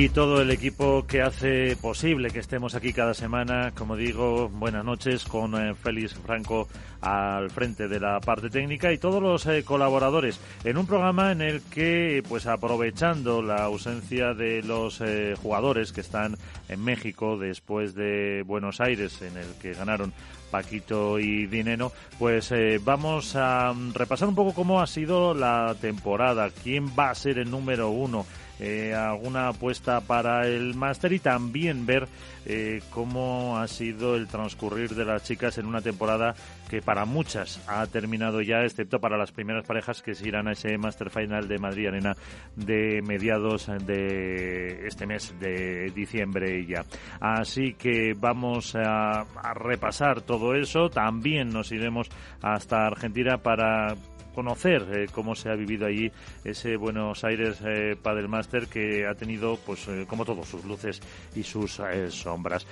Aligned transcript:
Y 0.00 0.08
todo 0.08 0.40
el 0.40 0.50
equipo 0.50 1.04
que 1.06 1.20
hace 1.20 1.76
posible 1.76 2.30
que 2.30 2.38
estemos 2.38 2.74
aquí 2.74 2.94
cada 2.94 3.12
semana. 3.12 3.72
Como 3.76 3.96
digo, 3.96 4.48
buenas 4.48 4.82
noches 4.82 5.24
con 5.24 5.54
eh, 5.54 5.74
Félix 5.74 6.14
Franco 6.14 6.68
al 7.02 7.50
frente 7.50 7.86
de 7.86 8.00
la 8.00 8.18
parte 8.18 8.48
técnica 8.48 8.94
y 8.94 8.98
todos 8.98 9.22
los 9.22 9.44
eh, 9.44 9.62
colaboradores 9.62 10.40
en 10.64 10.78
un 10.78 10.86
programa 10.86 11.32
en 11.32 11.42
el 11.42 11.60
que, 11.60 12.22
pues 12.26 12.46
aprovechando 12.46 13.42
la 13.42 13.64
ausencia 13.64 14.32
de 14.32 14.62
los 14.62 15.02
eh, 15.02 15.34
jugadores 15.40 15.92
que 15.92 16.00
están 16.00 16.38
en 16.70 16.82
México 16.82 17.36
después 17.36 17.94
de 17.94 18.42
Buenos 18.46 18.80
Aires, 18.80 19.20
en 19.20 19.36
el 19.36 19.52
que 19.60 19.74
ganaron 19.74 20.14
Paquito 20.50 21.18
y 21.18 21.46
Dineno, 21.46 21.92
pues 22.18 22.52
vamos 22.82 23.36
a 23.36 23.72
mm, 23.74 23.92
repasar 23.92 24.28
un 24.28 24.34
poco 24.34 24.54
cómo 24.54 24.80
ha 24.80 24.86
sido 24.86 25.34
la 25.34 25.76
temporada, 25.78 26.48
quién 26.62 26.88
va 26.98 27.10
a 27.10 27.14
ser 27.14 27.38
el 27.38 27.50
número 27.50 27.90
uno 27.90 28.24
eh, 28.60 28.94
alguna 28.94 29.48
apuesta 29.48 30.00
para 30.00 30.46
el 30.46 30.74
máster 30.74 31.12
y 31.12 31.18
también 31.18 31.86
ver 31.86 32.06
eh, 32.44 32.82
cómo 32.90 33.58
ha 33.58 33.66
sido 33.66 34.16
el 34.16 34.28
transcurrir 34.28 34.94
de 34.94 35.04
las 35.04 35.24
chicas 35.24 35.58
en 35.58 35.66
una 35.66 35.80
temporada 35.80 36.34
que 36.68 36.82
para 36.82 37.04
muchas 37.04 37.62
ha 37.68 37.86
terminado 37.86 38.40
ya, 38.42 38.62
excepto 38.62 39.00
para 39.00 39.16
las 39.16 39.32
primeras 39.32 39.66
parejas 39.66 40.02
que 40.02 40.14
se 40.14 40.28
irán 40.28 40.48
a 40.48 40.52
ese 40.52 40.76
Master 40.78 41.10
Final 41.10 41.48
de 41.48 41.58
Madrid 41.58 41.88
Arena 41.88 42.16
de 42.54 43.00
mediados 43.02 43.66
de 43.86 44.86
este 44.86 45.06
mes 45.06 45.34
de 45.40 45.90
diciembre 45.94 46.64
ya. 46.66 46.84
Así 47.20 47.74
que 47.74 48.14
vamos 48.16 48.74
a 48.76 49.24
repasar 49.54 50.20
todo 50.20 50.54
eso. 50.54 50.90
También 50.90 51.50
nos 51.50 51.72
iremos 51.72 52.08
hasta 52.42 52.86
Argentina 52.86 53.38
para 53.38 53.94
conocer 54.40 54.86
eh, 54.90 55.06
cómo 55.12 55.34
se 55.34 55.50
ha 55.50 55.54
vivido 55.54 55.84
allí 55.84 56.10
ese 56.44 56.78
Buenos 56.78 57.24
Aires 57.24 57.58
eh, 57.62 57.94
Padel 58.02 58.26
Master 58.26 58.68
que 58.68 59.06
ha 59.06 59.14
tenido, 59.14 59.58
pues 59.66 59.86
eh, 59.86 60.06
como 60.08 60.24
todos, 60.24 60.48
sus 60.48 60.64
luces 60.64 61.02
y 61.36 61.42
sus 61.42 61.82
sombras. 62.08 62.66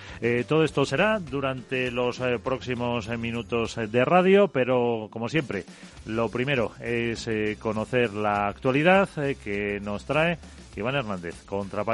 todo 0.46 0.64
esto 0.64 0.86
será 0.86 1.18
durante 1.18 1.90
los 1.90 2.20
próximos 2.42 3.08
minutos 3.18 3.76
de 3.76 4.04
radio, 4.04 4.48
pero 4.48 5.08
como 5.10 5.28
siempre, 5.28 5.64
lo 6.06 6.30
primero 6.30 6.72
es 6.80 7.28
conocer 7.58 8.14
la 8.14 8.48
actualidad 8.48 9.08
que 9.44 9.78
nos 9.80 10.06
trae 10.06 10.38
Iván 10.74 10.94
Hernández 10.94 11.44
contra 11.44 11.84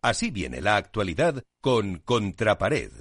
Así 0.00 0.30
viene 0.30 0.60
la 0.60 0.76
actualidad 0.76 1.42
con 1.60 1.98
Contrapared. 1.98 2.92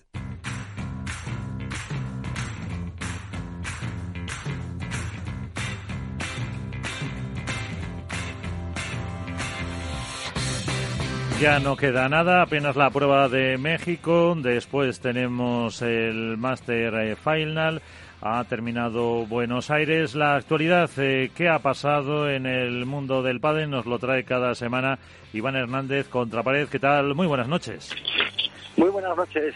Ya 11.40 11.60
no 11.60 11.78
queda 11.78 12.10
nada, 12.10 12.42
apenas 12.42 12.76
la 12.76 12.90
prueba 12.90 13.30
de 13.30 13.60
México, 13.60 14.36
después 14.36 15.00
tenemos 15.00 15.84
el 15.84 16.36
Master 16.36 16.96
eh, 16.96 17.16
Final, 17.16 17.84
ha 18.22 18.44
terminado 18.46 19.26
Buenos 19.26 19.70
Aires. 19.70 20.16
La 20.16 20.36
actualidad, 20.36 20.90
eh, 20.98 21.32
¿qué 21.36 21.50
ha 21.50 21.60
pasado 21.60 22.30
en 22.30 22.46
el 22.46 22.86
mundo 22.86 23.22
del 23.22 23.40
pádel? 23.40 23.70
Nos 23.70 23.86
lo 23.86 24.00
trae 24.00 24.24
cada 24.24 24.56
semana 24.56 24.98
Iván 25.34 25.56
Hernández 25.56 26.08
contra 26.08 26.44
pared. 26.44 26.68
¿Qué 26.68 26.80
tal? 26.80 27.14
Muy 27.14 27.28
buenas 27.28 27.48
noches. 27.48 27.94
Muy 28.76 28.90
buenas 28.90 29.16
noches, 29.16 29.54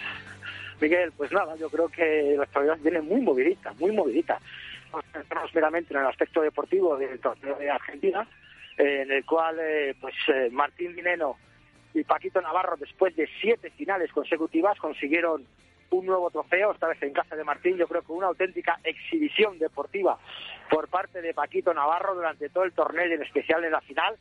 Miguel. 0.79 1.11
Pues 1.17 1.31
nada, 1.31 1.55
yo 1.55 1.69
creo 1.69 1.89
que 1.89 2.35
la 2.37 2.43
actualidad 2.43 2.77
viene 2.81 3.01
muy 3.01 3.21
movidita, 3.21 3.73
muy 3.79 3.91
movidita. 3.91 4.39
Nos 4.93 5.55
meramente 5.55 5.93
en 5.93 6.01
el 6.01 6.07
aspecto 6.07 6.41
deportivo 6.41 6.97
del 6.97 7.19
torneo 7.19 7.55
de 7.55 7.69
Argentina, 7.69 8.27
en 8.77 9.11
el 9.11 9.25
cual 9.25 9.57
eh, 9.59 9.95
pues 9.99 10.13
eh, 10.27 10.49
Martín 10.51 10.95
Dineno 10.95 11.37
y 11.93 12.03
Paquito 12.03 12.41
Navarro, 12.41 12.75
después 12.77 13.15
de 13.15 13.27
siete 13.41 13.69
finales 13.71 14.11
consecutivas, 14.11 14.77
consiguieron 14.79 15.45
un 15.91 16.05
nuevo 16.05 16.29
trofeo, 16.31 16.71
esta 16.71 16.87
vez 16.87 17.01
en 17.03 17.13
casa 17.13 17.35
de 17.35 17.43
Martín, 17.43 17.77
yo 17.77 17.87
creo 17.87 18.01
que 18.01 18.11
una 18.11 18.27
auténtica 18.27 18.79
exhibición 18.83 19.59
deportiva 19.59 20.17
por 20.69 20.87
parte 20.87 21.21
de 21.21 21.33
Paquito 21.33 21.73
Navarro 21.73 22.15
durante 22.15 22.49
todo 22.49 22.63
el 22.63 22.73
torneo 22.73 23.07
y 23.07 23.13
en 23.13 23.23
especial 23.23 23.63
en 23.63 23.71
la 23.71 23.81
final. 23.81 24.15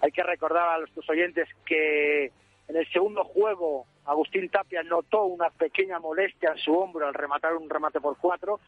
Hay 0.00 0.12
que 0.12 0.22
recordar 0.22 0.68
a 0.68 0.78
los 0.78 0.90
oyentes 1.08 1.46
que 1.66 2.32
en 2.68 2.76
el 2.76 2.90
segundo 2.90 3.24
juego 3.24 3.86
Agustín 4.06 4.48
Tapia 4.48 4.82
notó 4.82 5.24
una 5.24 5.50
pequeña 5.50 5.98
molestia 5.98 6.52
en 6.52 6.58
su 6.58 6.72
hombro 6.72 7.06
al 7.06 7.14
rematar 7.14 7.54
un 7.54 7.68
remate 7.68 8.00
por 8.00 8.16
cuatro, 8.16 8.60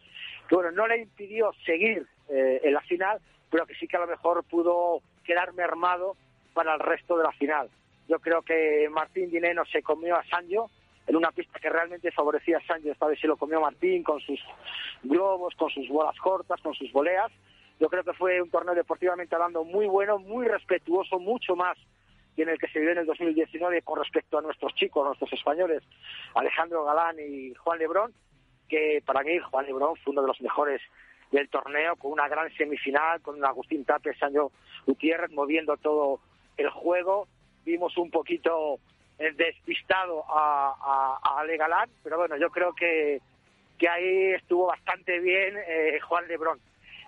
que 0.48 0.54
bueno, 0.54 0.70
no 0.72 0.86
le 0.86 0.98
impidió 0.98 1.52
seguir 1.64 2.06
eh, 2.28 2.60
en 2.62 2.74
la 2.74 2.80
final, 2.82 3.18
pero 3.50 3.66
que 3.66 3.74
sí 3.74 3.88
que 3.88 3.96
a 3.96 4.00
lo 4.00 4.06
mejor 4.06 4.44
pudo 4.44 5.00
quedar 5.24 5.54
mermado 5.54 6.16
para 6.52 6.74
el 6.74 6.80
resto 6.80 7.16
de 7.16 7.24
la 7.24 7.32
final. 7.32 7.70
Yo 8.08 8.18
creo 8.18 8.42
que 8.42 8.88
Martín 8.90 9.30
Dineno 9.30 9.64
se 9.64 9.82
comió 9.82 10.16
a 10.16 10.24
Sancho, 10.24 10.70
en 11.06 11.16
una 11.16 11.32
pista 11.32 11.58
que 11.58 11.68
realmente 11.68 12.10
favorecía 12.12 12.58
a 12.58 12.66
Sánchez, 12.66 12.92
esta 12.92 13.06
vez 13.06 13.20
se 13.20 13.26
lo 13.26 13.36
comió 13.36 13.60
Martín 13.60 14.02
con 14.02 14.20
sus 14.20 14.40
globos, 15.02 15.54
con 15.56 15.70
sus 15.70 15.88
bolas 15.88 16.16
cortas, 16.18 16.60
con 16.60 16.74
sus 16.74 16.92
voleas. 16.92 17.30
Yo 17.80 17.88
creo 17.88 18.04
que 18.04 18.12
fue 18.12 18.40
un 18.40 18.50
torneo 18.50 18.74
deportivamente 18.74 19.34
hablando 19.34 19.64
muy 19.64 19.86
bueno, 19.86 20.18
muy 20.18 20.46
respetuoso, 20.46 21.18
mucho 21.18 21.56
más 21.56 21.76
que 22.36 22.42
en 22.42 22.48
el 22.48 22.58
que 22.58 22.68
se 22.68 22.78
vivió 22.78 22.92
en 22.92 22.98
el 22.98 23.06
2019 23.06 23.82
con 23.82 23.98
respecto 23.98 24.38
a 24.38 24.42
nuestros 24.42 24.74
chicos, 24.74 25.04
nuestros 25.04 25.32
españoles, 25.32 25.82
Alejandro 26.34 26.84
Galán 26.84 27.16
y 27.18 27.52
Juan 27.54 27.78
Lebrón, 27.78 28.14
que 28.68 29.02
para 29.04 29.22
mí 29.22 29.38
Juan 29.38 29.66
Lebrón 29.66 29.96
fue 30.02 30.12
uno 30.12 30.22
de 30.22 30.28
los 30.28 30.40
mejores 30.40 30.80
del 31.30 31.48
torneo, 31.48 31.96
con 31.96 32.12
una 32.12 32.28
gran 32.28 32.52
semifinal, 32.54 33.20
con 33.20 33.44
Agustín 33.44 33.84
Tapia, 33.84 34.14
Sancho 34.18 34.52
Gutiérrez 34.86 35.30
moviendo 35.30 35.76
todo 35.76 36.20
el 36.56 36.70
juego. 36.70 37.26
Vimos 37.64 37.96
un 37.96 38.10
poquito 38.10 38.78
despistado 39.36 40.24
a, 40.28 40.74
a, 41.22 41.40
a 41.40 41.86
pero 42.02 42.18
bueno, 42.18 42.36
yo 42.36 42.50
creo 42.50 42.74
que, 42.74 43.20
que 43.78 43.88
ahí 43.88 44.32
estuvo 44.32 44.66
bastante 44.66 45.20
bien 45.20 45.56
eh, 45.66 46.00
Juan 46.00 46.26
Lebrón. 46.28 46.58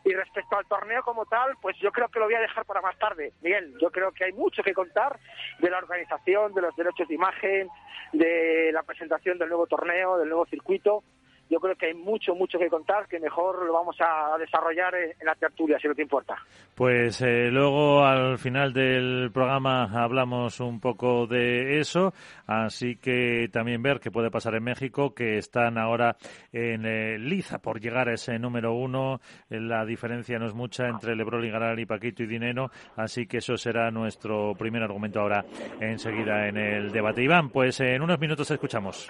Y 0.04 0.12
respecto 0.12 0.56
al 0.58 0.66
torneo 0.66 1.02
como 1.02 1.24
tal, 1.24 1.54
pues 1.62 1.78
yo 1.78 1.90
creo 1.90 2.08
que 2.08 2.18
lo 2.18 2.26
voy 2.26 2.34
a 2.34 2.40
dejar 2.40 2.66
para 2.66 2.82
más 2.82 2.98
tarde. 2.98 3.32
Miguel, 3.40 3.74
yo 3.80 3.90
creo 3.90 4.12
que 4.12 4.24
hay 4.24 4.32
mucho 4.32 4.62
que 4.62 4.74
contar 4.74 5.18
de 5.60 5.70
la 5.70 5.78
organización, 5.78 6.52
de 6.52 6.60
los 6.60 6.76
derechos 6.76 7.08
de 7.08 7.14
imagen, 7.14 7.68
de 8.12 8.70
la 8.72 8.82
presentación 8.82 9.38
del 9.38 9.48
nuevo 9.48 9.66
torneo, 9.66 10.18
del 10.18 10.28
nuevo 10.28 10.44
circuito 10.46 11.02
yo 11.50 11.60
creo 11.60 11.76
que 11.76 11.86
hay 11.86 11.94
mucho, 11.94 12.34
mucho 12.34 12.58
que 12.58 12.68
contar, 12.68 13.06
que 13.06 13.20
mejor 13.20 13.64
lo 13.64 13.72
vamos 13.72 13.96
a 14.00 14.36
desarrollar 14.38 14.94
en, 14.94 15.14
la 15.24 15.34
tertulia, 15.34 15.78
si 15.78 15.88
no 15.88 15.94
te 15.94 16.02
importa. 16.02 16.36
Pues 16.74 17.20
eh, 17.22 17.50
luego 17.50 18.04
al 18.04 18.38
final 18.38 18.72
del 18.72 19.30
programa 19.32 19.84
hablamos 19.84 20.60
un 20.60 20.80
poco 20.80 21.26
de 21.26 21.78
eso, 21.78 22.12
así 22.46 22.96
que 22.96 23.48
también 23.52 23.82
ver 23.82 24.00
qué 24.00 24.10
puede 24.10 24.30
pasar 24.30 24.54
en 24.54 24.64
México, 24.64 25.14
que 25.14 25.38
están 25.38 25.78
ahora 25.78 26.16
en 26.52 26.86
eh, 26.86 27.18
liza 27.18 27.58
por 27.58 27.80
llegar 27.80 28.08
a 28.08 28.14
ese 28.14 28.38
número 28.38 28.72
uno. 28.74 29.20
La 29.48 29.84
diferencia 29.84 30.38
no 30.38 30.46
es 30.46 30.54
mucha 30.54 30.88
entre 30.88 31.14
Lebrón 31.14 31.44
y 31.44 31.50
Garal 31.50 31.78
y 31.78 31.86
Paquito 31.86 32.22
y 32.22 32.26
Dineno, 32.26 32.70
así 32.96 33.26
que 33.26 33.38
eso 33.38 33.56
será 33.56 33.90
nuestro 33.90 34.54
primer 34.54 34.82
argumento 34.82 35.20
ahora 35.20 35.44
enseguida 35.80 36.48
en 36.48 36.56
el 36.56 36.90
debate. 36.90 37.22
Iván, 37.22 37.50
pues 37.50 37.80
en 37.80 38.02
unos 38.02 38.18
minutos 38.18 38.50
escuchamos. 38.50 39.08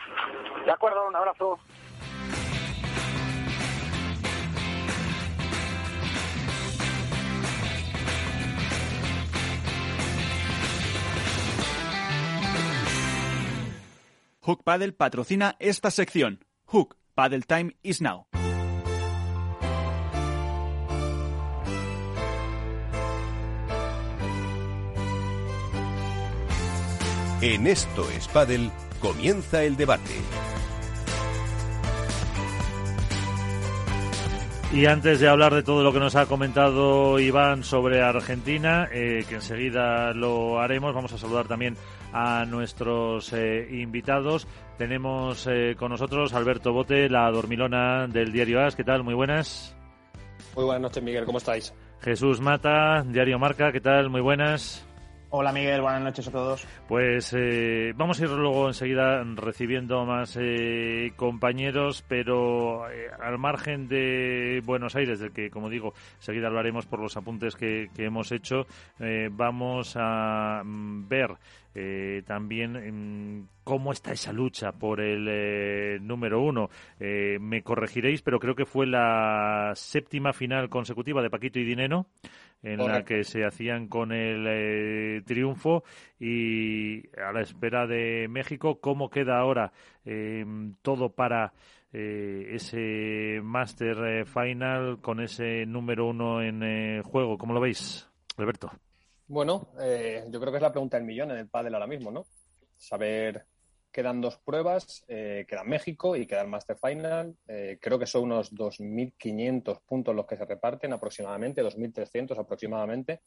De 0.65 0.73
acuerdo, 0.73 1.07
un 1.07 1.17
abrazo. 1.17 1.59
Hook 14.47 14.63
Paddle 14.63 14.93
patrocina 14.93 15.57
esta 15.59 15.91
sección. 15.91 16.45
Hook 16.67 16.99
Paddle 17.15 17.45
Time 17.49 17.77
is 17.83 18.03
now. 18.03 18.27
En 27.41 27.67
esto 27.67 28.07
es 28.11 28.29
Paddle 28.29 28.71
comienza 29.01 29.63
el 29.63 29.79
debate. 29.79 30.13
Y 34.75 34.85
antes 34.85 35.21
de 35.21 35.29
hablar 35.29 35.55
de 35.55 35.63
todo 35.63 35.83
lo 35.83 35.93
que 35.93 36.01
nos 36.01 36.17
ha 36.17 36.27
comentado 36.27 37.19
Iván 37.19 37.65
sobre 37.65 38.03
Argentina, 38.03 38.89
eh, 38.93 39.25
que 39.27 39.37
enseguida 39.37 40.13
lo 40.13 40.61
haremos, 40.61 40.93
vamos 40.93 41.13
a 41.15 41.19
saludar 41.19 41.47
también 41.47 41.77
a 42.15 42.47
nuestros 42.47 43.33
eh, 43.33 43.69
invitados. 43.73 44.47
Tenemos 44.79 45.47
eh, 45.51 45.75
con 45.77 45.91
nosotros 45.91 46.33
Alberto 46.33 46.73
Bote, 46.73 47.11
la 47.11 47.31
dormilona 47.31 48.07
del 48.07 48.33
diario 48.33 48.65
AS. 48.65 48.77
¿Qué 48.77 48.85
tal? 48.85 49.03
Muy 49.03 49.15
buenas. 49.15 49.77
Muy 50.55 50.65
buenas 50.65 50.83
noches, 50.83 51.03
Miguel. 51.03 51.25
¿Cómo 51.25 51.39
estáis? 51.39 51.75
Jesús 52.01 52.41
Mata, 52.41 53.03
diario 53.03 53.39
Marca. 53.39 53.73
¿Qué 53.73 53.81
tal? 53.81 54.11
Muy 54.11 54.21
buenas. 54.21 54.87
Hola 55.37 55.51
Miguel, 55.51 55.81
buenas 55.81 56.01
noches 56.01 56.29
a 56.29 56.31
todos. 56.31 56.65
Pues 56.87 57.35
eh, 57.37 57.93
vamos 57.97 58.21
a 58.21 58.25
ir 58.25 58.31
luego 58.31 58.69
enseguida 58.69 59.21
recibiendo 59.35 60.05
más 60.05 60.39
eh, 60.41 61.13
compañeros, 61.17 62.05
pero 62.07 62.89
eh, 62.89 63.09
al 63.21 63.37
margen 63.39 63.89
de 63.89 64.63
Buenos 64.65 64.95
Aires, 64.95 65.19
del 65.19 65.33
que, 65.33 65.51
como 65.51 65.69
digo, 65.69 65.93
enseguida 66.19 66.47
hablaremos 66.47 66.87
por 66.87 67.01
los 67.01 67.17
apuntes 67.17 67.57
que, 67.57 67.91
que 67.97 68.05
hemos 68.05 68.31
hecho, 68.31 68.69
vamos 69.33 69.97
a 69.99 70.63
mm, 70.65 71.09
ver 71.75 72.23
también 72.25 73.41
mm, 73.41 73.49
cómo 73.65 73.93
está 73.93 74.13
esa 74.13 74.33
lucha 74.33 74.73
por 74.73 75.01
el 75.01 76.05
número 76.07 76.41
uno. 76.41 76.71
me 76.99 77.63
corregiréis, 77.63 78.23
pero 78.23 78.39
creo 78.39 78.55
que 78.55 78.67
fue 78.67 78.87
la 78.87 79.73
séptima 79.75 80.33
final 80.33 80.69
consecutiva 80.69 81.23
de 81.23 81.31
Paquito 81.31 81.59
y 81.59 81.65
Dineno 81.65 82.07
en 82.65 82.79
la 82.79 83.05
que 83.05 83.25
se 83.25 83.45
hacían 83.45 83.89
con 83.89 84.11
el 84.11 84.47
eh, 84.49 85.23
triunfo 85.27 85.85
y 86.19 87.03
a 87.19 87.31
la 87.33 87.43
espera 87.43 87.87
de 87.87 88.27
México, 88.29 88.81
¿cómo 88.81 89.11
queda 89.11 89.39
ahora 89.39 89.73
em, 90.05 90.75
todo 90.81 91.11
para 91.11 91.53
eh, 91.93 92.53
ese 92.53 93.41
Master 93.43 93.99
eh, 94.07 94.25
Final 94.25 94.99
con 95.01 95.21
ese 95.21 95.67
número 95.67 96.07
uno 96.07 96.43
en 96.43 97.03
juego? 97.03 97.37
¿Cómo 97.37 97.53
lo 97.53 97.61
veis, 97.61 98.09
Alberto? 98.39 98.71
Bueno, 99.27 99.69
yo 99.77 100.41
creo 100.41 100.53
que 100.53 100.59
es 100.59 100.63
la 100.63 100.73
pregunta 100.73 100.97
del 100.97 101.07
millón 101.07 101.31
en 101.31 101.39
el 101.39 101.49
pádel 101.49 101.75
ahora 101.75 101.87
mismo, 101.87 102.11
¿no? 102.11 102.27
Saber 102.77 103.47
quedan 103.95 104.21
dos 104.21 104.39
pruebas, 104.39 105.05
eh, 105.07 105.47
queda 105.49 105.63
México 105.63 106.17
y 106.17 106.27
queda 106.27 106.43
el 106.43 106.49
Master 106.49 106.77
Final. 106.77 107.37
Eh, 107.47 107.79
creo 107.81 107.97
que 107.97 108.07
son 108.07 108.25
unos 108.25 108.53
2.500 108.53 109.81
puntos 109.87 110.13
los 110.17 110.27
que 110.27 110.37
se 110.37 110.45
reparten 110.45 110.93
aproximadamente, 110.93 111.63
2.300 111.63 112.37
aproximadamente. 112.37 113.21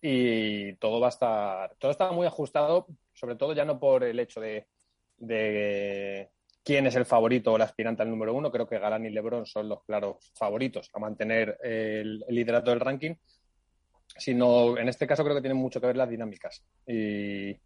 Y 0.00 0.74
todo 0.74 0.98
va 0.98 1.06
a 1.06 1.10
estar, 1.10 1.76
todo 1.78 1.92
está 1.92 2.10
muy 2.10 2.26
ajustado, 2.26 2.88
sobre 3.12 3.36
todo 3.36 3.52
ya 3.52 3.64
no 3.64 3.78
por 3.78 4.02
el 4.02 4.18
hecho 4.18 4.40
de, 4.40 4.66
quién 6.64 6.86
es 6.88 6.96
el 6.96 7.06
favorito 7.06 7.52
o 7.52 7.56
el 7.56 7.62
aspirante 7.62 8.02
al 8.02 8.10
número 8.10 8.34
uno. 8.34 8.50
Creo 8.50 8.66
que 8.66 8.80
Galán 8.80 9.06
y 9.06 9.10
Lebron 9.10 9.46
son 9.46 9.68
los 9.68 9.84
claros 9.84 10.32
favoritos 10.34 10.90
a 10.94 10.98
mantener 10.98 11.58
el, 11.62 12.24
el 12.26 12.34
liderato 12.34 12.70
del 12.70 12.80
ranking, 12.80 13.14
sino 14.16 14.76
en 14.78 14.88
este 14.88 15.06
caso 15.06 15.24
creo 15.24 15.36
que 15.36 15.42
tienen 15.42 15.58
mucho 15.58 15.80
que 15.80 15.86
ver 15.86 15.96
las 15.96 16.10
dinámicas. 16.10 16.62
Y, 16.86 17.56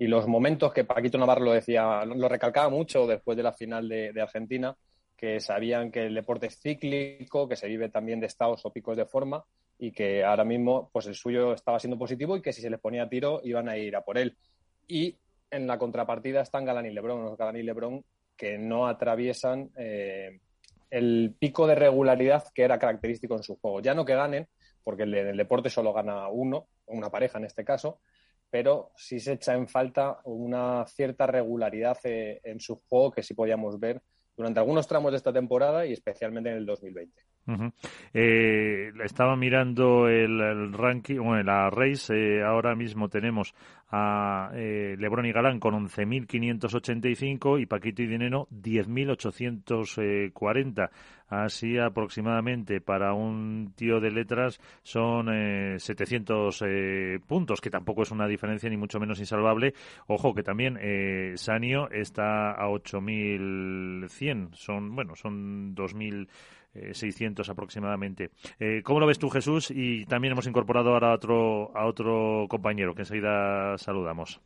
y 0.00 0.06
los 0.06 0.26
momentos 0.26 0.72
que 0.72 0.84
Paquito 0.84 1.18
Navarro 1.18 1.44
lo 1.44 1.52
decía, 1.52 2.06
lo 2.06 2.26
recalcaba 2.26 2.70
mucho 2.70 3.06
después 3.06 3.36
de 3.36 3.42
la 3.42 3.52
final 3.52 3.86
de, 3.86 4.18
Argentina, 4.18 4.74
que 5.14 5.40
sabían 5.40 5.90
que 5.90 6.06
el 6.06 6.14
deporte 6.14 6.46
es 6.46 6.58
cíclico, 6.58 7.46
que 7.46 7.54
se 7.54 7.68
vive 7.68 7.90
también 7.90 8.18
de 8.18 8.26
estados 8.26 8.64
o 8.64 8.72
picos 8.72 8.96
de 8.96 9.04
forma 9.04 9.44
y 9.78 9.92
que 9.92 10.24
ahora 10.24 10.42
mismo 10.42 10.88
pues 10.90 11.04
el 11.04 11.14
suyo 11.14 11.52
estaba 11.52 11.78
siendo 11.78 11.98
positivo 11.98 12.34
y 12.34 12.40
que 12.40 12.54
si 12.54 12.62
se 12.62 12.70
les 12.70 12.80
ponía 12.80 13.10
tiro 13.10 13.42
iban 13.44 13.68
a 13.68 13.76
ir 13.76 13.94
a 13.94 14.02
por 14.02 14.16
él. 14.16 14.38
Y 14.88 15.18
en 15.50 15.66
la 15.66 15.78
contrapartida 15.78 16.40
están 16.40 16.64
Galán 16.64 16.86
y 16.86 16.94
Lebron, 16.94 17.22
los 17.22 17.36
Galán 17.36 17.58
y 17.58 17.62
Lebron 17.62 18.02
que 18.38 18.56
no 18.56 18.86
atraviesan 18.86 19.70
eh, 19.76 20.40
el 20.88 21.34
pico 21.38 21.66
de 21.66 21.74
regularidad 21.74 22.44
que 22.54 22.62
era 22.62 22.78
característico 22.78 23.36
en 23.36 23.42
su 23.42 23.56
juego. 23.56 23.82
Ya 23.82 23.92
no 23.92 24.06
que 24.06 24.14
ganen, 24.14 24.48
porque 24.82 25.04
en 25.04 25.14
el 25.14 25.36
deporte 25.36 25.70
solo 25.70 25.92
gana 25.92 26.28
uno, 26.28 26.68
una 26.86 27.10
pareja 27.10 27.38
en 27.38 27.44
este 27.44 27.64
caso, 27.64 28.00
pero 28.50 28.92
sí 28.96 29.20
se 29.20 29.34
echa 29.34 29.54
en 29.54 29.68
falta 29.68 30.18
una 30.24 30.84
cierta 30.86 31.26
regularidad 31.26 31.98
eh, 32.04 32.40
en 32.42 32.60
su 32.60 32.76
juego 32.88 33.12
que 33.12 33.22
sí 33.22 33.34
podíamos 33.34 33.78
ver 33.78 34.02
durante 34.36 34.60
algunos 34.60 34.86
tramos 34.88 35.12
de 35.12 35.18
esta 35.18 35.32
temporada 35.32 35.86
y 35.86 35.92
especialmente 35.92 36.50
en 36.50 36.56
el 36.56 36.66
2020. 36.66 37.29
Eh, 38.12 38.92
estaba 39.04 39.36
mirando 39.36 40.08
el, 40.08 40.72
ranking, 40.72 41.18
bueno, 41.18 41.42
la 41.42 41.68
race, 41.70 42.14
eh, 42.14 42.42
ahora 42.42 42.74
mismo 42.74 43.08
tenemos 43.08 43.54
a 43.92 44.50
eh, 44.54 44.94
Lebron 44.98 45.26
y 45.26 45.32
Galán 45.32 45.58
con 45.58 45.74
11.585 45.74 47.60
y 47.60 47.66
Paquito 47.66 48.02
y 48.02 48.06
Dineno 48.06 48.46
10.840. 48.50 50.90
Así 51.28 51.76
aproximadamente 51.78 52.80
para 52.80 53.14
un 53.14 53.72
tío 53.76 54.00
de 54.00 54.10
letras 54.10 54.60
son 54.82 55.28
700 55.78 56.64
puntos, 57.24 57.60
que 57.60 57.70
tampoco 57.70 58.02
es 58.02 58.10
una 58.10 58.26
diferencia 58.26 58.68
ni 58.68 58.76
mucho 58.76 58.98
menos 58.98 59.20
insalvable. 59.20 59.74
Ojo 60.08 60.34
que 60.34 60.42
también 60.42 60.76
Sanio 61.36 61.88
está 61.92 62.50
a 62.50 62.68
8.100, 62.68 64.54
son, 64.54 64.96
bueno, 64.96 65.14
son 65.14 65.76
2.000 65.76 66.26
600 66.74 67.48
eh, 67.48 67.52
aproximadamente. 67.52 68.30
Eh, 68.58 68.82
¿Cómo 68.84 69.00
lo 69.00 69.06
ves 69.06 69.18
tú, 69.18 69.30
Jesús? 69.30 69.70
Y 69.70 70.06
también 70.06 70.32
hemos 70.32 70.46
incorporado 70.46 70.94
ahora 70.94 71.10
a 71.10 71.14
otro, 71.14 71.76
a 71.76 71.86
otro 71.86 72.46
compañero 72.48 72.94
que 72.94 73.02
enseguida 73.02 73.76
saludamos. 73.78 74.40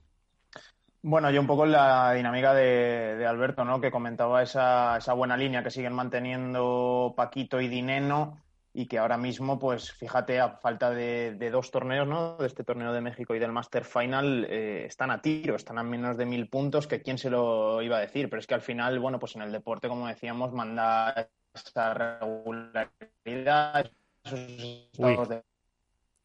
Bueno, 1.02 1.30
yo 1.30 1.40
un 1.40 1.46
poco 1.46 1.66
la 1.66 2.14
dinámica 2.14 2.54
de, 2.54 3.26
Alberto, 3.26 3.64
¿no? 3.64 3.78
Que 3.78 3.90
comentaba 3.90 4.42
esa, 4.42 4.96
esa, 4.96 5.12
buena 5.12 5.36
línea 5.36 5.62
que 5.62 5.70
siguen 5.70 5.92
manteniendo 5.92 7.12
Paquito 7.14 7.60
y 7.60 7.68
Dineno 7.68 8.42
y 8.76 8.86
que 8.86 8.98
ahora 8.98 9.16
mismo, 9.16 9.58
pues 9.58 9.92
fíjate, 9.92 10.40
a 10.40 10.56
falta 10.56 10.90
de, 10.90 11.50
dos 11.52 11.70
torneos, 11.70 12.08
¿no? 12.08 12.36
De 12.36 12.46
este 12.46 12.64
torneo 12.64 12.92
de 12.92 13.00
México 13.00 13.34
y 13.34 13.38
del 13.38 13.52
Master 13.52 13.84
Final, 13.84 14.46
eh, 14.50 14.84
están 14.86 15.12
a 15.12 15.22
tiro, 15.22 15.54
están 15.54 15.78
a 15.78 15.84
menos 15.84 16.16
de 16.16 16.26
mil 16.26 16.48
puntos, 16.48 16.88
que 16.88 17.00
quién 17.00 17.16
se 17.16 17.30
lo 17.30 17.80
iba 17.82 17.98
a 17.98 18.00
decir, 18.00 18.28
pero 18.28 18.40
es 18.40 18.48
que 18.48 18.54
al 18.54 18.62
final, 18.62 18.98
bueno, 18.98 19.20
pues 19.20 19.36
en 19.36 19.42
el 19.42 19.52
deporte, 19.52 19.86
como 19.88 20.08
decíamos, 20.08 20.52
manda 20.52 21.28
esa 21.54 21.94
regularidad. 21.94 23.90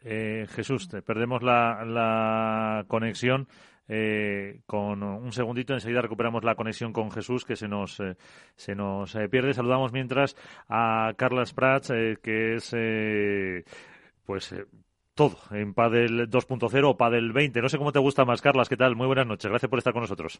Eh, 0.02 0.48
Jesús, 0.50 0.88
perdemos 1.06 1.44
la, 1.44 1.86
la 1.86 2.86
conexión. 2.88 3.48
Eh, 3.92 4.62
con 4.68 5.02
un 5.02 5.32
segundito, 5.32 5.74
enseguida 5.74 6.04
recuperamos 6.04 6.44
la 6.44 6.54
conexión 6.54 6.94
con 6.94 7.10
Jesús 7.10 7.44
que 7.44 7.56
se 7.56 7.68
nos, 7.68 8.00
eh, 8.00 8.18
se 8.56 8.76
nos 8.76 9.18
pierde. 9.32 9.54
Saludamos 9.54 9.92
mientras 9.92 10.36
a 10.68 11.14
Carlas 11.18 11.54
Prats, 11.54 11.88
que 12.22 12.56
es 12.56 12.76
pues 14.26 14.54
todo 15.16 15.38
en 15.52 15.74
Padel 15.74 16.30
2.0 16.30 16.88
o 16.88 16.98
Padel 16.98 17.34
20. 17.34 17.62
No 17.62 17.70
sé 17.70 17.78
cómo 17.80 17.92
te 17.92 18.00
gusta 18.00 18.26
más, 18.26 18.42
Carlas. 18.42 18.70
¿Qué 18.70 18.78
tal? 18.78 18.96
Muy 18.96 19.08
buenas 19.08 19.26
noches. 19.26 19.50
Gracias 19.50 19.70
por 19.70 19.80
estar 19.80 19.92
con 19.92 20.04
nosotros. 20.04 20.40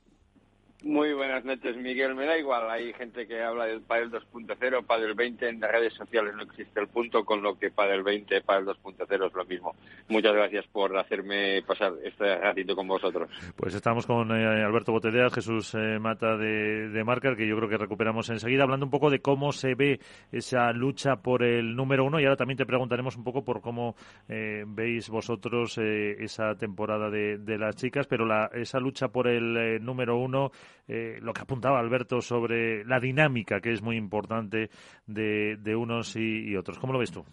Muy 0.90 1.14
buenas 1.14 1.46
noches, 1.46 1.78
Miguel. 1.78 2.16
Me 2.16 2.26
da 2.26 2.36
igual, 2.36 2.68
hay 2.68 2.92
gente 2.94 3.28
que 3.28 3.44
habla 3.44 3.68
del 3.68 3.82
Padel 3.82 4.10
2.0, 4.10 4.84
Padel 4.88 5.14
20, 5.14 5.48
en 5.48 5.60
las 5.60 5.72
redes 5.72 5.94
sociales 5.94 6.34
no 6.36 6.42
existe 6.42 6.80
el 6.80 6.88
punto, 6.88 7.24
con 7.24 7.44
lo 7.44 7.60
que 7.60 7.70
Padel 7.70 8.02
20, 8.02 8.42
Padel 8.42 8.66
2.0 8.66 9.28
es 9.28 9.34
lo 9.36 9.46
mismo. 9.46 9.76
Muchas 10.08 10.34
gracias 10.34 10.66
por 10.66 10.98
hacerme 10.98 11.62
pasar 11.62 11.94
este 12.04 12.36
ratito 12.40 12.76
con 12.76 12.88
vosotros. 12.88 13.30
Pues 13.56 13.76
estamos 13.76 14.08
con 14.08 14.32
eh, 14.32 14.64
Alberto 14.66 14.92
Botelea, 14.92 15.30
Jesús 15.30 15.76
eh, 15.76 16.00
Mata 16.00 16.36
de, 16.38 16.90
de 16.90 17.36
que 17.38 17.48
yo 17.48 17.56
creo 17.58 17.70
que 17.70 17.78
recuperamos 17.78 18.28
enseguida, 18.32 18.64
hablando 18.64 18.88
un 18.88 18.92
poco 18.92 19.12
de 19.12 19.20
cómo 19.20 19.52
se 19.52 19.76
ve 19.76 20.00
esa 20.32 20.72
lucha 20.72 21.18
por 21.18 21.44
el 21.44 21.76
número 21.76 22.04
uno 22.04 22.20
y 22.20 22.24
ahora 22.24 22.36
también 22.36 22.58
te 22.58 22.66
preguntaremos 22.66 23.16
un 23.16 23.24
poco 23.24 23.44
por 23.44 23.62
cómo 23.62 23.96
eh, 24.28 24.64
veis 24.66 25.08
vosotros 25.10 25.78
esa 25.78 26.56
temporada 26.56 27.12
de, 27.12 27.38
de, 27.38 27.60
las 27.60 27.76
chicas, 27.76 28.08
pero 28.08 28.26
la, 28.26 28.50
esa 28.56 28.80
lucha 28.80 29.10
por 29.10 29.28
el 29.28 29.86
número 29.86 30.18
uno 30.18 30.52
eh, 30.92 31.20
lo 31.22 31.34
que 31.34 31.42
apuntaba 31.42 31.80
Alberto 31.80 32.20
sobre 32.20 32.84
la 32.84 33.00
dinámica 33.00 33.62
que 33.62 33.72
es 33.72 33.84
muy 33.84 33.96
importante 33.96 34.72
de, 35.06 35.56
de 35.58 35.76
unos 35.76 36.16
y, 36.16 36.56
otros. 36.56 36.80
¿Cómo 36.80 36.94
lo 36.94 37.00
ves 37.00 37.12
tú? 37.12 37.24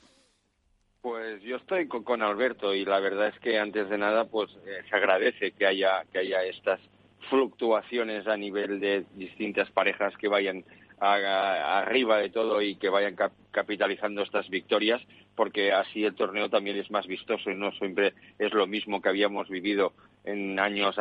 Pues 1.00 1.42
yo 1.42 1.56
estoy 1.56 1.88
con, 1.88 2.20
Alberto 2.20 2.74
y 2.74 2.84
la 2.84 3.00
verdad 3.00 3.28
es 3.28 3.40
que 3.40 3.58
antes 3.58 3.88
de 3.88 3.96
nada 3.96 4.26
pues 4.26 4.50
eh, 4.66 4.82
se 4.90 4.96
agradece 4.96 5.52
que 5.52 5.66
haya 5.66 6.04
que 6.12 6.18
haya 6.18 6.42
estas 6.42 6.80
fluctuaciones 7.30 8.26
a 8.26 8.36
nivel 8.36 8.78
de 8.78 9.06
distintas 9.14 9.70
parejas 9.70 10.14
que 10.18 10.28
vayan 10.28 10.62
arriba 10.98 12.18
de 12.18 12.30
todo 12.30 12.62
y 12.62 12.76
que 12.76 12.88
vayan 12.88 13.16
capitalizando 13.50 14.22
estas 14.22 14.48
victorias, 14.48 15.02
porque 15.34 15.72
así 15.72 16.04
el 16.04 16.14
torneo 16.14 16.48
también 16.48 16.78
es 16.78 16.90
más 16.90 17.06
vistoso 17.06 17.50
y 17.50 17.54
no 17.54 17.70
siempre 17.72 18.14
es 18.38 18.52
lo 18.54 18.66
mismo 18.66 19.02
que 19.02 19.10
habíamos 19.10 19.48
vivido 19.48 19.92
en 20.26 20.58
años 20.58 20.96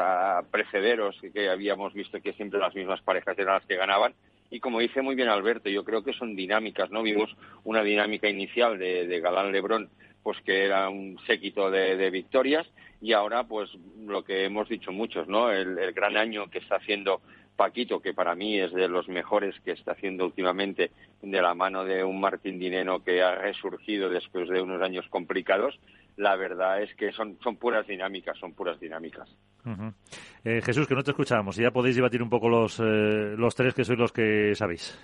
precederos, 0.51 1.19
que 1.33 1.49
habíamos 1.49 1.93
visto 1.93 2.21
que 2.21 2.33
siempre 2.33 2.59
las 2.59 2.73
mismas 2.73 3.01
parejas 3.01 3.37
eran 3.37 3.55
las 3.55 3.65
que 3.65 3.75
ganaban. 3.75 4.13
Y 4.49 4.59
como 4.59 4.79
dice 4.79 5.01
muy 5.01 5.15
bien 5.15 5.27
Alberto, 5.27 5.69
yo 5.69 5.83
creo 5.83 6.03
que 6.03 6.13
son 6.13 6.35
dinámicas, 6.35 6.91
¿no? 6.91 7.03
Vimos 7.03 7.35
una 7.63 7.83
dinámica 7.83 8.29
inicial 8.29 8.77
de, 8.79 9.19
Galán 9.19 9.51
Lebrón, 9.51 9.89
pues 10.23 10.39
que 10.45 10.63
era 10.63 10.87
un 10.89 11.19
séquito 11.27 11.69
de, 11.69 12.09
victorias, 12.09 12.65
y 13.01 13.11
ahora, 13.11 13.43
pues 13.43 13.69
lo 14.05 14.23
que 14.23 14.45
hemos 14.45 14.69
dicho 14.69 14.91
muchos, 14.91 15.27
¿no? 15.27 15.51
el 15.51 15.91
gran 15.91 16.15
año 16.15 16.49
que 16.49 16.59
está 16.59 16.77
haciendo 16.77 17.21
Paquito, 17.55 18.01
que 18.01 18.13
para 18.13 18.35
mí 18.35 18.59
es 18.59 18.73
de 18.73 18.87
los 18.87 19.07
mejores 19.07 19.55
que 19.63 19.71
está 19.71 19.93
haciendo 19.93 20.25
últimamente 20.25 20.91
de 21.21 21.41
la 21.41 21.53
mano 21.53 21.85
de 21.85 22.03
un 22.03 22.19
Martín 22.19 22.59
Dineno 22.59 23.03
que 23.03 23.21
ha 23.21 23.35
resurgido 23.35 24.09
después 24.09 24.49
de 24.49 24.61
unos 24.61 24.81
años 24.81 25.05
complicados, 25.09 25.79
la 26.17 26.35
verdad 26.35 26.81
es 26.81 26.93
que 26.95 27.11
son, 27.11 27.37
son 27.43 27.57
puras 27.57 27.85
dinámicas, 27.87 28.37
son 28.37 28.53
puras 28.53 28.79
dinámicas. 28.79 29.29
Eh, 30.43 30.61
Jesús, 30.63 30.87
que 30.87 30.95
no 30.95 31.03
te 31.03 31.11
escuchamos, 31.11 31.55
ya 31.55 31.71
podéis 31.71 31.95
debatir 31.95 32.21
un 32.21 32.29
poco 32.29 32.49
los, 32.49 32.79
eh, 32.79 33.35
los 33.37 33.55
tres 33.55 33.73
que 33.73 33.83
sois 33.83 33.97
los 33.97 34.11
que 34.11 34.53
sabéis. 34.55 34.97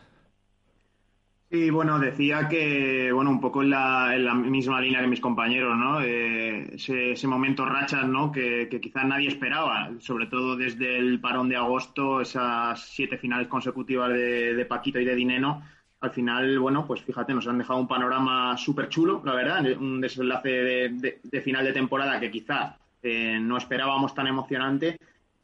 Sí, 1.50 1.70
bueno, 1.70 2.00
decía 2.00 2.48
que, 2.48 3.12
bueno, 3.12 3.30
un 3.30 3.42
poco 3.42 3.62
en 3.62 3.72
la, 3.72 4.16
en 4.16 4.24
la 4.24 4.34
misma 4.34 4.80
línea 4.80 5.02
que 5.02 5.08
mis 5.08 5.20
compañeros, 5.20 5.78
¿no? 5.78 6.00
Eh, 6.00 6.76
ese, 6.76 7.12
ese, 7.12 7.28
momento 7.28 7.66
rachas, 7.66 8.08
¿no? 8.08 8.32
Que, 8.32 8.70
que 8.70 8.80
quizás 8.80 9.06
nadie 9.06 9.28
esperaba, 9.28 9.92
sobre 10.00 10.28
todo 10.28 10.56
desde 10.56 10.98
el 10.98 11.20
parón 11.20 11.50
de 11.50 11.58
agosto, 11.58 12.22
esas 12.22 12.80
siete 12.80 13.18
finales 13.18 13.50
consecutivas 13.50 14.14
de, 14.14 14.54
de 14.54 14.66
Paquito 14.66 14.98
y 15.02 15.04
de 15.04 15.14
Dineno. 15.14 15.62
Al 16.02 16.12
final, 16.12 16.60
bueno, 16.60 16.86
pues 16.86 17.02
fíjate, 17.02 17.34
nos 17.34 17.48
han 17.48 17.60
dejado 17.60 17.80
un 17.80 17.88
panorama 17.88 18.58
súper 18.58 18.90
chulo, 18.90 19.22
la 19.24 19.34
verdad, 19.34 19.66
un 19.80 20.02
desenlace 20.02 20.50
de, 20.50 21.42
final 21.42 21.64
de 21.64 21.74
temporada 21.74 22.20
que 22.20 22.32
quizás 22.32 22.76
eh, 23.04 23.38
no 23.40 23.58
esperábamos 23.58 24.14
tan 24.14 24.28
emocionante 24.28 24.98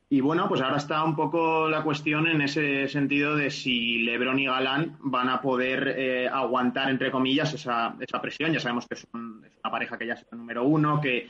y 0.10 0.22
bueno, 0.22 0.48
pues 0.48 0.62
ahora 0.62 0.78
está 0.78 1.04
un 1.04 1.18
poco 1.18 1.68
la 1.68 1.84
cuestión 1.84 2.28
en 2.28 2.42
ese 2.42 2.88
sentido 2.88 3.36
de 3.36 3.52
si 3.52 4.00
Lebron 4.00 4.40
y 4.40 4.46
Galán 4.46 4.96
van 5.02 5.28
a 5.28 5.42
poder 5.42 5.96
eh, 5.98 6.30
aguantar, 6.30 6.90
entre 6.90 7.12
comillas, 7.12 7.54
esa, 7.54 7.94
presión. 8.22 8.54
Ya 8.54 8.62
sabemos 8.62 8.88
que 8.88 8.94
es 8.96 9.06
una 9.14 9.70
pareja 9.70 9.98
que 9.98 10.08
ya 10.08 10.14
es 10.14 10.26
el 10.32 10.38
número 10.38 10.64
uno, 10.64 11.02
que, 11.02 11.28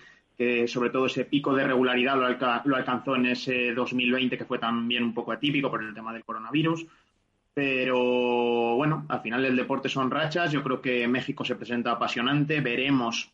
sobre 0.67 0.91
todo 0.91 1.07
ese 1.07 1.25
pico 1.25 1.55
de 1.55 1.63
regularidad 1.63 2.17
lo, 2.17 2.29
lo, 2.65 2.75
alcanzó 2.75 3.15
en 3.15 3.25
ese 3.25 3.73
2020, 3.73 4.37
que 4.37 4.45
fue 4.45 4.59
también 4.59 5.03
un 5.03 5.13
poco 5.15 5.31
atípico 5.31 5.71
por 5.71 5.83
el 5.83 5.95
tema 5.95 6.13
del 6.13 6.23
coronavirus. 6.23 6.85
Pero 7.57 8.75
bueno, 8.75 9.07
al 9.09 9.21
final 9.21 9.43
el 9.43 9.55
deporte 9.55 9.89
son 9.89 10.11
rachas. 10.11 10.51
Yo 10.51 10.61
creo 10.61 10.79
que 10.79 11.07
México 11.07 11.43
se 11.43 11.55
presenta 11.55 11.89
apasionante. 11.89 12.61
Veremos 12.61 13.33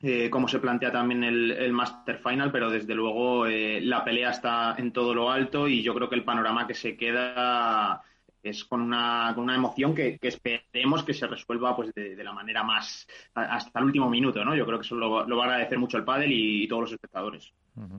eh, 0.00 0.28
cómo 0.30 0.48
se 0.48 0.58
plantea 0.58 0.90
también 0.90 1.22
el, 1.22 1.52
el, 1.52 1.72
Master 1.72 2.18
Final, 2.18 2.50
pero 2.50 2.70
desde 2.70 2.92
luego 2.92 3.46
eh, 3.46 3.80
la 3.80 4.02
pelea 4.02 4.30
está 4.30 4.74
en 4.78 4.92
todo 4.92 5.14
lo 5.14 5.30
alto 5.30 5.68
y 5.68 5.80
yo 5.80 5.94
creo 5.94 6.08
que 6.08 6.16
el 6.16 6.24
panorama 6.24 6.66
que 6.66 6.74
se 6.74 6.96
queda 6.96 8.02
es 8.42 8.64
con 8.64 8.80
una, 8.80 9.30
con 9.32 9.44
una 9.44 9.54
emoción 9.54 9.94
que, 9.94 10.18
que 10.18 10.26
esperemos 10.26 11.04
que 11.04 11.14
se 11.14 11.28
resuelva 11.28 11.76
pues 11.76 11.94
de, 11.94 12.16
de, 12.16 12.24
la 12.24 12.32
manera 12.32 12.64
más 12.64 13.06
hasta 13.32 13.78
el 13.78 13.84
último 13.84 14.10
minuto, 14.10 14.44
¿no? 14.44 14.56
Yo 14.56 14.66
creo 14.66 14.80
que 14.80 14.86
eso 14.86 14.96
lo, 14.96 15.24
lo 15.24 15.36
va 15.36 15.44
a 15.44 15.46
agradecer 15.46 15.78
mucho 15.78 15.98
el 15.98 16.04
pádel 16.04 16.32
y, 16.32 16.64
y 16.64 16.66
todos 16.66 16.82
los 16.82 16.92
espectadores. 16.94 17.52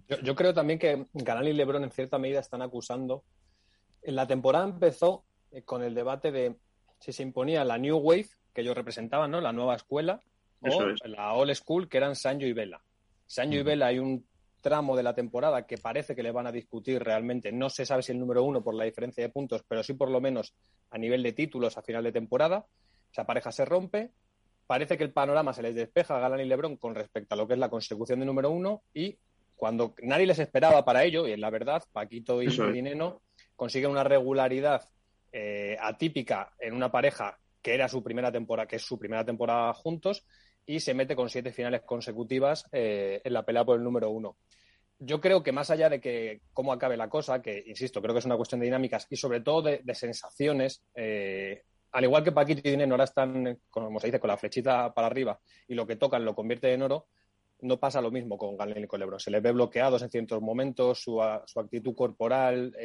Yo, 0.10 0.20
yo, 0.22 0.36
creo 0.36 0.54
también 0.54 0.78
que 0.78 1.06
Galán 1.14 1.48
y 1.48 1.54
LeBron 1.54 1.86
en 1.86 1.92
cierta 1.92 2.20
medida 2.20 2.42
están 2.42 2.62
acusando. 2.62 3.24
En 4.02 4.18
la 4.18 4.28
temporada 4.28 4.66
empezó 4.66 5.24
con 5.62 5.84
el 5.84 5.94
debate 5.94 6.32
de 6.32 6.56
si 7.00 7.14
se 7.14 7.24
imponía 7.24 7.64
la 7.64 7.78
New 7.78 7.98
Wave 7.98 8.30
que 8.54 8.62
ellos 8.62 8.76
representaban, 8.76 9.32
¿no? 9.32 9.42
La 9.42 9.52
nueva 9.52 9.76
escuela 9.76 10.22
o 10.62 10.90
es. 10.90 11.00
la 11.06 11.34
Old 11.34 11.54
School, 11.56 11.90
que 11.90 11.98
eran 11.98 12.16
Sancho 12.16 12.46
y 12.46 12.54
Vela. 12.54 12.82
Sancho 13.26 13.58
y 13.58 13.64
Vela 13.64 13.88
hay 13.88 14.00
un 14.00 14.26
tramo 14.62 14.96
de 14.96 15.04
la 15.04 15.14
temporada 15.14 15.66
que 15.68 15.78
parece 15.78 16.16
que 16.16 16.24
le 16.24 16.32
van 16.32 16.48
a 16.48 16.52
discutir 16.52 17.04
realmente. 17.04 17.52
No 17.52 17.70
se 17.70 17.86
sabe 17.86 18.04
si 18.04 18.14
el 18.14 18.20
número 18.20 18.44
uno 18.44 18.64
por 18.64 18.74
la 18.74 18.86
diferencia 18.86 19.24
de 19.24 19.30
puntos, 19.30 19.64
pero 19.68 19.84
sí 19.84 19.94
por 19.94 20.10
lo 20.10 20.22
menos 20.22 20.54
a 20.92 20.98
nivel 20.98 21.22
de 21.22 21.34
títulos 21.34 21.78
a 21.78 21.82
final 21.82 22.04
de 22.04 22.12
temporada. 22.12 22.66
Esa 23.12 23.26
pareja 23.26 23.52
se 23.52 23.66
rompe. 23.66 24.12
Parece 24.66 24.98
que 24.98 25.04
el 25.04 25.12
panorama 25.12 25.54
se 25.54 25.62
les 25.62 25.76
despeja 25.76 26.16
a 26.16 26.20
Galán 26.20 26.40
y 26.40 26.46
Lebron 26.46 26.78
con 26.78 26.96
respecto 26.96 27.36
a 27.36 27.38
lo 27.38 27.48
que 27.48 27.54
es 27.54 27.60
la 27.60 27.70
consecución 27.70 28.22
de 28.22 28.26
número 28.26 28.50
uno 28.50 28.84
y 28.94 29.18
cuando 29.56 29.94
nadie 30.02 30.26
les 30.26 30.40
esperaba 30.40 30.84
para 30.84 31.04
ello, 31.04 31.28
y 31.28 31.32
en 31.32 31.42
la 31.42 31.50
verdad, 31.50 31.84
Paquito 31.92 32.42
y 32.42 32.48
Dineno 32.48 33.22
consiguen 33.56 33.92
una 33.92 34.04
regularidad 34.04 34.90
eh, 35.34 35.76
atípica 35.80 36.54
en 36.60 36.76
una 36.76 36.92
pareja 36.92 37.40
que 37.60 37.74
era 37.74 37.88
su 37.90 38.04
primera 38.04 38.32
temporada, 38.32 38.68
que 38.68 38.76
es 38.76 38.84
su 38.84 39.00
primera 39.00 39.26
temporada 39.26 39.74
juntos, 39.74 40.24
y 40.66 40.80
se 40.80 40.94
mete 40.94 41.16
con 41.16 41.30
siete 41.30 41.52
finales 41.52 41.82
consecutivas 41.82 42.66
eh, 42.72 43.20
en 43.24 43.34
la 43.34 43.44
pelea 43.44 43.66
por 43.66 43.78
el 43.78 43.84
número 43.84 44.12
uno. 44.12 44.38
Yo 45.00 45.20
creo 45.20 45.42
que 45.42 45.52
más 45.52 45.70
allá 45.70 45.90
de 45.90 46.00
que 46.00 46.42
cómo 46.54 46.72
acabe 46.72 46.96
la 46.96 47.10
cosa, 47.10 47.42
que 47.42 47.64
insisto, 47.66 48.02
creo 48.02 48.14
que 48.14 48.20
es 48.20 48.26
una 48.26 48.38
cuestión 48.38 48.60
de 48.60 48.66
dinámicas 48.66 49.08
y 49.10 49.16
sobre 49.16 49.42
todo 49.42 49.64
de, 49.64 49.96
sensaciones, 49.96 50.84
eh, 50.94 51.64
al 51.92 52.04
igual 52.04 52.24
que 52.24 52.32
Paquito 52.32 52.62
y 52.64 52.72
Dineno 52.72 52.94
ahora 52.94 53.04
están, 53.06 53.60
como 53.70 54.00
se 54.00 54.08
dice, 54.08 54.20
con 54.20 54.30
la 54.30 54.38
flechita 54.38 54.94
para 54.94 55.08
arriba 55.08 55.40
y 55.68 55.74
lo 55.74 55.88
que 55.88 55.96
tocan 55.96 56.24
lo 56.24 56.36
convierte 56.36 56.72
en 56.72 56.84
oro, 56.84 57.08
no 57.62 57.80
pasa 57.80 58.02
lo 58.02 58.12
mismo 58.12 58.38
con 58.38 58.58
Galén 58.58 58.84
y 58.84 58.88
con 58.88 59.00
Lebron. 59.00 59.20
Se 59.20 59.32
les 59.32 59.42
ve 59.42 59.52
bloqueados 59.52 60.02
en 60.02 60.10
ciertos 60.10 60.42
momentos, 60.42 61.02
su, 61.02 61.22
actitud 61.22 61.96
corporal, 61.96 62.76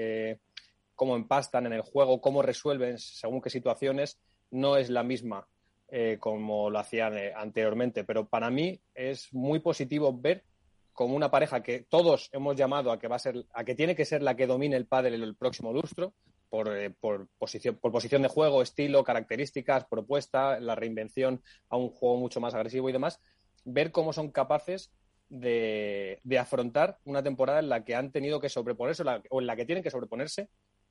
cómo 0.99 1.15
empastan 1.15 1.65
en 1.65 1.73
el 1.73 1.83
juego, 1.83 2.21
cómo 2.21 2.43
resuelven 2.43 2.99
según 2.99 3.41
qué 3.41 3.51
situaciones, 3.51 4.19
no 4.51 4.77
es 4.77 4.91
la 4.91 5.05
misma 5.05 5.47
eh, 5.91 6.17
como 6.19 6.71
lo 6.71 6.81
hacían 6.81 7.17
eh, 7.17 7.33
anteriormente. 7.37 8.03
Pero 8.03 8.27
para 8.27 8.51
mí 8.51 8.81
es 8.97 9.33
muy 9.33 9.61
positivo 9.61 10.13
ver 10.13 10.43
como 10.93 11.15
una 11.15 11.31
pareja 11.31 11.63
que 11.63 11.87
todos 11.89 12.31
hemos 12.33 12.57
llamado 12.57 12.91
a 12.91 12.99
que 12.99 13.07
va 13.07 13.15
a 13.15 13.21
ser, 13.21 13.47
a 13.55 13.63
que 13.63 13.77
tiene 13.77 13.95
que 13.95 14.05
ser 14.05 14.23
la 14.23 14.35
que 14.35 14.49
domine 14.49 14.75
el 14.75 14.87
pádel 14.87 15.15
en 15.15 15.23
el 15.23 15.37
próximo 15.37 15.73
lustro, 15.73 16.15
por, 16.49 16.77
eh, 16.77 16.91
por, 16.91 17.29
posición, 17.39 17.77
por 17.77 17.93
posición 17.93 18.23
de 18.23 18.29
juego, 18.29 18.61
estilo, 18.61 19.05
características, 19.05 19.85
propuesta, 19.85 20.59
la 20.59 20.75
reinvención 20.75 21.45
a 21.69 21.77
un 21.77 21.91
juego 21.91 22.17
mucho 22.17 22.41
más 22.41 22.55
agresivo 22.55 22.89
y 22.89 22.93
demás, 22.93 23.21
ver 23.65 23.93
cómo 23.93 24.13
son 24.13 24.33
capaces 24.33 24.91
de, 25.29 26.19
de 26.25 26.39
afrontar 26.41 26.99
una 27.05 27.23
temporada 27.23 27.61
en 27.61 27.69
la 27.69 27.85
que 27.85 27.95
han 27.95 28.11
tenido 28.11 28.41
que 28.41 28.49
sobreponerse 28.49 29.05
o 29.31 29.41
en 29.41 29.47
la 29.47 29.55
que 29.55 29.65
tienen 29.65 29.85
que 29.85 29.93
sobreponerse 29.93 30.49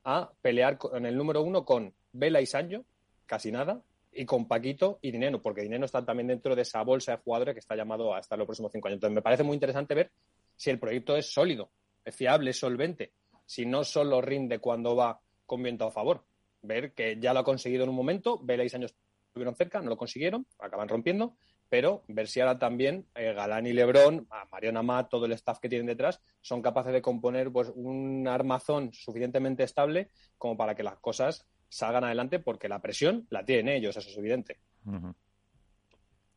a 0.09 0.31
pelear 0.41 0.79
en 0.93 1.05
el 1.05 1.17
número 1.17 1.43
uno 1.43 1.65
con 1.65 1.93
Vela 2.13 2.39
y 2.39 2.45
Sancho, 2.45 2.85
casi 3.25 3.51
nada, 3.51 3.83
y 4.13 4.25
con 4.25 4.47
Paquito 4.47 4.99
y 5.01 5.11
Dineno, 5.11 5.41
porque 5.41 5.61
Dineno 5.61 5.83
está 5.83 6.05
también 6.05 6.27
dentro 6.27 6.55
de 6.55 6.61
esa 6.61 6.81
bolsa 6.81 7.11
de 7.11 7.17
jugadores 7.17 7.53
que 7.53 7.59
está 7.59 7.75
llamado 7.75 8.15
a 8.15 8.19
estar 8.19 8.39
los 8.39 8.45
próximos 8.45 8.71
cinco 8.71 8.87
años. 8.87 8.97
Entonces, 8.97 9.15
me 9.15 9.21
parece 9.21 9.43
muy 9.43 9.55
interesante 9.55 9.93
ver 9.95 10.11
si 10.55 10.69
el 10.69 10.79
proyecto 10.79 11.17
es 11.17 11.33
sólido, 11.33 11.71
es 12.05 12.15
fiable, 12.15 12.51
es 12.51 12.57
solvente, 12.57 13.11
si 13.45 13.65
no 13.65 13.83
solo 13.83 14.21
rinde 14.21 14.59
cuando 14.59 14.95
va 14.95 15.19
con 15.45 15.61
viento 15.61 15.85
a 15.85 15.91
favor. 15.91 16.23
Ver 16.61 16.93
que 16.93 17.17
ya 17.19 17.33
lo 17.33 17.41
ha 17.41 17.43
conseguido 17.43 17.83
en 17.83 17.89
un 17.89 17.95
momento, 17.95 18.39
Vela 18.41 18.63
y 18.63 18.73
años 18.73 18.95
estuvieron 19.27 19.55
cerca, 19.55 19.81
no 19.81 19.89
lo 19.89 19.97
consiguieron, 19.97 20.47
acaban 20.57 20.87
rompiendo, 20.87 21.35
pero 21.69 22.03
ver 22.07 22.27
si 22.27 22.39
ahora 22.39 22.59
también 22.59 23.05
eh, 23.15 23.33
Galán 23.33 23.67
y 23.67 23.73
Lebrón, 23.73 24.27
a 24.29 24.45
Mariana 24.51 24.79
Amat, 24.79 25.09
todo 25.09 25.25
el 25.25 25.33
staff 25.33 25.59
que 25.59 25.69
tienen 25.69 25.87
detrás, 25.87 26.21
son 26.41 26.61
capaces 26.61 26.93
de 26.93 27.01
componer 27.01 27.51
pues, 27.51 27.71
un 27.75 28.27
armazón 28.27 28.93
suficientemente 28.93 29.63
estable 29.63 30.09
como 30.37 30.55
para 30.57 30.75
que 30.75 30.83
las 30.83 30.97
cosas 30.99 31.47
salgan 31.69 32.03
adelante 32.03 32.39
porque 32.39 32.69
la 32.69 32.81
presión 32.81 33.27
la 33.29 33.43
tienen 33.43 33.69
ellos, 33.69 33.97
eso 33.97 34.09
es 34.09 34.17
evidente. 34.17 34.57
Uh 34.85 34.91
-huh. 34.91 35.15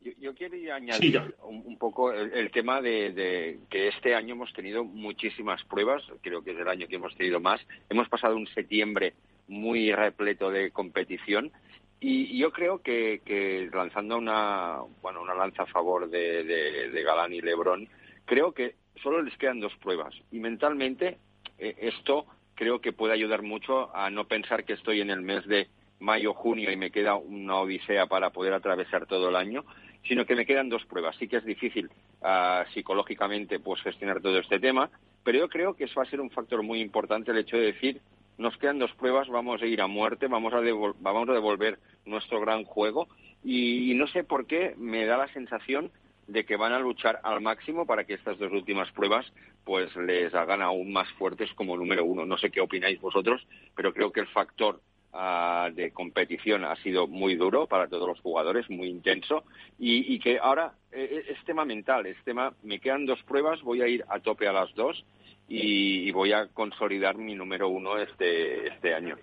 Yo, 0.01 0.13
yo, 0.19 0.35
quería 0.35 0.77
añadir 0.77 1.21
sí, 1.21 1.35
un, 1.43 1.63
un, 1.67 1.77
poco 1.77 2.11
el, 2.11 2.33
el 2.33 2.51
tema 2.51 2.81
de, 2.81 3.13
de, 3.13 3.61
que 3.69 3.89
este 3.89 4.15
año 4.15 4.35
hemos 4.35 4.51
tenido 4.55 4.83
muchísimas 4.83 5.63
pruebas, 5.65 6.03
creo 6.23 6.43
que 6.43 6.53
es 6.53 6.59
el 6.59 6.69
año 6.69 6.89
que 6.89 6.97
hemos 6.97 7.15
tenido 7.17 7.39
más. 7.39 7.61
Hemos 7.91 8.09
pasado 8.09 8.35
un 8.35 8.47
septiembre 8.47 9.13
muy 9.47 9.93
repleto 9.93 10.51
de 10.51 10.71
competición 10.71 11.53
y 12.01 12.39
yo 12.39 12.51
creo 12.51 12.83
que, 12.83 13.69
lanzando 13.73 14.17
una, 14.17 14.79
bueno, 15.03 15.21
una 15.23 15.35
lanza 15.35 15.65
a 15.65 15.67
favor 15.67 16.09
de, 16.09 16.45
de, 16.45 16.91
de 16.91 17.03
Galán 17.03 17.33
y 17.33 17.41
Lebrón, 17.41 17.89
creo 18.25 18.53
que 18.53 18.75
solo 19.03 19.23
les 19.23 19.37
quedan 19.37 19.61
dos 19.61 19.75
pruebas 19.77 20.15
y 20.31 20.39
mentalmente 20.41 21.19
eh, 21.59 21.77
esto 21.79 22.27
creo 22.55 22.81
que 22.81 22.93
puede 22.93 23.15
ayudar 23.15 23.43
mucho 23.43 23.95
a 23.95 24.11
no 24.11 24.27
pensar 24.27 24.65
que 24.65 24.75
estoy 24.75 25.01
en 25.01 25.11
el 25.11 25.21
mes 25.21 25.47
de 25.47 25.69
mayo, 25.99 26.35
junio 26.35 26.71
y 26.71 26.77
me 26.77 26.91
queda 26.91 27.15
una 27.17 27.57
odisea 27.57 28.07
para 28.07 28.31
poder 28.31 28.55
atravesar 28.55 29.07
todo 29.07 29.29
el 29.29 29.37
año, 29.37 29.65
sino 30.07 30.25
que 30.25 30.35
me 30.35 30.47
quedan 30.47 30.69
dos 30.69 30.85
pruebas. 30.87 31.17
Sí 31.17 31.29
que 31.29 31.37
es 31.37 31.45
difícil 31.45 31.91
uh, 32.23 32.71
psicológicamente 32.73 33.61
pues 33.61 33.83
gestionar 33.83 34.21
todo 34.21 34.39
este 34.39 34.59
tema, 34.59 34.91
pero 35.23 35.39
yo 35.39 35.49
creo 35.49 35.75
que 35.75 35.85
eso 35.85 36.01
va 36.01 36.05
a 36.05 36.11
ser 36.11 36.21
un 36.21 36.31
factor 36.31 36.63
muy 36.63 36.81
importante 36.81 37.31
el 37.31 37.39
hecho 37.39 37.57
de 37.57 37.73
decir 37.73 38.01
nos 38.41 38.57
quedan 38.57 38.79
dos 38.79 38.93
pruebas, 38.95 39.29
vamos 39.29 39.61
a 39.61 39.67
ir 39.67 39.83
a 39.83 39.87
muerte, 39.87 40.27
vamos 40.27 40.55
a, 40.55 40.61
vamos 41.01 41.29
a 41.29 41.33
devolver 41.33 41.79
nuestro 42.07 42.41
gran 42.41 42.65
juego. 42.65 43.07
Y, 43.45 43.93
no 43.95 44.07
sé 44.09 44.25
por 44.25 44.47
qué 44.47 44.75
me 44.79 45.05
da 45.05 45.19
la 45.19 45.29
sensación 45.33 45.91
de 46.27 46.47
que 46.47 46.57
van 46.57 46.73
a 46.73 46.79
luchar 46.79 47.21
al 47.23 47.43
máximo 47.43 47.85
para 47.85 48.05
que 48.05 48.15
estas 48.15 48.39
dos 48.39 48.51
últimas 48.53 48.91
pruebas 48.93 49.27
pues 49.65 49.95
les 49.97 50.33
hagan 50.35 50.63
aún 50.63 50.91
más 50.91 51.09
fuertes 51.13 51.53
como 51.55 51.77
número 51.77 52.05
uno. 52.05 52.25
No 52.25 52.39
sé 52.39 52.51
qué 52.51 52.63
opináis 52.63 52.99
vosotros, 53.01 53.47
pero 53.77 53.93
creo 53.93 54.11
que 54.11 54.21
el 54.21 54.29
factor 54.29 54.81
uh, 55.13 55.71
de 55.75 55.91
competición 55.93 56.65
ha 56.65 56.77
sido 56.77 57.07
muy 57.07 57.35
duro 57.35 57.67
para 57.67 57.89
todos 57.89 58.09
los 58.09 58.21
jugadores, 58.21 58.71
muy 58.71 58.89
intenso, 58.89 59.45
y, 59.79 60.19
que 60.19 60.39
ahora 60.39 60.73
eh, 60.93 61.25
es 61.29 61.45
tema 61.45 61.67
mental, 61.67 62.07
es 62.07 62.17
tema, 62.25 62.55
me 62.63 62.81
quedan 62.81 63.05
dos 63.05 63.23
pruebas, 63.25 63.61
voy 63.61 63.83
a 63.83 63.89
ir 63.89 64.05
a 64.09 64.21
tope 64.21 64.49
a 64.49 64.53
las 64.53 64.75
dos 64.75 65.05
y, 65.53 66.11
voy 66.13 66.33
a 66.33 66.47
consolidar 66.47 67.19
mi 67.19 67.35
número 67.35 67.69
uno 67.69 67.99
este, 67.99 68.69
este 68.69 68.95
año. 68.95 69.17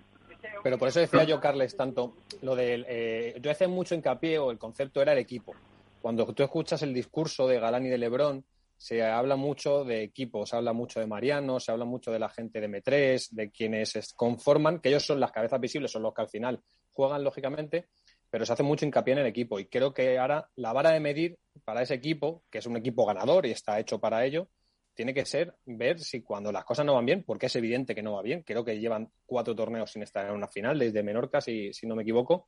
Pero 0.62 0.77
por 0.77 0.89
eso 0.89 1.00
decía 1.00 1.24
yo, 1.24 1.39
Carles, 1.39 1.75
tanto 1.75 2.17
lo 2.41 2.55
del. 2.55 2.86
Eh, 2.88 3.38
yo 3.41 3.50
hacía 3.50 3.67
mucho 3.67 3.96
hincapié, 3.96 4.38
o 4.38 4.51
el 4.51 4.57
concepto 4.57 5.01
era 5.01 5.13
el 5.13 5.19
equipo. 5.19 5.55
Cuando 6.01 6.25
tú 6.34 6.43
escuchas 6.43 6.81
el 6.84 6.93
discurso 6.93 7.48
de 7.48 7.60
Galán 7.60 7.86
y 7.86 7.89
de 7.89 7.98
Lebrón, 7.98 8.43
se 8.75 9.03
habla 9.03 9.38
mucho 9.38 9.86
de 9.86 10.03
equipos, 10.03 10.50
se 10.50 10.57
habla 10.57 10.74
mucho 10.74 11.00
de 11.00 11.07
Mariano, 11.07 11.60
se 11.60 11.72
habla 11.72 11.86
mucho 11.86 12.12
de 12.12 12.19
la 12.19 12.29
gente 12.29 12.60
de 12.60 12.69
M3, 12.69 13.29
de 13.31 13.50
quienes 13.50 14.13
conforman, 14.13 14.79
que 14.79 14.89
ellos 14.89 15.05
son 15.05 15.19
las 15.19 15.31
cabezas 15.31 15.60
visibles, 15.60 15.91
son 15.91 16.03
los 16.03 16.13
que 16.13 16.22
al 16.22 16.29
final 16.29 16.62
juegan 16.91 17.24
lógicamente, 17.24 17.88
pero 18.29 18.46
se 18.46 18.53
hace 18.53 18.63
mucho 18.63 18.86
hincapié 18.86 19.13
en 19.13 19.19
el 19.19 19.27
equipo. 19.27 19.60
Y 19.60 19.67
creo 19.67 19.93
que 19.93 20.19
ahora 20.19 20.50
la 20.55 20.74
vara 20.74 20.91
de 20.91 21.00
medir 21.00 21.38
para 21.63 21.81
ese 21.81 21.96
equipo, 21.96 22.43
que 22.51 22.60
es 22.60 22.65
un 22.65 22.75
equipo 22.75 23.05
ganador 23.05 23.46
y 23.46 23.51
está 23.51 23.79
hecho 23.79 24.00
para 24.00 24.25
ello, 24.25 24.50
tiene 24.98 25.13
que 25.13 25.25
ser 25.25 25.54
ver 25.66 26.00
si 26.00 26.24
cuando 26.24 26.51
las 26.51 26.66
cosas 26.66 26.84
no 26.84 26.96
van 26.96 27.06
bien, 27.06 27.24
porque 27.24 27.46
es 27.46 27.56
evidente 27.56 27.94
que 27.94 28.01
no 28.01 28.13
va 28.13 28.24
bien, 28.24 28.42
creo 28.42 28.66
que 28.66 28.80
llevan 28.80 29.12
cuatro 29.27 29.56
torneos 29.56 29.92
sin 29.92 30.01
estar 30.01 30.25
en 30.25 30.34
una 30.34 30.48
final, 30.48 30.80
desde 30.80 31.04
Menorca, 31.04 31.39
si, 31.39 31.72
si 31.72 31.86
no 31.86 31.96
me 31.96 32.01
equivoco, 32.01 32.48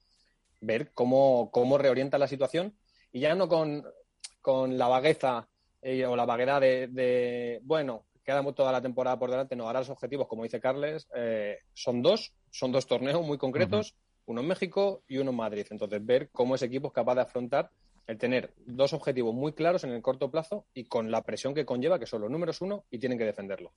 ver 0.59 0.91
cómo, 0.91 1.51
cómo 1.51 1.77
reorienta 1.77 2.17
la 2.17 2.27
situación 2.27 2.75
y 3.11 3.19
ya 3.19 3.35
no 3.35 3.47
con, 3.47 3.85
con 4.41 4.79
la 4.79 4.87
vagueza 4.87 5.47
eh, 5.83 6.07
o 6.07 6.15
la 6.15 6.25
vaguedad 6.25 6.59
de, 6.59 6.87
de, 6.87 7.59
bueno, 7.61 8.07
queda 8.23 8.43
toda 8.51 8.71
la 8.71 8.81
temporada 8.81 9.19
por 9.19 9.29
delante, 9.29 9.55
no, 9.55 9.67
ahora 9.67 9.79
los 9.79 9.91
objetivos, 9.91 10.27
como 10.27 10.41
dice 10.41 10.59
Carles, 10.59 11.07
eh, 11.15 11.59
son 11.73 12.01
dos, 12.01 12.33
son 12.49 12.71
dos 12.71 12.87
torneos 12.87 13.23
muy 13.23 13.37
concretos, 13.37 13.95
uno 14.25 14.41
en 14.41 14.47
México 14.47 15.03
y 15.07 15.19
uno 15.19 15.29
en 15.29 15.37
Madrid. 15.37 15.67
Entonces, 15.69 16.03
ver 16.03 16.29
cómo 16.31 16.55
ese 16.55 16.65
equipo 16.65 16.87
es 16.87 16.93
capaz 16.93 17.13
de 17.15 17.21
afrontar 17.21 17.69
el 18.09 18.17
tener 18.17 18.53
dos 18.65 18.93
objetivos 18.93 19.35
muy 19.35 19.53
claros 19.53 19.83
en 19.83 19.91
el 19.91 20.01
corto 20.01 20.31
plazo 20.31 20.65
y 20.73 20.85
con 20.85 21.11
la 21.11 21.23
presión 21.23 21.53
que 21.53 21.63
conlleva, 21.63 21.99
que 21.99 22.07
son 22.07 22.21
los 22.21 22.31
números 22.31 22.59
uno 22.59 22.85
y 22.89 22.97
tienen 22.97 23.19
que 23.19 23.23
defenderlo. 23.23 23.71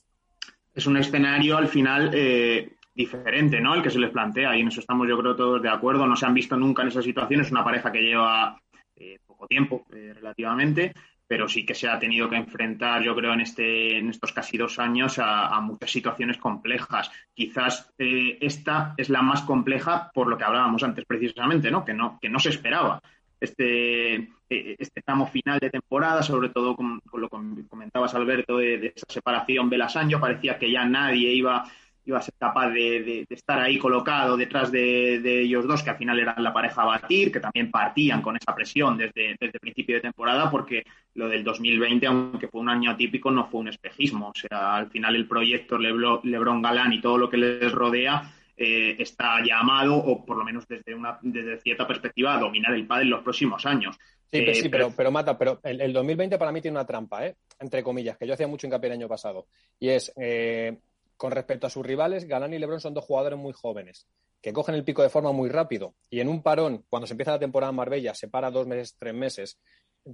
Es 0.73 0.87
un 0.87 0.97
escenario 0.97 1.59
al 1.59 1.69
final 1.69 2.11
eh, 2.15 2.77
diferente, 2.95 3.61
¿no? 3.61 3.75
El 3.75 3.83
que 3.83 3.91
se 3.91 3.99
les 3.99 4.11
plantea 4.11 4.57
y 4.57 4.63
en 4.63 4.69
eso 4.69 4.81
estamos 4.81 5.07
yo 5.07 5.19
creo 5.19 5.37
todos 5.37 5.61
de 5.61 5.69
acuerdo. 5.69 6.07
No 6.07 6.17
se 6.17 6.25
han 6.25 6.33
visto 6.33 6.57
nunca 6.57 6.81
en 6.81 6.89
esa 6.89 7.03
situación. 7.03 7.43
Es 7.43 7.51
una 7.51 7.63
pareja 7.63 7.93
que 7.93 8.01
lleva 8.01 8.59
eh, 8.97 9.19
poco 9.27 9.47
tiempo 9.47 9.85
eh, 9.93 10.15
relativamente, 10.15 10.95
pero 11.27 11.47
sí 11.47 11.67
que 11.67 11.75
se 11.75 11.91
ha 11.91 11.99
tenido 11.99 12.31
que 12.31 12.37
enfrentar, 12.37 13.03
yo 13.03 13.15
creo, 13.15 13.35
en, 13.35 13.43
este, 13.43 13.99
en 13.99 14.09
estos 14.09 14.33
casi 14.33 14.57
dos 14.57 14.79
años 14.79 15.19
a, 15.19 15.61
muchas 15.61 15.91
situaciones 15.91 16.39
complejas. 16.39 17.11
Quizás 17.35 17.93
esta 17.99 18.95
es 18.97 19.11
la 19.11 19.21
más 19.21 19.43
compleja 19.43 20.11
por 20.15 20.27
lo 20.27 20.39
que 20.39 20.45
hablábamos 20.45 20.83
antes 20.83 21.05
precisamente, 21.05 21.71
¿no? 21.71 21.85
Que 21.85 21.93
no, 21.93 22.19
que 22.19 22.31
no 22.31 22.39
se 22.39 22.49
esperaba 22.49 23.03
este, 23.43 24.15
eh, 24.15 24.77
este 24.79 25.03
tramo 25.03 25.27
final 25.27 25.59
de 25.59 25.71
temporada, 25.71 26.23
sobre 26.23 26.51
todo 26.51 26.77
con, 26.77 27.01
lo 27.13 27.29
que 27.29 27.67
comentabas, 27.69 28.15
Alberto, 28.15 28.59
de, 28.59 28.93
esa 28.95 29.07
separación 29.09 29.69
Belasanjo, 29.69 30.21
parecía 30.21 30.59
que 30.59 30.71
ya 30.71 30.85
nadie 30.85 31.33
iba, 31.33 31.65
iba 32.05 32.19
a 32.19 32.23
ser 32.23 32.35
capaz 32.39 32.71
de, 32.71 33.27
estar 33.29 33.59
ahí 33.59 33.79
colocado 33.79 34.37
detrás 34.37 34.71
de, 34.71 35.41
ellos 35.43 35.67
dos, 35.67 35.83
que 35.83 35.91
al 35.91 35.97
final 35.97 36.21
eran 36.21 36.43
la 36.43 36.53
pareja 36.53 36.83
a 36.83 36.87
batir, 36.87 37.33
que 37.33 37.41
también 37.41 37.71
partían 37.71 38.23
con 38.23 38.37
esa 38.37 38.55
presión 38.55 38.97
desde, 38.97 39.37
desde 39.41 39.55
el 39.55 39.61
principio 39.61 39.97
de 39.97 40.03
temporada, 40.03 40.49
porque 40.49 40.85
lo 41.15 41.29
del 41.29 41.43
2020, 41.43 42.07
aunque 42.07 42.47
fue 42.47 42.61
un 42.61 42.69
año 42.69 42.93
atípico, 42.93 43.33
no 43.33 43.49
fue 43.49 43.61
un 43.61 43.69
espejismo. 43.69 44.29
O 44.29 44.35
sea, 44.35 44.77
al 44.77 44.89
final 44.89 45.17
el 45.17 45.27
proyecto 45.27 45.79
Lebron 45.79 46.63
Galán 46.63 46.93
y 46.93 47.01
todo 47.01 47.19
lo 47.19 47.29
que 47.29 47.39
les 47.39 47.73
rodea 47.73 48.23
eh, 48.57 48.97
está 48.99 49.43
llamado, 49.45 49.97
o 49.97 50.25
por 50.25 50.37
lo 50.37 50.45
menos 50.45 50.67
desde 50.69 50.95
una 50.95 51.19
desde 51.23 51.61
cierta 51.61 51.87
perspectiva, 51.87 52.35
a 52.35 52.41
dominar 52.41 52.75
el 52.75 52.87
pádel 52.87 53.05
en 53.05 53.11
los 53.11 53.23
próximos 53.23 53.65
años. 53.67 53.97
Sí, 54.31 54.41
pero, 54.41 54.55
sí, 54.55 54.69
pero, 54.69 54.93
pero, 54.97 55.11
Mata, 55.11 55.37
pero 55.37 55.61
el, 55.63 55.93
2020 55.93 56.39
para 56.39 56.53
mí 56.53 56.61
tiene 56.61 56.77
una 56.77 56.87
trampa, 56.87 57.27
¿eh? 57.27 57.37
entre 57.61 57.83
comillas, 57.83 58.17
que 58.17 58.27
yo 58.27 58.35
hacía 58.35 58.47
mucho 58.47 58.67
hincapié 58.67 58.89
el 58.89 58.95
año 58.95 59.09
pasado. 59.09 59.47
Y 59.79 59.91
es, 59.91 60.13
eh, 60.17 60.79
con 61.17 61.33
respecto 61.33 61.67
a 61.67 61.71
sus 61.71 61.85
rivales, 61.85 62.27
Galán 62.27 62.55
y 62.55 62.59
Lebron 62.59 62.81
son 62.81 62.95
dos 62.95 63.05
jugadores 63.05 63.39
muy 63.39 63.53
jóvenes, 63.53 64.07
que 64.41 64.53
cogen 64.53 64.75
el 64.75 64.85
pico 64.85 65.03
de 65.03 65.11
forma 65.11 65.33
muy 65.33 65.51
rápido. 65.51 65.95
Y 66.09 66.21
en 66.21 66.29
un 66.29 66.43
parón, 66.43 66.85
cuando 66.89 67.07
se 67.07 67.13
empieza 67.13 67.33
la 67.33 67.39
temporada 67.39 67.71
en 67.71 67.77
Marbella, 67.77 68.15
se 68.15 68.29
para 68.29 68.51
dos 68.51 68.67
meses, 68.67 68.97
tres 68.99 69.15
meses, 69.15 69.59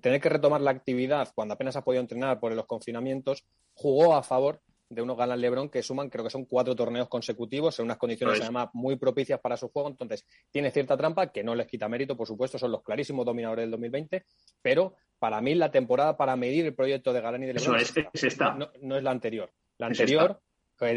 tener 0.00 0.21
que 0.21 0.28
retomar 0.28 0.61
la 0.61 0.71
actividad 0.71 1.33
cuando 1.35 1.54
apenas 1.54 1.76
ha 1.76 1.85
podido 1.85 2.00
entrenar 2.00 2.40
por 2.40 2.52
los 2.52 2.66
confinamientos, 2.66 3.45
jugó 3.73 4.16
a 4.16 4.23
favor 4.23 4.61
de 4.88 5.02
unos 5.02 5.16
ganan 5.16 5.40
Lebron 5.40 5.68
que 5.68 5.83
suman, 5.83 6.09
creo 6.09 6.25
que 6.25 6.30
son 6.30 6.47
cuatro 6.47 6.75
torneos 6.75 7.09
consecutivos 7.09 7.78
en 7.78 7.85
unas 7.85 7.99
condiciones 7.99 8.40
además 8.40 8.71
muy 8.73 8.97
propicias 8.97 9.40
para 9.40 9.57
su 9.57 9.68
juego. 9.68 9.88
Entonces, 9.88 10.25
tiene 10.50 10.71
cierta 10.71 10.97
trampa 10.97 11.30
que 11.30 11.45
no 11.45 11.54
les 11.54 11.66
quita 11.66 11.88
mérito, 11.88 12.16
por 12.16 12.26
supuesto, 12.26 12.59
son 12.59 12.73
los 12.73 12.83
clarísimos 12.83 13.26
dominadores 13.26 13.64
del 13.64 13.73
2020, 13.73 14.25
pero 14.62 14.95
para 15.18 15.40
mí 15.40 15.54
la 15.54 15.71
temporada 15.71 16.16
para 16.16 16.37
medir 16.37 16.64
el 16.66 16.75
proyecto 16.75 17.12
de 17.12 17.21
Galán 17.21 17.42
y 17.42 17.47
de 17.47 17.54
Lebron 17.54 17.77
es, 17.77 18.24
esta. 18.24 18.55
No, 18.55 18.96
es 18.96 19.03
la 19.03 19.11
anterior. 19.11 19.51
La 19.77 19.87
anterior, 19.87 20.40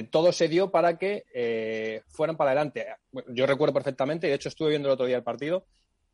todo 0.09 0.31
se 0.31 0.47
dio 0.47 0.71
para 0.71 0.97
que 0.97 1.25
eh, 1.33 2.01
fueran 2.07 2.37
para 2.37 2.51
adelante. 2.51 2.87
Yo 3.29 3.45
recuerdo 3.45 3.73
perfectamente, 3.73 4.27
de 4.27 4.33
hecho 4.33 4.49
estuve 4.49 4.69
viendo 4.69 4.87
el 4.87 4.93
otro 4.93 5.05
día 5.05 5.17
el 5.17 5.23
partido, 5.23 5.65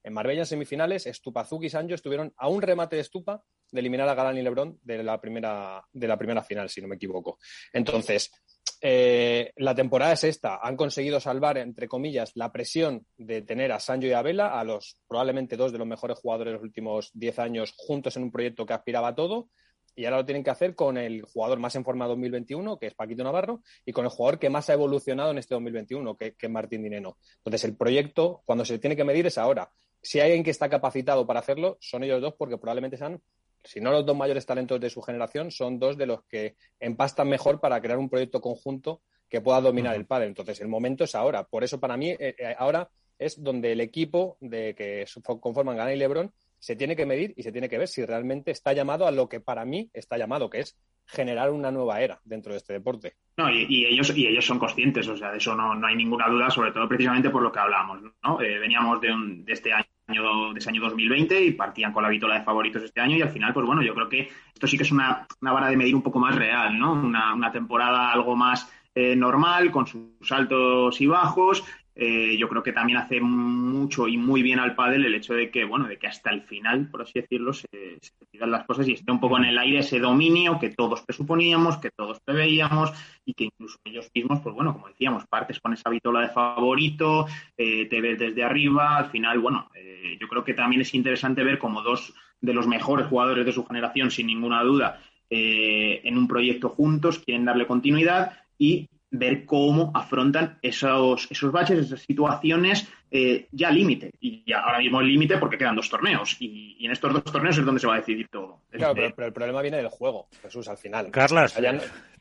en 0.08 0.14
Marbella 0.14 0.44
en 0.44 0.46
semifinales, 0.46 1.06
Estupazuki 1.06 1.66
y 1.66 1.70
Sancho 1.70 1.96
estuvieron 1.96 2.34
a 2.38 2.48
un 2.48 2.62
remate 2.62 2.96
de 2.96 3.02
Estupa 3.02 3.44
de 3.70 3.82
eliminar 3.82 4.08
a 4.08 4.16
Galán 4.16 4.38
y 4.38 4.42
Lebrón 4.42 4.80
de 4.82 5.04
la 5.04 5.20
primera, 5.20 5.84
de 5.92 6.08
la 6.08 6.18
primera 6.18 6.42
final, 6.42 6.70
si 6.70 6.82
no 6.82 6.88
me 6.88 6.96
equivoco. 6.96 7.38
Entonces, 7.74 8.32
eh, 8.80 9.52
la 9.58 9.76
temporada 9.76 10.14
es 10.14 10.24
esta. 10.24 10.60
Han 10.64 10.78
conseguido 10.78 11.20
salvar, 11.20 11.58
entre 11.58 11.90
comillas, 11.90 12.32
la 12.36 12.54
presión 12.54 13.06
de 13.18 13.42
tener 13.42 13.74
a 13.74 13.82
Sancho 13.82 14.08
y 14.08 14.14
a 14.14 14.22
Vela, 14.22 14.58
a 14.58 14.64
los 14.64 14.98
probablemente 15.10 15.58
dos 15.58 15.74
de 15.74 15.78
los 15.78 15.88
mejores 15.88 16.18
jugadores 16.20 16.52
de 16.52 16.56
los 16.56 16.64
últimos 16.64 17.12
diez 17.14 17.38
años, 17.38 17.74
juntos 17.76 18.16
en 18.16 18.24
un 18.24 18.32
proyecto 18.32 18.66
que 18.66 18.74
aspiraba 18.74 19.10
a 19.10 19.16
todo. 19.16 19.50
Y 19.94 20.06
ahora 20.06 20.18
lo 20.18 20.26
tienen 20.26 20.44
que 20.44 20.52
hacer 20.52 20.74
con 20.74 20.96
el 20.98 21.24
jugador 21.24 21.60
más 21.60 21.76
en 21.76 21.84
forma 21.84 22.08
2021, 22.08 22.80
que 22.80 22.88
es 22.88 22.94
Paquito 22.94 23.26
Navarro, 23.26 23.62
y 23.84 23.92
con 23.92 24.06
el 24.06 24.12
jugador 24.12 24.40
que 24.40 24.50
más 24.50 24.70
ha 24.70 24.74
evolucionado 24.74 25.32
en 25.32 25.40
este 25.40 25.54
2021, 25.56 26.16
que, 26.16 26.36
que 26.36 26.46
es 26.46 26.52
Martín 26.52 26.84
Dineno. 26.84 27.18
Entonces, 27.40 27.66
el 27.66 27.76
proyecto, 27.76 28.42
cuando 28.46 28.64
se 28.64 28.80
tiene 28.80 28.96
que 28.96 29.04
medir, 29.04 29.26
es 29.26 29.38
ahora. 29.38 29.70
Si 30.08 30.22
hay 30.22 30.28
alguien 30.28 30.46
que 30.46 30.52
está 30.52 30.70
capacitado 30.70 31.28
para 31.28 31.42
hacerlo, 31.42 31.78
son 31.82 32.02
ellos 32.02 32.22
dos, 32.22 32.34
porque 32.38 32.58
probablemente 32.58 32.96
sean 32.96 33.22
si 33.62 33.82
no 33.82 33.92
los 33.92 34.06
dos 34.06 34.16
mayores 34.16 34.46
talentos 34.46 34.80
de 34.80 34.90
su 34.90 35.02
generación, 35.02 35.52
son 35.52 35.80
dos 35.80 35.98
de 35.98 36.06
los 36.06 36.24
que 36.24 36.56
empastan 36.80 37.28
mejor 37.28 37.60
para 37.60 37.82
crear 37.82 37.98
un 37.98 38.08
proyecto 38.08 38.40
conjunto 38.40 39.02
que 39.28 39.42
pueda 39.42 39.60
dominar 39.60 39.98
el 39.98 40.06
padre. 40.06 40.28
Entonces, 40.28 40.62
el 40.62 40.70
momento 40.70 41.04
es 41.04 41.14
ahora. 41.14 41.44
Por 41.44 41.66
eso, 41.66 41.82
para 41.82 41.98
mí, 41.98 42.12
eh, 42.12 42.36
eh, 42.38 42.56
ahora 42.58 42.90
es 43.20 43.44
donde 43.44 43.74
el 43.74 43.82
equipo 43.82 44.38
de 44.40 44.74
que 44.76 45.06
conforman 45.42 45.76
Gana 45.76 45.94
y 45.94 45.98
Lebron 45.98 46.32
se 46.58 46.78
tiene 46.78 46.96
que 46.96 47.06
medir 47.06 47.34
y 47.36 47.44
se 47.44 47.52
tiene 47.52 47.68
que 47.68 47.78
ver 47.78 47.90
si 47.90 48.06
realmente 48.06 48.52
está 48.52 48.72
llamado 48.72 49.08
a 49.08 49.12
lo 49.12 49.28
que 49.28 49.42
para 49.42 49.66
mí 49.66 49.90
está 49.94 50.18
llamado, 50.18 50.50
que 50.50 50.62
es 50.62 50.78
generar 51.06 51.52
una 51.52 51.70
nueva 51.70 52.02
era 52.02 52.22
dentro 52.24 52.54
de 52.54 52.60
este 52.60 52.72
deporte. 52.72 53.16
No, 53.36 53.50
y, 53.52 53.86
ellos 53.86 54.16
y 54.16 54.28
ellos 54.28 54.46
son 54.46 54.58
conscientes, 54.58 55.06
o 55.10 55.18
sea, 55.18 55.32
de 55.32 55.38
eso 55.38 55.54
no, 55.54 55.76
no, 55.76 55.88
hay 55.88 55.98
ninguna 55.98 56.30
duda, 56.30 56.50
sobre 56.50 56.72
todo 56.72 56.88
precisamente 56.88 57.30
por 57.30 57.42
lo 57.42 57.52
que 57.52 57.60
hablamos, 57.60 58.02
¿no? 58.24 58.42
Eh, 58.42 58.58
veníamos 58.60 59.02
de, 59.02 59.12
un, 59.12 59.46
de 59.46 59.54
este 59.54 59.74
año 59.74 59.87
de 60.08 60.60
ese 60.60 60.70
año 60.70 60.82
2020 60.82 61.44
y 61.44 61.52
partían 61.52 61.92
con 61.92 62.02
la 62.02 62.10
vitola 62.10 62.40
de 62.40 62.46
favoritos 62.46 62.82
este 62.82 63.02
año 63.02 63.18
y 63.18 63.22
al 63.22 63.30
final, 63.30 63.54
pues 63.54 63.66
bueno, 63.66 63.82
yo 63.82 63.94
creo 63.94 64.08
que 64.08 64.30
esto 64.54 64.66
sí 64.66 64.78
que 64.78 64.84
es 64.84 64.92
una, 64.92 65.28
una 65.42 65.52
vara 65.52 65.68
de 65.68 65.76
medir 65.76 65.96
un 65.96 66.02
poco 66.02 66.18
más 66.20 66.34
real, 66.34 66.80
¿no? 66.80 66.94
Una, 66.94 67.34
una 67.34 67.52
temporada 67.52 68.12
algo 68.12 68.36
más 68.36 68.72
eh, 68.96 69.16
normal, 69.16 69.70
con 69.70 69.86
sus 69.86 70.32
altos 70.32 71.00
y 71.02 71.08
bajos, 71.08 71.64
eh, 72.00 72.38
yo 72.38 72.48
creo 72.48 72.62
que 72.62 72.74
también 72.74 73.00
hace 73.00 73.20
mucho 73.20 74.08
y 74.08 74.18
muy 74.18 74.44
bien 74.44 74.60
al 74.60 74.76
pádel 74.76 75.06
el 75.06 75.16
hecho 75.16 75.34
de 75.34 75.50
que, 75.50 75.66
bueno, 75.66 75.88
de 75.88 75.98
que 75.98 76.06
hasta 76.06 76.30
el 76.30 76.44
final, 76.44 76.92
por 76.92 77.02
así 77.02 77.14
decirlo, 77.20 77.54
se, 77.54 77.68
se 77.72 78.12
decidan 78.20 78.52
las 78.52 78.68
cosas 78.68 78.88
y 78.88 78.94
esté 78.94 79.12
un 79.12 79.20
poco 79.20 79.38
en 79.38 79.46
el 79.46 79.58
aire 79.58 79.80
ese 79.80 80.00
dominio 80.00 80.60
que 80.60 80.70
todos 80.70 81.02
presuponíamos, 81.02 81.78
que 81.78 81.90
todos 81.90 82.20
preveíamos 82.24 82.92
y 83.26 83.34
que 83.34 83.46
incluso 83.46 83.80
ellos 83.84 84.12
mismos, 84.14 84.42
pues 84.42 84.54
bueno, 84.54 84.74
como 84.74 84.90
decíamos, 84.90 85.26
partes 85.26 85.60
con 85.60 85.74
esa 85.74 85.90
vitola 85.90 86.22
de 86.22 86.30
favorito, 86.30 87.26
eh, 87.58 87.88
te 87.88 88.00
ves 88.00 88.20
desde 88.20 88.44
arriba, 88.44 88.98
al 88.98 89.10
final, 89.10 89.40
bueno, 89.40 89.72
eh, 89.74 90.20
yo 90.22 90.28
creo 90.28 90.44
que 90.44 90.54
también 90.54 90.82
es 90.82 90.94
interesante 90.94 91.44
ver 91.44 91.58
como 91.58 91.82
dos 91.82 92.14
de 92.40 92.54
los 92.54 92.68
mejores 92.68 93.08
jugadores 93.08 93.44
de 93.44 93.54
su 93.54 93.66
generación, 93.66 94.12
sin 94.12 94.28
ninguna 94.28 94.62
duda, 94.62 95.02
en 95.30 96.18
un 96.18 96.28
proyecto 96.28 96.70
juntos, 96.70 97.20
quieren 97.20 97.44
darle 97.44 97.68
continuidad 97.68 98.32
y 98.58 98.88
ver 99.10 99.46
cómo 99.46 99.92
afrontan 99.94 100.60
esos, 100.62 101.28
esos 101.30 101.52
baches, 101.52 101.80
esas 101.80 102.02
situaciones 102.02 102.88
eh, 103.10 103.48
ya 103.52 103.72
límite. 103.72 104.12
Y 104.20 104.44
ya 104.46 104.60
ahora 104.60 104.80
mismo 104.80 105.00
el 105.02 105.08
límite 105.08 105.38
porque 105.38 105.58
quedan 105.58 105.76
dos 105.76 105.90
torneos. 105.90 106.36
Y, 106.40 106.86
en 106.86 106.92
estos 106.92 107.14
dos 107.14 107.24
torneos 107.24 107.58
es 107.58 107.66
donde 107.66 107.80
se 107.80 107.88
va 107.88 107.96
a 107.96 107.98
decidir 107.98 108.28
todo. 108.30 108.62
Claro, 108.70 108.94
pero, 109.16 109.28
el 109.28 109.34
problema 109.34 109.62
viene 109.62 109.78
del 109.78 109.90
juego, 109.90 110.28
Jesús, 110.42 110.68
al 110.68 110.78
final. 110.78 111.10
Carlas, 111.12 111.58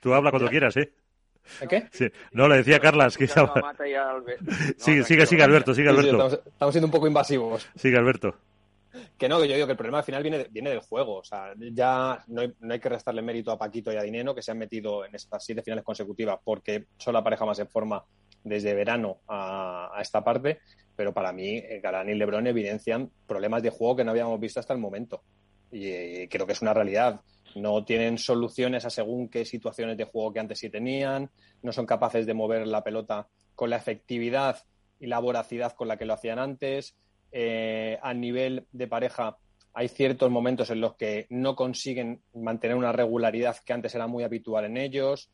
tú 0.00 0.14
habla 0.14 0.30
cuando 0.30 0.48
quieras, 0.48 0.76
¿eh? 0.76 0.92
¿Qué? 1.68 1.86
Sí. 1.92 2.08
No, 2.32 2.48
le 2.48 2.56
decía 2.56 2.80
Carlas 2.80 3.16
que 3.16 3.28
sigue, 4.78 5.04
sigue, 5.04 5.26
sigue, 5.26 5.42
Alberto, 5.44 5.74
sigue, 5.74 5.88
Alberto. 5.88 6.42
estamos 6.44 6.74
siendo 6.74 6.86
un 6.86 6.90
poco 6.90 7.06
invasivos. 7.06 7.68
Sigue, 7.76 7.96
Alberto. 7.96 8.34
Que 9.18 9.28
no, 9.28 9.40
que 9.40 9.48
yo 9.48 9.54
digo 9.54 9.66
que 9.66 9.72
el 9.72 9.78
problema 9.78 9.98
al 9.98 10.04
final 10.04 10.22
viene, 10.22 10.46
viene 10.50 10.70
del 10.70 10.80
juego. 10.80 11.16
O 11.16 11.24
sea, 11.24 11.54
ya 11.72 12.22
no 12.28 12.42
hay, 12.42 12.52
no 12.60 12.74
hay, 12.74 12.80
que 12.80 12.88
restarle 12.88 13.22
mérito 13.22 13.50
a 13.50 13.58
Paquito 13.58 13.92
y 13.92 13.96
a 13.96 14.02
Dineno, 14.02 14.34
que 14.34 14.42
se 14.42 14.50
han 14.50 14.58
metido 14.58 15.06
en 15.06 15.14
estas 15.14 15.42
siete 15.44 15.62
finales 15.62 15.84
consecutivas, 15.84 16.38
porque 16.44 16.86
son 16.98 17.14
la 17.14 17.24
pareja 17.24 17.46
más 17.46 17.58
en 17.58 17.68
forma 17.68 18.04
desde 18.44 18.74
verano 18.74 19.20
a, 19.26 19.98
esta 20.00 20.22
parte. 20.22 20.60
Pero 20.94 21.14
para 21.14 21.32
mí, 21.32 21.56
eh, 21.56 21.80
Galán 21.82 22.10
y 22.10 22.14
Lebron 22.14 22.46
evidencian 22.46 23.10
problemas 23.26 23.62
de 23.62 23.70
juego 23.70 23.96
que 23.96 24.04
no 24.04 24.10
habíamos 24.10 24.38
visto 24.38 24.60
hasta 24.60 24.74
el 24.74 24.80
momento. 24.80 25.22
Y, 25.70 25.88
y 25.88 26.28
creo 26.28 26.46
que 26.46 26.52
es 26.52 26.62
una 26.62 26.74
realidad. 26.74 27.22
No 27.54 27.84
tienen 27.84 28.18
soluciones 28.18 28.84
a 28.84 28.90
según 28.90 29.30
qué 29.30 29.46
situaciones 29.46 29.96
de 29.96 30.04
juego 30.04 30.34
que 30.34 30.40
antes 30.40 30.58
sí 30.58 30.68
tenían. 30.68 31.30
No 31.62 31.72
son 31.72 31.86
capaces 31.86 32.26
de 32.26 32.34
mover 32.34 32.66
la 32.66 32.84
pelota 32.84 33.28
con 33.54 33.70
la 33.70 33.76
efectividad 33.76 34.62
y 35.00 35.06
la 35.06 35.18
voracidad 35.18 35.72
con 35.72 35.88
la 35.88 35.96
que 35.96 36.04
lo 36.04 36.14
hacían 36.14 36.38
antes 36.38 36.96
eh, 37.32 37.98
a 38.02 38.14
nivel 38.14 38.66
de 38.72 38.86
pareja 38.86 39.36
hay 39.78 39.88
ciertos 39.88 40.30
momentos 40.30 40.70
en 40.70 40.80
los 40.80 40.96
que 40.96 41.26
no 41.28 41.54
consiguen 41.54 42.22
mantener 42.32 42.78
una 42.78 42.92
regularidad 42.92 43.58
que 43.62 43.74
antes 43.74 43.94
era 43.94 44.06
muy 44.06 44.24
habitual 44.24 44.64
en 44.64 44.78
ellos. 44.78 45.30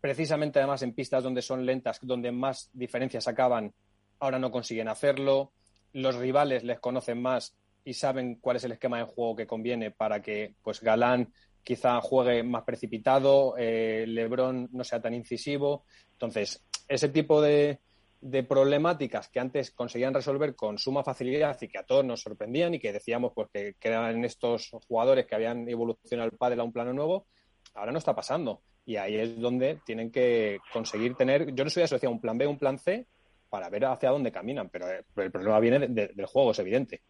Precisamente 0.00 0.60
además 0.60 0.82
en 0.82 0.92
pistas 0.92 1.24
donde 1.24 1.42
son 1.42 1.66
lentas, 1.66 1.98
donde 2.00 2.30
más 2.30 2.70
diferencias 2.72 3.26
acaban, 3.26 3.74
ahora 4.20 4.38
no 4.38 4.52
consiguen 4.52 4.86
hacerlo. 4.86 5.50
Los 5.92 6.14
rivales 6.14 6.62
les 6.62 6.78
conocen 6.78 7.20
más 7.20 7.56
y 7.84 7.94
saben 7.94 8.36
cuál 8.36 8.58
es 8.58 8.64
el 8.64 8.72
esquema 8.72 8.98
de 8.98 9.04
juego 9.04 9.34
que 9.34 9.48
conviene 9.48 9.90
para 9.90 10.22
que 10.22 10.54
pues 10.62 10.80
Galán, 10.80 11.32
quizá 11.64 12.00
juegue 12.00 12.44
más 12.44 12.62
precipitado, 12.62 13.56
eh, 13.58 14.04
LeBron 14.06 14.68
no 14.70 14.84
sea 14.84 15.02
tan 15.02 15.14
incisivo. 15.14 15.84
Entonces, 16.12 16.64
ese 16.86 17.08
tipo 17.08 17.42
de, 17.42 17.80
de 18.20 18.42
problemáticas 18.42 19.28
que 19.28 19.40
antes 19.40 19.70
conseguían 19.70 20.14
resolver 20.14 20.56
con 20.56 20.78
suma 20.78 21.04
facilidad 21.04 21.56
y 21.60 21.68
que 21.68 21.78
a 21.78 21.86
todos 21.86 22.04
nos 22.04 22.20
sorprendían 22.20 22.74
y 22.74 22.80
que 22.80 22.92
decíamos 22.92 23.32
pues 23.34 23.48
que, 23.52 23.76
eran 23.80 24.24
estos 24.24 24.70
jugadores 24.88 25.26
que 25.26 25.34
habían 25.34 25.68
evolucionado 25.68 26.30
el 26.30 26.36
pádel 26.36 26.60
a 26.60 26.64
un 26.64 26.72
plano 26.72 26.92
nuevo, 26.92 27.26
ahora 27.74 27.92
no 27.92 27.98
está 27.98 28.14
pasando. 28.14 28.62
Y 28.84 28.96
ahí 28.96 29.16
es 29.16 29.38
donde 29.38 29.80
tienen 29.84 30.10
que 30.10 30.58
conseguir 30.72 31.14
tener, 31.14 31.54
yo 31.54 31.62
no 31.62 31.70
soy 31.70 31.82
asociado 31.82 32.12
un 32.12 32.20
plan 32.20 32.38
B, 32.38 32.46
un 32.46 32.58
plan 32.58 32.78
C, 32.78 33.06
para 33.48 33.68
ver 33.68 33.84
hacia 33.84 34.10
dónde 34.10 34.32
caminan, 34.32 34.68
pero, 34.68 34.90
eh, 34.90 35.04
el 35.16 35.30
problema 35.30 35.60
viene 35.60 35.88
del 35.88 36.26
juego, 36.26 36.50
es 36.50 36.58
evidente. 36.58 37.02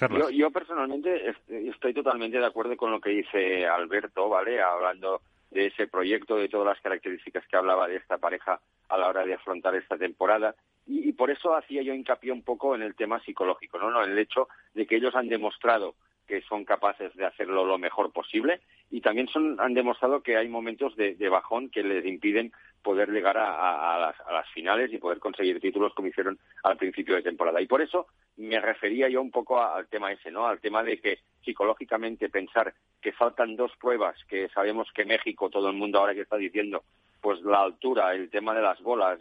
Yo, 0.00 0.30
yo, 0.30 0.50
personalmente 0.50 1.34
estoy 1.48 1.92
totalmente 1.92 2.38
de 2.38 2.46
acuerdo 2.46 2.76
con 2.76 2.92
lo 2.92 3.00
que 3.00 3.10
dice 3.10 3.66
Alberto, 3.66 4.28
¿vale? 4.28 4.62
Hablando 4.62 5.22
de 5.50 5.66
ese 5.66 5.86
proyecto, 5.86 6.36
de 6.36 6.48
todas 6.48 6.66
las 6.66 6.80
características 6.80 7.46
que 7.46 7.56
hablaba 7.56 7.88
de 7.88 7.96
esta 7.96 8.18
pareja 8.18 8.60
a 8.88 8.98
la 8.98 9.08
hora 9.08 9.24
de 9.24 9.34
afrontar 9.34 9.74
esta 9.74 9.96
temporada. 9.96 10.54
Y, 10.86 11.12
por 11.12 11.30
eso 11.30 11.54
hacía 11.54 11.82
yo 11.82 11.92
hincapié 11.92 12.32
un 12.32 12.42
poco 12.42 12.74
en 12.74 12.82
el 12.82 12.94
tema 12.94 13.20
psicológico, 13.20 13.78
¿no? 13.78 13.90
¿no? 13.90 14.02
El 14.02 14.18
hecho 14.18 14.48
de 14.74 14.86
que 14.86 14.96
ellos 14.96 15.14
han 15.14 15.28
demostrado 15.28 15.94
que 16.28 16.42
son 16.42 16.64
capaces 16.64 17.12
de 17.16 17.24
hacerlo 17.24 17.64
lo 17.64 17.78
mejor 17.78 18.12
posible 18.12 18.60
y 18.90 19.00
también 19.00 19.28
son, 19.28 19.58
han 19.58 19.74
demostrado 19.74 20.22
que 20.22 20.36
hay 20.36 20.48
momentos 20.48 20.94
de, 20.94 21.28
bajón 21.28 21.70
que 21.70 21.82
les 21.82 22.04
impiden 22.04 22.52
poder 22.82 23.08
llegar 23.10 23.36
a, 23.38 23.98
las, 23.98 24.20
a, 24.20 24.32
las, 24.32 24.48
finales 24.50 24.92
y 24.92 24.98
poder 24.98 25.18
conseguir 25.18 25.60
títulos 25.60 25.92
como 25.94 26.08
hicieron 26.08 26.38
al 26.62 26.76
principio 26.76 27.16
de 27.16 27.22
temporada. 27.22 27.60
Y 27.60 27.66
por 27.66 27.82
eso 27.82 28.06
me 28.36 28.60
refería 28.60 29.08
yo 29.08 29.20
un 29.20 29.30
poco 29.30 29.60
al 29.60 29.88
tema 29.88 30.12
ese, 30.12 30.30
¿no? 30.30 30.46
Al 30.46 30.60
tema 30.60 30.82
de 30.82 31.00
que 31.00 31.18
psicológicamente 31.44 32.28
pensar 32.28 32.72
que 33.00 33.12
faltan 33.12 33.56
dos 33.56 33.72
pruebas, 33.80 34.16
que 34.28 34.48
sabemos 34.50 34.88
que 34.94 35.04
México, 35.04 35.50
todo 35.50 35.68
el 35.68 35.76
mundo 35.76 35.98
ahora 35.98 36.14
que 36.14 36.22
está 36.22 36.36
diciendo, 36.36 36.84
pues 37.20 37.40
la 37.42 37.62
altura, 37.62 38.14
el 38.14 38.30
tema 38.30 38.54
de 38.54 38.62
las 38.62 38.80
bolas, 38.80 39.18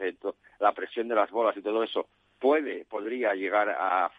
la 0.59 0.71
presión 0.73 1.07
de 1.07 1.15
las 1.15 1.31
bolas 1.31 1.57
y 1.57 1.61
todo 1.61 1.83
eso, 1.83 2.07
puede, 2.39 2.85
podría 2.85 3.33
llegar 3.33 3.69
a, 3.69 4.09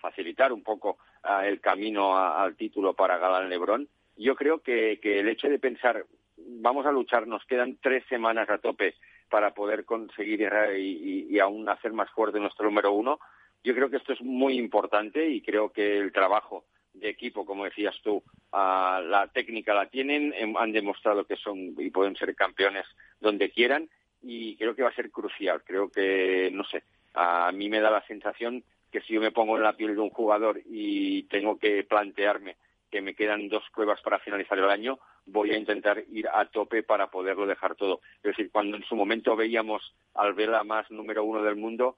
facilitar 0.00 0.52
un 0.52 0.62
poco 0.62 0.98
el 1.44 1.60
camino 1.60 2.16
al 2.16 2.56
título 2.56 2.94
para 2.94 3.18
Galán 3.18 3.48
Lebrón. 3.48 3.88
Yo 4.16 4.34
creo 4.34 4.60
que, 4.60 4.98
el 5.02 5.28
hecho 5.28 5.48
de 5.48 5.58
pensar, 5.58 6.04
vamos 6.36 6.86
a 6.86 6.92
luchar, 6.92 7.26
nos 7.26 7.44
quedan 7.46 7.78
tres 7.80 8.04
semanas 8.08 8.48
a 8.50 8.58
tope 8.58 8.94
para 9.28 9.52
poder 9.54 9.84
conseguir 9.84 10.50
y, 10.78 11.26
y 11.30 11.38
aún 11.38 11.68
hacer 11.68 11.92
más 11.92 12.10
fuerte 12.10 12.40
nuestro 12.40 12.66
número 12.66 12.92
uno, 12.92 13.20
yo 13.62 13.74
creo 13.74 13.90
que 13.90 13.98
esto 13.98 14.12
es 14.12 14.20
muy 14.22 14.58
importante 14.58 15.28
y 15.28 15.42
creo 15.42 15.70
que 15.70 15.98
el 15.98 16.12
trabajo 16.12 16.64
de 16.94 17.08
equipo, 17.08 17.44
como 17.44 17.64
decías 17.64 17.94
tú, 18.02 18.22
la 18.52 19.30
técnica 19.32 19.74
la 19.74 19.88
tienen, 19.88 20.32
em, 20.36 20.56
han 20.56 20.72
demostrado 20.72 21.24
que 21.24 21.36
son 21.36 21.74
y 21.78 21.90
pueden 21.90 22.16
ser 22.16 22.34
campeones 22.34 22.86
donde 23.20 23.50
quieran 23.50 23.88
y 24.22 24.56
creo 24.56 24.74
que 24.74 24.82
va 24.82 24.88
a 24.88 24.94
ser 24.94 25.10
crucial. 25.10 25.62
Creo 25.64 25.90
que, 25.90 26.50
no 26.52 26.64
sé, 26.64 26.82
a 27.14 27.50
mí 27.52 27.68
me 27.68 27.80
da 27.80 27.90
la 27.90 28.06
sensación 28.06 28.64
que 28.90 29.00
si 29.02 29.14
yo 29.14 29.20
me 29.20 29.32
pongo 29.32 29.56
en 29.56 29.62
la 29.62 29.76
piel 29.76 29.94
de 29.94 30.00
un 30.00 30.10
jugador 30.10 30.60
y 30.66 31.24
tengo 31.24 31.58
que 31.58 31.84
plantearme 31.84 32.56
que 32.90 33.00
me 33.00 33.14
quedan 33.14 33.48
dos 33.48 33.62
pruebas 33.72 34.00
para 34.02 34.18
finalizar 34.18 34.58
el 34.58 34.68
año, 34.68 34.98
voy 35.26 35.52
a 35.52 35.56
intentar 35.56 36.02
ir 36.10 36.28
a 36.28 36.44
tope 36.46 36.82
para 36.82 37.08
poderlo 37.08 37.46
dejar 37.46 37.76
todo. 37.76 38.00
Es 38.16 38.36
decir, 38.36 38.50
cuando 38.50 38.76
en 38.76 38.82
su 38.84 38.96
momento 38.96 39.36
veíamos 39.36 39.94
al 40.14 40.34
Vela 40.34 40.64
más 40.64 40.90
número 40.90 41.22
uno 41.22 41.42
del 41.42 41.54
mundo, 41.54 41.96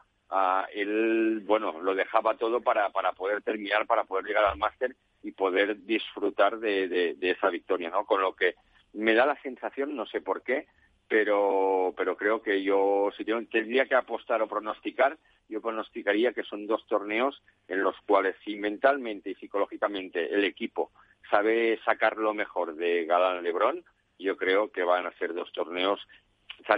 él, 0.72 1.42
bueno, 1.44 1.80
lo 1.80 1.94
dejaba 1.94 2.36
todo 2.36 2.60
para, 2.60 2.90
para 2.90 3.12
poder 3.12 3.42
terminar, 3.42 3.86
para 3.86 4.04
poder 4.04 4.24
llegar 4.24 4.44
al 4.44 4.58
máster 4.58 4.96
y 5.22 5.32
poder 5.32 5.84
disfrutar 5.84 6.58
de, 6.58 6.88
de, 6.88 7.30
esa 7.30 7.50
victoria, 7.50 7.90
¿no? 7.90 8.04
Con 8.04 8.20
lo 8.22 8.34
que 8.34 8.54
me 8.94 9.14
da 9.14 9.26
la 9.26 9.40
sensación, 9.42 9.94
no 9.94 10.06
sé 10.06 10.20
por 10.20 10.42
qué, 10.42 10.66
pero, 11.12 11.92
pero 11.94 12.16
creo 12.16 12.40
que 12.40 12.62
yo, 12.62 13.10
si 13.14 13.22
tendría 13.22 13.84
que 13.84 13.94
apostar 13.94 14.40
o 14.40 14.48
pronosticar, 14.48 15.18
yo 15.46 15.60
pronosticaría 15.60 16.32
que 16.32 16.42
son 16.42 16.66
dos 16.66 16.86
torneos 16.86 17.42
en 17.68 17.82
los 17.82 17.94
cuales 18.06 18.34
si 18.42 18.56
mentalmente 18.56 19.28
y 19.28 19.34
psicológicamente 19.34 20.32
el 20.32 20.42
equipo 20.42 20.90
sabe 21.30 21.78
sacar 21.84 22.16
lo 22.16 22.32
mejor 22.32 22.76
de 22.76 23.04
Galán 23.04 23.44
Lebrón, 23.44 23.84
yo 24.18 24.38
creo 24.38 24.72
que 24.72 24.84
van 24.84 25.04
a 25.04 25.12
ser 25.18 25.34
dos 25.34 25.52
torneos, 25.52 26.00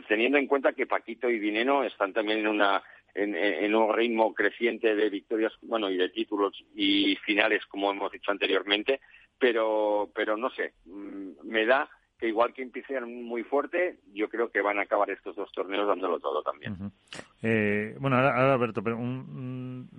teniendo 0.09 0.37
en 0.37 0.49
cuenta 0.49 0.73
que 0.73 0.89
Paquito 0.89 1.31
y 1.31 1.39
Dineno 1.39 1.85
están 1.85 2.13
también 2.13 2.41
en 2.41 2.49
una 2.49 2.83
en, 3.15 3.73
un 3.73 3.95
ritmo 3.95 4.35
creciente 4.35 4.97
de 4.97 5.11
victorias, 5.11 5.53
bueno, 5.63 5.89
y 5.89 5.97
de 5.97 6.09
títulos 6.09 6.61
y 6.75 7.15
finales, 7.25 7.65
como 7.67 7.93
hemos 7.93 8.11
dicho 8.11 8.33
anteriormente, 8.33 9.01
pero, 9.39 10.11
pero 10.13 10.37
no 10.37 10.51
sé, 10.51 10.73
mm, 10.87 11.35
me 11.45 11.65
da 11.67 11.89
que 12.25 12.29
igual 12.29 12.55
que 12.55 12.63
empiezan 12.63 13.23
muy 13.25 13.43
fuerte, 13.43 13.99
yo 14.15 14.31
creo 14.31 14.49
que 14.49 14.63
van 14.63 14.79
a 14.79 14.83
acabar 14.83 15.11
estos 15.11 15.37
dos 15.37 15.53
torneos 15.53 15.87
dándolo 15.87 16.19
todo 16.19 16.43
también. 16.43 16.91
eh, 17.43 17.95
bueno, 18.01 18.17
ahora, 18.17 18.55
Alberto, 18.55 18.83
pero 18.83 18.97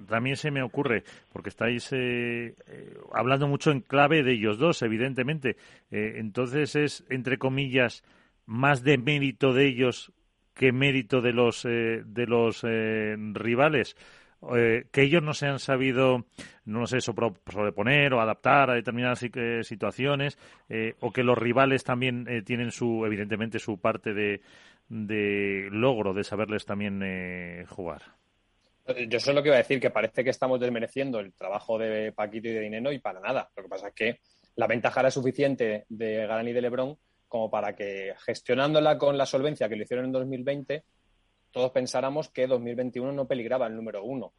también 0.09 0.35
se 0.35 0.49
me 0.49 0.63
ocurre, 0.63 1.03
porque 1.31 1.49
estáis 1.49 1.87
eh, 1.93 2.55
eh, 2.65 2.97
hablando 3.13 3.47
mucho 3.47 3.69
en 3.69 3.81
clave 3.81 4.23
de 4.23 4.31
ellos 4.31 4.57
dos, 4.57 4.81
evidentemente, 4.81 5.55
eh, 5.91 6.13
entonces 6.15 6.75
es, 6.75 7.05
entre 7.11 7.37
comillas, 7.37 8.03
más 8.47 8.83
de 8.83 8.97
mérito 8.97 9.53
de 9.53 9.67
ellos 9.67 10.11
qué 10.55 10.71
mérito 10.71 11.21
de 11.21 11.31
los, 11.31 11.63
eh, 11.65 12.01
de 12.07 12.25
los 12.25 12.63
rivales. 12.63 13.95
Eh, 14.53 14.85
que 14.91 15.03
ellos 15.03 15.23
no 15.23 15.33
se 15.33 15.47
han 15.47 15.59
sabido, 15.59 16.25
no 16.65 16.85
sé, 16.87 17.01
sobreponer 17.01 18.13
o 18.13 18.21
adaptar 18.21 18.69
a 18.69 18.75
determinadas 18.75 19.25
situaciones, 19.63 20.37
o 20.99 21.11
que 21.11 21.23
los 21.23 21.37
rivales 21.37 21.83
también 21.83 22.43
tienen 22.45 22.71
su, 22.71 23.05
evidentemente, 23.05 23.59
su 23.59 23.79
parte 23.79 24.13
de, 24.13 24.41
de 24.89 25.67
logro 25.71 26.13
de 26.13 26.23
saberles 26.23 26.65
también 26.65 27.65
jugar. 27.67 28.03
Yo 29.07 29.19
solo 29.19 29.41
que 29.41 29.49
iba 29.49 29.55
a 29.55 29.59
decir 29.59 29.79
que 29.79 29.89
parece 29.89 30.23
que 30.23 30.29
estamos 30.29 30.59
desmereciendo 30.59 31.19
el 31.19 31.33
trabajo 31.33 31.79
de 31.79 32.11
Paquito 32.11 32.49
y 32.49 32.51
de 32.51 32.61
Dineno 32.61 32.91
y 32.91 32.99
para 32.99 33.19
nada. 33.19 33.49
Lo 33.55 33.63
que 33.63 33.69
pasa 33.69 33.87
es 33.87 33.93
que 33.95 34.19
la 34.55 34.67
ventaja 34.67 34.99
era 34.99 35.09
suficiente 35.09 35.85
de 35.89 36.27
Galán 36.27 36.47
y 36.47 36.53
de 36.53 36.61
Lebrón 36.61 36.97
como 37.27 37.49
para 37.49 37.75
que 37.75 38.13
gestionándola 38.25 38.97
con 38.97 39.17
la 39.17 39.25
solvencia 39.25 39.67
que 39.67 39.75
lo 39.75 39.83
hicieron 39.83 40.05
en 40.05 40.11
2020, 40.11 40.83
todos 41.55 41.71
pensáramos 41.71 42.27
que 42.27 42.47
2021 42.47 43.13
no 43.13 43.29
peligraba 43.29 43.65
el 43.67 43.77
número 43.77 44.03
uno. 44.03 44.33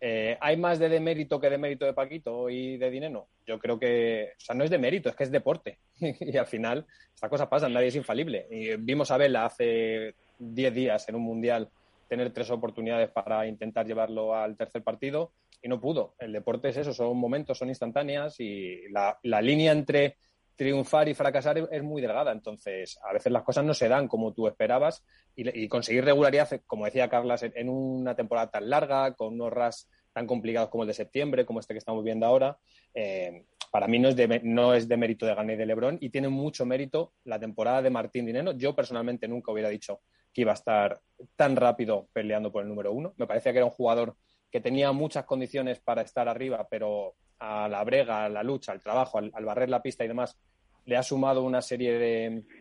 Eh, 0.00 0.36
¿Hay 0.40 0.56
más 0.56 0.80
de 0.80 0.88
demérito 0.88 1.38
que 1.38 1.48
de 1.48 1.58
mérito 1.58 1.84
de 1.84 1.92
Paquito 1.92 2.50
y 2.50 2.76
de 2.76 2.90
Dineno? 2.90 3.28
Yo 3.46 3.60
creo 3.60 3.78
que, 3.78 4.32
o 4.36 4.40
sea, 4.40 4.56
no 4.56 4.64
es 4.64 4.70
de 4.70 4.78
mérito, 4.78 5.08
es 5.08 5.14
que 5.14 5.22
es 5.22 5.30
deporte. 5.30 5.78
y 6.00 6.36
al 6.36 6.48
final, 6.48 6.84
estas 7.14 7.30
cosas 7.30 7.46
pasan, 7.46 7.72
nadie 7.72 7.86
es 7.86 7.94
infalible. 7.94 8.48
Y 8.50 8.74
vimos 8.78 9.12
a 9.12 9.16
Vela 9.16 9.46
hace 9.46 10.16
10 10.40 10.74
días 10.74 11.08
en 11.08 11.14
un 11.14 11.22
mundial 11.22 11.70
tener 12.08 12.32
tres 12.32 12.50
oportunidades 12.50 13.10
para 13.10 13.46
intentar 13.46 13.86
llevarlo 13.86 14.34
al 14.34 14.56
tercer 14.56 14.82
partido 14.82 15.30
y 15.62 15.68
no 15.68 15.80
pudo. 15.80 16.16
El 16.18 16.32
deporte 16.32 16.70
es 16.70 16.78
eso, 16.78 16.92
son 16.92 17.16
momentos, 17.16 17.58
son 17.58 17.68
instantáneas 17.68 18.40
y 18.40 18.88
la 18.90 19.40
línea 19.40 19.70
entre 19.70 20.16
triunfar 20.56 21.08
y 21.08 21.14
fracasar 21.14 21.68
es 21.70 21.82
muy 21.82 22.02
delgada. 22.02 22.32
Entonces, 22.32 22.98
a 23.02 23.12
veces 23.12 23.30
las 23.30 23.42
cosas 23.42 23.64
no 23.64 23.74
se 23.74 23.88
dan 23.88 24.08
como 24.08 24.32
tú 24.32 24.48
esperabas 24.48 25.04
y, 25.34 25.68
conseguir 25.68 26.04
regularidad, 26.04 26.48
como 26.66 26.86
decía 26.86 27.08
Carlas, 27.08 27.42
en, 27.42 27.68
una 27.68 28.16
temporada 28.16 28.50
tan 28.50 28.68
larga, 28.68 29.14
con 29.14 29.34
unos 29.34 29.52
RAS 29.52 29.88
tan 30.12 30.26
complicados 30.26 30.70
como 30.70 30.84
el 30.84 30.88
de 30.88 30.94
septiembre, 30.94 31.44
como 31.44 31.60
este 31.60 31.74
que 31.74 31.78
estamos 31.78 32.02
viendo 32.02 32.24
ahora, 32.24 32.58
eh, 32.94 33.44
para 33.70 33.86
mí 33.86 33.98
no 33.98 34.08
es, 34.08 34.16
de, 34.16 34.40
no 34.42 34.72
es 34.72 34.88
de 34.88 34.96
mérito 34.96 35.26
de 35.26 35.34
Gané 35.34 35.56
de 35.56 35.66
Lebrón 35.66 35.98
y 36.00 36.08
tiene 36.08 36.28
mucho 36.28 36.64
mérito 36.64 37.12
la 37.24 37.38
temporada 37.38 37.82
de 37.82 37.90
Martín 37.90 38.24
Dineno. 38.24 38.52
Yo 38.52 38.74
personalmente 38.74 39.28
nunca 39.28 39.52
hubiera 39.52 39.68
dicho 39.68 40.00
que 40.32 40.40
iba 40.40 40.52
a 40.52 40.54
estar 40.54 41.00
tan 41.34 41.56
rápido 41.56 42.08
peleando 42.14 42.50
por 42.50 42.62
el 42.62 42.68
número 42.68 42.92
uno. 42.92 43.12
Me 43.18 43.26
parecía 43.26 43.52
que 43.52 43.58
era 43.58 43.66
un 43.66 43.72
jugador 43.72 44.16
que 44.50 44.60
tenía 44.60 44.92
muchas 44.92 45.26
condiciones 45.26 45.80
para 45.80 46.00
estar 46.00 46.28
arriba, 46.28 46.66
pero 46.70 47.14
a 47.38 47.68
la 47.68 47.84
brega, 47.84 48.24
a 48.24 48.28
la 48.28 48.42
lucha, 48.42 48.72
al 48.72 48.80
trabajo, 48.80 49.18
al, 49.18 49.44
barrer 49.44 49.68
la 49.68 49.82
pista 49.82 50.04
y 50.04 50.08
demás, 50.08 50.38
le 50.84 50.96
ha 50.96 51.02
sumado 51.02 51.42
una 51.42 51.62
serie 51.62 51.98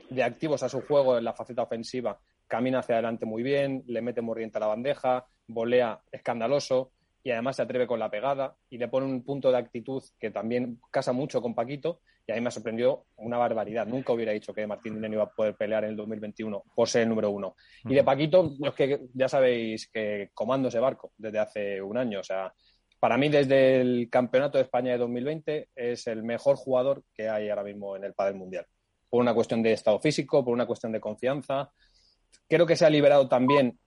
de, 0.10 0.24
activos 0.24 0.64
a 0.64 0.70
su 0.70 0.82
juego 0.82 1.18
en 1.18 1.24
la 1.24 1.34
faceta 1.34 1.64
ofensiva. 1.64 2.20
Camina 2.48 2.80
hacia 2.80 2.96
adelante 2.96 3.26
muy 3.26 3.44
bien, 3.44 3.84
le 3.88 4.02
mete 4.02 4.22
mordiente 4.22 4.58
a 4.58 4.62
la 4.62 4.68
bandeja, 4.68 5.26
volea 5.48 6.02
escandaloso 6.12 6.92
y 7.24 7.32
además 7.32 7.56
se 7.56 7.64
atreve 7.64 7.88
con 7.88 8.00
la 8.00 8.10
pegada 8.10 8.56
y 8.70 8.78
le 8.78 8.88
pone 8.88 9.08
un 9.08 9.24
punto 9.24 9.52
de 9.52 9.58
actitud 9.58 10.04
que 10.20 10.30
también 10.30 10.80
casa 10.92 11.12
mucho 11.12 11.42
con 11.42 11.56
Paquito 11.56 12.02
y 12.28 12.32
a 12.32 12.36
mí 12.36 12.42
me 12.42 12.52
sorprendió 12.52 13.06
una 13.18 13.38
barbaridad. 13.38 13.86
Nunca 13.86 14.14
hubiera 14.14 14.32
dicho 14.32 14.54
que 14.54 14.66
Martín 14.66 14.96
Dineno 14.96 15.16
iba 15.16 15.24
a 15.24 15.30
poder 15.30 15.56
pelear 15.56 15.84
en 15.84 15.92
el 15.92 15.96
2021 15.96 16.64
por 16.74 16.88
ser 16.90 17.04
el 17.04 17.10
número 17.10 17.30
uno. 17.30 17.56
Y 17.84 17.94
de 17.94 18.04
Paquito, 18.04 18.52
es 18.64 18.74
que 18.74 19.02
ya 19.14 19.30
sabéis 19.30 19.90
que 19.92 20.32
comando 20.34 20.70
ese 20.70 20.80
barco 20.80 21.12
desde 21.18 21.40
hace 21.40 21.82
un 21.82 21.98
año. 21.98 22.22
O 22.22 22.24
sea, 22.24 22.52
para 23.06 23.20
mí, 23.20 23.30
desde 23.30 23.82
el 23.82 24.10
Campeonato 24.10 24.58
de 24.58 24.64
España 24.64 24.94
de 24.94 24.98
2020, 24.98 25.70
es 25.76 26.08
el 26.08 26.24
mejor 26.24 26.56
jugador 26.56 27.04
que 27.14 27.30
hay 27.30 27.50
ahora 27.50 27.64
mismo 27.64 27.96
en 27.96 28.04
el 28.04 28.16
Padel 28.16 28.34
Mundial. 28.34 28.66
Por 29.08 29.22
una 29.22 29.36
cuestión 29.36 29.62
de 29.62 29.74
estado 29.74 30.00
físico, 30.00 30.44
por 30.44 30.56
una 30.56 30.66
cuestión 30.66 30.92
de 30.92 31.00
confianza. 31.00 31.72
Creo 32.50 32.66
que 32.66 32.76
se 32.76 32.84
ha 32.84 32.90
liberado 32.90 33.28
también 33.30 33.78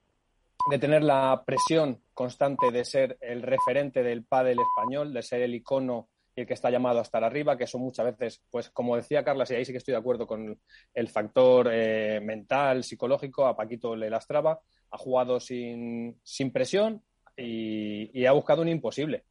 de 0.71 0.79
tener 0.79 1.03
la 1.03 1.43
presión 1.45 2.01
constante 2.15 2.71
de 2.71 2.85
ser 2.85 3.19
el 3.21 3.43
referente 3.43 4.05
del 4.05 4.25
pádel 4.25 4.59
español, 4.61 5.13
de 5.13 5.23
ser 5.23 5.43
el 5.43 5.57
icono 5.57 6.11
y 6.37 6.43
el 6.43 6.47
que 6.47 6.55
está 6.55 6.71
llamado 6.71 7.01
a 7.01 7.03
estar 7.03 7.25
arriba, 7.25 7.59
que 7.59 7.67
son 7.67 7.81
muchas 7.81 8.17
veces, 8.17 8.45
pues 8.53 8.71
como 8.71 8.95
decía 8.95 9.25
Carla, 9.25 9.45
y 9.51 9.55
ahí 9.55 9.65
sí 9.65 9.73
que 9.73 9.79
estoy 9.79 9.95
de 9.95 9.99
acuerdo 9.99 10.29
con 10.29 10.61
el 10.95 11.09
factor 11.09 11.71
eh, 11.73 12.21
mental, 12.21 12.85
psicológico, 12.85 13.47
a 13.47 13.57
Paquito 13.57 13.97
le 13.97 14.11
lastraba, 14.11 14.61
ha 14.93 14.97
jugado 14.97 15.41
sin, 15.41 16.21
sin 16.23 16.53
presión 16.53 17.03
y, 17.39 18.27
ha 18.27 18.33
buscado 18.33 18.63
un 18.63 18.69
imposible. 18.69 19.25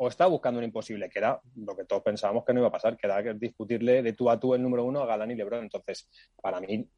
O 0.00 0.06
está 0.06 0.26
buscando 0.26 0.58
un 0.58 0.64
imposible, 0.64 1.10
que 1.10 1.18
era 1.18 1.40
lo 1.56 1.76
que 1.76 1.84
todos 1.84 2.02
pensábamos 2.04 2.44
que 2.44 2.52
no 2.52 2.60
iba 2.60 2.68
a 2.68 2.72
pasar, 2.72 2.96
que 2.96 3.08
era 3.08 3.20
discutirle 3.34 4.00
de 4.00 4.12
tú 4.12 4.30
a 4.30 4.38
tú 4.38 4.54
el 4.54 4.62
número 4.62 4.84
uno 4.84 5.02
a 5.02 5.06
Galán 5.06 5.32
y 5.32 5.34
Lebron. 5.34 5.64
Entonces, 5.64 6.08
para 6.40 6.60
mí, 6.60 6.88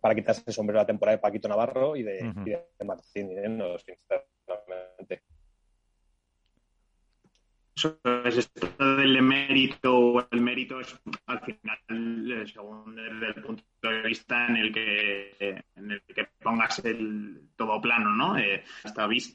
para 0.00 0.14
quitarse 0.14 0.42
el 0.46 0.54
sombrero 0.54 0.80
la 0.80 0.86
temporada 0.86 1.16
de 1.16 1.20
Paquito 1.20 1.48
Navarro 1.48 1.96
y 1.96 2.02
de, 2.02 2.64
Martín 2.82 3.58
no, 3.58 3.76
sinceramente 3.78 5.22
es 7.76 8.38
esto 8.38 8.96
del 8.96 9.20
mérito 9.22 10.26
el 10.30 10.40
mérito 10.40 10.80
es 10.80 10.98
al 11.26 11.40
final 11.40 12.32
eh, 12.32 12.46
según 12.46 12.96
desde 12.96 13.26
el 13.26 13.42
punto 13.42 13.64
de 13.82 14.02
vista 14.02 14.46
en 14.46 14.56
el 14.56 14.72
que 14.72 15.62
en 15.74 15.90
el 15.90 16.02
que 16.02 16.26
pongas 16.42 16.78
el 16.84 17.50
todo 17.54 17.78
plano 17.80 18.10
no 18.14 18.38
eh, 18.38 18.64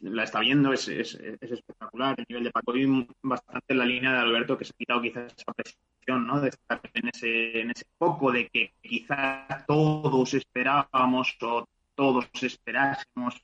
la 0.01 0.23
está 0.23 0.39
viendo 0.39 0.73
es, 0.73 0.87
es, 0.87 1.15
es, 1.15 1.51
espectacular. 1.51 2.15
El 2.17 2.25
nivel 2.29 2.43
de 2.45 2.51
Paco 2.51 2.75
y 2.75 3.07
bastante 3.21 3.73
en 3.73 3.77
la 3.77 3.85
línea 3.85 4.13
de 4.13 4.19
Alberto 4.19 4.57
que 4.57 4.65
se 4.65 4.73
ha 4.73 4.77
quitado 4.77 5.01
quizás 5.01 5.33
esa 5.37 5.53
presión 5.53 6.25
no 6.25 6.41
de 6.41 6.49
estar 6.49 6.81
en 6.93 7.09
ese 7.09 7.61
en 7.61 7.71
ese 7.71 7.85
foco 7.97 8.31
de 8.31 8.47
que 8.47 8.73
quizás 8.81 9.65
todos 9.67 10.33
esperábamos 10.33 11.37
o 11.41 11.67
todos 11.95 12.27
esperásemos 12.41 13.41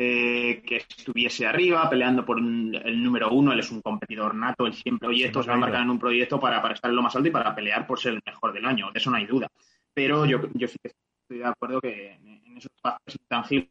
eh, 0.00 0.62
que 0.64 0.76
estuviese 0.76 1.44
arriba, 1.44 1.90
peleando 1.90 2.24
por 2.24 2.38
el 2.38 3.02
número 3.02 3.32
uno. 3.32 3.52
Él 3.52 3.58
es 3.58 3.72
un 3.72 3.82
competidor 3.82 4.32
nato, 4.32 4.64
él 4.64 4.72
siempre, 4.72 5.08
oye, 5.08 5.26
esto 5.26 5.42
se 5.42 5.48
va 5.48 5.56
a 5.56 5.58
marcar 5.58 5.82
en 5.82 5.90
un 5.90 5.98
proyecto 5.98 6.38
para, 6.38 6.62
para 6.62 6.74
estar 6.74 6.88
en 6.88 6.94
lo 6.94 7.02
más 7.02 7.16
alto 7.16 7.26
y 7.26 7.32
para 7.32 7.52
pelear 7.52 7.84
por 7.84 7.98
ser 7.98 8.12
el 8.12 8.22
mejor 8.24 8.52
del 8.52 8.64
año, 8.64 8.92
de 8.92 8.98
eso 9.00 9.10
no 9.10 9.16
hay 9.16 9.26
duda. 9.26 9.48
Pero 9.92 10.24
yo, 10.24 10.38
yo 10.54 10.68
sí 10.68 10.76
que 10.80 10.92
estoy 11.22 11.38
de 11.38 11.46
acuerdo 11.46 11.80
que 11.80 12.12
en, 12.12 12.56
esos 12.56 12.70
pasos 12.80 13.18
intangibles 13.20 13.70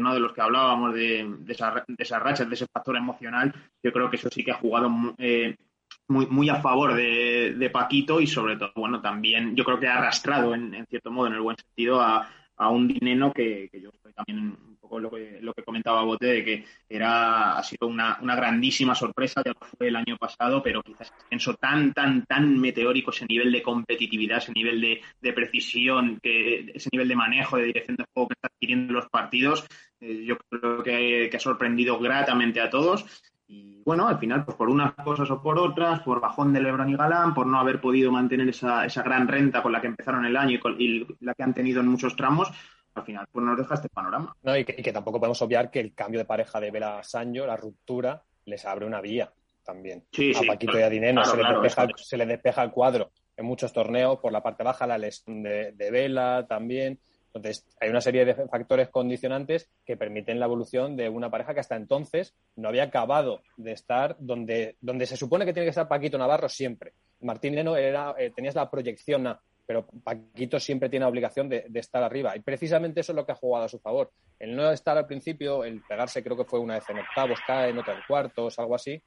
¿no? 0.00 0.12
de 0.12 0.18
los 0.18 0.32
que 0.32 0.40
hablábamos, 0.40 0.92
de, 0.92 1.32
de, 1.38 1.52
esa, 1.52 1.84
de 1.86 2.02
esas 2.02 2.20
rachas, 2.20 2.48
de 2.48 2.56
ese 2.56 2.66
factor 2.66 2.96
emocional, 2.96 3.54
yo 3.80 3.92
creo 3.92 4.10
que 4.10 4.16
eso 4.16 4.28
sí 4.32 4.42
que 4.42 4.50
ha 4.50 4.56
jugado 4.56 4.90
eh, 5.18 5.54
muy, 6.08 6.26
muy 6.26 6.48
a 6.48 6.60
favor 6.60 6.94
de, 6.94 7.54
de, 7.56 7.70
Paquito 7.70 8.20
y 8.20 8.26
sobre 8.26 8.56
todo, 8.56 8.72
bueno, 8.74 9.00
también 9.00 9.54
yo 9.54 9.62
creo 9.62 9.78
que 9.78 9.86
ha 9.86 9.98
arrastrado 9.98 10.52
en, 10.52 10.74
en 10.74 10.84
cierto 10.86 11.12
modo, 11.12 11.28
en 11.28 11.34
el 11.34 11.42
buen 11.42 11.56
sentido, 11.56 12.00
a, 12.00 12.28
a 12.58 12.68
un 12.70 12.88
dinero 12.88 13.32
que, 13.32 13.70
yo 13.72 13.90
también 14.14 14.56
lo 14.90 15.10
que, 15.10 15.38
lo 15.40 15.52
que 15.52 15.62
comentaba 15.62 16.02
Bote, 16.02 16.26
de 16.26 16.44
que 16.44 16.64
era, 16.88 17.58
ha 17.58 17.62
sido 17.62 17.86
una, 17.88 18.18
una 18.20 18.34
grandísima 18.34 18.94
sorpresa, 18.94 19.42
ya 19.44 19.52
fue 19.54 19.88
el 19.88 19.96
año 19.96 20.16
pasado, 20.16 20.62
pero 20.62 20.82
quizás 20.82 21.12
pienso 21.28 21.54
tan, 21.54 21.92
tan, 21.92 22.24
tan 22.24 22.58
meteórico 22.58 23.10
ese 23.10 23.26
nivel 23.26 23.52
de 23.52 23.62
competitividad, 23.62 24.38
ese 24.38 24.52
nivel 24.52 24.80
de, 24.80 25.00
de 25.20 25.32
precisión, 25.32 26.18
que, 26.22 26.72
ese 26.74 26.88
nivel 26.92 27.08
de 27.08 27.16
manejo, 27.16 27.58
de 27.58 27.64
dirección 27.64 27.96
de 27.96 28.04
juego 28.12 28.28
que 28.28 28.34
está 28.34 28.48
adquiriendo 28.48 28.92
los 28.94 29.08
partidos, 29.08 29.66
eh, 30.00 30.24
yo 30.24 30.36
creo 30.38 30.82
que 30.82 31.30
ha 31.32 31.40
sorprendido 31.40 31.98
gratamente 31.98 32.60
a 32.60 32.70
todos 32.70 33.04
y 33.48 33.82
bueno, 33.82 34.06
al 34.06 34.18
final, 34.18 34.44
pues 34.44 34.56
por 34.56 34.68
unas 34.68 34.92
cosas 34.92 35.30
o 35.30 35.42
por 35.42 35.58
otras, 35.58 36.00
por 36.00 36.20
bajón 36.20 36.52
de 36.52 36.60
Lebron 36.60 36.90
y 36.90 36.96
Galán, 36.96 37.32
por 37.32 37.46
no 37.46 37.58
haber 37.58 37.80
podido 37.80 38.12
mantener 38.12 38.48
esa, 38.50 38.84
esa 38.84 39.02
gran 39.02 39.26
renta 39.26 39.62
con 39.62 39.72
la 39.72 39.80
que 39.80 39.86
empezaron 39.86 40.26
el 40.26 40.36
año 40.36 40.58
y, 40.78 40.84
y, 40.84 41.06
la 41.20 41.32
que 41.34 41.42
han 41.42 41.54
tenido 41.54 41.80
en 41.80 41.88
muchos 41.88 42.14
tramos, 42.14 42.52
al 42.94 43.04
final 43.04 43.26
pues 43.32 43.44
nos 43.44 43.56
deja 43.56 43.74
este 43.74 43.88
panorama. 43.88 44.36
No, 44.42 44.56
y 44.56 44.64
que, 44.64 44.92
tampoco 44.92 45.18
podemos 45.18 45.40
obviar 45.40 45.70
que 45.70 45.80
el 45.80 45.94
cambio 45.94 46.20
de 46.20 46.26
pareja 46.26 46.60
de 46.60 46.70
Vela 46.70 46.98
a 46.98 47.02
Sancho, 47.02 47.46
la 47.46 47.56
ruptura, 47.56 48.22
les 48.44 48.64
abre 48.66 48.84
una 48.84 49.00
vía 49.00 49.32
también. 49.64 50.04
a 50.12 50.46
Paquito 50.46 50.78
y 50.78 50.82
a 50.82 50.90
Dineno 50.90 51.24
se, 51.24 52.16
le 52.16 52.26
despeja, 52.26 52.62
el 52.62 52.70
cuadro 52.70 53.10
en 53.36 53.46
muchos 53.46 53.72
torneos, 53.72 54.18
por 54.18 54.32
la 54.32 54.42
parte 54.42 54.64
baja 54.64 54.86
la 54.86 54.98
lesión 54.98 55.42
de, 55.42 55.90
Vela 55.90 56.44
también. 56.48 56.98
Entonces, 57.34 57.66
hay 57.80 57.90
una 57.90 58.00
serie 58.00 58.24
de 58.24 58.34
factores 58.34 58.88
condicionantes 58.88 59.68
que 59.84 59.96
permiten 59.96 60.40
la 60.40 60.46
evolución 60.46 60.96
de 60.96 61.08
una 61.08 61.30
pareja 61.30 61.54
que 61.54 61.60
hasta 61.60 61.76
entonces 61.76 62.34
no 62.56 62.68
había 62.68 62.84
acabado 62.84 63.42
de 63.56 63.72
estar 63.72 64.16
donde, 64.18 64.76
donde 64.80 65.06
se 65.06 65.16
supone 65.16 65.44
que 65.44 65.52
tiene 65.52 65.66
que 65.66 65.70
estar 65.70 65.88
Paquito 65.88 66.18
Navarro 66.18 66.48
siempre. 66.48 66.94
Martín 67.20 67.54
Leno 67.54 67.76
era, 67.76 68.14
eh, 68.18 68.32
tenías 68.34 68.54
la 68.54 68.70
proyección 68.70 69.26
a 69.26 69.40
pero 69.68 69.86
Paquito 70.02 70.58
siempre 70.58 70.88
tiene 70.88 71.04
la 71.04 71.10
obligación 71.10 71.46
de, 71.46 71.68
estar 71.74 72.02
arriba. 72.02 72.34
Y 72.34 72.40
precisamente 72.40 73.02
eso 73.02 73.12
es 73.12 73.16
lo 73.16 73.26
que 73.26 73.32
ha 73.32 73.34
jugado 73.34 73.66
a 73.66 73.68
su 73.68 73.78
favor. 73.78 74.10
El 74.38 74.56
no 74.56 74.70
estar 74.70 74.96
al 74.96 75.06
principio, 75.06 75.62
el 75.62 75.82
pegarse 75.82 76.24
creo 76.24 76.38
que 76.38 76.46
fue 76.46 76.58
una 76.58 76.76
vez 76.76 76.88
en 76.88 77.00
octavos, 77.00 77.38
cae 77.46 77.68
en 77.68 77.78
otra 77.78 77.92
en 77.92 78.00
cuartos, 78.08 78.58
algo 78.58 78.74
así, 78.74 79.02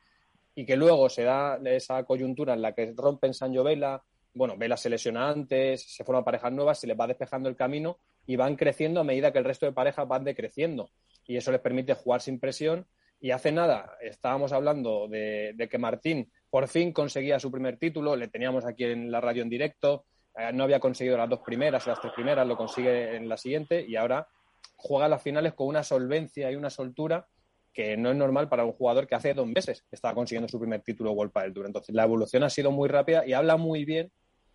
y 0.53 0.63
que 0.63 0.75
luego 0.75 1.09
se 1.09 1.23
da 1.23 1.59
esa 1.65 2.03
coyuntura 2.03 2.53
en 2.53 2.61
la 2.61 2.73
que 2.73 2.93
rompen 2.95 3.33
Sancho 3.33 3.63
Vela, 3.63 4.03
bueno, 4.33 4.55
Vela 4.57 4.77
se 4.77 4.89
lesiona 4.89 5.29
antes, 5.29 5.83
se 5.83 6.03
forman 6.03 6.23
parejas 6.23 6.51
nuevas, 6.51 6.79
se 6.79 6.87
les 6.87 6.99
va 6.99 7.07
despejando 7.07 7.49
el 7.49 7.55
camino 7.55 7.97
y 8.25 8.35
van 8.35 8.55
creciendo 8.55 8.99
a 9.01 9.03
medida 9.03 9.31
que 9.31 9.39
el 9.39 9.45
resto 9.45 9.65
de 9.65 9.71
parejas 9.73 10.07
van 10.07 10.23
decreciendo. 10.23 10.89
Y 11.25 11.37
eso 11.37 11.51
les 11.51 11.61
permite 11.61 11.93
jugar 11.93 12.21
sin 12.21 12.39
presión. 12.39 12.87
Y 13.19 13.31
hace 13.31 13.51
nada 13.51 13.97
estábamos 14.01 14.51
hablando 14.51 15.07
de, 15.07 15.53
de 15.55 15.69
que 15.69 15.77
Martín 15.77 16.31
por 16.49 16.67
fin 16.67 16.91
conseguía 16.91 17.39
su 17.39 17.51
primer 17.51 17.77
título, 17.77 18.15
le 18.15 18.27
teníamos 18.27 18.65
aquí 18.65 18.83
en 18.83 19.11
la 19.11 19.21
radio 19.21 19.43
en 19.43 19.49
directo, 19.49 20.05
eh, 20.35 20.51
no 20.53 20.63
había 20.63 20.79
conseguido 20.79 21.17
las 21.17 21.29
dos 21.29 21.39
primeras, 21.39 21.85
las 21.87 21.99
tres 21.99 22.13
primeras, 22.13 22.47
lo 22.47 22.57
consigue 22.57 23.15
en 23.15 23.27
la 23.27 23.37
siguiente 23.37 23.85
y 23.87 23.95
ahora 23.95 24.27
juega 24.75 25.07
las 25.07 25.21
finales 25.21 25.53
con 25.53 25.67
una 25.67 25.83
solvencia 25.83 26.51
y 26.51 26.55
una 26.55 26.69
soltura 26.69 27.27
que 27.73 27.95
no 27.95 28.09
es 28.11 28.17
normal 28.17 28.49
para 28.49 28.65
un 28.65 28.73
jugador 28.73 29.07
que 29.07 29.15
hace 29.15 29.33
dos 29.33 29.47
meses 29.47 29.85
estaba 29.91 30.13
consiguiendo 30.13 30.49
su 30.49 30.59
primer 30.59 30.81
título 30.81 31.11
World 31.11 31.33
del 31.33 31.53
Tour. 31.53 31.65
Entonces, 31.67 31.95
la 31.95 32.03
evolución 32.03 32.43
ha 32.43 32.49
sido 32.49 32.71
muy 32.71 32.89
rápida 32.89 33.25
y 33.25 33.33
habla 33.33 33.57
muy 33.57 33.85
bien 33.85 34.11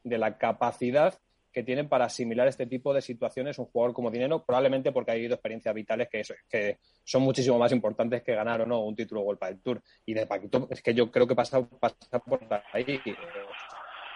de 0.06 0.18
la 0.18 0.38
capacidad 0.38 1.14
que 1.52 1.62
tiene 1.62 1.84
para 1.84 2.04
asimilar 2.04 2.46
este 2.48 2.66
tipo 2.66 2.92
de 2.92 3.00
situaciones 3.00 3.58
un 3.58 3.64
jugador 3.64 3.94
como 3.94 4.10
Dinero, 4.10 4.44
probablemente 4.44 4.92
porque 4.92 5.12
ha 5.12 5.14
vivido 5.14 5.34
experiencias 5.34 5.74
vitales 5.74 6.08
que, 6.10 6.22
que 6.48 6.78
son 7.02 7.22
muchísimo 7.22 7.58
más 7.58 7.72
importantes 7.72 8.22
que 8.22 8.34
ganar 8.34 8.60
o 8.60 8.66
no 8.66 8.84
un 8.84 8.94
título 8.94 9.22
World 9.22 9.40
del 9.40 9.60
Tour. 9.60 9.82
Y 10.04 10.12
de 10.12 10.26
Paquito, 10.26 10.68
es 10.70 10.82
que 10.82 10.92
yo 10.92 11.10
creo 11.10 11.26
que 11.26 11.34
pasa, 11.34 11.66
pasa 11.66 12.18
por 12.18 12.40
ahí 12.72 13.02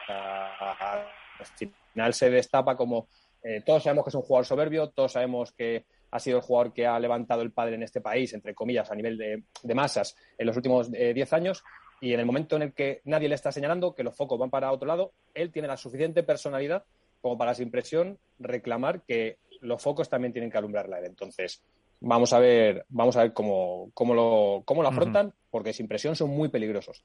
al 0.07 1.47
final 1.95 2.13
se 2.13 2.31
destapa 2.31 2.77
como 2.77 3.09
eh, 3.43 3.63
todos 3.65 3.83
sabemos 3.83 4.05
que 4.05 4.11
es 4.11 4.15
un 4.15 4.23
jugador 4.23 4.45
soberbio, 4.45 4.91
todos 4.91 5.13
sabemos 5.13 5.53
que 5.53 5.87
ha 6.11 6.19
sido 6.19 6.39
el 6.39 6.43
jugador 6.43 6.73
que 6.73 6.87
ha 6.87 6.99
levantado 6.99 7.43
el 7.43 7.53
padre 7.53 7.77
en 7.77 7.83
este 7.83 8.01
país, 8.01 8.33
entre 8.35 8.55
comillas, 8.55 8.91
a 8.91 8.95
nivel 8.95 9.17
de, 9.17 9.75
masas 9.75 10.17
en 10.37 10.47
los 10.47 10.57
últimos 10.57 10.91
10 10.91 11.17
eh, 11.17 11.37
años. 11.37 11.63
Y 12.01 12.15
en 12.15 12.21
el 12.21 12.27
momento 12.27 12.57
en 12.57 12.63
el 12.63 12.73
que 12.73 13.01
nadie 13.05 13.29
le 13.29 13.35
está 13.35 13.53
señalando 13.53 13.95
que 13.95 14.03
los 14.03 14.17
focos 14.17 14.39
van 14.39 14.51
para 14.51 14.73
otro 14.73 14.89
lado, 14.89 15.13
él 15.35 15.53
tiene 15.53 15.69
la 15.69 15.77
suficiente 15.77 16.23
personalidad 16.23 16.85
como 17.21 17.37
para, 17.37 17.55
sin 17.55 17.71
presión, 17.71 18.19
reclamar 18.39 19.03
que 19.03 19.37
los 19.61 19.83
focos 19.83 20.09
también 20.09 20.33
tienen 20.33 20.51
que 20.51 20.59
alumbrarla 20.59 20.99
él. 20.99 21.05
Entonces, 21.07 21.63
vamos 22.01 22.33
a 22.33 22.39
ver, 22.39 22.87
vamos 22.89 23.17
a 23.17 23.23
ver 23.23 23.33
cómo, 23.33 23.91
cómo, 23.93 24.15
lo, 24.15 24.63
cómo 24.65 24.83
lo 24.83 24.89
afrontan, 24.89 25.33
porque 25.51 25.73
sin 25.73 25.87
presión 25.87 26.17
son 26.17 26.31
muy 26.31 26.49
peligrosos. 26.49 27.03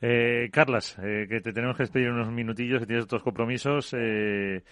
Eh, 0.00 0.48
Carlas, 0.52 0.98
eh, 0.98 1.26
que 1.28 1.40
te 1.40 1.52
tenemos 1.52 1.76
que 1.76 1.84
despedir 1.84 2.10
unos 2.10 2.28
minutillos, 2.32 2.80
que 2.80 2.86
tienes 2.86 3.04
otros 3.04 3.22
compromisos. 3.22 3.94
Eh, 3.94 4.62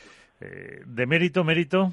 eh, 0.41 0.81
¿De 0.85 1.07
mérito, 1.07 1.45
mérito? 1.45 1.93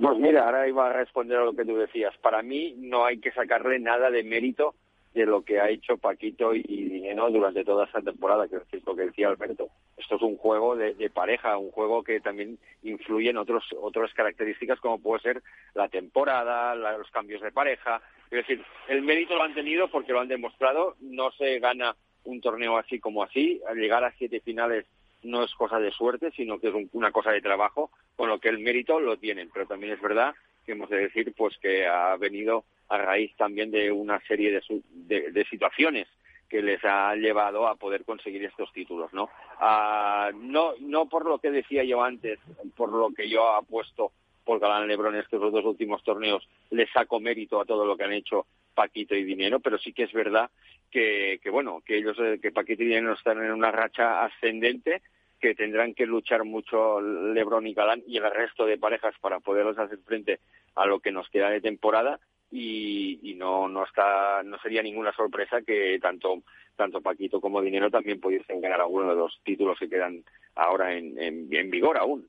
Pues 0.00 0.18
mira, 0.18 0.44
ahora 0.44 0.68
iba 0.68 0.90
a 0.90 0.92
responder 0.92 1.38
a 1.38 1.44
lo 1.44 1.54
que 1.54 1.64
tú 1.64 1.76
decías. 1.76 2.16
Para 2.18 2.42
mí 2.42 2.74
no 2.76 3.04
hay 3.04 3.20
que 3.20 3.30
sacarle 3.32 3.78
nada 3.78 4.10
de 4.10 4.24
mérito 4.24 4.74
de 5.14 5.26
lo 5.26 5.42
que 5.42 5.60
ha 5.60 5.68
hecho 5.68 5.96
Paquito 5.96 6.54
y 6.54 6.62
Dineno 6.62 7.30
durante 7.30 7.64
toda 7.64 7.86
esta 7.86 8.00
temporada, 8.00 8.46
que 8.48 8.56
es 8.76 8.86
lo 8.86 8.94
que 8.94 9.06
decía 9.06 9.28
Alberto. 9.28 9.68
Esto 9.96 10.16
es 10.16 10.22
un 10.22 10.36
juego 10.36 10.76
de, 10.76 10.94
de, 10.94 11.10
pareja, 11.10 11.56
un 11.56 11.70
juego 11.70 12.02
que 12.02 12.20
también 12.20 12.58
influye 12.82 13.30
en 13.30 13.36
otros, 13.36 13.64
otras 13.80 14.12
características 14.14 14.80
como 14.80 15.00
puede 15.00 15.22
ser 15.22 15.42
la 15.74 15.88
temporada, 15.88 16.74
los 16.74 17.10
cambios 17.10 17.40
de 17.40 17.52
pareja. 17.52 18.00
Es 18.30 18.46
decir, 18.46 18.64
el 18.88 19.02
mérito 19.02 19.34
lo 19.36 19.42
han 19.42 19.54
tenido 19.54 19.88
porque 19.88 20.12
lo 20.12 20.20
han 20.20 20.28
demostrado, 20.28 20.96
no 21.00 21.30
se 21.32 21.58
gana 21.58 21.96
un 22.24 22.40
torneo 22.40 22.76
así 22.76 23.00
como 23.00 23.22
así. 23.22 23.60
Llegar 23.74 24.04
a 24.04 24.12
siete 24.12 24.40
finales 24.40 24.86
no 25.22 25.42
es 25.42 25.54
cosa 25.54 25.80
de 25.80 25.90
suerte, 25.90 26.30
sino 26.32 26.60
que 26.60 26.68
es 26.68 26.74
una 26.92 27.10
cosa 27.10 27.32
de 27.32 27.40
trabajo, 27.40 27.90
con 28.16 28.28
lo 28.28 28.38
que 28.38 28.48
el 28.48 28.58
mérito 28.58 29.00
lo 29.00 29.16
tienen. 29.16 29.50
Pero 29.52 29.66
también 29.66 29.94
es 29.94 30.00
verdad 30.00 30.34
hemos 30.72 30.90
de 30.90 30.98
decir 30.98 31.32
pues 31.36 31.56
que 31.58 31.86
ha 31.86 32.16
venido 32.16 32.64
a 32.88 32.98
raíz 32.98 33.34
también 33.36 33.70
de 33.70 33.92
una 33.92 34.20
serie 34.26 34.50
de, 34.50 35.30
de, 35.30 35.44
situaciones 35.46 36.06
que 36.48 36.62
les 36.62 36.82
ha 36.84 37.14
llevado 37.14 37.66
a 37.66 37.74
poder 37.74 38.04
conseguir 38.04 38.44
estos 38.44 38.72
títulos, 38.72 39.12
¿no? 39.12 39.28
Ah, 39.60 40.30
no, 40.34 40.72
no 40.80 41.06
por 41.06 41.26
lo 41.26 41.38
que 41.38 41.50
decía 41.50 41.84
yo 41.84 42.02
antes, 42.02 42.38
por 42.76 42.90
lo 42.90 43.10
que 43.10 43.28
yo 43.28 43.54
apuesto 43.54 44.12
por 44.44 44.60
Galán 44.60 44.88
Lebron 44.88 45.14
estos 45.14 45.52
dos 45.52 45.64
últimos 45.66 46.02
torneos, 46.02 46.48
les 46.70 46.90
saco 46.90 47.20
mérito 47.20 47.60
a 47.60 47.66
todo 47.66 47.84
lo 47.84 47.98
que 47.98 48.04
han 48.04 48.14
hecho 48.14 48.46
Paquito 48.74 49.14
y 49.14 49.24
Dinero, 49.24 49.60
pero 49.60 49.76
sí 49.76 49.92
que 49.92 50.04
es 50.04 50.12
verdad 50.12 50.50
que, 50.90 51.38
que 51.42 51.50
bueno, 51.50 51.82
que 51.84 51.98
ellos, 51.98 52.16
eh, 52.18 52.38
que 52.40 52.50
Paquito 52.50 52.82
y 52.82 52.86
Dinero 52.86 53.12
están 53.12 53.44
en 53.44 53.52
una 53.52 53.70
racha 53.70 54.24
ascendente, 54.24 55.02
que 55.40 55.54
tendrán 55.54 55.94
que 55.94 56.06
luchar 56.06 56.44
mucho 56.44 57.00
Lebron 57.00 57.66
y 57.66 57.74
Galán 57.74 58.02
y 58.06 58.16
el 58.16 58.30
resto 58.30 58.66
de 58.66 58.78
parejas 58.78 59.14
para 59.20 59.40
poderlos 59.40 59.78
hacer 59.78 59.98
frente 59.98 60.40
a 60.74 60.86
lo 60.86 61.00
que 61.00 61.12
nos 61.12 61.28
queda 61.28 61.50
de 61.50 61.60
temporada 61.60 62.18
y, 62.50 63.34
no 63.38 63.68
no 63.68 63.84
está 63.84 64.42
no 64.42 64.58
sería 64.58 64.82
ninguna 64.82 65.12
sorpresa 65.12 65.62
que 65.62 65.98
tanto 66.00 66.42
tanto 66.76 67.00
Paquito 67.00 67.40
como 67.40 67.60
Dinero 67.60 67.90
también 67.90 68.20
pudiesen 68.20 68.60
ganar 68.60 68.80
alguno 68.80 69.10
de 69.10 69.16
los 69.16 69.40
títulos 69.44 69.78
que 69.78 69.88
quedan 69.88 70.24
ahora 70.54 70.94
en, 70.94 71.16
en, 71.18 71.70
vigor 71.70 71.98
aún. 71.98 72.26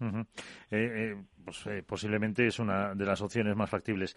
Eh, 0.00 0.24
eh, 0.70 1.16
pues, 1.44 1.64
eh, 1.66 1.82
posiblemente 1.86 2.46
es 2.46 2.58
una 2.58 2.94
de 2.94 3.04
las 3.04 3.22
opciones 3.22 3.54
más 3.54 3.70
factibles 3.70 4.16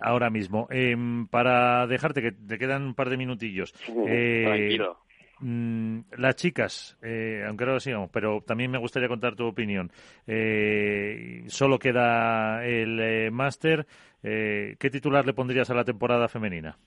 ahora 0.00 0.30
mismo. 0.30 0.66
Em, 0.70 1.28
para 1.28 1.86
dejarte, 1.86 2.22
que 2.22 2.32
te 2.32 2.58
quedan 2.58 2.82
un 2.82 2.94
par 2.94 3.10
de 3.10 3.16
minutillos. 3.16 3.72
Tranquilo. 3.72 5.03
Mm, 5.46 6.00
las 6.16 6.36
chicas, 6.36 6.96
aunque 7.02 7.64
ahora 7.64 7.78
sigamos, 7.78 8.08
pero 8.10 8.40
también 8.46 8.70
me 8.70 8.78
gustaría 8.78 9.08
contar 9.08 9.36
tu 9.36 9.46
opinión. 9.46 9.92
solo 11.48 11.78
queda 11.78 12.64
el 12.64 13.30
máster. 13.30 13.86
¿Qué 14.22 14.90
titular 14.90 15.26
le 15.26 15.34
pondrías 15.34 15.68
a 15.70 15.74
la 15.74 15.84
temporada 15.84 16.28
femenina? 16.28 16.78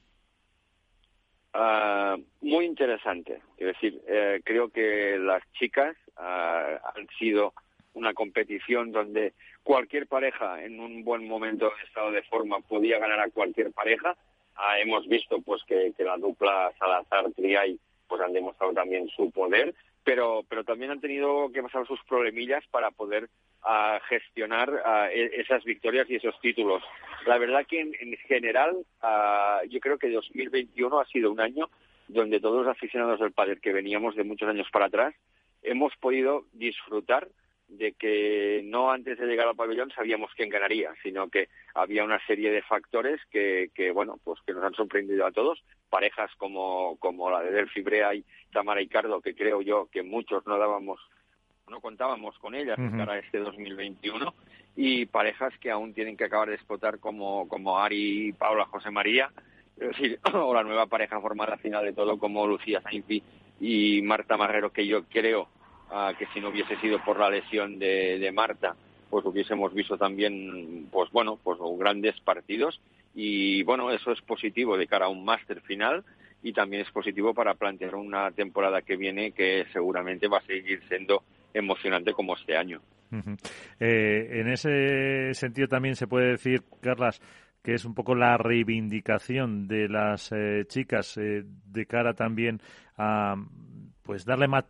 Ah, 1.59 2.15
muy 2.41 2.65
interesante. 2.65 3.41
Es 3.57 3.65
decir, 3.65 3.99
eh, 4.07 4.41
creo 4.43 4.69
que 4.69 5.17
las 5.17 5.41
chicas 5.53 5.97
ah, 6.15 6.79
han 6.95 7.07
sido 7.17 7.51
una 7.93 8.13
competición 8.13 8.91
donde 8.91 9.33
cualquier 9.63 10.05
pareja 10.05 10.63
en 10.63 10.79
un 10.79 11.03
buen 11.03 11.27
momento 11.27 11.65
de 11.65 11.83
estado 11.87 12.11
de 12.11 12.21
forma 12.21 12.59
podía 12.59 12.99
ganar 12.99 13.19
a 13.19 13.31
cualquier 13.31 13.71
pareja. 13.71 14.15
Ah, 14.55 14.79
hemos 14.79 15.07
visto 15.07 15.41
pues 15.41 15.63
que, 15.63 15.91
la 15.97 16.17
dupla 16.17 16.71
Salazar 16.77 17.31
Triay 17.31 17.79
pues 18.07 18.21
han 18.21 18.33
demostrado 18.33 18.73
también 18.73 19.07
su 19.09 19.31
poder, 19.31 19.73
pero 20.03 20.43
pero 20.49 20.63
también 20.63 20.91
han 20.91 21.01
tenido 21.01 21.51
que 21.51 21.63
pasar 21.63 21.85
sus 21.87 21.99
problemillas 22.03 22.63
para 22.71 22.91
poder 22.91 23.29
gestionar 24.07 24.71
e, 25.11 25.41
esas 25.41 25.63
victorias 25.65 26.09
y 26.09 26.15
esos 26.15 26.39
títulos. 26.39 26.81
La 27.25 27.37
verdad 27.37 27.65
que 27.67 27.81
en, 27.81 28.17
general 28.27 28.77
yo 29.69 29.79
creo 29.79 29.97
que 29.97 30.09
2021 30.09 30.99
ha 30.99 31.05
sido 31.05 31.31
un 31.31 31.41
año 31.41 31.69
donde 32.07 32.39
todos 32.39 32.65
los 32.65 32.71
aficionados 32.71 33.19
del 33.19 33.33
pádel 33.33 33.59
que 33.59 33.73
veníamos 33.73 34.15
de 34.15 34.23
muchos 34.23 34.47
años 34.47 34.67
para 34.71 34.85
atrás 34.85 35.13
hemos 35.63 35.95
podido 35.97 36.45
disfrutar 36.53 37.27
de 37.67 37.93
que 37.93 38.61
no 38.63 38.91
antes 38.91 39.17
de 39.17 39.25
llegar 39.25 39.47
al 39.47 39.55
pabellón 39.55 39.91
sabíamos 39.91 40.31
quién 40.35 40.49
ganaría, 40.49 40.93
sino 41.03 41.29
que 41.29 41.49
había 41.73 42.03
una 42.03 42.25
serie 42.25 42.51
de 42.51 42.61
factores 42.61 43.19
que, 43.29 43.69
que 43.75 43.91
bueno, 43.91 44.19
pues 44.23 44.39
que 44.45 44.53
nos 44.53 44.63
han 44.63 44.73
sorprendido 44.73 45.25
a 45.25 45.31
todos, 45.31 45.61
parejas 45.89 46.31
como, 46.37 46.97
como 46.97 47.29
la 47.29 47.41
de 47.41 47.51
Delphi 47.51 47.81
Brea 47.81 48.15
y 48.15 48.23
Tamara 48.51 48.81
Icardo, 48.81 49.21
que 49.21 49.35
creo 49.35 49.61
yo 49.61 49.89
que 49.91 50.03
muchos 50.03 50.45
no 50.47 50.57
dábamos 50.57 50.99
no 51.69 51.81
contábamos 51.81 52.37
con 52.39 52.55
ellas 52.55 52.77
para 52.97 53.19
este 53.19 53.39
2021 53.39 54.33
y 54.77 55.05
parejas 55.05 55.53
que 55.59 55.69
aún 55.69 55.93
tienen 55.93 56.15
que 56.15 56.23
acabar 56.23 56.47
de 56.47 56.55
explotar 56.55 56.99
como, 56.99 57.47
como 57.49 57.77
Ari 57.77 58.29
y 58.29 58.31
Paula 58.31 58.65
José 58.65 58.89
María, 58.89 59.31
es 59.75 59.89
decir, 59.89 60.19
o 60.33 60.53
la 60.53 60.63
nueva 60.63 60.85
pareja 60.85 61.19
formada 61.19 61.53
al 61.53 61.59
final 61.59 61.83
de 61.83 61.93
todo 61.93 62.17
como 62.17 62.47
Lucía 62.47 62.81
Sainfi 62.81 63.21
y 63.59 64.01
Marta 64.01 64.37
Marrero, 64.37 64.71
que 64.71 64.87
yo 64.87 65.03
creo 65.05 65.49
que 66.17 66.27
si 66.33 66.41
no 66.41 66.49
hubiese 66.49 66.75
sido 66.77 67.03
por 67.03 67.19
la 67.19 67.29
lesión 67.29 67.79
de, 67.79 68.19
de 68.19 68.31
Marta, 68.31 68.75
pues 69.09 69.25
hubiésemos 69.25 69.73
visto 69.73 69.97
también, 69.97 70.87
pues 70.91 71.09
bueno, 71.11 71.39
pues 71.43 71.57
grandes 71.77 72.19
partidos 72.21 72.79
y 73.15 73.63
bueno, 73.63 73.91
eso 73.91 74.11
es 74.11 74.21
positivo 74.21 74.77
de 74.77 74.87
cara 74.87 75.05
a 75.05 75.09
un 75.09 75.23
máster 75.23 75.61
final 75.61 76.03
y 76.43 76.53
también 76.53 76.83
es 76.83 76.91
positivo 76.91 77.33
para 77.33 77.55
plantear 77.55 77.95
una 77.95 78.31
temporada 78.31 78.81
que 78.81 78.95
viene 78.95 79.31
que 79.31 79.65
seguramente 79.73 80.27
va 80.27 80.39
a 80.39 80.45
seguir 80.45 80.81
siendo 80.87 81.23
emocionante 81.53 82.13
como 82.13 82.35
este 82.35 82.55
año. 82.55 82.81
Eh, 83.79 84.27
en 84.31 84.49
ese 84.49 85.33
sentido 85.33 85.67
también 85.67 85.95
se 85.95 86.07
puede 86.07 86.31
decir, 86.31 86.63
Carlas, 86.81 87.21
que 87.63 87.73
es 87.73 87.85
un 87.85 87.95
poco 87.95 88.15
la 88.15 88.37
reivindicación 88.37 89.67
de 89.67 89.87
las 89.89 90.31
eh, 90.31 90.65
chicas 90.67 91.17
eh, 91.17 91.43
de 91.43 91.85
cara 91.85 92.13
también 92.13 92.61
a 92.97 93.35
pues 94.03 94.25
darle 94.25 94.47
más 94.47 94.65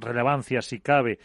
relevancia, 0.00 0.62
si 0.62 0.80
cabe, 0.80 1.18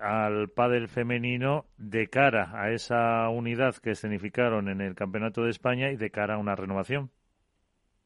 al 0.00 0.48
pádel 0.48 0.88
femenino 0.88 1.66
de 1.76 2.08
cara 2.08 2.50
a 2.54 2.72
esa 2.72 3.28
unidad 3.28 3.76
que 3.76 3.90
escenificaron 3.90 4.68
en 4.68 4.80
el 4.80 4.94
Campeonato 4.94 5.44
de 5.44 5.50
España 5.50 5.90
y 5.90 5.96
de 5.96 6.10
cara 6.10 6.34
a 6.34 6.38
una 6.38 6.56
renovación. 6.56 7.10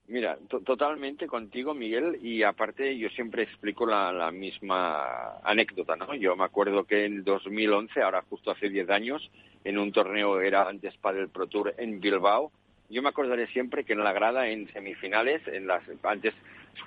Mira, 0.07 0.37
totalmente 0.67 1.27
contigo, 1.27 1.73
Miguel, 1.73 2.19
y 2.23 2.43
aparte 2.43 2.99
yo 2.99 3.09
siempre 3.09 3.45
explico 3.45 3.87
la, 3.87 4.31
misma 4.31 5.39
anécdota, 5.43 5.97
¿no? 5.97 6.15
Yo 6.15 6.37
me 6.37 6.45
acuerdo 6.45 6.85
que 6.85 7.07
en 7.07 7.25
2011, 7.25 8.03
ahora 8.03 8.23
justo 8.29 8.51
hace 8.51 8.69
10 8.69 8.91
años, 8.91 9.31
en 9.65 9.79
un 9.79 9.93
torneo 9.93 10.43
era 10.43 10.69
antes 10.69 10.95
para 10.99 11.21
el 11.21 11.31
Pro 11.31 11.47
Tour 11.47 11.75
en 11.79 12.01
Bilbao, 12.01 12.53
yo 12.91 13.01
me 13.01 13.09
acordaré 13.09 13.47
siempre 13.47 13.85
que 13.85 13.95
en 13.95 14.05
la 14.05 14.13
grada, 14.13 14.47
en 14.49 14.71
semifinales, 14.73 15.41
en 15.49 15.67
las 15.67 15.83
antes 16.03 16.35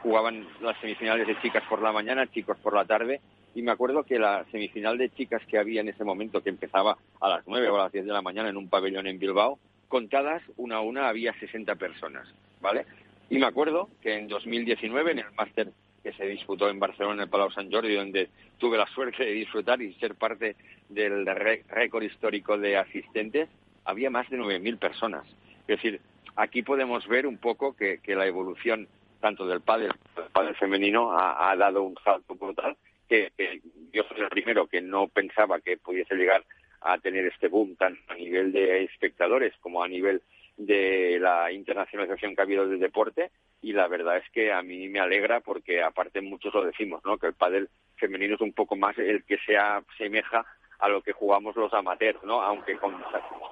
jugaban 0.02 0.47
las 0.62 0.80
semifinales 0.80 1.28
de 1.28 1.39
chicas 1.41 1.63
por 1.69 1.82
la 1.82 1.91
mañana, 1.91 2.28
chicos 2.28 2.58
por 2.60 2.73
la 2.73 2.86
tarde, 2.86 3.21
y 3.56 3.62
me 3.62 3.71
acuerdo 3.71 4.04
que 4.04 4.19
la 4.19 4.45
semifinal 4.52 4.97
de 4.97 5.10
chicas 5.10 5.41
que 5.47 5.58
había 5.58 5.82
en 5.82 5.89
ese 5.89 6.04
momento, 6.04 6.43
que 6.43 6.50
empezaba 6.50 6.97
a 7.19 7.30
las 7.30 7.47
9 7.47 7.69
o 7.69 7.76
a 7.76 7.84
las 7.84 7.91
10 7.91 8.06
de 8.06 8.13
la 8.13 8.21
mañana 8.21 8.50
en 8.50 8.58
un 8.58 8.69
pabellón 8.69 9.08
en 9.08 9.19
Bilbao, 9.19 9.58
contadas 9.88 10.43
una 10.58 10.78
a 10.78 10.82
una 10.82 11.08
había 11.08 11.34
60 11.39 11.76
personas, 11.76 12.28
¿vale? 12.62 12.86
Y 13.30 13.39
me 13.39 13.45
acuerdo 13.45 13.89
que 14.02 14.15
en 14.15 14.28
2019, 14.28 15.12
en 15.12 15.19
el 15.19 15.32
máster 15.36 15.71
que 16.04 16.13
se 16.13 16.26
disputó 16.26 16.69
en 16.69 16.80
Barcelona, 16.80 17.15
en 17.15 17.21
el 17.21 17.30
Palau 17.30 17.52
Sant 17.52 17.73
Jordi, 17.73 17.93
donde 17.95 18.30
tuve 18.58 18.78
la 18.78 18.88
suerte 18.88 19.26
de 19.26 19.32
disfrutar 19.32 19.82
y 19.82 19.93
ser 19.95 20.15
parte 20.15 20.56
del 20.88 21.26
récord 21.26 22.04
histórico 22.04 22.58
de 22.58 22.78
asistentes, 22.78 23.50
había 23.84 24.10
más 24.10 24.30
de 24.30 24.38
9.000 24.38 24.78
personas. 24.78 25.26
Es 25.62 25.67
decir, 25.67 26.00
aquí 26.36 26.62
podemos 26.62 27.08
ver 27.08 27.28
un 27.28 27.38
poco 27.38 27.76
que, 27.76 28.00
la 28.06 28.26
evolución 28.26 28.88
tanto 29.19 29.45
del 29.45 29.62
pádel, 29.62 29.93
del 30.15 30.25
pádel 30.32 30.56
femenino 30.56 31.12
ha, 31.17 31.56
dado 31.56 31.84
un 31.84 31.95
salto 32.03 32.36
brutal, 32.36 32.75
que, 33.08 33.32
que, 33.38 33.62
yo 33.93 34.03
soy 34.03 34.21
el 34.21 34.30
primero 34.30 34.67
que 34.67 34.82
no 34.82 35.08
pensaba 35.08 35.60
que 35.60 35.77
pudiese 35.77 36.15
llegar 36.15 36.43
a 36.82 36.97
tener 36.97 37.25
este 37.25 37.47
boom 37.47 37.75
tanto 37.75 38.01
a 38.08 38.15
nivel 38.15 38.51
de 38.51 38.84
espectadores 38.84 39.53
como 39.60 39.84
a 39.84 39.88
nivel 39.88 40.21
de 40.58 41.17
la 41.19 41.51
internacionalización 41.51 42.36
que 42.36 42.41
ha 42.41 42.45
habido 42.45 42.67
del 42.67 42.80
deporte 42.80 43.32
y 43.62 43.73
la 43.73 43.88
verdad 43.88 44.17
es 44.17 44.30
que 44.32 44.51
a 44.51 44.62
mí 44.62 44.88
me 44.89 44.99
alegra 44.99 45.39
porque 45.39 45.82
aparte 45.82 46.21
muchos 46.21 46.53
lo 46.53 46.63
decimos, 46.63 47.01
¿no? 47.06 47.17
Que 47.17 47.27
el 47.27 47.34
pádel 47.34 47.69
femenino 47.95 48.36
es 48.36 48.41
un 48.41 48.53
poco 48.53 48.75
más 48.75 48.97
el 48.97 49.23
que 49.23 49.38
se 49.45 49.58
asemeja 49.58 50.45
a 50.80 50.90
lo 50.90 51.02
que 51.02 51.12
jugamos 51.12 51.56
los 51.56 51.74
amateurs, 51.74 52.24
¿no? 52.24 52.42
Aunque 52.42 52.78
con, 52.78 52.96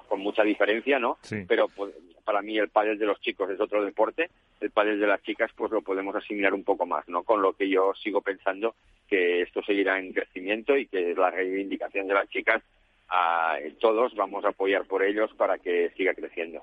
con 0.08 0.20
mucha 0.20 0.42
diferencia, 0.42 0.98
¿no? 0.98 1.18
Pero 1.48 1.68
pues, 1.68 1.92
para 2.24 2.42
mí 2.42 2.58
el 2.58 2.68
pádel 2.68 2.98
de 2.98 3.06
los 3.06 3.20
chicos 3.20 3.50
es 3.50 3.60
otro 3.60 3.84
deporte, 3.84 4.30
el 4.60 4.70
pádel 4.70 5.00
de 5.00 5.06
las 5.06 5.22
chicas 5.22 5.50
pues 5.56 5.70
lo 5.70 5.82
podemos 5.82 6.14
asimilar 6.14 6.54
un 6.54 6.64
poco 6.64 6.86
más, 6.86 7.08
¿no? 7.08 7.22
Con 7.22 7.42
lo 7.42 7.52
que 7.52 7.68
yo 7.68 7.92
sigo 7.94 8.20
pensando 8.20 8.74
que 9.08 9.42
esto 9.42 9.62
seguirá 9.62 9.98
en 9.98 10.12
crecimiento 10.12 10.76
y 10.76 10.86
que 10.86 11.14
la 11.14 11.30
reivindicación 11.30 12.08
de 12.08 12.14
las 12.14 12.28
chicas 12.28 12.62
a 13.08 13.56
todos 13.80 14.14
vamos 14.16 14.44
a 14.44 14.48
apoyar 14.48 14.84
por 14.84 15.04
ellos 15.04 15.32
para 15.36 15.58
que 15.58 15.90
siga 15.96 16.14
creciendo. 16.14 16.62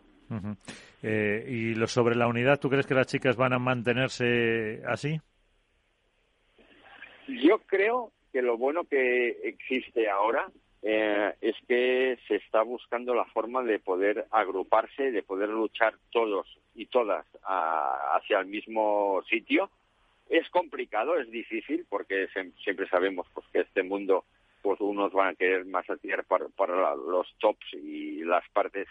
Eh, 1.02 1.46
y 1.48 1.76
lo 1.76 1.88
sobre 1.88 2.16
la 2.16 2.28
unidad, 2.28 2.60
¿tú 2.60 2.70
crees 2.70 2.88
que 2.88 2.96
las 2.96 3.08
chicas 3.08 3.36
van 3.36 3.54
a 3.54 3.60
mantenerse 3.60 4.82
así? 4.88 5.20
Yo 7.28 7.60
creo 7.60 8.12
que 8.34 8.42
lo 8.42 8.58
bueno 8.58 8.84
que 8.84 9.30
existe 9.44 10.10
ahora 10.10 10.50
eh, 10.82 11.34
es 11.40 11.56
que 11.68 12.18
se 12.28 12.36
está 12.36 12.62
buscando 12.64 13.16
la 13.16 13.26
forma 13.26 13.64
de 13.64 13.80
poder 13.80 14.26
agruparse, 14.32 15.12
de 15.12 15.24
poder 15.24 15.48
luchar 15.48 15.94
todos 16.12 16.46
y 16.76 16.88
todas 16.88 17.26
hacia 17.44 18.40
el 18.40 18.48
mismo 18.48 19.24
sitio. 19.30 19.70
Es 20.30 20.50
complicado, 20.50 21.18
es 21.18 21.30
difícil, 21.30 21.86
porque 21.88 22.28
siempre 22.64 22.88
sabemos 22.90 23.28
pues, 23.34 23.46
que 23.54 23.62
este 23.62 23.84
mundo 23.84 24.26
pues 24.62 24.80
unos 24.82 25.12
van 25.14 25.30
a 25.30 25.36
querer 25.36 25.66
más 25.66 25.86
tirar 26.02 26.26
para, 26.26 26.48
para 26.50 26.96
los 26.96 27.28
tops 27.40 27.74
y 27.74 28.24
las 28.24 28.48
partes 28.50 28.88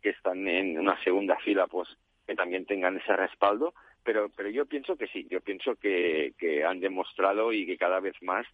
que 0.00 0.10
están 0.10 0.46
en 0.48 0.78
una 0.78 1.02
segunda 1.02 1.36
fila, 1.38 1.66
pues 1.66 1.88
que 2.26 2.34
también 2.34 2.64
tengan 2.64 2.96
ese 2.96 3.14
respaldo. 3.14 3.74
Pero, 4.04 4.30
pero 4.36 4.48
yo 4.50 4.66
pienso 4.66 4.96
que 4.96 5.08
sí, 5.08 5.26
yo 5.28 5.40
pienso 5.40 5.74
que, 5.74 6.32
que 6.38 6.64
han 6.64 6.78
demostrado 6.78 7.52
y 7.52 7.66
que 7.66 7.76
cada 7.76 7.98
vez 7.98 8.14
más, 8.22 8.46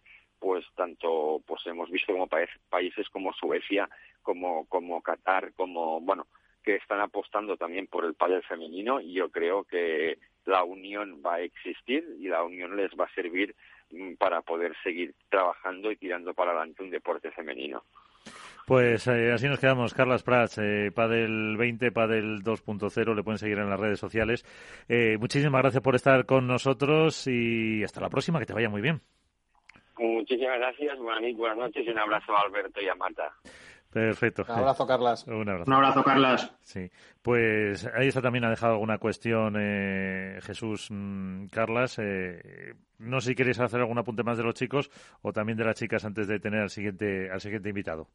pues 0.43 0.65
tanto 0.75 1.41
pues 1.47 1.65
hemos 1.67 1.89
visto 1.89 2.11
como 2.11 2.27
países 2.27 3.07
como 3.09 3.31
Suecia, 3.31 3.89
como, 4.21 4.65
como 4.67 5.01
Qatar, 5.01 5.53
como, 5.53 6.01
bueno, 6.01 6.27
que 6.61 6.75
están 6.75 6.99
apostando 6.99 7.55
también 7.55 7.87
por 7.87 8.03
el 8.03 8.13
pádel 8.13 8.43
femenino 8.43 8.99
y 8.99 9.13
yo 9.13 9.31
creo 9.31 9.63
que 9.63 10.17
la 10.45 10.65
unión 10.65 11.21
va 11.25 11.35
a 11.35 11.41
existir 11.41 12.05
y 12.19 12.27
la 12.27 12.43
unión 12.43 12.75
les 12.75 12.91
va 12.91 13.05
a 13.05 13.13
servir 13.15 13.55
Mm, 13.93 14.15
para 14.15 14.41
poder 14.41 14.73
seguir 14.83 15.13
trabajando 15.29 15.91
y 15.91 15.97
tirando 15.97 16.33
para 16.33 16.51
adelante 16.51 16.81
un 16.81 16.89
deporte 16.89 17.29
femenino. 17.31 17.83
Pues 18.65 19.05
eh, 19.07 19.31
así 19.31 19.47
nos 19.47 19.59
quedamos. 19.59 19.93
Carlas 19.93 20.23
Prats, 20.23 20.57
eh, 20.57 20.91
Padel 20.93 21.57
20, 21.57 21.91
Padel 21.91 22.41
2.0, 22.41 23.15
le 23.15 23.23
pueden 23.23 23.37
seguir 23.37 23.59
en 23.59 23.69
las 23.69 23.79
redes 23.79 23.99
sociales. 23.99 24.45
Eh, 24.87 25.17
muchísimas 25.19 25.61
gracias 25.61 25.83
por 25.83 25.95
estar 25.95 26.25
con 26.25 26.47
nosotros 26.47 27.27
y 27.27 27.83
hasta 27.83 28.01
la 28.01 28.09
próxima, 28.09 28.39
que 28.39 28.45
te 28.45 28.53
vaya 28.53 28.69
muy 28.69 28.81
bien. 28.81 29.01
Muchísimas 29.97 30.57
gracias, 30.57 30.97
buenas 30.99 31.57
noches 31.57 31.85
y 31.85 31.89
un 31.89 31.99
abrazo 31.99 32.35
a 32.35 32.41
Alberto 32.41 32.81
y 32.81 32.87
a 32.87 32.95
Marta. 32.95 33.31
Perfecto. 33.93 34.43
Un 34.49 34.55
abrazo, 34.55 34.87
Carlas. 34.87 35.27
Un 35.27 35.47
abrazo. 35.47 35.69
Un 35.69 35.73
abrazo, 35.73 36.03
Carlas. 36.03 36.51
Sí, 36.63 36.89
pues 37.21 37.85
ahí 37.93 38.07
está 38.07 38.23
también 38.23 38.43
ha 38.43 38.49
dejado 38.49 38.73
alguna 38.73 38.97
cuestión 38.97 39.55
eh, 39.55 40.39
Jesús 40.41 40.87
mm, 40.89 41.45
Carlas. 41.47 41.99
Eh, 41.99 42.73
no 42.97 43.21
sé 43.21 43.29
si 43.29 43.35
queréis 43.35 43.59
hacer 43.59 43.81
algún 43.81 43.99
apunte 43.99 44.23
más 44.23 44.37
de 44.37 44.43
los 44.43 44.55
chicos 44.55 44.89
o 45.21 45.31
también 45.31 45.59
de 45.59 45.65
las 45.65 45.75
chicas 45.75 46.05
antes 46.05 46.27
de 46.27 46.39
tener 46.39 46.61
al 46.61 46.71
siguiente, 46.71 47.29
al 47.29 47.39
siguiente 47.39 47.69
invitado. 47.69 48.07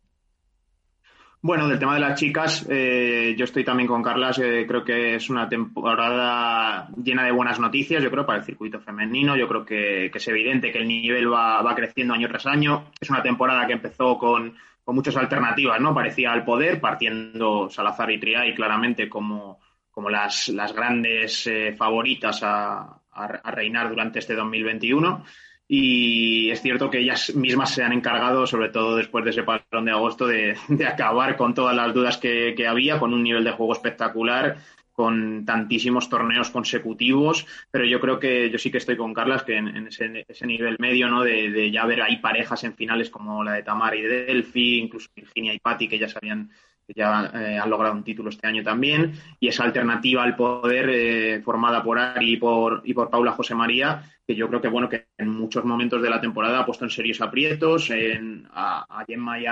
Bueno, 1.41 1.69
del 1.69 1.79
tema 1.79 1.95
de 1.95 2.01
las 2.01 2.19
chicas, 2.19 2.67
eh, 2.69 3.37
yo 3.39 3.45
estoy 3.45 3.63
también 3.63 3.87
con 3.87 4.03
Carlas. 4.03 4.41
Eh, 4.41 4.65
creo 4.67 4.83
que 4.83 5.15
es 5.15 5.31
una 5.31 5.49
temporada 5.49 6.89
llena 7.01 7.25
de 7.25 7.31
buenas 7.31 7.61
noticias, 7.61 8.03
yo 8.03 8.11
creo, 8.11 8.27
para 8.27 8.41
el 8.41 8.45
circuito 8.45 8.81
femenino. 8.81 9.37
Yo 9.37 9.47
creo 9.47 9.65
que, 9.65 10.07
es 10.07 10.29
evidente 10.29 10.73
que 10.73 10.79
el 10.79 10.89
nivel 10.89 11.33
va, 11.33 11.73
creciendo 11.77 12.15
año 12.15 12.27
tras 12.27 12.47
año. 12.47 12.91
Es 13.01 13.09
una 13.09 13.23
temporada 13.23 13.69
que 13.69 13.75
empezó 13.75 14.19
con, 14.19 14.57
con 14.83 14.97
muchas 14.97 15.17
alternativas, 15.17 15.81
¿no? 15.81 15.95
Parecía 15.95 16.33
al 16.33 16.45
poder, 16.45 16.81
partiendo 16.81 17.71
Salazar 17.71 18.11
y 18.11 18.19
Triay 18.19 18.53
claramente 18.53 19.09
como, 19.09 19.61
como 19.93 20.11
las, 20.11 20.49
las 20.49 20.73
grandes 20.75 21.47
eh, 21.47 21.73
favoritas 21.79 22.41
a, 22.43 23.01
a, 23.13 23.51
reinar 23.53 23.89
durante 23.89 24.19
este 24.19 24.35
2021 24.35 25.25
y 25.71 26.51
es 26.51 26.63
cierto 26.63 26.89
que 26.89 27.01
ellas 27.01 27.35
mismas 27.35 27.75
se 27.75 27.83
han 27.83 27.93
encargado, 27.93 28.47
sobre 28.47 28.71
todo 28.71 28.97
después 28.97 29.23
de 29.23 29.31
ese 29.31 29.43
parón 29.43 29.85
de 29.85 29.91
agosto, 29.91 30.27
de, 30.27 30.57
acabar 30.89 31.37
con 31.37 31.53
todas 31.53 31.77
las 31.77 31.93
dudas 31.93 32.17
que, 32.17 32.67
había, 32.67 32.99
con 32.99 33.13
un 33.13 33.23
nivel 33.23 33.45
de 33.45 33.53
juego 33.53 33.75
espectacular, 33.75 34.57
con 34.93 35.45
tantísimos 35.45 36.09
torneos 36.09 36.51
consecutivos, 36.51 37.47
pero 37.71 37.85
yo 37.85 38.01
creo 38.01 38.19
que 38.19 38.51
yo 38.51 38.59
sí 38.59 38.71
que 38.71 38.79
estoy 38.79 38.97
con 38.97 39.13
Carlas, 39.13 39.43
que 39.43 39.59
en, 39.59 39.87
ese, 39.87 40.47
nivel 40.47 40.77
medio, 40.81 41.09
¿no? 41.09 41.23
De, 41.23 41.71
ya 41.71 41.85
ver 41.85 42.01
ahí 42.01 42.17
parejas 42.17 42.65
en 42.65 42.75
finales 42.75 43.11
como 43.11 43.45
la 43.45 43.53
de 43.53 43.63
Tamar 43.63 43.95
y 43.95 44.03
de 44.03 44.25
Delphi, 44.25 44.79
incluso 44.79 45.11
Virginia 45.15 45.53
y 45.53 45.61
Patti, 45.61 45.87
que 45.87 45.99
ya 45.99 46.09
sabían 46.09 46.51
que 46.89 46.95
ya 46.97 47.31
eh, 47.35 47.59
han 47.59 47.69
logrado 47.69 47.95
un 47.95 48.03
título 48.03 48.31
este 48.31 48.47
año 48.47 48.63
también, 48.63 49.13
y 49.39 49.49
esa 49.49 49.65
alternativa 49.65 50.23
al 50.23 50.35
poder 50.35 50.89
eh, 50.89 51.43
formada 51.43 51.83
por 51.83 51.99
Ari 51.99 52.33
y 52.33 52.37
por, 52.39 52.81
y 52.83 52.95
por 52.95 53.11
Paula 53.11 53.33
José 53.33 53.55
María, 53.55 54.03
que 54.27 54.35
yo 54.35 54.49
creo 54.49 54.63
que 54.63 54.69
bueno 54.69 54.89
que 54.89 55.09
en 55.19 55.29
muchos 55.29 55.67
momentos 55.67 56.01
de 56.01 56.09
la 56.09 56.21
temporada 56.21 56.61
ha 56.61 56.67
puesto 56.67 56.87
en 56.87 56.91
serios 56.91 57.21
aprietos 57.21 57.91
en, 57.91 58.49
a, 58.55 59.05
Gemma 59.07 59.39
y 59.39 59.47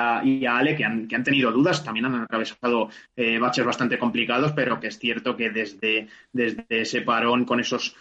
a, 0.47 0.57
Ale, 0.57 0.75
que 0.75 0.85
han, 0.85 1.07
que 1.07 1.15
han, 1.15 1.25
tenido 1.25 1.53
dudas, 1.53 1.85
también 1.85 2.07
han 2.07 2.23
atravesado 2.23 2.89
eh, 3.15 3.39
baches 3.39 3.67
bastante 3.67 3.99
complicados, 3.99 4.53
pero 4.53 4.81
que 4.81 4.87
es 4.87 4.99
cierto 4.99 5.37
que 5.37 5.51
desde, 5.51 6.09
desde 6.33 6.65
ese 6.69 7.03
parón 7.03 7.45
con 7.45 7.61
esos 7.61 7.95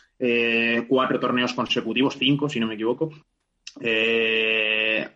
cuatro 0.87 1.19
torneos 1.19 1.53
consecutivos, 1.53 2.15
cinco 2.17 2.47
si 2.47 2.57
no 2.57 2.67
me 2.67 2.75
equivoco, 2.75 3.11
eh, 3.81 5.09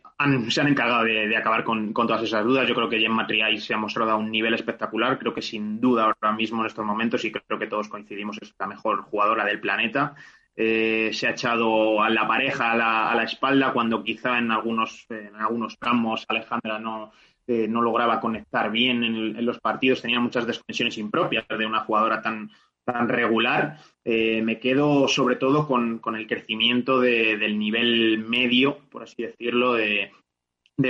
se 0.49 0.61
han 0.61 0.67
encargado 0.67 1.03
de, 1.05 1.35
acabar 1.37 1.63
con, 1.63 1.93
todas 1.93 2.23
esas 2.23 2.43
dudas. 2.43 2.67
Yo 2.67 2.75
creo 2.75 2.89
que 2.89 2.99
Gemma 2.99 3.25
Triay 3.25 3.59
se 3.59 3.73
ha 3.73 3.77
mostrado 3.77 4.11
a 4.11 4.17
un 4.17 4.29
nivel 4.29 4.53
espectacular. 4.53 5.17
Creo 5.17 5.33
que 5.33 5.41
sin 5.41 5.79
duda 5.79 6.03
ahora 6.03 6.35
mismo 6.35 6.61
en 6.61 6.67
estos 6.67 6.85
momentos, 6.85 7.23
y 7.23 7.31
creo 7.31 7.57
que 7.57 7.67
todos 7.67 7.87
coincidimos, 7.87 8.37
es 8.41 8.53
la 8.59 8.67
mejor 8.67 9.03
jugadora 9.03 9.45
del 9.45 9.61
planeta. 9.61 10.15
Eh, 10.55 11.11
se 11.13 11.27
ha 11.27 11.31
echado 11.31 12.03
a 12.03 12.09
la 12.09 12.27
pareja 12.27 12.73
a 12.73 13.15
la, 13.15 13.23
espalda 13.23 13.71
cuando 13.71 14.03
quizá 14.03 14.37
en 14.37 14.51
algunos, 14.51 15.05
en 15.09 15.33
algunos 15.37 15.79
tramos 15.79 16.25
Alejandra 16.27 16.79
no, 16.79 17.13
eh, 17.47 17.65
no 17.69 17.81
lograba 17.81 18.19
conectar 18.19 18.69
bien 18.69 19.03
en, 19.05 19.45
los 19.45 19.59
partidos, 19.61 20.01
tenía 20.01 20.19
muchas 20.19 20.45
desconexiones 20.45 20.97
impropias 20.97 21.45
de 21.47 21.65
una 21.65 21.79
jugadora 21.79 22.21
tan, 22.21 22.51
tan 22.93 23.09
regular. 23.09 23.77
Eh, 24.03 24.41
me 24.41 24.59
quedo 24.59 25.07
sobre 25.07 25.35
todo 25.35 25.67
con, 25.67 26.01
el 26.15 26.27
crecimiento 26.27 26.99
del 26.99 27.59
nivel 27.59 28.19
medio, 28.19 28.79
por 28.89 29.03
así 29.03 29.23
decirlo, 29.23 29.73
de, 29.73 30.11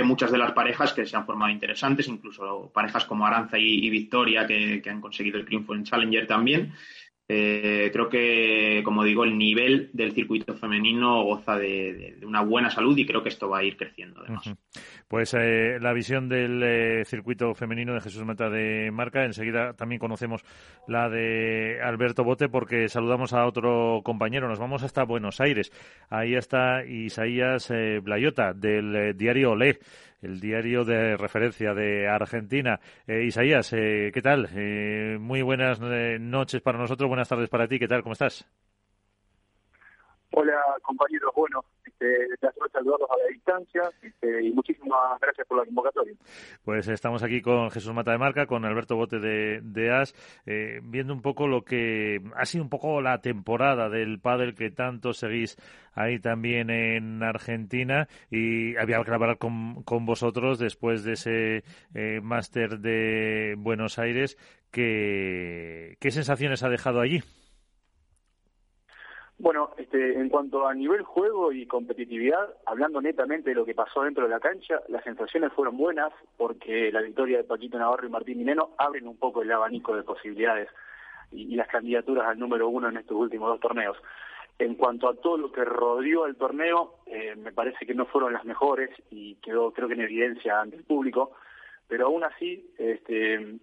muchas 0.04 0.30
de 0.30 0.38
las 0.38 0.52
parejas 0.52 0.92
que 0.92 1.06
se 1.06 1.16
han 1.16 1.26
formado 1.26 1.50
interesantes, 1.50 2.08
incluso 2.08 2.70
parejas 2.72 3.04
como 3.04 3.26
Aranza 3.26 3.58
y, 3.58 3.90
Victoria 3.90 4.46
que, 4.46 4.80
que, 4.82 4.90
han 4.90 5.00
conseguido 5.00 5.38
el 5.38 5.44
triunfo 5.44 5.74
en 5.74 5.84
Challenger 5.84 6.26
también. 6.26 6.72
Eh, 7.32 7.90
creo 7.92 8.08
que, 8.08 8.82
como 8.84 9.04
digo, 9.04 9.22
el 9.22 9.38
nivel 9.38 9.88
del 9.92 10.10
circuito 10.10 10.56
femenino 10.56 11.22
goza 11.22 11.56
de, 11.56 12.18
una 12.24 12.42
buena 12.42 12.70
salud 12.70 12.98
y 12.98 13.06
creo 13.06 13.22
que 13.22 13.28
esto 13.28 13.48
va 13.48 13.58
a 13.58 13.62
ir 13.62 13.76
creciendo 13.76 14.20
además. 14.20 14.52
Pues 15.06 15.32
eh, 15.34 15.78
la 15.80 15.92
visión 15.92 16.28
del 16.28 16.60
eh, 16.60 17.04
circuito 17.04 17.54
femenino 17.54 17.94
de 17.94 18.00
Jesús 18.00 18.24
Mata 18.24 18.50
de 18.50 18.90
Marca. 18.90 19.24
Enseguida 19.24 19.74
también 19.74 20.00
conocemos 20.00 20.42
la 20.88 21.08
de 21.08 21.78
Alberto 21.80 22.24
Bote 22.24 22.48
porque 22.48 22.88
saludamos 22.88 23.32
a 23.32 23.46
otro 23.46 24.00
compañero. 24.02 24.48
Nos 24.48 24.58
vamos 24.58 24.82
hasta 24.82 25.04
Buenos 25.04 25.40
Aires. 25.40 25.70
Ahí 26.08 26.34
está 26.34 26.84
Isaías 26.84 27.72
Blayota 28.02 28.54
del 28.54 29.16
diario 29.16 29.52
Olé 29.52 29.78
el 30.22 30.40
diario 30.40 30.84
de 30.84 31.16
referencia 31.16 31.74
de 31.74 32.08
Argentina. 32.08 32.80
Eh, 33.06 33.24
Isaías, 33.24 33.72
eh, 33.72 34.10
¿qué 34.12 34.22
tal? 34.22 34.48
Eh, 34.54 35.18
muy 35.20 35.42
buenas 35.42 35.80
noches 35.80 36.60
para 36.62 36.78
nosotros, 36.78 37.08
buenas 37.08 37.28
tardes 37.28 37.48
para 37.48 37.68
ti, 37.68 37.78
¿qué 37.78 37.88
tal? 37.88 38.02
¿Cómo 38.02 38.12
estás? 38.14 38.46
Hola, 40.40 40.56
compañeros. 40.80 41.30
Bueno, 41.36 41.62
este, 41.84 42.28
saludarlos 42.72 43.10
a 43.10 43.18
la 43.18 43.26
distancia 43.30 43.82
este, 44.00 44.46
y 44.46 44.52
muchísimas 44.52 45.20
gracias 45.20 45.46
por 45.46 45.58
la 45.58 45.66
convocatoria. 45.66 46.14
Pues 46.64 46.88
estamos 46.88 47.22
aquí 47.22 47.42
con 47.42 47.70
Jesús 47.70 47.92
Mata 47.92 48.12
de 48.12 48.16
Marca, 48.16 48.46
con 48.46 48.64
Alberto 48.64 48.96
Bote 48.96 49.18
de, 49.18 49.60
de 49.62 49.90
AS, 49.92 50.14
eh, 50.46 50.80
viendo 50.82 51.12
un 51.12 51.20
poco 51.20 51.46
lo 51.46 51.62
que 51.62 52.22
ha 52.36 52.46
sido 52.46 52.64
un 52.64 52.70
poco 52.70 53.02
la 53.02 53.20
temporada 53.20 53.90
del 53.90 54.18
pádel 54.18 54.54
que 54.54 54.70
tanto 54.70 55.12
seguís 55.12 55.58
ahí 55.92 56.18
también 56.20 56.70
en 56.70 57.22
Argentina 57.22 58.08
y 58.30 58.78
había 58.78 59.04
que 59.04 59.12
hablar 59.12 59.36
con, 59.36 59.82
con 59.82 60.06
vosotros 60.06 60.58
después 60.58 61.04
de 61.04 61.12
ese 61.12 61.64
eh, 61.92 62.20
máster 62.22 62.78
de 62.78 63.56
Buenos 63.58 63.98
Aires. 63.98 64.38
¿Qué 64.70 65.96
sensaciones 66.00 66.62
ha 66.62 66.70
dejado 66.70 67.00
allí? 67.00 67.22
Bueno, 69.40 69.70
este, 69.78 70.20
en 70.20 70.28
cuanto 70.28 70.68
a 70.68 70.74
nivel 70.74 71.02
juego 71.02 71.50
y 71.50 71.64
competitividad, 71.64 72.56
hablando 72.66 73.00
netamente 73.00 73.48
de 73.48 73.56
lo 73.56 73.64
que 73.64 73.74
pasó 73.74 74.02
dentro 74.02 74.24
de 74.24 74.28
la 74.28 74.38
cancha, 74.38 74.82
las 74.88 75.02
sensaciones 75.02 75.50
fueron 75.54 75.78
buenas 75.78 76.12
porque 76.36 76.92
la 76.92 77.00
victoria 77.00 77.38
de 77.38 77.44
Paquito 77.44 77.78
Navarro 77.78 78.06
y 78.06 78.10
Martín 78.10 78.36
Mineno 78.36 78.72
abren 78.76 79.08
un 79.08 79.16
poco 79.16 79.40
el 79.40 79.50
abanico 79.50 79.96
de 79.96 80.02
posibilidades 80.02 80.68
y, 81.32 81.56
las 81.56 81.68
candidaturas 81.68 82.26
al 82.26 82.38
número 82.38 82.68
uno 82.68 82.90
en 82.90 82.98
estos 82.98 83.16
últimos 83.16 83.48
dos 83.48 83.60
torneos. 83.60 83.96
En 84.58 84.74
cuanto 84.74 85.08
a 85.08 85.14
todo 85.14 85.38
lo 85.38 85.50
que 85.50 85.64
rodeó 85.64 86.26
el 86.26 86.36
torneo, 86.36 86.96
eh, 87.06 87.34
me 87.34 87.50
parece 87.50 87.86
que 87.86 87.94
no 87.94 88.04
fueron 88.04 88.34
las 88.34 88.44
mejores 88.44 88.90
y 89.10 89.36
quedó 89.36 89.72
creo 89.72 89.88
que 89.88 89.94
en 89.94 90.02
evidencia 90.02 90.60
ante 90.60 90.76
el 90.76 90.84
público, 90.84 91.32
pero 91.88 92.08
aún 92.08 92.24
así 92.24 92.74
este, 92.76 93.58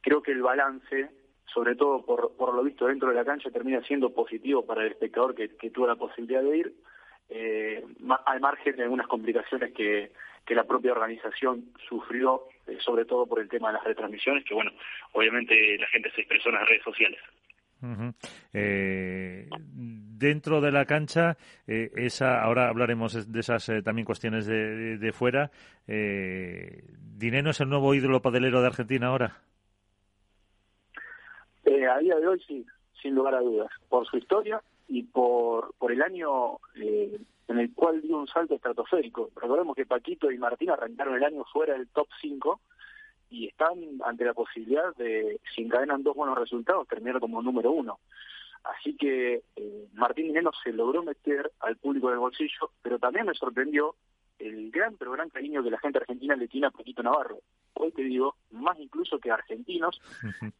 creo 0.00 0.22
que 0.22 0.32
el 0.32 0.40
balance 0.40 1.10
sobre 1.52 1.74
todo 1.74 2.04
por, 2.04 2.32
por 2.36 2.54
lo 2.54 2.62
visto 2.62 2.86
dentro 2.86 3.08
de 3.08 3.14
la 3.14 3.24
cancha, 3.24 3.50
termina 3.50 3.82
siendo 3.82 4.10
positivo 4.10 4.64
para 4.64 4.82
el 4.82 4.92
espectador 4.92 5.34
que, 5.34 5.48
tuvo 5.70 5.86
la 5.86 5.96
posibilidad 5.96 6.42
de 6.42 6.56
ir, 6.56 6.74
eh, 7.30 7.84
al 8.26 8.40
margen 8.40 8.76
de 8.76 8.84
algunas 8.84 9.06
complicaciones 9.06 9.72
que, 9.72 10.12
que 10.44 10.54
la 10.54 10.64
propia 10.64 10.92
organización 10.92 11.72
sufrió, 11.88 12.44
eh, 12.66 12.78
sobre 12.80 13.04
todo 13.04 13.26
por 13.26 13.40
el 13.40 13.48
tema 13.48 13.68
de 13.68 13.74
las 13.74 13.84
retransmisiones, 13.84 14.44
que 14.44 14.54
bueno, 14.54 14.72
obviamente 15.12 15.78
la 15.78 15.86
gente 15.88 16.10
se 16.14 16.22
expresó 16.22 16.48
en 16.50 16.54
las 16.54 16.68
redes 16.68 16.82
sociales. 16.82 17.20
Eh, 18.52 19.48
dentro 19.60 20.60
de 20.60 20.72
la 20.72 20.84
cancha, 20.84 21.36
esa, 21.66 22.42
ahora 22.42 22.68
hablaremos 22.68 23.30
de 23.30 23.40
esas 23.40 23.70
también 23.84 24.04
cuestiones 24.04 24.46
de, 24.46 24.98
de, 24.98 25.12
fuera. 25.12 25.52
¿Dineno 25.86 27.50
es 27.50 27.60
el 27.60 27.68
nuevo 27.68 27.94
ídolo 27.94 28.20
padelero 28.20 28.60
de 28.60 28.66
Argentina 28.66 29.06
ahora? 29.06 29.42
Eh, 31.68 31.86
a 31.86 31.98
día 31.98 32.16
de 32.16 32.26
hoy 32.26 32.40
sí, 32.46 32.64
sin 33.02 33.14
lugar 33.14 33.34
a 33.34 33.40
dudas, 33.40 33.70
por 33.90 34.06
su 34.06 34.16
historia 34.16 34.62
y 34.88 35.02
por, 35.02 35.74
por 35.76 35.92
el 35.92 36.00
año 36.00 36.60
eh, 36.76 37.20
en 37.46 37.58
el 37.58 37.74
cual 37.74 38.00
dio 38.00 38.16
un 38.16 38.26
salto 38.26 38.54
estratosférico. 38.54 39.28
Recordemos 39.36 39.76
que 39.76 39.84
Paquito 39.84 40.30
y 40.30 40.38
Martín 40.38 40.70
arrancaron 40.70 41.16
el 41.16 41.24
año 41.24 41.44
fuera 41.52 41.74
del 41.74 41.86
top 41.88 42.08
5 42.22 42.58
y 43.28 43.48
están 43.48 43.74
ante 44.02 44.24
la 44.24 44.32
posibilidad 44.32 44.96
de, 44.96 45.42
si 45.54 45.60
encadenan 45.60 46.02
dos 46.02 46.16
buenos 46.16 46.38
resultados, 46.38 46.88
terminar 46.88 47.20
como 47.20 47.42
número 47.42 47.70
uno. 47.70 47.98
Así 48.64 48.96
que 48.96 49.42
eh, 49.56 49.88
Martín 49.92 50.28
Mineno 50.28 50.52
se 50.64 50.72
logró 50.72 51.02
meter 51.02 51.52
al 51.60 51.76
público 51.76 52.08
del 52.08 52.18
bolsillo, 52.18 52.70
pero 52.80 52.98
también 52.98 53.26
me 53.26 53.34
sorprendió 53.34 53.94
el 54.38 54.70
gran, 54.70 54.96
pero 54.96 55.12
gran 55.12 55.30
cariño 55.30 55.62
que 55.62 55.70
la 55.70 55.78
gente 55.78 55.98
argentina 55.98 56.36
le 56.36 56.48
tiene 56.48 56.66
a 56.66 56.70
Paquito 56.70 57.02
Navarro. 57.02 57.40
Hoy 57.74 57.92
te 57.92 58.02
digo, 58.02 58.36
más 58.50 58.78
incluso 58.78 59.18
que 59.18 59.30
argentinos. 59.30 60.00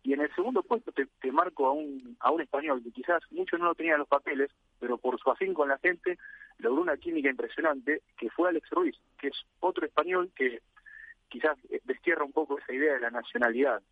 Y 0.02 0.12
en 0.12 0.20
el 0.20 0.34
segundo 0.34 0.62
puesto 0.62 0.92
te, 0.92 1.32
marco 1.32 1.66
a 1.66 1.72
un, 1.72 2.16
a 2.20 2.30
un 2.30 2.40
español 2.40 2.82
que 2.82 2.92
quizás 2.92 3.22
muchos 3.30 3.58
no 3.60 3.66
lo 3.66 3.74
tenían 3.74 3.98
los 3.98 4.08
papeles, 4.08 4.50
pero 4.78 4.98
por 4.98 5.18
su 5.20 5.30
afín 5.30 5.54
con 5.54 5.68
la 5.68 5.78
gente 5.78 6.18
logró 6.58 6.82
una 6.82 6.96
química 6.96 7.30
impresionante, 7.30 8.02
que 8.16 8.30
fue 8.30 8.48
Alex 8.48 8.70
Ruiz, 8.70 8.96
que 9.18 9.28
es 9.28 9.36
otro 9.60 9.86
español 9.86 10.30
que 10.34 10.60
quizás 11.28 11.56
destierra 11.84 12.24
un 12.24 12.32
poco 12.32 12.58
esa 12.58 12.72
idea 12.72 12.94
de 12.94 13.00
la 13.00 13.10
nacionalidad. 13.10 13.82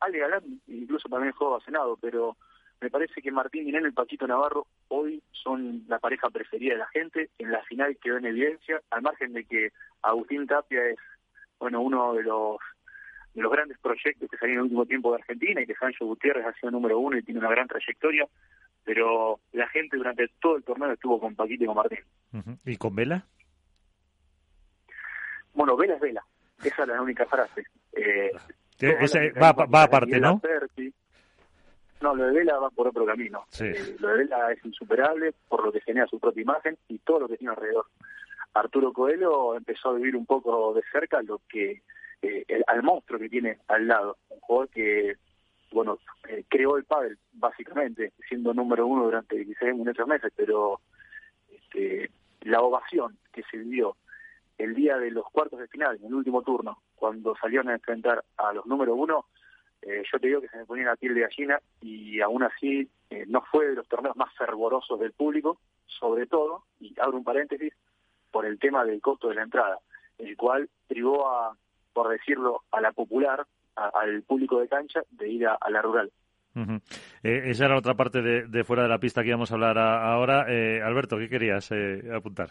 Ale 0.00 0.18
Galán 0.18 0.60
incluso 0.66 1.08
también 1.08 1.32
juega 1.32 1.56
a 1.56 1.64
Senado, 1.64 1.98
pero 2.00 2.36
me 2.80 2.90
parece 2.90 3.22
que 3.22 3.30
Martín 3.30 3.64
Minén 3.64 3.86
y 3.86 3.90
Paquito 3.90 4.26
Navarro 4.26 4.66
hoy 4.88 5.22
son 5.32 5.84
la 5.88 5.98
pareja 5.98 6.28
preferida 6.28 6.74
de 6.74 6.80
la 6.80 6.88
gente. 6.88 7.30
En 7.38 7.50
la 7.50 7.62
final 7.64 7.96
quedó 8.02 8.18
en 8.18 8.26
evidencia, 8.26 8.80
al 8.90 9.02
margen 9.02 9.32
de 9.32 9.44
que 9.44 9.72
Agustín 10.02 10.46
Tapia 10.46 10.84
es 10.86 10.98
bueno 11.58 11.80
uno 11.80 12.14
de 12.14 12.22
los 12.22 12.58
de 13.34 13.42
los 13.42 13.52
grandes 13.52 13.78
proyectos 13.78 14.30
que 14.30 14.36
salieron 14.38 14.60
en 14.60 14.72
el 14.72 14.78
último 14.78 14.86
tiempo 14.86 15.10
de 15.10 15.18
Argentina 15.18 15.60
y 15.60 15.66
que 15.66 15.74
Sancho 15.74 16.06
Gutiérrez 16.06 16.46
ha 16.46 16.54
sido 16.54 16.70
número 16.70 16.98
uno 16.98 17.18
y 17.18 17.22
tiene 17.22 17.40
una 17.40 17.50
gran 17.50 17.68
trayectoria, 17.68 18.26
pero 18.82 19.40
la 19.52 19.68
gente 19.68 19.98
durante 19.98 20.28
todo 20.40 20.56
el 20.56 20.64
torneo 20.64 20.92
estuvo 20.92 21.20
con 21.20 21.34
Paquito 21.34 21.64
y 21.64 21.66
con 21.66 21.76
Martín. 21.76 21.98
¿Y 22.64 22.76
con 22.76 22.94
Vela? 22.94 23.26
Bueno, 25.52 25.76
Vela 25.76 25.94
es 25.94 26.00
Vela, 26.00 26.24
esa 26.64 26.82
es 26.82 26.88
la 26.88 27.02
única 27.02 27.26
frase. 27.26 27.66
Eh, 27.92 28.32
ese 28.78 29.30
va, 29.32 29.52
va 29.52 29.82
aparte, 29.82 30.18
¿no? 30.18 30.40
No, 32.00 32.14
lo 32.14 32.26
de 32.26 32.32
Vela 32.32 32.58
va 32.58 32.70
por 32.70 32.88
otro 32.88 33.06
camino. 33.06 33.46
Eh, 33.60 33.96
lo 33.98 34.08
de 34.08 34.18
Vela 34.18 34.52
es 34.52 34.64
insuperable 34.64 35.32
por 35.48 35.64
lo 35.64 35.72
que 35.72 35.80
genera 35.80 36.06
su 36.06 36.20
propia 36.20 36.42
imagen 36.42 36.76
y 36.88 36.98
todo 36.98 37.20
lo 37.20 37.28
que 37.28 37.36
tiene 37.36 37.54
alrededor. 37.54 37.86
Arturo 38.54 38.92
Coelho 38.92 39.54
empezó 39.54 39.90
a 39.90 39.94
vivir 39.94 40.16
un 40.16 40.26
poco 40.26 40.74
de 40.74 40.82
cerca 40.90 41.22
lo 41.22 41.40
que 41.48 41.82
eh, 42.22 42.44
el, 42.48 42.64
al 42.66 42.82
monstruo 42.82 43.18
que 43.18 43.28
tiene 43.28 43.58
al 43.68 43.86
lado, 43.86 44.16
un 44.30 44.40
jugador 44.40 44.68
que 44.70 45.16
bueno 45.72 45.98
eh, 46.28 46.44
creó 46.48 46.76
el 46.76 46.84
pádel 46.84 47.18
básicamente, 47.32 48.12
siendo 48.28 48.54
número 48.54 48.86
uno 48.86 49.04
durante 49.04 49.36
16 49.36 49.74
muchos 49.74 50.06
meses, 50.06 50.32
pero 50.34 50.80
este, 51.50 52.10
la 52.42 52.62
ovación 52.62 53.18
que 53.32 53.42
se 53.50 53.58
dio 53.58 53.96
el 54.58 54.74
día 54.74 54.96
de 54.96 55.10
los 55.10 55.26
cuartos 55.30 55.58
de 55.58 55.68
final, 55.68 55.96
en 55.96 56.06
el 56.06 56.14
último 56.14 56.42
turno, 56.42 56.78
cuando 56.94 57.36
salieron 57.36 57.68
a 57.68 57.74
enfrentar 57.74 58.24
a 58.38 58.52
los 58.52 58.64
número 58.66 58.94
uno, 58.94 59.26
eh, 59.86 60.02
yo 60.10 60.18
te 60.18 60.26
digo 60.26 60.40
que 60.40 60.48
se 60.48 60.58
me 60.58 60.66
ponía 60.66 60.86
la 60.86 60.96
piel 60.96 61.14
de 61.14 61.22
gallina 61.22 61.58
y 61.80 62.20
aún 62.20 62.42
así 62.42 62.88
no 63.28 63.40
fue 63.50 63.68
de 63.68 63.74
los 63.76 63.88
torneos 63.88 64.16
más 64.16 64.34
fervorosos 64.34 64.98
del 64.98 65.12
público, 65.12 65.60
sobre 65.86 66.26
todo, 66.26 66.64
y 66.80 66.94
abro 67.00 67.18
un 67.18 67.24
paréntesis, 67.24 67.72
por 68.30 68.44
el 68.44 68.58
tema 68.58 68.84
del 68.84 69.00
costo 69.00 69.28
de 69.28 69.36
la 69.36 69.44
entrada, 69.44 69.78
el 70.18 70.36
cual 70.36 70.68
privó 70.86 71.30
a, 71.30 71.56
por 71.92 72.10
decirlo, 72.10 72.64
a 72.70 72.82
la 72.82 72.92
popular, 72.92 73.46
al 73.74 74.22
público 74.22 74.60
de 74.60 74.68
cancha, 74.68 75.00
de 75.10 75.28
ir 75.28 75.46
a, 75.46 75.58
la 75.70 75.80
rural. 75.80 76.10
Eh, 77.22 77.42
esa 77.46 77.64
era 77.64 77.78
otra 77.78 77.94
parte 77.94 78.20
de, 78.20 78.64
fuera 78.64 78.82
de 78.82 78.88
la 78.88 78.98
pista 78.98 79.22
que 79.22 79.28
íbamos 79.28 79.50
a 79.50 79.54
hablar 79.54 79.78
ahora. 79.78 80.46
Eh, 80.48 80.82
Alberto, 80.82 81.16
¿qué 81.16 81.30
querías 81.30 81.70
eh, 81.72 82.02
apuntar? 82.14 82.50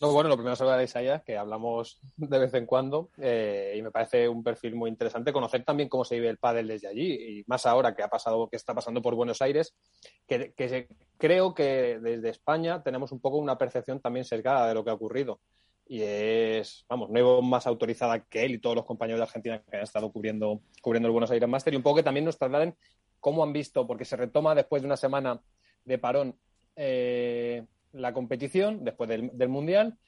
No, 0.00 0.12
bueno, 0.12 0.30
lo 0.30 0.36
primero 0.36 0.54
es 0.54 0.60
hablar 0.62 0.82
Isaías, 0.82 1.22
que 1.22 1.36
hablamos 1.36 2.00
de 2.16 2.38
vez 2.38 2.54
en 2.54 2.64
cuando, 2.64 3.10
y 3.18 3.82
me 3.82 3.90
parece 3.90 4.30
un 4.30 4.42
perfil 4.42 4.74
muy 4.74 4.88
interesante 4.88 5.30
conocer 5.30 5.62
también 5.62 5.90
cómo 5.90 6.06
se 6.06 6.14
vive 6.14 6.30
el 6.30 6.38
pádel 6.38 6.68
desde 6.68 6.88
allí, 6.88 7.12
y 7.12 7.44
más 7.46 7.66
ahora 7.66 7.94
que 7.94 8.02
ha 8.02 8.08
pasado, 8.08 8.48
que 8.48 8.56
está 8.56 8.74
pasando 8.74 9.02
por 9.02 9.14
Buenos 9.14 9.42
Aires, 9.42 9.74
que, 10.26 10.54
creo 11.18 11.54
que 11.54 11.98
desde 12.00 12.30
España 12.30 12.82
tenemos 12.82 13.12
un 13.12 13.20
poco 13.20 13.36
una 13.36 13.58
percepción 13.58 14.00
también 14.00 14.24
cercada 14.24 14.66
de 14.68 14.74
lo 14.74 14.84
que 14.84 14.90
ha 14.90 14.94
ocurrido. 14.94 15.40
Y 15.86 16.00
es, 16.02 16.86
vamos, 16.88 17.10
no 17.10 17.42
más 17.42 17.66
autorizada 17.66 18.24
que 18.24 18.44
él 18.44 18.52
y 18.52 18.58
todos 18.58 18.76
los 18.76 18.86
compañeros 18.86 19.18
de 19.18 19.24
Argentina 19.24 19.62
que 19.62 19.76
han 19.76 19.82
estado 19.82 20.10
cubriendo, 20.12 20.62
cubriendo 20.80 21.08
el 21.08 21.12
Buenos 21.12 21.30
Aires 21.32 21.48
Master 21.48 21.74
y 21.74 21.76
un 21.76 21.82
poco 21.82 21.96
que 21.96 22.04
también 22.04 22.24
nos 22.24 22.38
trasladen 22.38 22.74
cómo 23.18 23.42
han 23.42 23.52
visto, 23.52 23.86
porque 23.86 24.06
se 24.06 24.16
retoma 24.16 24.54
después 24.54 24.80
de 24.80 24.86
una 24.86 24.96
semana 24.96 25.42
de 25.84 25.98
parón 25.98 26.38
eh, 26.76 27.66
la 27.92 28.12
competición, 28.12 28.84
después 28.84 29.08
del, 29.08 29.48
Mundial, 29.48 29.98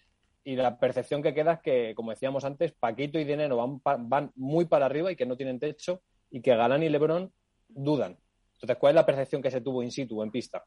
y 0.45 0.57
la 0.57 0.79
percepción 0.79 1.23
que 1.23 1.35
queda 1.35 1.55
es 1.55 1.61
que, 1.61 1.95
como 1.95 2.11
decíamos 2.11 2.45
antes, 2.45 2.73
Paquito 2.73 3.19
y 3.19 3.25
Dinero 3.25 3.57
van, 3.83 4.09
van 4.09 4.33
muy 4.35 4.65
para 4.65 4.87
arriba 4.87 5.13
y 5.13 5.17
que 5.17 5.27
no 5.27 5.37
tienen 5.37 5.61
techo, 5.61 6.01
y 6.31 6.41
que 6.41 6.57
Galán 6.57 6.83
y 6.83 6.89
Lebron 6.89 7.33
dudan. 7.69 8.17
Entonces, 8.55 8.77
¿cuál 8.79 8.93
es 8.93 8.97
la 8.97 9.07
percepción 9.07 9.43
que 9.43 9.51
se 9.51 9.61
tuvo 9.61 9.83
in 9.83 9.91
situ, 9.91 10.23
en 10.23 10.31
pista? 10.31 10.65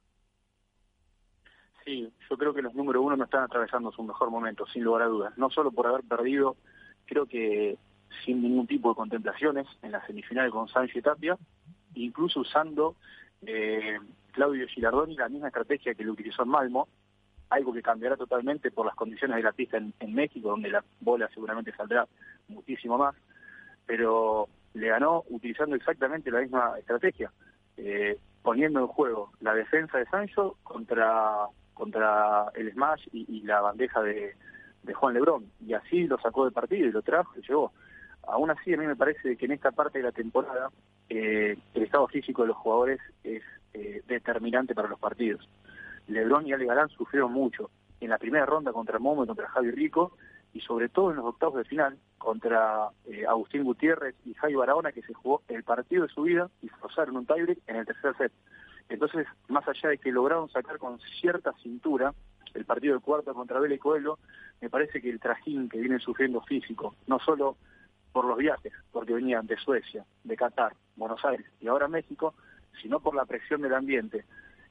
Sí, 1.83 2.11
yo 2.29 2.37
creo 2.37 2.53
que 2.53 2.61
los 2.61 2.73
número 2.73 3.01
uno 3.01 3.15
no 3.15 3.25
están 3.25 3.43
atravesando 3.43 3.91
su 3.91 4.03
mejor 4.03 4.31
momento, 4.31 4.65
sin 4.67 4.83
lugar 4.83 5.03
a 5.03 5.07
dudas. 5.07 5.37
No 5.37 5.49
solo 5.49 5.71
por 5.71 5.87
haber 5.87 6.03
perdido, 6.03 6.57
creo 7.05 7.25
que 7.25 7.77
sin 8.25 8.41
ningún 8.41 8.67
tipo 8.67 8.89
de 8.89 8.95
contemplaciones 8.95 9.67
en 9.81 9.91
la 9.91 10.05
semifinal 10.05 10.49
con 10.49 10.67
Sánchez 10.67 10.97
y 10.97 11.01
Tapia, 11.01 11.37
incluso 11.93 12.39
usando 12.39 12.95
eh, 13.45 13.97
Claudio 14.31 14.67
Girardoni 14.67 15.15
la 15.15 15.29
misma 15.29 15.47
estrategia 15.47 15.93
que 15.93 16.03
le 16.03 16.11
utilizó 16.11 16.43
en 16.43 16.49
Malmo, 16.49 16.87
algo 17.49 17.73
que 17.73 17.81
cambiará 17.81 18.17
totalmente 18.17 18.71
por 18.71 18.85
las 18.85 18.95
condiciones 18.95 19.37
de 19.37 19.43
la 19.43 19.51
pista 19.51 19.77
en, 19.77 20.13
México, 20.13 20.49
donde 20.49 20.69
la 20.69 20.83
bola 20.99 21.29
seguramente 21.33 21.71
saldrá 21.75 22.07
muchísimo 22.47 22.97
más, 22.97 23.15
pero 23.85 24.47
le 24.73 24.87
ganó 24.87 25.23
utilizando 25.29 25.75
exactamente 25.75 26.31
la 26.31 26.41
misma 26.41 26.73
estrategia, 26.77 27.31
eh, 27.77 28.17
poniendo 28.41 28.79
en 28.79 28.87
juego 28.87 29.31
la 29.41 29.53
defensa 29.53 29.97
de 29.97 30.05
Sancho 30.05 30.57
contra 30.63 31.47
contra 31.75 32.45
el 32.55 32.71
Smash 32.71 33.07
y, 33.11 33.41
la 33.41 33.61
bandeja 33.61 34.01
de, 34.01 34.33
Juan 34.93 35.13
Lebrón. 35.13 35.51
Y 35.59 35.73
así 35.73 36.07
lo 36.07 36.17
sacó 36.17 36.45
del 36.45 36.53
partido 36.53 36.87
y 36.87 36.91
lo 36.91 37.01
trajo 37.01 37.33
y 37.37 37.41
llegó. 37.41 37.71
Aún 38.27 38.49
así, 38.49 38.73
a 38.73 38.77
mí 38.77 38.87
me 38.87 38.95
parece 38.95 39.35
que 39.35 39.45
en 39.45 39.51
esta 39.51 39.71
parte 39.71 39.99
de 39.99 40.05
la 40.05 40.11
temporada 40.11 40.69
eh, 41.09 41.57
el 41.73 41.83
estado 41.83 42.07
físico 42.07 42.41
de 42.41 42.47
los 42.47 42.57
jugadores 42.57 42.99
es 43.23 43.43
eh, 43.73 44.01
determinante 44.07 44.73
para 44.73 44.87
los 44.87 44.99
partidos. 44.99 45.47
Lebrón 46.07 46.47
y 46.47 46.53
Ale 46.53 46.65
Galán 46.65 46.89
sufrieron 46.89 47.31
mucho 47.31 47.69
en 47.99 48.09
la 48.09 48.17
primera 48.17 48.45
ronda 48.45 48.71
contra 48.71 48.99
Momo 48.99 49.23
y 49.23 49.27
contra 49.27 49.49
Javi 49.49 49.71
Rico 49.71 50.17
y 50.53 50.61
sobre 50.61 50.89
todo 50.89 51.11
en 51.11 51.17
los 51.17 51.25
octavos 51.25 51.57
de 51.57 51.65
final 51.65 51.97
contra 52.17 52.89
eh, 53.05 53.25
Agustín 53.27 53.63
Gutiérrez 53.63 54.15
y 54.25 54.33
Javi 54.33 54.55
Barahona 54.55 54.91
que 54.91 55.01
se 55.01 55.13
jugó 55.13 55.41
el 55.47 55.63
partido 55.63 56.03
de 56.03 56.13
su 56.13 56.23
vida 56.23 56.49
y 56.61 56.69
forzaron 56.69 57.17
un 57.17 57.25
tiebreak 57.25 57.59
en 57.67 57.75
el 57.75 57.85
tercer 57.85 58.15
set. 58.17 58.31
Entonces, 58.87 59.27
más 59.47 59.67
allá 59.67 59.89
de 59.89 59.97
que 59.97 60.11
lograron 60.11 60.49
sacar 60.49 60.77
con 60.77 60.99
cierta 61.19 61.53
cintura 61.61 62.13
el 62.53 62.65
partido 62.65 62.93
del 62.93 63.03
cuarto 63.03 63.33
contra 63.33 63.59
Vélez 63.59 63.81
Coelho, 63.81 64.17
me 64.61 64.69
parece 64.69 65.01
que 65.01 65.09
el 65.09 65.19
trajín 65.19 65.67
que 65.67 65.79
vienen 65.79 65.99
sufriendo 65.99 66.39
físico, 66.41 66.95
no 67.07 67.19
solo 67.19 67.57
por 68.13 68.25
los 68.25 68.37
viajes, 68.37 68.71
porque 68.93 69.13
venían 69.13 69.45
de 69.45 69.57
Suecia, 69.57 70.05
de 70.23 70.37
Qatar, 70.37 70.73
Buenos 70.95 71.23
Aires 71.25 71.45
y 71.59 71.67
ahora 71.67 71.89
México, 71.89 72.33
sino 72.81 73.01
por 73.01 73.13
la 73.13 73.25
presión 73.25 73.61
del 73.61 73.73
ambiente 73.73 74.23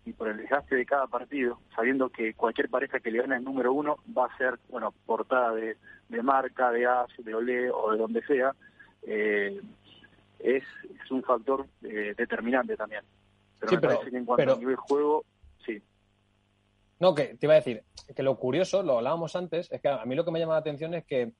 y 0.04 0.12
por 0.12 0.28
el 0.28 0.36
desgaste 0.36 0.76
de 0.76 0.86
cada 0.86 1.06
partido, 1.06 1.60
sabiendo 1.74 2.10
que 2.10 2.34
cualquier 2.34 2.68
pareja 2.68 3.00
que 3.00 3.10
le 3.10 3.20
gane 3.20 3.36
el 3.36 3.44
número 3.44 3.72
uno 3.72 3.98
va 4.16 4.26
a 4.26 4.36
ser, 4.36 4.58
bueno, 4.68 4.92
portada 5.06 5.54
de, 5.54 5.76
marca, 6.22 6.70
de 6.70 6.86
AS, 6.86 7.10
de 7.18 7.34
Olé 7.34 7.70
o 7.70 7.92
de 7.92 7.98
donde 7.98 8.22
sea, 8.26 8.54
eh, 9.02 9.60
es, 10.38 10.64
un 11.10 11.22
factor 11.22 11.66
eh, 11.82 12.14
determinante 12.16 12.76
también. 12.76 13.02
Pero 13.60 13.70
sí, 13.70 13.78
pero, 13.80 14.00
en 14.06 14.24
cuanto 14.24 14.54
a 14.54 14.58
nivel 14.58 14.76
juego, 14.76 15.24
sí. 15.64 15.82
No, 17.00 17.14
que 17.14 17.34
te 17.34 17.46
iba 17.46 17.54
a 17.54 17.56
decir 17.56 17.82
que 18.14 18.22
lo 18.22 18.36
curioso, 18.36 18.82
lo 18.82 18.98
hablábamos 18.98 19.36
antes, 19.36 19.70
es 19.72 19.80
que 19.80 19.88
a 19.88 20.04
mí 20.04 20.14
lo 20.14 20.24
que 20.24 20.30
me 20.30 20.38
llama 20.38 20.54
la 20.54 20.60
atención 20.60 20.94
es 20.94 21.04
que 21.04 21.32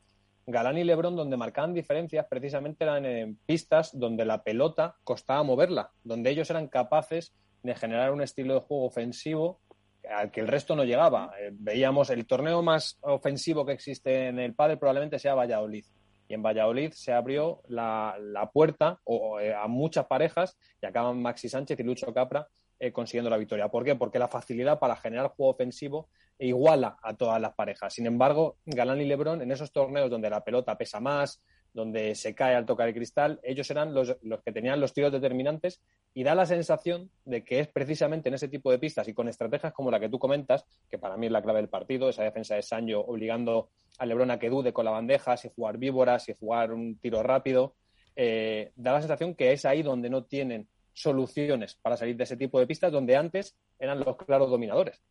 Galán 0.47 0.79
y 0.79 0.85
Lebron, 0.85 1.17
donde 1.17 1.37
marcaban 1.37 1.75
diferencias, 1.75 2.27
precisamente 2.29 2.85
eran 2.85 3.05
en 3.07 3.37
pistas 3.47 3.99
donde 3.99 4.25
la 4.25 4.43
pelota 4.43 4.97
costaba 5.05 5.43
moverla, 5.43 5.91
donde 6.03 6.31
ellos 6.31 6.51
eran 6.51 6.69
capaces 6.69 7.35
de 7.65 7.75
generar 7.75 8.13
un 8.13 8.23
estilo 8.23 8.55
de 8.55 8.61
juego 8.61 8.85
ofensivo 8.85 9.61
al 10.09 10.31
que 10.31 10.41
el 10.41 10.49
resto 10.49 10.77
no 10.77 10.85
llegaba. 10.85 11.33
Eh, 11.41 11.51
veíamos 11.53 12.11
el 12.11 12.27
torneo 12.27 12.63
más 12.63 12.99
ofensivo 13.01 13.65
que 13.65 13.73
existe 13.73 14.29
en 14.29 14.39
el 14.39 14.55
pádel 14.55 14.79
probablemente 14.79 15.19
sea 15.19 15.35
Valladolid 15.35 15.85
y 16.29 16.35
en 16.35 16.43
Valladolid 16.43 16.93
se 16.93 17.13
abrió 17.13 17.63
la, 17.69 18.51
puerta 18.53 19.01
eh, 19.41 19.55
a 19.55 19.67
muchas 19.67 20.07
parejas 20.07 20.57
y 20.81 20.87
acaban 20.87 21.21
Maxi 21.21 21.49
Sánchez 21.49 21.81
y 21.81 21.83
Lucho 21.83 22.13
Capra 22.13 22.47
eh, 22.79 22.93
consiguiendo 22.93 23.31
la 23.31 23.39
victoria. 23.39 23.69
¿Por 23.69 23.85
qué? 23.85 23.95
Porque 23.95 24.19
la 24.19 24.29
facilidad 24.29 24.79
para 24.79 24.97
generar 24.97 25.29
juego 25.29 25.53
ofensivo 25.53 26.09
iguala 26.39 26.99
a 27.03 27.15
todas 27.15 27.41
las 27.41 27.55
parejas. 27.55 27.95
Sin 27.95 28.07
embargo, 28.07 28.57
Galán 28.67 29.01
y 29.01 29.05
Lebrón, 29.05 29.43
en 29.43 29.53
esos 29.53 29.73
torneos 29.73 30.11
donde 30.11 30.29
la 30.29 30.45
pelota 30.45 30.77
pesa 30.77 31.01
más, 31.01 31.43
donde 31.75 32.15
se 32.15 32.35
cae 32.35 32.55
al 32.55 32.65
tocar 32.65 32.89
el 32.89 32.95
cristal, 32.95 33.41
ellos 33.43 33.69
eran 33.71 33.93
los, 33.93 34.17
los, 34.23 34.43
que 34.43 34.53
tenían 34.53 34.81
los 34.81 34.95
tiros 34.95 35.13
determinantes 35.13 35.83
y 36.15 36.23
da 36.23 36.35
la 36.35 36.47
sensación 36.47 37.11
de 37.25 37.45
que 37.45 37.59
es 37.59 37.69
precisamente 37.69 38.29
en 38.29 38.37
ese 38.37 38.49
tipo 38.49 38.71
de 38.71 38.79
pistas 38.79 39.09
y 39.09 39.13
con 39.13 39.29
estrategias 39.29 39.73
como 39.73 39.91
la 39.91 39.99
que 39.99 40.09
tú 40.09 40.19
comentas, 40.19 40.65
que 40.89 40.99
para 40.99 41.17
mí 41.17 41.27
es 41.27 41.33
la 41.33 41.43
clave 41.43 41.61
del 41.61 41.69
partido, 41.69 42.09
esa 42.09 42.23
defensa 42.23 42.55
de 42.55 42.63
Sancho 42.63 43.01
obligando 43.01 43.69
a 43.99 44.07
Lebron 44.07 44.31
a 44.31 44.39
que 44.39 44.49
dude 44.49 44.73
con 44.73 44.85
la 44.85 44.93
bandeja, 44.93 45.37
si 45.37 45.51
jugar 45.55 45.77
víboras, 45.77 46.25
si 46.25 46.35
jugar 46.35 46.73
un 46.73 46.97
tiro 46.99 47.23
rápido, 47.23 47.75
eh, 48.17 48.71
da 48.77 48.93
la 48.93 49.01
sensación 49.01 49.35
que 49.35 49.53
es 49.53 49.65
ahí 49.65 49.83
donde 49.83 50.09
no 50.09 50.25
tienen 50.25 50.69
soluciones 50.93 51.75
para 51.75 51.97
salir 51.97 52.17
de 52.17 52.23
ese 52.23 52.37
tipo 52.37 52.61
de 52.61 52.69
pistas, 52.69 52.93
donde 52.93 53.17
antes 53.17 53.57
eran 53.81 53.99
los 53.99 54.17
claros 54.17 54.49
dominadores. 54.49 55.03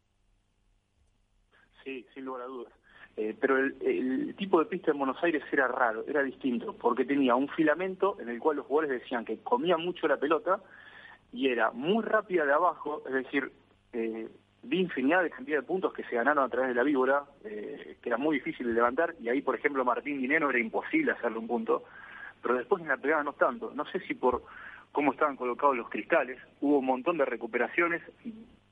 Sí, 1.84 2.06
sin 2.14 2.24
lugar 2.24 2.44
a 2.44 2.46
dudas. 2.46 2.74
Eh, 3.16 3.36
pero 3.40 3.58
el, 3.58 4.34
tipo 4.36 4.60
de 4.60 4.66
pista 4.66 4.92
en 4.92 4.98
Buenos 4.98 5.22
Aires 5.24 5.44
era 5.52 5.68
raro, 5.68 6.04
era 6.08 6.24
distinto, 6.24 6.74
porque 6.74 7.06
tenía 7.06 7.36
un 7.36 7.48
filamento 7.48 8.18
en 8.20 8.30
el 8.30 8.40
cual 8.40 8.58
los 8.58 8.66
jugadores 8.66 9.02
decían 9.02 9.24
que 9.24 9.38
comían 9.38 9.82
mucho 9.82 10.08
la 10.08 10.18
pelota 10.18 10.60
y 11.32 11.48
era 11.48 11.72
muy 11.72 12.04
rápida 12.04 12.46
de 12.46 12.54
abajo, 12.54 13.04
es 13.06 13.14
decir, 13.14 13.52
eh, 13.94 14.28
vi 14.64 14.80
infinidad 14.80 15.22
de 15.22 15.30
cantidad 15.30 15.58
de 15.58 15.64
puntos 15.64 15.94
que 15.94 16.04
se 16.06 16.16
ganaron 16.16 16.44
a 16.44 16.50
través 16.50 16.70
de 16.70 16.76
la 16.76 16.84
víbora, 16.84 17.24
eh, 17.44 17.98
que 18.02 18.10
era 18.10 18.18
muy 18.18 18.38
difícil 18.38 18.66
de 18.68 18.74
levantar, 18.74 19.14
y 19.22 19.30
ahí, 19.30 19.42
por 19.42 19.56
ejemplo, 19.56 19.86
Martín 19.86 20.20
Dineno 20.20 20.50
era 20.50 20.60
imposible 20.60 21.12
hacerle 21.12 21.38
un 21.38 21.48
punto, 21.48 21.84
pero 22.42 22.56
después 22.56 22.82
en 22.82 22.90
la 22.90 22.98
pegada 22.98 23.24
no 23.24 23.34
tanto. 23.34 23.72
No 23.76 23.86
sé 23.86 24.00
si 24.02 24.16
por 24.16 24.44
cómo 24.92 25.12
estaban 25.12 25.36
colocados 25.36 25.76
los 25.76 25.90
cristales, 25.90 26.40
hubo 26.62 26.80
un 26.80 26.86
montón 26.86 27.18
de 27.18 27.26
recuperaciones 27.26 28.02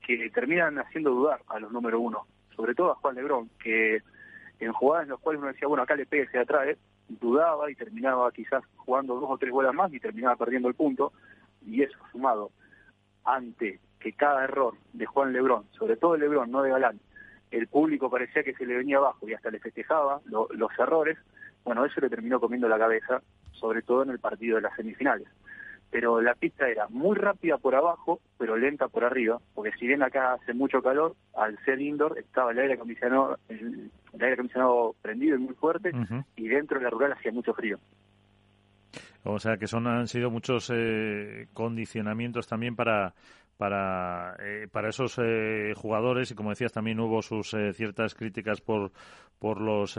que 0.04 0.30
terminan 0.30 0.78
haciendo 0.78 1.10
dudar 1.10 1.40
a 1.48 1.60
los 1.60 1.72
número 1.72 2.00
uno, 2.00 2.26
sobre 2.56 2.74
todo 2.74 2.92
a 2.92 2.96
Juan 2.96 3.14
Lebrón, 3.14 3.50
que 3.62 4.02
en 4.64 4.72
jugadas 4.72 5.04
en 5.04 5.10
las 5.10 5.20
cuales 5.20 5.40
uno 5.40 5.52
decía, 5.52 5.68
bueno, 5.68 5.82
acá 5.82 5.96
le 5.96 6.06
pegue, 6.06 6.28
se 6.28 6.38
atrae, 6.38 6.76
dudaba 7.08 7.70
y 7.70 7.74
terminaba 7.74 8.30
quizás 8.32 8.62
jugando 8.76 9.14
dos 9.16 9.30
o 9.30 9.38
tres 9.38 9.52
bolas 9.52 9.74
más 9.74 9.92
y 9.92 10.00
terminaba 10.00 10.36
perdiendo 10.36 10.68
el 10.68 10.74
punto. 10.74 11.12
Y 11.64 11.82
eso 11.82 11.98
sumado 12.10 12.50
ante 13.24 13.80
que 14.00 14.12
cada 14.12 14.44
error 14.44 14.74
de 14.92 15.06
Juan 15.06 15.32
Lebrón, 15.32 15.66
sobre 15.78 15.96
todo 15.96 16.16
Lebrón, 16.16 16.50
no 16.50 16.62
de 16.62 16.70
Galán, 16.70 17.00
el 17.50 17.68
público 17.68 18.10
parecía 18.10 18.42
que 18.42 18.54
se 18.54 18.66
le 18.66 18.76
venía 18.76 18.96
abajo 18.96 19.28
y 19.28 19.34
hasta 19.34 19.50
le 19.50 19.60
festejaba 19.60 20.20
los 20.24 20.78
errores, 20.78 21.18
bueno, 21.64 21.84
eso 21.84 22.00
le 22.00 22.08
terminó 22.08 22.40
comiendo 22.40 22.68
la 22.68 22.78
cabeza, 22.78 23.22
sobre 23.52 23.82
todo 23.82 24.02
en 24.02 24.10
el 24.10 24.18
partido 24.18 24.56
de 24.56 24.62
las 24.62 24.74
semifinales. 24.74 25.28
Pero 25.92 26.20
la 26.20 26.34
pista 26.34 26.68
era 26.68 26.88
muy 26.88 27.16
rápida 27.16 27.58
por 27.58 27.76
abajo, 27.76 28.20
pero 28.38 28.56
lenta 28.56 28.88
por 28.88 29.04
arriba, 29.04 29.38
porque 29.54 29.70
si 29.78 29.86
bien 29.86 30.02
acá 30.02 30.32
hace 30.32 30.54
mucho 30.54 30.82
calor, 30.82 31.14
al 31.36 31.56
ser 31.64 31.80
indoor 31.80 32.18
estaba 32.18 32.50
el 32.50 32.58
aire 32.58 32.74
acondicionado, 32.74 33.38
el, 33.48 33.92
aire 34.14 34.32
acondicionado 34.32 34.96
prendido 35.00 35.36
y 35.36 35.40
muy 35.40 35.54
fuerte, 35.54 35.92
y 36.34 36.48
dentro 36.48 36.78
de 36.78 36.84
la 36.84 36.90
rural 36.90 37.12
hacía 37.12 37.30
mucho 37.30 37.54
frío. 37.54 37.78
O 39.24 39.38
sea 39.38 39.56
que 39.56 39.68
son 39.68 39.86
han 39.86 40.08
sido 40.08 40.30
muchos 40.30 40.70
eh, 40.74 41.46
condicionamientos 41.52 42.48
también 42.48 42.74
para 42.74 43.14
para, 43.62 44.34
eh, 44.40 44.66
para 44.66 44.88
esos 44.88 45.20
eh, 45.22 45.72
jugadores 45.76 46.32
y 46.32 46.34
como 46.34 46.50
decías 46.50 46.72
también 46.72 46.98
hubo 46.98 47.22
sus 47.22 47.54
eh, 47.54 47.72
ciertas 47.72 48.12
críticas 48.16 48.60
por, 48.60 48.90
por 49.38 49.60
los 49.60 49.94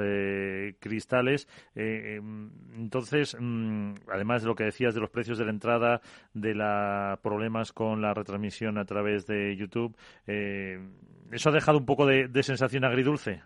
cristales. 0.81 1.47
Em, 1.73 2.51
entonces, 2.75 3.37
mm, 3.39 3.93
además 4.11 4.41
de 4.41 4.49
lo 4.49 4.55
que 4.55 4.65
decías 4.65 4.93
de 4.93 4.99
los 4.99 5.09
precios 5.11 5.37
de 5.37 5.45
la 5.45 5.51
entrada, 5.51 6.01
de 6.33 6.53
los 6.53 7.17
problemas 7.19 7.71
con 7.71 8.01
la 8.01 8.13
retransmisión 8.13 8.77
a 8.77 8.83
través 8.83 9.27
de 9.27 9.55
YouTube, 9.55 9.95
¿eso 10.25 11.49
ha 11.49 11.53
dejado 11.53 11.77
un 11.77 11.85
poco 11.85 12.05
de, 12.05 12.43
sensación 12.43 12.83
agridulce 12.83 13.43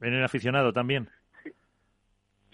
en 0.00 0.14
el 0.14 0.22
aficionado 0.22 0.72
también? 0.72 1.08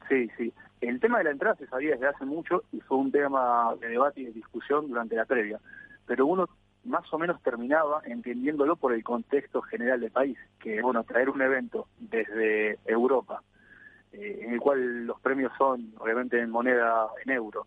Sí, 0.09 0.31
sí. 0.39 0.51
El 0.81 0.99
tema 0.99 1.19
de 1.19 1.25
la 1.25 1.33
entrada 1.33 1.57
se 1.57 1.67
sabía 1.67 1.91
desde 1.91 2.09
hace 2.09 2.25
mucho 2.25 2.63
y 2.73 2.81
fue 2.81 2.97
un 2.97 3.13
tema 3.13 3.75
de 3.83 3.89
debate 3.89 4.23
y 4.23 4.25
de 4.25 4.33
discusión 4.33 4.89
durante 4.89 5.15
la 5.15 5.27
previa. 5.27 5.61
Pero 6.07 6.25
uno 6.25 6.49
más 6.85 7.13
o 7.13 7.19
menos 7.19 7.41
terminaba 7.43 8.03
entendiéndolo 8.05 8.77
por 8.77 8.93
el 8.93 9.05
contexto 9.05 9.63
general 9.63 10.01
del 10.01 10.11
país, 10.11 10.39
que 10.59 10.83
bueno, 10.83 11.05
traer 11.05 11.31
un 11.31 11.43
evento 11.43 11.89
desde 11.99 12.79
Europa, 12.85 13.43
eh, 14.13 14.41
en 14.43 14.55
el 14.55 14.61
cual 14.61 15.07
los 15.07 15.21
premios 15.21 15.53
son 15.57 15.95
obviamente 15.99 16.41
en 16.41 16.51
moneda 16.51 17.09
en 17.25 17.33
euro, 17.33 17.67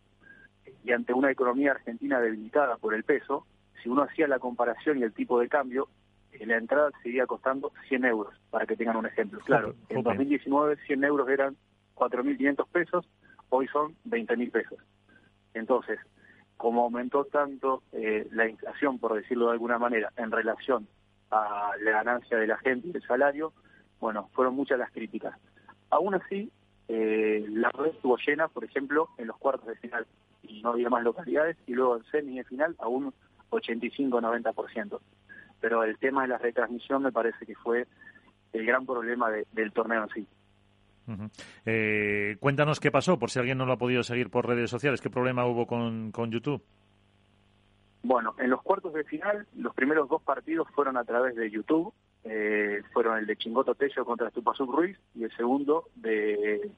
y 0.83 0.91
ante 0.91 1.13
una 1.13 1.31
economía 1.31 1.71
argentina 1.71 2.19
debilitada 2.19 2.77
por 2.77 2.93
el 2.93 3.03
peso, 3.03 3.45
si 3.81 3.89
uno 3.89 4.03
hacía 4.03 4.27
la 4.27 4.39
comparación 4.39 4.99
y 4.99 5.03
el 5.03 5.13
tipo 5.13 5.39
de 5.39 5.47
cambio, 5.47 5.87
eh, 6.33 6.45
la 6.45 6.57
entrada 6.57 6.91
seguía 7.01 7.25
costando 7.25 7.71
100 7.87 8.05
euros, 8.05 8.33
para 8.49 8.65
que 8.65 8.75
tengan 8.75 8.97
un 8.97 9.05
ejemplo. 9.05 9.39
Claro, 9.45 9.75
en 9.89 10.03
2019 10.03 10.77
100 10.85 11.03
euros 11.03 11.29
eran 11.29 11.55
4.500 11.95 12.67
pesos, 12.69 13.09
hoy 13.49 13.67
son 13.67 13.95
20.000 14.05 14.51
pesos. 14.51 14.79
Entonces, 15.53 15.99
como 16.57 16.83
aumentó 16.83 17.25
tanto 17.25 17.83
eh, 17.91 18.27
la 18.31 18.47
inflación, 18.47 18.99
por 18.99 19.13
decirlo 19.13 19.47
de 19.47 19.53
alguna 19.53 19.77
manera, 19.77 20.11
en 20.17 20.31
relación 20.31 20.87
a 21.31 21.71
la 21.81 21.91
ganancia 21.91 22.37
de 22.37 22.47
la 22.47 22.57
gente 22.57 22.87
y 22.87 22.95
el 22.95 23.03
salario, 23.03 23.53
bueno, 23.99 24.29
fueron 24.33 24.55
muchas 24.55 24.79
las 24.79 24.91
críticas. 24.91 25.37
Aún 25.89 26.15
así, 26.15 26.51
eh, 26.87 27.45
la 27.49 27.69
red 27.71 27.91
estuvo 27.91 28.17
llena, 28.17 28.47
por 28.47 28.63
ejemplo, 28.63 29.09
en 29.17 29.27
los 29.27 29.37
cuartos 29.37 29.67
de 29.67 29.75
final, 29.75 30.05
y 30.43 30.61
no 30.61 30.71
había 30.71 30.89
más 30.89 31.03
localidades, 31.03 31.57
y 31.67 31.73
luego 31.73 31.97
en 31.97 32.03
semi 32.05 32.39
y 32.39 32.43
final 32.43 32.75
a 32.79 32.87
un 32.87 33.13
85-90%. 33.51 34.99
Pero 35.59 35.83
el 35.83 35.97
tema 35.97 36.23
de 36.23 36.27
la 36.29 36.37
retransmisión 36.37 37.03
me 37.03 37.11
parece 37.11 37.45
que 37.45 37.55
fue 37.55 37.87
el 38.53 38.65
gran 38.65 38.85
problema 38.85 39.29
del 39.29 39.71
torneo 39.71 40.03
en 40.03 40.09
sí. 40.09 40.27
Eh, 41.65 42.37
cuéntanos 42.39 42.79
qué 42.79 42.91
pasó, 42.91 43.19
por 43.19 43.29
si 43.29 43.39
alguien 43.39 43.57
no 43.57 43.65
lo 43.65 43.73
ha 43.73 43.77
podido 43.77 44.03
seguir 44.03 44.29
por 44.29 44.47
redes 44.47 44.69
sociales. 44.69 45.01
¿Qué 45.01 45.09
problema 45.09 45.45
hubo 45.45 45.67
con, 45.67 46.11
con 46.11 46.31
YouTube? 46.31 46.63
Bueno, 48.03 48.35
en 48.37 48.49
los 48.49 48.61
cuartos 48.61 48.93
de 48.93 49.03
final, 49.03 49.47
los 49.55 49.73
primeros 49.73 50.07
dos 50.09 50.21
partidos 50.21 50.67
fueron 50.75 50.97
a 50.97 51.03
través 51.03 51.35
de 51.35 51.49
YouTube. 51.49 51.93
Eh, 52.23 52.81
fueron 52.93 53.17
el 53.17 53.25
de 53.25 53.35
Chingoto 53.35 53.75
Tello 53.75 54.03
contra 54.03 54.29
Stupasuk 54.29 54.73
Ruiz 54.73 54.99
y 55.13 55.23
el 55.23 55.35
segundo 55.35 55.89
de, 55.95 56.71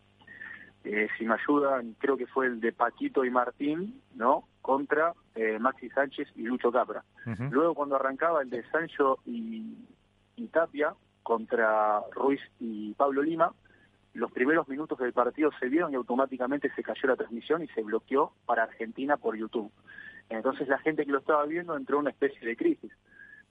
eh, 0.84 1.08
si 1.18 1.26
me 1.26 1.36
ayudan, 1.36 1.96
creo 2.00 2.18
que 2.18 2.28
fue 2.28 2.48
el 2.48 2.60
de 2.60 2.74
Paquito 2.74 3.24
y 3.24 3.30
Martín, 3.30 4.02
¿no? 4.16 4.48
Contra 4.62 5.14
Maxi 5.60 5.90
Sánchez 5.92 6.28
y 6.36 6.42
Lucho 6.42 6.72
Capra. 6.72 7.04
Luego 7.52 7.76
cuando 7.76 7.96
arrancaba 7.96 8.42
el 8.42 8.50
de 8.50 8.64
Sancho 8.72 9.20
y 9.26 9.78
Tapia 10.52 10.94
contra 11.24 12.02
Ruiz 12.12 12.42
y 12.60 12.94
Pablo 12.94 13.22
Lima, 13.22 13.54
los 14.18 14.32
primeros 14.32 14.68
minutos 14.68 14.98
del 14.98 15.14
partido 15.14 15.52
se 15.60 15.70
vieron 15.70 15.94
y 15.94 15.96
automáticamente 15.96 16.72
se 16.74 16.82
cayó 16.82 17.08
la 17.08 17.16
transmisión 17.16 17.62
y 17.62 17.68
se 17.68 17.84
bloqueó 17.84 18.34
para 18.48 18.64
Argentina 18.64 19.16
por 19.16 19.38
YouTube. 19.38 19.72
Entonces 20.28 20.68
la 20.68 20.80
gente 20.80 21.06
que 21.06 21.12
lo 21.12 21.20
estaba 21.20 21.46
viendo 21.46 21.78
entró 21.78 21.98
en 21.98 22.02
una 22.02 22.10
especie 22.10 22.48
de 22.48 22.58
crisis. 22.58 22.92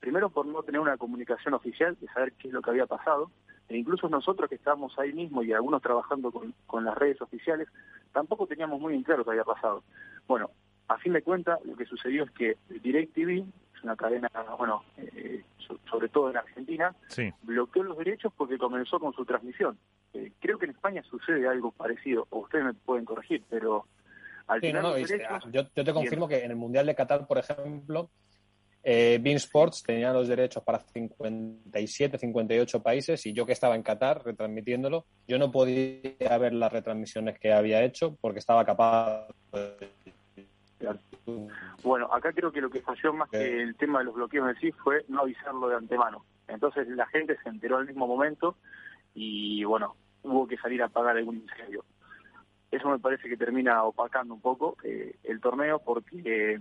Primero 0.01 0.29
por 0.29 0.45
no 0.45 0.65
tener 0.65 0.81
una 0.81 0.97
comunicación 0.97 1.55
oficial, 1.55 1.97
de 2.01 2.09
saber 2.09 2.33
qué 2.33 2.49
es 2.49 2.55
lo 2.55 2.63
que 2.63 2.71
había 2.71 2.87
pasado, 2.87 3.31
e 3.69 3.77
incluso 3.77 4.09
nosotros 4.09 4.49
que 4.49 4.57
estábamos 4.57 4.99
ahí 4.99 5.13
mismo 5.13 5.45
y 5.45 5.53
algunos 5.53 5.83
trabajando 5.83 6.33
con, 6.33 6.85
las 6.85 6.99
redes 6.99 7.23
oficiales, 7.23 7.69
tampoco 8.13 8.49
teníamos 8.49 8.81
muy 8.81 8.95
en 8.95 9.05
claro 9.05 9.25
qué 9.25 9.31
había 9.31 9.45
pasado. 9.45 9.85
Bueno, 10.27 10.51
a 10.89 10.99
fin 10.99 11.13
de 11.13 11.23
cuentas, 11.23 11.65
lo 11.65 11.77
que 11.77 11.87
sucedió 11.87 12.25
es 12.25 12.31
que 12.33 12.57
DirecTV, 12.69 13.45
es 13.77 13.85
una 13.85 13.97
cadena, 13.97 14.31
bueno, 14.59 14.83
eh, 14.97 15.45
sobre 15.91 16.09
todo 16.09 16.31
en 16.31 16.37
Argentina, 16.37 16.95
bloqueó 17.43 17.83
los 17.83 17.99
derechos 17.99 18.33
porque 18.37 18.59
comenzó 18.59 18.99
con 18.99 19.13
su 19.13 19.25
transmisión. 19.25 19.79
Eh, 20.15 20.33
creo 20.41 20.59
que 20.59 20.67
en 20.67 20.73
España 20.73 21.03
sucede 21.03 21.47
algo 21.47 21.71
parecido, 21.73 22.27
o 22.31 22.41
ustedes 22.41 22.65
me 22.65 22.75
pueden 22.75 23.05
corregir, 23.05 23.43
pero 23.49 23.87
al 24.47 24.61
final 24.61 25.05
yo, 25.53 25.67
te 25.67 25.93
confirmo 25.93 26.29
que 26.29 26.45
en 26.45 26.51
el 26.51 26.57
Mundial 26.57 26.87
de 26.87 26.95
Qatar, 26.95 27.27
por 27.27 27.39
ejemplo, 27.39 28.11
eh, 28.89 29.19
Bean 29.21 29.37
Sports 29.37 29.83
tenía 29.83 30.13
los 30.13 30.29
derechos 30.29 30.63
para 30.63 30.79
57, 30.79 32.19
58 32.19 32.83
países 32.83 33.27
y 33.27 33.33
yo 33.33 33.45
que 33.45 33.53
estaba 33.53 33.75
en 33.75 33.83
Qatar 33.83 34.25
retransmitiéndolo, 34.25 35.07
yo 35.27 35.39
no 35.39 35.51
podía 35.51 36.39
ver 36.39 36.53
las 36.53 36.73
retransmisiones 36.73 37.37
que 37.41 37.53
había 37.53 37.83
hecho 37.83 38.17
porque 38.21 38.39
estaba 38.39 38.65
capaz 38.65 39.27
bueno, 41.83 42.13
acá 42.13 42.33
creo 42.33 42.53
que 42.53 42.61
lo 42.61 42.71
que 42.71 42.83
falló 42.83 43.13
más 43.13 43.31
que 43.31 43.63
el 43.63 43.77
tema 43.77 44.01
de 44.01 44.07
los 44.07 44.15
bloqueos 44.15 44.49
en 44.49 44.57
sí 44.61 44.73
fue 44.73 45.05
no 45.09 45.23
avisarlo 45.23 45.69
de 45.69 45.77
antemano. 45.77 46.25
Entonces 46.49 46.89
la 46.89 47.07
gente 47.07 47.37
se 47.43 47.49
enteró 47.49 47.79
al 47.79 47.87
mismo 47.87 48.07
momento 48.07 48.57
y 49.15 49.65
bueno, 49.65 49.97
hubo 50.23 50.47
que 50.47 50.59
salir 50.59 50.83
a 50.83 50.87
apagar 50.87 51.17
algún 51.17 51.37
incendio. 51.37 51.85
Eso 52.71 52.89
me 52.89 52.99
parece 52.99 53.29
que 53.29 53.37
termina 53.37 53.83
opacando 53.85 54.35
un 54.35 54.41
poco 54.41 54.77
eh, 54.83 55.17
el 55.25 55.41
torneo 55.41 55.79
porque 55.79 56.61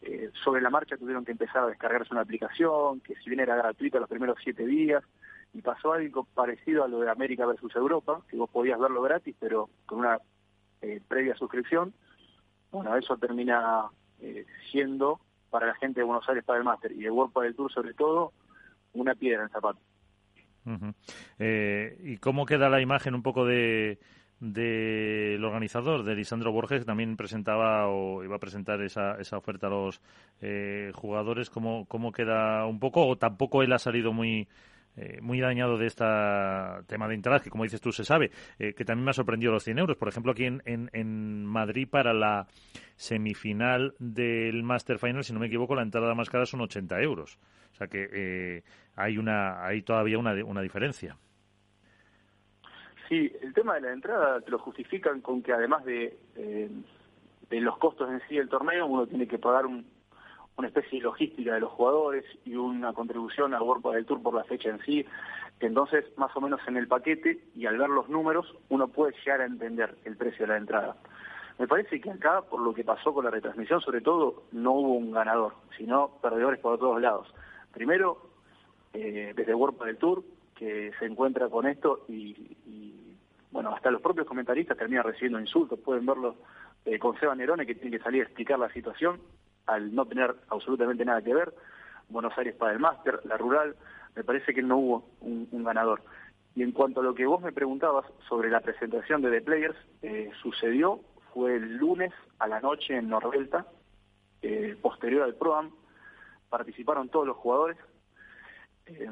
eh, 0.00 0.30
sobre 0.42 0.62
la 0.62 0.70
marcha 0.70 0.96
tuvieron 0.96 1.24
que 1.24 1.32
empezar 1.32 1.64
a 1.64 1.68
descargarse 1.68 2.12
una 2.12 2.22
aplicación 2.22 3.00
que 3.00 3.14
si 3.16 3.30
bien 3.30 3.40
era 3.40 3.54
gratuita 3.54 4.00
los 4.00 4.08
primeros 4.08 4.38
siete 4.42 4.66
días 4.66 5.04
y 5.54 5.62
pasó 5.62 5.92
algo 5.92 6.24
parecido 6.34 6.82
a 6.82 6.88
lo 6.88 7.00
de 7.00 7.10
América 7.10 7.46
versus 7.46 7.76
Europa, 7.76 8.22
que 8.28 8.36
vos 8.36 8.50
podías 8.50 8.80
verlo 8.80 9.02
gratis 9.02 9.36
pero 9.38 9.68
con 9.86 10.00
una 10.00 10.18
eh, 10.80 11.00
previa 11.06 11.36
suscripción. 11.36 11.94
Bueno, 12.72 12.96
eso 12.96 13.16
termina 13.16 13.84
siendo 14.70 15.20
para 15.50 15.66
la 15.66 15.74
gente 15.74 16.00
de 16.00 16.04
Buenos 16.04 16.28
Aires 16.28 16.44
para 16.44 16.58
el 16.58 16.64
máster 16.64 16.92
y 16.92 17.02
de 17.02 17.10
World 17.10 17.34
del 17.34 17.54
Tour 17.54 17.70
sobre 17.70 17.92
todo 17.92 18.32
una 18.94 19.14
piedra 19.14 19.40
en 19.40 19.44
el 19.44 19.50
zapato. 19.50 19.78
Eh, 21.38 21.98
¿Y 22.04 22.16
cómo 22.18 22.46
queda 22.46 22.68
la 22.68 22.80
imagen 22.80 23.14
un 23.14 23.22
poco 23.22 23.44
de 23.44 23.98
del 24.40 25.44
organizador, 25.44 26.02
de 26.02 26.16
Lisandro 26.16 26.50
Borges, 26.50 26.80
que 26.80 26.84
también 26.84 27.16
presentaba 27.16 27.86
o 27.86 28.24
iba 28.24 28.36
a 28.36 28.40
presentar 28.40 28.80
esa, 28.82 29.14
esa 29.20 29.36
oferta 29.36 29.68
a 29.68 29.70
los 29.70 30.00
eh, 30.40 30.90
jugadores? 30.94 31.48
¿Cómo, 31.48 31.86
¿Cómo 31.86 32.10
queda 32.10 32.66
un 32.66 32.80
poco? 32.80 33.06
¿O 33.06 33.16
tampoco 33.16 33.62
él 33.62 33.72
ha 33.72 33.78
salido 33.78 34.12
muy 34.12 34.48
eh, 34.94 35.20
muy 35.22 35.40
dañado 35.40 35.78
de 35.78 35.86
este 35.86 36.04
tema 36.86 37.08
de 37.08 37.14
entradas, 37.14 37.42
que 37.42 37.48
como 37.48 37.64
dices 37.64 37.80
tú 37.80 37.92
se 37.92 38.04
sabe, 38.04 38.30
eh, 38.58 38.74
que 38.74 38.84
también 38.84 39.04
me 39.04 39.10
ha 39.10 39.14
sorprendido 39.14 39.50
los 39.50 39.64
100 39.64 39.78
euros. 39.78 39.96
Por 39.96 40.08
ejemplo, 40.08 40.32
aquí 40.32 40.44
en, 40.44 40.62
en, 40.66 41.46
Madrid 41.46 41.88
para 41.90 42.12
la 42.12 42.46
semifinal 42.96 43.94
del 43.98 44.62
Master 44.62 44.98
Final, 44.98 45.24
si 45.24 45.32
no 45.32 45.40
me 45.40 45.46
equivoco, 45.46 45.74
la 45.74 45.82
entrada 45.82 46.14
más 46.14 46.28
cara 46.28 46.44
son 46.44 46.60
80 46.60 47.00
euros. 47.00 47.38
O 47.72 47.74
sea 47.74 47.86
que 47.86 48.08
eh, 48.12 48.62
hay 48.94 49.16
una 49.16 49.64
hay 49.64 49.82
todavía 49.82 50.18
una, 50.18 50.34
una 50.44 50.60
diferencia. 50.60 51.16
Sí, 53.08 53.32
el 53.40 53.54
tema 53.54 53.74
de 53.74 53.80
la 53.82 53.92
entrada 53.92 54.40
te 54.40 54.50
lo 54.50 54.58
justifican 54.58 55.22
con 55.22 55.42
que 55.42 55.52
además 55.52 55.84
de, 55.84 56.16
de 56.34 57.60
los 57.60 57.78
costos 57.78 58.10
en 58.10 58.20
sí 58.28 58.36
del 58.36 58.48
torneo, 58.48 58.86
uno 58.86 59.06
tiene 59.06 59.26
que 59.26 59.38
pagar 59.38 59.66
un, 59.66 59.84
una 60.56 60.68
especie 60.68 60.98
de 60.98 61.04
logística 61.04 61.54
de 61.54 61.60
los 61.60 61.70
jugadores 61.70 62.24
y 62.44 62.54
una 62.54 62.92
contribución 62.92 63.54
al 63.54 63.62
World 63.62 63.94
del 63.94 64.06
Tour 64.06 64.22
por 64.22 64.34
la 64.34 64.44
fecha 64.44 64.68
en 64.68 64.80
sí. 64.80 65.04
Entonces, 65.60 66.04
más 66.16 66.36
o 66.36 66.40
menos 66.40 66.60
en 66.66 66.76
el 66.76 66.88
paquete 66.88 67.40
y 67.54 67.66
al 67.66 67.78
ver 67.78 67.88
los 67.88 68.08
números, 68.08 68.54
uno 68.68 68.88
puede 68.88 69.14
llegar 69.24 69.40
a 69.40 69.46
entender 69.46 69.96
el 70.04 70.16
precio 70.16 70.46
de 70.46 70.52
la 70.52 70.58
entrada. 70.58 70.96
Me 71.58 71.68
parece 71.68 72.00
que 72.00 72.10
acá, 72.10 72.42
por 72.42 72.60
lo 72.60 72.74
que 72.74 72.84
pasó 72.84 73.14
con 73.14 73.24
la 73.24 73.30
retransmisión, 73.30 73.80
sobre 73.80 74.00
todo, 74.00 74.44
no 74.52 74.72
hubo 74.72 74.94
un 74.94 75.12
ganador, 75.12 75.54
sino 75.76 76.18
perdedores 76.20 76.58
por 76.60 76.78
todos 76.78 77.00
lados. 77.00 77.32
Primero, 77.72 78.30
eh, 78.92 79.32
desde 79.36 79.54
World 79.54 79.82
del 79.84 79.96
Tour, 79.96 80.24
que 80.54 80.92
se 80.98 81.06
encuentra 81.06 81.48
con 81.48 81.66
esto 81.66 82.04
y, 82.08 83.14
bueno, 83.50 83.74
hasta 83.74 83.90
los 83.90 84.02
propios 84.02 84.26
comentaristas 84.26 84.76
terminan 84.76 85.04
recibiendo 85.04 85.40
insultos, 85.40 85.78
pueden 85.78 86.06
verlo 86.06 86.36
eh, 86.84 86.98
con 86.98 87.18
Seba 87.18 87.34
Nerone 87.34 87.66
que 87.66 87.74
tiene 87.74 87.96
que 87.96 88.02
salir 88.02 88.22
a 88.22 88.24
explicar 88.24 88.58
la 88.58 88.72
situación 88.72 89.20
al 89.66 89.94
no 89.94 90.06
tener 90.06 90.34
absolutamente 90.48 91.04
nada 91.04 91.22
que 91.22 91.34
ver, 91.34 91.54
Buenos 92.08 92.36
Aires 92.36 92.54
para 92.54 92.72
el 92.72 92.78
máster, 92.78 93.20
la 93.24 93.36
rural, 93.36 93.76
me 94.14 94.24
parece 94.24 94.52
que 94.52 94.62
no 94.62 94.78
hubo 94.78 95.08
un, 95.20 95.64
ganador. 95.64 96.02
Y 96.54 96.62
en 96.62 96.72
cuanto 96.72 97.00
a 97.00 97.02
lo 97.02 97.14
que 97.14 97.24
vos 97.24 97.40
me 97.40 97.52
preguntabas 97.52 98.04
sobre 98.28 98.50
la 98.50 98.60
presentación 98.60 99.22
de 99.22 99.30
The 99.30 99.40
Players, 99.40 99.76
eh, 100.02 100.30
sucedió, 100.42 101.00
fue 101.32 101.56
el 101.56 101.76
lunes 101.76 102.12
a 102.38 102.46
la 102.46 102.60
noche 102.60 102.96
en 102.96 103.08
Nordelta, 103.08 103.66
eh, 104.42 104.76
posterior 104.80 105.22
al 105.22 105.36
PROAM, 105.36 105.70
participaron 106.50 107.08
todos 107.08 107.26
los 107.26 107.36
jugadores, 107.38 107.78
eh, 108.86 109.08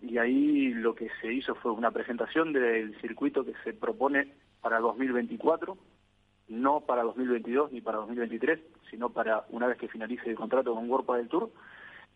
y 0.00 0.18
ahí 0.18 0.72
lo 0.74 0.94
que 0.94 1.08
se 1.20 1.32
hizo 1.32 1.54
fue 1.54 1.72
una 1.72 1.90
presentación 1.90 2.52
del 2.52 2.98
circuito 3.00 3.44
que 3.44 3.54
se 3.62 3.72
propone 3.72 4.34
para 4.60 4.80
2024, 4.80 5.76
no 6.50 6.80
para 6.80 7.04
2022 7.04 7.72
ni 7.72 7.80
para 7.80 7.98
2023, 7.98 8.60
sino 8.90 9.08
para 9.10 9.46
una 9.50 9.68
vez 9.68 9.78
que 9.78 9.88
finalice 9.88 10.28
el 10.28 10.36
contrato 10.36 10.74
con 10.74 10.90
World 10.90 11.16
del 11.16 11.28
Tour. 11.28 11.50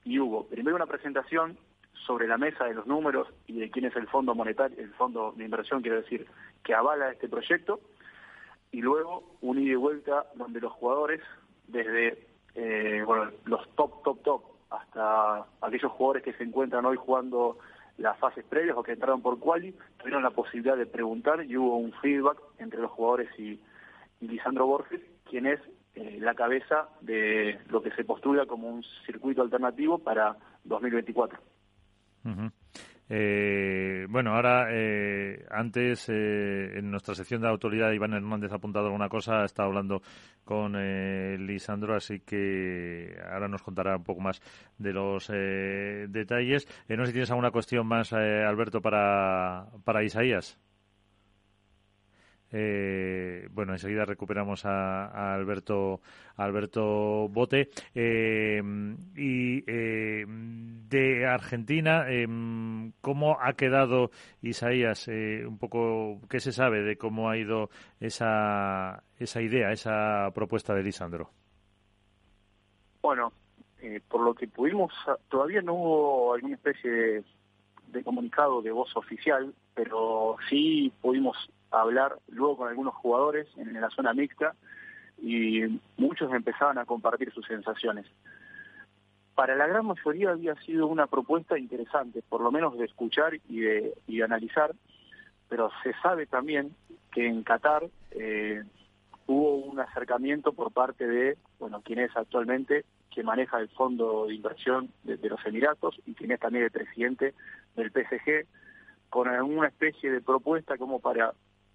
Y 0.05 0.19
hubo 0.19 0.47
primero 0.47 0.77
una 0.77 0.87
presentación 0.87 1.57
sobre 2.05 2.27
la 2.27 2.37
mesa 2.37 2.65
de 2.65 2.75
los 2.75 2.87
números 2.87 3.29
y 3.47 3.61
de 3.61 3.71
quién 3.71 3.87
es 3.87 3.97
el 3.97 4.09
fondo 4.09 4.35
monetario, 4.35 4.77
el 4.79 4.93
fondo 4.95 5.33
de 5.37 5.45
inversión, 5.45 5.81
quiero 5.81 6.03
decir, 6.03 6.27
que 6.63 6.75
avala 6.75 7.13
este 7.13 7.29
proyecto, 7.29 7.81
y 8.73 8.83
luego 8.83 9.37
un 9.41 9.59
ida 9.59 9.73
y 9.73 9.77
vuelta 9.77 10.27
donde 10.35 10.61
los 10.61 10.73
jugadores, 10.73 11.23
desde 11.69 12.27
eh, 12.57 13.03
bueno, 13.07 13.31
los 13.45 13.67
top, 13.77 14.03
top, 14.03 14.23
top, 14.23 14.43
hasta 14.69 15.47
aquellos 15.63 15.93
jugadores 15.93 16.25
que 16.25 16.33
se 16.35 16.43
encuentran 16.43 16.85
hoy 16.85 16.97
jugando 16.97 17.59
las 17.99 18.19
fases 18.19 18.45
previas 18.45 18.77
o 18.77 18.83
que 18.83 18.93
entraron 18.93 19.23
por 19.23 19.39
quali, 19.39 19.75
tuvieron 19.99 20.25
la 20.25 20.31
posibilidad 20.31 20.77
de 20.77 20.87
preguntar 20.87 21.45
y 21.45 21.57
hubo 21.57 21.77
un 21.77 21.93
feedback 21.93 22.39
entre 22.59 22.81
los 22.81 22.91
jugadores 22.91 23.31
y, 23.39 23.61
Lisandro 24.27 24.67
Borges, 24.67 25.01
quien 25.29 25.47
es 25.47 25.61
eh, 25.95 26.19
la 26.21 26.35
cabeza 26.35 26.89
de 27.01 27.59
lo 27.69 27.83
que 27.83 27.91
se 27.93 28.05
postula 28.05 28.47
como 28.47 28.69
un 28.69 28.83
circuito 29.07 29.43
alternativo 29.43 29.99
para 29.99 30.37
2024. 30.65 31.39
Eh, 33.09 34.07
bueno, 34.09 34.35
ahora, 34.35 34.69
eh, 34.71 35.45
antes, 35.51 36.09
eh, 36.09 36.79
en 36.79 36.91
nuestra 36.91 37.15
sección 37.15 37.43
de 37.43 37.49
autoridad, 37.49 37.93
Iván 37.93 38.15
Hernández 38.15 38.51
ha 38.53 38.57
apuntado 38.57 38.87
alguna 38.87 39.09
cosa, 39.09 39.43
ha 39.43 39.45
estado 39.45 39.69
hablando 39.69 40.03
con 40.43 40.75
eh, 40.77 41.37
Lisandro, 41.39 41.95
así 41.95 42.21
que 42.21 43.17
ahora 43.31 43.49
nos 43.49 43.63
contará 43.63 43.97
un 43.97 44.05
poco 44.05 44.21
más 44.21 44.41
de 44.79 44.93
los 44.93 45.29
detalles. 45.29 46.67
no 46.89 47.05
sé 47.05 47.07
si 47.07 47.13
tienes 47.13 47.31
alguna 47.31 47.51
cuestión 47.51 47.87
más, 47.87 48.13
Alberto, 48.13 48.81
para, 48.81 49.67
para 49.85 50.03
Isaías. 50.03 50.59
Eh, 52.57 53.49
bueno, 53.51 53.73
enseguida 53.73 54.05
recuperamos 54.05 54.65
a, 54.65 55.35
Alberto 55.35 56.01
Alberto 56.37 57.29
Bote. 57.29 57.71
Eh, 57.93 58.63
y 59.17 59.65
eh, 59.67 60.25
de 60.25 61.27
Argentina, 61.27 62.07
¿cómo 63.01 63.39
ha 63.41 63.55
quedado 63.55 64.13
Isaías? 64.41 65.09
un 65.09 65.59
poco, 65.59 66.21
¿qué 66.31 66.39
se 66.39 66.53
sabe 66.53 66.83
de 66.83 66.97
cómo 66.97 67.29
ha 67.29 67.37
ido 67.37 67.71
esa, 67.99 69.03
esa 69.19 69.43
idea, 69.43 69.73
esa 69.73 70.31
propuesta 70.33 70.75
de 70.75 70.85
Lisandro? 70.85 71.31
Bueno, 73.03 73.33
por 74.09 74.21
lo 74.21 74.33
que 74.33 74.47
pudimos, 74.47 74.93
todavía 75.29 75.61
no 75.61 75.75
hubo 75.75 76.35
alguna 76.35 76.55
especie 76.55 77.25
de 77.89 78.05
comunicado 78.05 78.63
de 78.63 78.71
voz 78.71 78.97
oficial, 78.97 79.53
pero 79.75 80.37
sí 80.49 80.93
pudimos 81.01 81.37
hablar 81.81 82.19
luego 82.29 82.57
con 82.57 82.69
algunos 82.69 82.95
jugadores 82.95 83.47
en, 83.57 83.81
la 83.81 83.91
zona 83.91 84.13
mixta 84.15 84.55
y 85.23 85.63
muchos 85.97 86.33
empezaban 86.33 86.79
a 86.79 86.85
compartir 86.85 87.33
sus 87.33 87.47
sensaciones. 87.47 88.07
Para 89.35 89.57
la 89.57 89.67
gran 89.67 89.87
mayoría 89.87 90.31
había 90.31 90.55
sido 90.63 90.87
una 90.87 91.07
propuesta 91.07 91.59
interesante, 91.59 92.23
por 92.29 92.41
lo 92.41 92.53
menos 92.53 92.79
de 92.79 92.85
escuchar 92.85 93.35
y 93.49 93.61
de, 93.61 93.95
y 94.07 94.23
analizar, 94.23 94.73
pero 95.49 95.71
se 95.83 95.93
sabe 96.03 96.27
también 96.27 96.75
que 97.13 97.27
en 97.27 97.43
Qatar 97.43 97.85
eh, 98.13 98.63
hubo 99.27 99.57
un 99.57 99.81
acercamiento 99.81 100.53
por 100.53 100.73
parte 100.73 101.07
de, 101.07 101.37
bueno, 101.59 101.83
quien 101.83 101.99
es 101.99 102.17
actualmente, 102.17 102.85
que 103.11 103.23
maneja 103.23 103.59
el 103.59 103.69
fondo 103.69 104.27
de 104.27 104.35
inversión 104.35 104.91
de, 105.05 105.17
de 105.17 105.29
los 105.29 105.45
Emiratos 105.47 106.01
y 106.07 106.15
quien 106.15 106.33
es 106.33 106.41
también 106.41 106.65
el 106.65 106.71
presidente 106.71 107.35
del 107.77 107.91
PSG, 107.91 108.47
con 109.11 109.29
alguna 109.29 109.69
especie 109.69 110.11
de 110.11 110.21
propuesta 110.21 110.77
como 110.77 110.99
para 110.99 111.33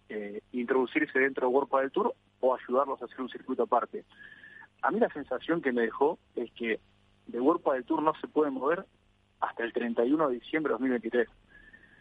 eh, 0.10 0.42
introducirse 0.52 1.20
dentro 1.20 1.48
de 1.48 1.54
World 1.54 1.72
del 1.82 1.92
Tour 1.92 2.14
o 2.40 2.56
ayudarlos 2.56 3.02
a 3.02 3.06
hacer 3.06 3.22
un 3.22 3.30
circuito 3.30 3.64
aparte. 3.64 4.06
A 4.82 4.92
mí 4.92 5.00
la 5.00 5.10
sensación 5.10 5.62
que 5.62 5.72
me 5.72 5.84
dejó 5.84 6.20
es 6.36 6.52
que 6.54 6.80
de 7.28 7.40
World 7.40 7.64
del 7.64 7.86
Tour 7.86 8.02
no 8.02 8.14
se 8.20 8.28
puede 8.28 8.52
mover 8.52 8.86
hasta 9.40 9.64
el 9.64 9.74
31 9.74 10.30
de 10.30 10.36
diciembre 10.36 10.72
de 10.72 10.74
2023. 10.74 11.30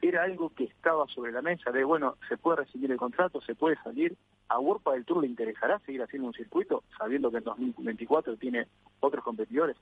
Era 0.00 0.22
algo 0.22 0.50
que 0.50 0.64
estaba 0.64 1.06
sobre 1.08 1.32
la 1.32 1.42
mesa 1.42 1.70
de, 1.72 1.84
bueno, 1.84 2.16
se 2.28 2.36
puede 2.36 2.58
recibir 2.58 2.90
el 2.90 2.98
contrato, 2.98 3.40
se 3.40 3.54
puede 3.54 3.76
salir. 3.82 4.16
¿A 4.48 4.58
World 4.58 4.82
del 4.90 5.04
Tour 5.04 5.22
le 5.22 5.28
interesará 5.28 5.78
seguir 5.80 6.02
haciendo 6.02 6.28
un 6.28 6.34
circuito, 6.34 6.84
sabiendo 6.96 7.30
que 7.30 7.38
en 7.38 7.44
2024 7.44 8.36
tiene 8.36 8.68
otros 9.00 9.22
competidores? 9.22 9.76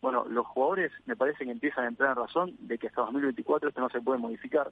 Bueno, 0.00 0.26
los 0.28 0.46
jugadores 0.46 0.92
me 1.06 1.16
parece 1.16 1.44
que 1.44 1.50
empiezan 1.50 1.84
a 1.84 1.88
entrar 1.88 2.10
en 2.10 2.22
razón 2.22 2.54
de 2.58 2.78
que 2.78 2.88
hasta 2.88 3.00
2024 3.00 3.70
esto 3.70 3.80
no 3.80 3.88
se 3.88 4.02
puede 4.02 4.18
modificar. 4.18 4.70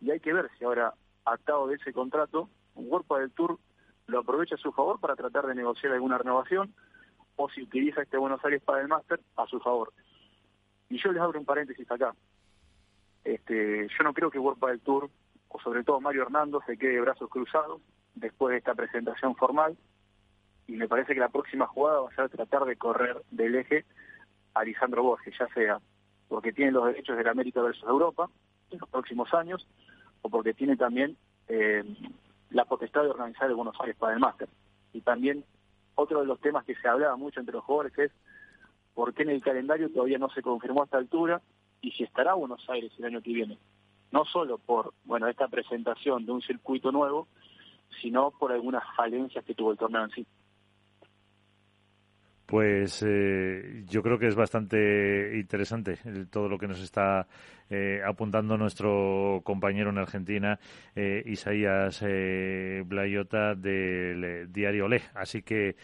Y 0.00 0.10
hay 0.10 0.20
que 0.20 0.34
ver 0.34 0.50
si 0.58 0.64
ahora 0.64 0.92
atado 1.24 1.66
de 1.66 1.76
ese 1.76 1.92
contrato, 1.92 2.48
un 2.74 2.88
cuerpo 2.88 3.18
del 3.18 3.30
Tour 3.32 3.58
lo 4.06 4.20
aprovecha 4.20 4.56
a 4.56 4.58
su 4.58 4.72
favor 4.72 4.98
para 5.00 5.16
tratar 5.16 5.46
de 5.46 5.54
negociar 5.54 5.92
alguna 5.92 6.18
renovación 6.18 6.74
o 7.36 7.48
si 7.48 7.62
utiliza 7.62 8.02
este 8.02 8.16
Buenos 8.16 8.44
Aires 8.44 8.62
para 8.62 8.80
el 8.80 8.88
máster 8.88 9.20
a 9.36 9.46
su 9.46 9.60
favor. 9.60 9.92
Y 10.88 10.98
yo 10.98 11.12
les 11.12 11.22
abro 11.22 11.38
un 11.38 11.46
paréntesis 11.46 11.90
acá. 11.90 12.14
Este, 13.24 13.88
yo 13.88 14.04
no 14.04 14.12
creo 14.12 14.30
que 14.30 14.38
World 14.38 14.64
del 14.64 14.80
Tour, 14.80 15.10
o 15.48 15.60
sobre 15.60 15.84
todo 15.84 16.00
Mario 16.00 16.22
Hernando, 16.22 16.60
se 16.66 16.76
quede 16.76 16.94
de 16.94 17.00
brazos 17.00 17.30
cruzados 17.30 17.80
después 18.14 18.52
de 18.52 18.58
esta 18.58 18.74
presentación 18.74 19.36
formal. 19.36 19.76
Y 20.66 20.72
me 20.72 20.88
parece 20.88 21.14
que 21.14 21.20
la 21.20 21.28
próxima 21.28 21.66
jugada 21.66 22.00
va 22.00 22.08
a 22.08 22.14
ser 22.14 22.28
tratar 22.28 22.64
de 22.64 22.76
correr 22.76 23.22
del 23.30 23.54
eje 23.54 23.84
a 24.54 24.64
Lisandro 24.64 25.02
Borges, 25.02 25.34
ya 25.38 25.48
sea 25.54 25.80
porque 26.30 26.52
tiene 26.52 26.70
los 26.70 26.86
derechos 26.86 27.16
de 27.16 27.24
la 27.24 27.32
América 27.32 27.60
versus 27.60 27.82
Europa 27.82 28.30
en 28.70 28.78
los 28.78 28.88
próximos 28.88 29.34
años, 29.34 29.66
o 30.22 30.28
porque 30.28 30.54
tiene 30.54 30.76
también 30.76 31.16
eh, 31.48 31.84
la 32.50 32.64
potestad 32.64 33.02
de 33.02 33.10
organizar 33.10 33.48
el 33.48 33.56
Buenos 33.56 33.76
Aires 33.80 33.96
para 33.96 34.14
el 34.14 34.20
máster. 34.20 34.48
Y 34.92 35.00
también 35.00 35.44
otro 35.94 36.20
de 36.20 36.26
los 36.26 36.40
temas 36.40 36.64
que 36.64 36.74
se 36.74 36.88
hablaba 36.88 37.16
mucho 37.16 37.40
entre 37.40 37.54
los 37.54 37.64
jugadores 37.64 37.98
es 37.98 38.12
por 38.94 39.14
qué 39.14 39.22
en 39.22 39.30
el 39.30 39.42
calendario 39.42 39.90
todavía 39.90 40.18
no 40.18 40.30
se 40.30 40.42
confirmó 40.42 40.82
a 40.82 40.84
esta 40.84 40.98
altura 40.98 41.40
y 41.80 41.92
si 41.92 42.04
estará 42.04 42.34
Buenos 42.34 42.68
Aires 42.68 42.92
el 42.98 43.04
año 43.04 43.22
que 43.22 43.32
viene. 43.32 43.58
No 44.10 44.24
solo 44.24 44.58
por 44.58 44.92
bueno 45.04 45.28
esta 45.28 45.48
presentación 45.48 46.26
de 46.26 46.32
un 46.32 46.42
circuito 46.42 46.90
nuevo, 46.90 47.28
sino 48.00 48.30
por 48.32 48.52
algunas 48.52 48.82
falencias 48.96 49.44
que 49.44 49.54
tuvo 49.54 49.72
el 49.72 49.78
torneo 49.78 50.04
en 50.04 50.10
sí. 50.10 50.26
Pues 52.50 53.04
eh, 53.06 53.84
yo 53.86 54.02
creo 54.02 54.18
que 54.18 54.26
es 54.26 54.34
bastante 54.34 55.38
interesante 55.38 55.96
todo 56.32 56.48
lo 56.48 56.58
que 56.58 56.66
nos 56.66 56.80
está 56.82 57.28
eh, 57.70 58.00
apuntando 58.04 58.58
nuestro 58.58 59.40
compañero 59.44 59.90
en 59.90 59.98
Argentina, 59.98 60.58
eh, 60.96 61.22
Isaías 61.26 62.02
Blayota 62.86 63.54
del 63.54 64.52
diario 64.52 64.88
Le. 64.88 65.00
Así 65.14 65.42
que 65.42 65.76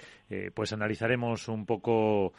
pues 0.53 0.73
analizaremos 0.73 1.47
un 1.47 1.65
poco 1.67 2.33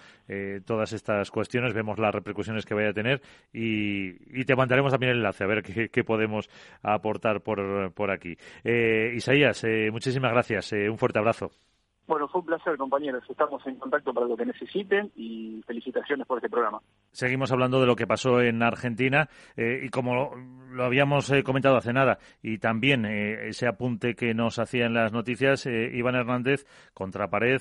todas 0.66 0.92
estas 0.92 1.32
cuestiones, 1.32 1.74
vemos 1.74 1.98
las 1.98 2.14
repercusiones 2.14 2.66
que 2.66 2.74
vaya 2.74 2.90
a 2.90 2.94
tener 2.94 3.22
y, 3.54 4.44
te 4.44 4.58
mandaremos 4.58 4.92
también 4.92 5.14
el 5.14 5.20
enlace 5.20 5.46
a 5.46 5.48
ver 5.48 5.64
qué, 5.64 5.88
qué 5.88 6.04
podemos 6.04 6.50
aportar 6.82 7.40
por, 7.40 7.94
por 7.94 8.12
aquí. 8.12 8.36
Isaías, 8.66 9.66
muchísimas 9.90 10.34
gracias. 10.34 10.74
un 10.74 10.98
fuerte 10.98 11.20
abrazo. 11.20 11.67
Bueno, 12.08 12.30
fue 12.30 12.40
un 12.40 12.48
placer, 12.48 12.78
compañeros. 12.78 13.22
Estamos 13.30 13.66
en 13.68 13.76
contacto 13.76 14.14
para 14.14 14.28
lo 14.28 14.38
que 14.38 14.46
necesiten 14.46 15.12
y 15.16 15.62
felicitaciones 15.68 16.26
por 16.26 16.38
este 16.38 16.50
programa. 16.50 16.80
Seguimos 17.12 17.52
hablando 17.52 17.82
de 17.82 17.86
lo 17.86 17.98
que 17.98 18.08
pasó 18.08 18.40
en 18.42 18.64
Argentina 18.64 19.28
eh, 19.58 19.82
y 19.84 19.90
como 19.90 20.34
lo, 20.72 20.86
habíamos 20.86 21.30
eh, 21.32 21.44
comentado 21.44 21.76
hace 21.76 21.92
nada 21.92 22.18
y 22.42 22.60
también 22.60 23.06
eh, 23.06 23.50
ese 23.50 23.68
apunte 23.68 24.16
que 24.16 24.34
nos 24.34 24.58
hacía 24.58 24.86
en 24.86 24.94
las 24.94 25.12
noticias, 25.12 25.66
Iván 25.66 26.16
Hernández 26.16 26.66
contra 26.94 27.30
pared 27.30 27.60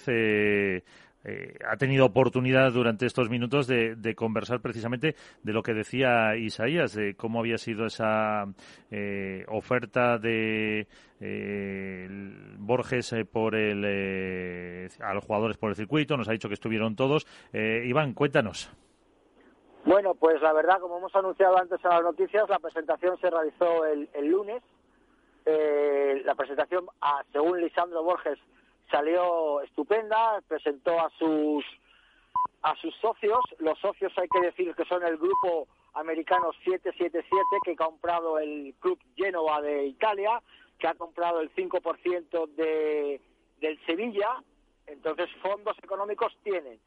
eh, 1.28 1.58
ha 1.68 1.76
tenido 1.76 2.06
oportunidad 2.06 2.70
durante 2.72 3.04
estos 3.04 3.28
minutos 3.28 3.66
de, 3.66 4.14
conversar 4.14 4.60
precisamente 4.60 5.16
de 5.42 5.52
lo 5.52 5.60
que 5.62 5.74
decía 5.74 6.36
Isaías, 6.36 6.94
de 6.94 7.16
cómo 7.16 7.40
había 7.40 7.58
sido 7.58 7.86
esa 7.86 8.44
eh, 8.92 9.44
oferta 9.48 10.18
de 10.18 10.86
eh, 11.20 12.08
Borges 12.58 13.12
por 13.32 13.56
el, 13.56 14.88
a 15.00 15.14
los 15.14 15.24
jugadores 15.24 15.56
por 15.56 15.70
el 15.70 15.76
circuito. 15.76 16.16
Nos 16.16 16.28
ha 16.28 16.32
dicho 16.32 16.46
que 16.48 16.54
estuvieron 16.54 16.94
todos. 16.94 17.26
Iván, 17.52 18.14
cuéntanos. 18.14 18.70
Bueno, 19.84 20.14
pues 20.14 20.40
la 20.42 20.52
verdad, 20.52 20.78
como 20.80 20.98
hemos 20.98 21.14
anunciado 21.16 21.58
antes 21.58 21.78
en 21.84 21.90
las 21.90 22.02
noticias, 22.02 22.48
la 22.48 22.60
presentación 22.60 23.18
se 23.18 23.30
realizó 23.30 23.84
el, 23.86 24.08
lunes 24.28 24.62
Eh, 25.48 26.22
la 26.24 26.34
presentación, 26.34 26.86
ah, 27.00 27.22
según 27.32 27.60
Lisandro 27.60 28.02
Borges, 28.02 28.36
salió 28.90 29.60
estupenda, 29.62 30.40
presentó 30.48 30.98
a 30.98 31.10
sus 31.18 31.64
a 32.62 32.74
sus 32.76 32.94
socios, 32.96 33.38
los 33.58 33.78
socios 33.78 34.12
hay 34.16 34.28
que 34.28 34.40
decir 34.40 34.74
que 34.74 34.84
son 34.86 35.04
el 35.04 35.16
grupo 35.18 35.68
americano 35.94 36.50
777 36.64 37.44
que 37.64 37.72
ha 37.72 37.76
comprado 37.76 38.38
el 38.38 38.74
club 38.80 38.98
Genova 39.14 39.60
de 39.62 39.86
Italia, 39.86 40.42
que 40.78 40.88
ha 40.88 40.94
comprado 40.94 41.40
el 41.40 41.54
5% 41.54 42.48
de, 42.56 43.20
del 43.60 43.86
Sevilla, 43.86 44.42
entonces 44.86 45.28
fondos 45.42 45.76
económicos 45.82 46.36
tienen. 46.42 46.80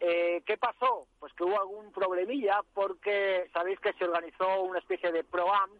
Eh, 0.00 0.42
¿Qué 0.46 0.56
pasó? 0.56 1.06
Pues 1.18 1.32
que 1.34 1.44
hubo 1.44 1.58
algún 1.58 1.92
problemilla 1.92 2.60
porque 2.72 3.48
sabéis 3.52 3.80
que 3.80 3.92
se 3.94 4.04
organizó 4.04 4.62
una 4.62 4.78
especie 4.78 5.10
de 5.12 5.24
pro-am 5.24 5.70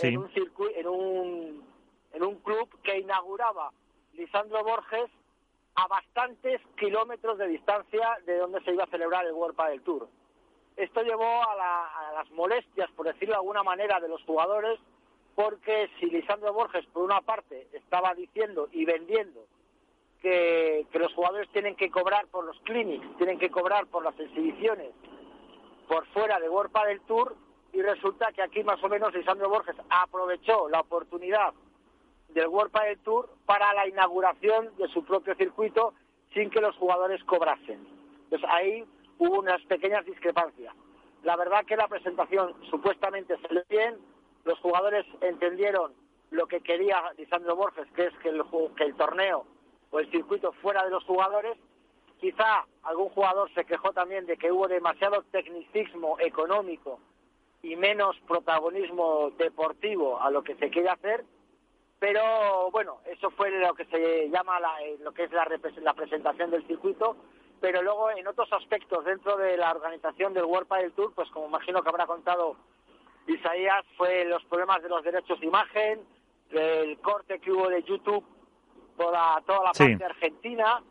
en, 0.00 0.18
un 0.18 0.30
en, 0.74 0.86
un, 0.86 1.64
en 2.12 2.22
un 2.24 2.36
club 2.36 2.68
que 2.82 2.98
inauguraba 2.98 3.70
Lisandro 4.14 4.62
Borges 4.64 5.10
a 5.74 5.86
bastantes 5.86 6.60
kilómetros 6.76 7.38
de 7.38 7.48
distancia 7.48 8.18
de 8.26 8.38
donde 8.38 8.60
se 8.62 8.72
iba 8.72 8.84
a 8.84 8.88
celebrar 8.88 9.24
el 9.24 9.32
World 9.32 9.56
del 9.68 9.82
Tour. 9.82 10.08
Esto 10.76 11.02
llevó 11.02 11.24
a, 11.24 12.12
las 12.14 12.30
molestias, 12.30 12.90
por 12.92 13.06
decirlo 13.06 13.34
de 13.34 13.40
alguna 13.40 13.62
manera, 13.62 14.00
de 14.00 14.08
los 14.08 14.22
jugadores, 14.24 14.78
porque 15.34 15.90
si 15.98 16.06
Lisandro 16.06 16.52
Borges, 16.52 16.84
por 16.86 17.02
una 17.02 17.20
parte, 17.20 17.68
estaba 17.72 18.14
diciendo 18.14 18.68
y 18.72 18.84
vendiendo 18.84 19.46
que, 20.20 20.86
los 20.92 21.12
jugadores 21.14 21.48
tienen 21.50 21.74
que 21.76 21.90
cobrar 21.90 22.26
por 22.28 22.44
los 22.44 22.58
clinics, 22.60 23.16
tienen 23.16 23.38
que 23.38 23.50
cobrar 23.50 23.86
por 23.86 24.04
las 24.04 24.18
exhibiciones 24.18 24.92
por 25.88 26.06
fuera 26.08 26.38
de 26.38 26.48
World 26.48 26.72
del 26.86 27.00
Tour, 27.02 27.34
y 27.72 27.80
resulta 27.80 28.32
que 28.32 28.42
aquí 28.42 28.62
más 28.62 28.82
o 28.82 28.88
menos 28.88 29.14
Lisandro 29.14 29.48
Borges 29.48 29.76
aprovechó 29.88 30.68
la 30.68 30.80
oportunidad 30.80 31.54
del 32.34 32.48
World 32.48 32.72
del 32.72 32.98
Tour 33.00 33.30
para 33.46 33.72
la 33.74 33.86
inauguración 33.86 34.70
de 34.76 34.88
su 34.88 35.04
propio 35.04 35.34
circuito 35.34 35.94
sin 36.34 36.50
que 36.50 36.60
los 36.60 36.76
jugadores 36.76 37.22
cobrasen. 37.24 37.86
Entonces 38.24 38.48
ahí 38.50 38.84
hubo 39.18 39.38
unas 39.38 39.62
pequeñas 39.62 40.04
discrepancias. 40.04 40.74
La 41.22 41.36
verdad 41.36 41.64
que 41.64 41.76
la 41.76 41.88
presentación 41.88 42.54
supuestamente 42.70 43.36
salió 43.42 43.62
bien, 43.68 43.96
los 44.44 44.58
jugadores 44.58 45.06
entendieron 45.20 45.92
lo 46.30 46.46
que 46.46 46.60
quería 46.60 47.12
Lisandro 47.16 47.54
Borges, 47.54 47.86
que 47.94 48.06
es 48.06 48.14
que 48.18 48.30
el, 48.30 48.42
que 48.76 48.84
el 48.84 48.94
torneo 48.96 49.44
o 49.90 50.00
el 50.00 50.10
circuito 50.10 50.52
fuera 50.54 50.84
de 50.84 50.90
los 50.90 51.04
jugadores. 51.04 51.56
Quizá 52.20 52.64
algún 52.84 53.10
jugador 53.10 53.52
se 53.52 53.64
quejó 53.64 53.92
también 53.92 54.26
de 54.26 54.36
que 54.36 54.50
hubo 54.50 54.66
demasiado 54.68 55.22
tecnicismo 55.30 56.18
económico 56.20 57.00
y 57.62 57.76
menos 57.76 58.16
protagonismo 58.26 59.30
deportivo 59.38 60.20
a 60.20 60.30
lo 60.30 60.42
que 60.42 60.54
se 60.56 60.70
quiere 60.70 60.88
hacer, 60.88 61.24
pero 62.02 62.68
bueno, 62.72 62.98
eso 63.04 63.30
fue 63.30 63.48
lo 63.52 63.74
que 63.74 63.84
se 63.84 64.28
llama 64.28 64.58
la, 64.58 64.82
eh, 64.82 64.96
lo 65.04 65.12
que 65.12 65.22
es 65.22 65.30
la, 65.30 65.46
la 65.82 65.94
presentación 65.94 66.50
del 66.50 66.66
circuito, 66.66 67.14
pero 67.60 67.80
luego 67.80 68.10
en 68.10 68.26
otros 68.26 68.52
aspectos 68.52 69.04
dentro 69.04 69.36
de 69.36 69.56
la 69.56 69.70
organización 69.70 70.34
del 70.34 70.42
World 70.42 70.68
del 70.68 70.92
Tour, 70.94 71.12
pues 71.14 71.30
como 71.30 71.46
imagino 71.46 71.80
que 71.80 71.88
habrá 71.90 72.06
contado 72.06 72.56
Isaías, 73.28 73.84
fue 73.96 74.24
los 74.24 74.42
problemas 74.46 74.82
de 74.82 74.88
los 74.88 75.04
derechos 75.04 75.38
de 75.38 75.46
imagen, 75.46 76.00
el 76.50 76.98
corte 76.98 77.38
que 77.38 77.52
hubo 77.52 77.68
de 77.68 77.84
YouTube 77.84 78.24
por 78.96 79.14
toda 79.46 79.62
la 79.62 79.72
parte 79.72 80.04
argentina, 80.04 80.82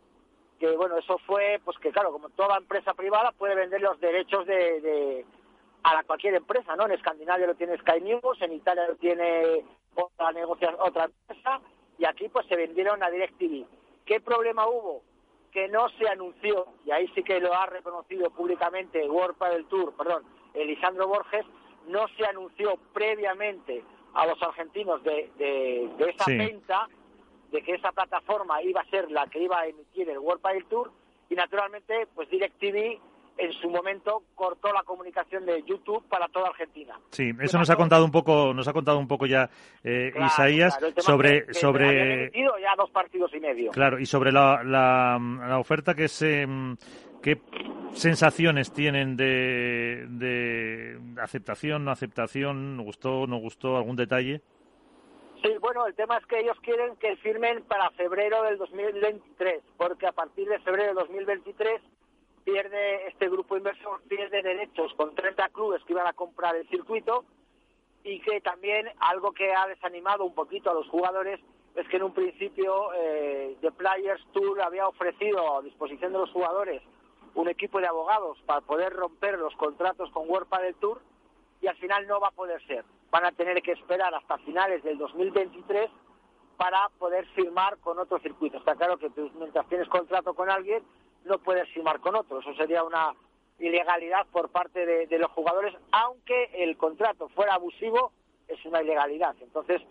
que 0.61 0.77
bueno, 0.77 0.97
eso 0.97 1.17
fue, 1.27 1.59
pues 1.65 1.77
que 1.79 1.91
claro, 1.91 2.13
como 2.13 2.29
toda 2.29 2.55
empresa 2.55 2.93
privada 2.93 3.33
puede 3.33 3.55
vender 3.55 3.81
los 3.81 3.99
derechos 3.99 4.45
de, 4.45 5.25
a 5.83 5.93
la 5.93 6.03
cualquier 6.05 6.35
empresa, 6.35 6.77
¿no? 6.77 6.85
En 6.85 6.93
Escandinavia 6.93 7.47
lo 7.47 7.55
tiene 7.55 7.77
Sky 7.79 7.99
News, 7.99 8.41
en 8.41 8.53
Italia 8.53 8.87
lo 8.87 8.95
tiene 8.95 9.65
otra 9.95 10.75
otra 10.79 11.05
empresa, 11.05 11.61
y 11.97 12.05
aquí 12.05 12.29
pues 12.29 12.45
se 12.47 12.55
vendieron 12.55 13.03
a 13.03 13.09
DirecTV. 13.09 13.65
¿Qué 14.05 14.19
problema 14.19 14.67
hubo? 14.67 15.03
que 15.51 15.67
no 15.67 15.89
se 15.89 16.07
anunció, 16.07 16.65
y 16.85 16.91
ahí 16.91 17.07
sí 17.13 17.23
que 17.23 17.39
lo 17.39 17.53
ha 17.53 17.65
reconocido 17.65 18.29
públicamente 18.31 19.07
World 19.09 19.37
del 19.37 19.65
Tour, 19.65 19.93
perdón, 19.95 20.23
Elisandro 20.53 21.07
Borges, 21.07 21.45
no 21.87 22.07
se 22.17 22.25
anunció 22.25 22.77
previamente 22.93 23.83
a 24.13 24.25
los 24.25 24.41
argentinos 24.41 25.03
de, 25.03 25.29
de, 25.37 26.09
esa 26.09 26.25
venta, 26.27 26.87
de 27.51 27.61
que 27.61 27.73
esa 27.73 27.91
plataforma 27.91 28.61
iba 28.63 28.81
a 28.81 28.89
ser 28.89 29.11
la 29.11 29.27
que 29.27 29.39
iba 29.39 29.59
a 29.59 29.67
emitir 29.67 30.09
el 30.09 30.19
World 30.19 30.41
del 30.41 30.65
Tour, 30.65 30.91
y 31.29 31.35
naturalmente, 31.35 32.07
pues 32.15 32.29
DirecTV 32.29 32.99
en 33.41 33.53
su 33.53 33.69
momento 33.69 34.23
cortó 34.35 34.71
la 34.71 34.83
comunicación 34.83 35.45
de 35.45 35.63
YouTube 35.63 36.07
para 36.07 36.27
toda 36.27 36.49
Argentina. 36.49 36.99
Sí, 37.09 37.31
eso 37.41 37.57
nos 37.57 37.69
ha 37.71 37.75
contado 37.75 38.05
un 38.05 38.11
poco, 38.11 38.53
nos 38.53 38.67
ha 38.67 38.73
contado 38.73 38.99
un 38.99 39.07
poco 39.07 39.25
ya 39.25 39.49
eh, 39.83 40.13
Isaías 40.15 40.77
sobre 40.97 41.51
sobre 41.53 42.31
ya 42.31 42.75
dos 42.77 42.91
partidos 42.91 43.33
y 43.33 43.39
medio. 43.39 43.71
Claro, 43.71 43.99
y 43.99 44.05
sobre 44.05 44.31
la, 44.31 44.63
la, 44.63 45.57
oferta 45.59 45.95
que 45.95 46.07
se 46.07 46.47
¿Qué 47.21 47.39
sensaciones 47.93 48.73
tienen 48.73 49.15
de, 49.15 50.07
de 50.09 50.99
aceptación, 51.21 51.85
no 51.85 51.91
aceptación? 51.91 52.83
¿Gustó, 52.83 53.27
no 53.27 53.37
gustó? 53.37 53.77
¿Algún 53.77 53.95
detalle? 53.95 54.41
Sí, 55.43 55.49
bueno, 55.59 55.85
el 55.85 55.93
tema 55.93 56.17
es 56.17 56.25
que 56.25 56.39
ellos 56.39 56.57
quieren 56.61 56.95
que 56.95 57.15
firmen 57.17 57.63
para 57.63 57.91
febrero 57.91 58.41
del 58.43 58.57
2023, 58.57 59.61
porque 59.77 60.07
a 60.07 60.11
partir 60.11 60.47
de 60.47 60.59
febrero 60.59 60.87
del 60.87 60.95
2023 60.95 61.81
pierde 62.43 63.07
este 63.07 63.29
grupo 63.29 63.57
inversor 63.57 64.01
pierde 64.07 64.41
derechos 64.41 64.93
con 64.95 65.13
30 65.15 65.49
clubes 65.49 65.83
que 65.83 65.93
iban 65.93 66.07
a 66.07 66.13
comprar 66.13 66.55
el 66.55 66.67
circuito 66.69 67.25
y 68.03 68.19
que 68.21 68.41
también 68.41 68.89
algo 68.99 69.31
que 69.31 69.53
ha 69.53 69.67
desanimado 69.67 70.25
un 70.25 70.33
poquito 70.33 70.71
a 70.71 70.73
los 70.73 70.87
jugadores 70.87 71.39
es 71.75 71.87
que 71.87 71.97
en 71.97 72.03
un 72.03 72.13
principio 72.13 72.91
eh, 72.93 73.55
The 73.61 73.71
Players 73.71 74.25
Tour 74.33 74.61
había 74.61 74.87
ofrecido 74.87 75.57
a 75.57 75.61
disposición 75.61 76.11
de 76.11 76.19
los 76.19 76.31
jugadores 76.31 76.81
un 77.33 77.47
equipo 77.47 77.79
de 77.79 77.87
abogados 77.87 78.37
para 78.45 78.61
poder 78.61 78.91
romper 78.93 79.39
los 79.39 79.55
contratos 79.55 80.09
con 80.11 80.29
World 80.29 80.49
del 80.61 80.75
Tour 80.75 81.01
y 81.61 81.67
al 81.67 81.77
final 81.77 82.07
no 82.07 82.19
va 82.19 82.27
a 82.27 82.31
poder 82.31 82.61
ser. 82.65 82.83
Van 83.09 83.25
a 83.25 83.31
tener 83.31 83.61
que 83.61 83.71
esperar 83.71 84.13
hasta 84.13 84.37
finales 84.39 84.83
del 84.83 84.97
2023 84.97 85.89
para 86.57 86.89
poder 86.99 87.25
firmar 87.27 87.77
con 87.77 87.99
otro 87.99 88.19
circuito. 88.19 88.57
Está 88.57 88.75
claro 88.75 88.97
que 88.97 89.09
mientras 89.35 89.67
tienes 89.67 89.87
contrato 89.87 90.33
con 90.33 90.49
alguien, 90.49 90.83
no 91.25 91.39
puedes 91.39 91.67
firmar 91.69 91.99
con 91.99 92.15
otro. 92.15 92.39
Eso 92.39 92.53
sería 92.55 92.83
una 92.83 93.13
ilegalidad 93.59 94.25
por 94.31 94.49
parte 94.49 94.85
de, 94.85 95.19
los 95.19 95.31
jugadores, 95.31 95.73
aunque 95.91 96.49
el 96.53 96.77
contrato 96.77 97.29
fuera 97.29 97.53
abusivo, 97.53 98.11
es 98.47 98.63
una 98.65 98.81
ilegalidad. 98.81 99.35
Entonces, 99.41 99.81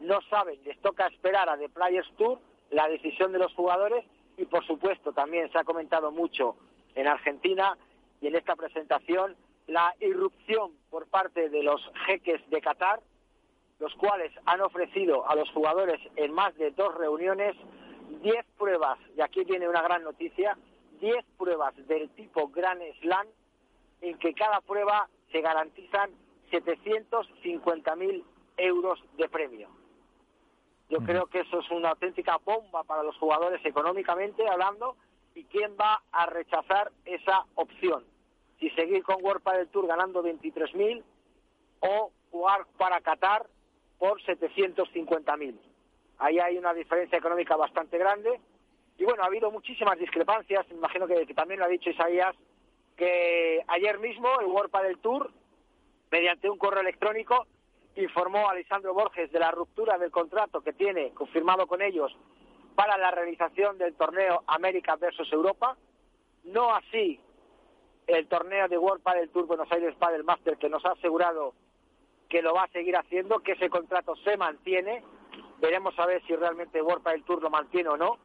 no 0.00 0.20
saben, 0.30 0.62
les 0.64 0.80
toca 0.80 1.06
esperar 1.06 1.48
a 1.48 1.58
The 1.58 1.68
Players 1.68 2.10
Tour 2.16 2.38
la 2.70 2.88
decisión 2.88 3.32
de 3.32 3.38
los 3.38 3.52
jugadores 3.54 4.04
y, 4.36 4.44
por 4.44 4.64
supuesto, 4.66 5.12
también 5.12 5.50
se 5.50 5.58
ha 5.58 5.64
comentado 5.64 6.12
mucho 6.12 6.56
en 6.94 7.08
Argentina 7.08 7.76
y 8.20 8.28
en 8.28 8.36
esta 8.36 8.54
presentación 8.54 9.36
la 9.66 9.94
irrupción 10.00 10.72
por 10.90 11.06
parte 11.08 11.48
de 11.48 11.62
los 11.62 11.80
jeques 12.06 12.40
de 12.50 12.60
Qatar, 12.60 13.00
los 13.80 13.92
cuales 13.94 14.32
han 14.46 14.60
ofrecido 14.60 15.28
a 15.28 15.34
los 15.34 15.50
jugadores 15.50 16.00
en 16.14 16.32
más 16.32 16.56
de 16.56 16.70
dos 16.70 16.94
reuniones 16.94 17.56
10 18.22 18.46
pruebas, 18.58 18.98
y 19.16 19.20
aquí 19.20 19.44
viene 19.44 19.68
una 19.68 19.82
gran 19.82 20.02
noticia, 20.02 20.56
10 21.00 21.24
pruebas 21.38 21.74
del 21.86 22.10
tipo 22.10 22.48
Grand 22.48 22.82
Slam 23.00 23.26
en 24.00 24.18
que 24.18 24.34
cada 24.34 24.60
prueba 24.60 25.08
se 25.32 25.40
garantizan 25.40 26.10
750.000 26.50 28.24
euros 28.58 29.02
de 29.16 29.28
premio. 29.28 29.68
Yo 30.88 30.98
creo 30.98 31.26
que 31.26 31.40
eso 31.40 31.58
es 31.60 31.70
una 31.70 31.90
auténtica 31.90 32.38
bomba 32.44 32.84
para 32.84 33.02
los 33.02 33.16
jugadores 33.16 33.64
económicamente 33.64 34.48
hablando 34.48 34.96
y 35.34 35.44
quién 35.44 35.76
va 35.78 36.02
a 36.12 36.26
rechazar 36.26 36.92
esa 37.04 37.44
opción. 37.56 38.04
Si 38.60 38.70
seguir 38.70 39.02
con 39.02 39.22
World 39.22 39.42
del 39.44 39.68
Tour 39.68 39.86
ganando 39.86 40.22
23.000 40.22 41.02
o 41.80 42.12
jugar 42.30 42.66
para 42.78 43.00
Qatar 43.00 43.46
por 43.98 44.20
750.000. 44.22 45.58
Ahí 46.18 46.38
hay 46.38 46.56
una 46.56 46.72
diferencia 46.72 47.18
económica 47.18 47.56
bastante 47.56 47.98
grande 47.98 48.40
y 48.98 49.04
bueno, 49.04 49.22
ha 49.22 49.26
habido 49.26 49.50
muchísimas 49.50 49.98
discrepancias, 49.98 50.66
me 50.68 50.76
imagino 50.76 51.06
que, 51.06 51.26
también 51.34 51.60
lo 51.60 51.66
ha 51.66 51.68
dicho 51.68 51.90
Isaías, 51.90 52.34
que 52.96 53.62
ayer 53.68 53.98
mismo 53.98 54.28
el 54.40 54.46
World 54.46 54.72
del 54.82 54.98
Tour, 54.98 55.30
mediante 56.10 56.48
un 56.48 56.56
correo 56.56 56.80
electrónico, 56.80 57.46
informó 57.96 58.48
a 58.48 58.52
Alessandro 58.52 58.94
Borges 58.94 59.30
de 59.32 59.38
la 59.38 59.50
ruptura 59.50 59.98
del 59.98 60.10
contrato 60.10 60.62
que 60.62 60.72
tiene 60.72 61.12
confirmado 61.12 61.66
con 61.66 61.82
ellos 61.82 62.16
para 62.74 62.96
la 62.96 63.10
realización 63.10 63.78
del 63.78 63.94
torneo 63.94 64.44
América 64.46 64.96
versus 64.96 65.30
Europa, 65.32 65.76
no 66.44 66.74
así 66.74 67.20
el 68.06 68.28
torneo 68.28 68.68
de 68.68 68.78
World 68.78 69.02
del 69.14 69.30
Tour 69.30 69.46
Buenos 69.46 69.70
Aires 69.72 69.94
Padel 69.98 70.24
Master 70.24 70.56
que 70.58 70.68
nos 70.68 70.84
ha 70.84 70.92
asegurado 70.92 71.54
que 72.28 72.42
lo 72.42 72.54
va 72.54 72.64
a 72.64 72.68
seguir 72.68 72.96
haciendo, 72.96 73.40
que 73.40 73.52
ese 73.52 73.70
contrato 73.70 74.14
se 74.16 74.36
mantiene. 74.36 75.02
Veremos 75.60 75.98
a 75.98 76.06
ver 76.06 76.22
si 76.26 76.34
realmente 76.34 76.82
World 76.82 77.04
del 77.04 77.24
Tour 77.24 77.42
lo 77.42 77.50
mantiene 77.50 77.88
o 77.88 77.96
no 77.96 78.18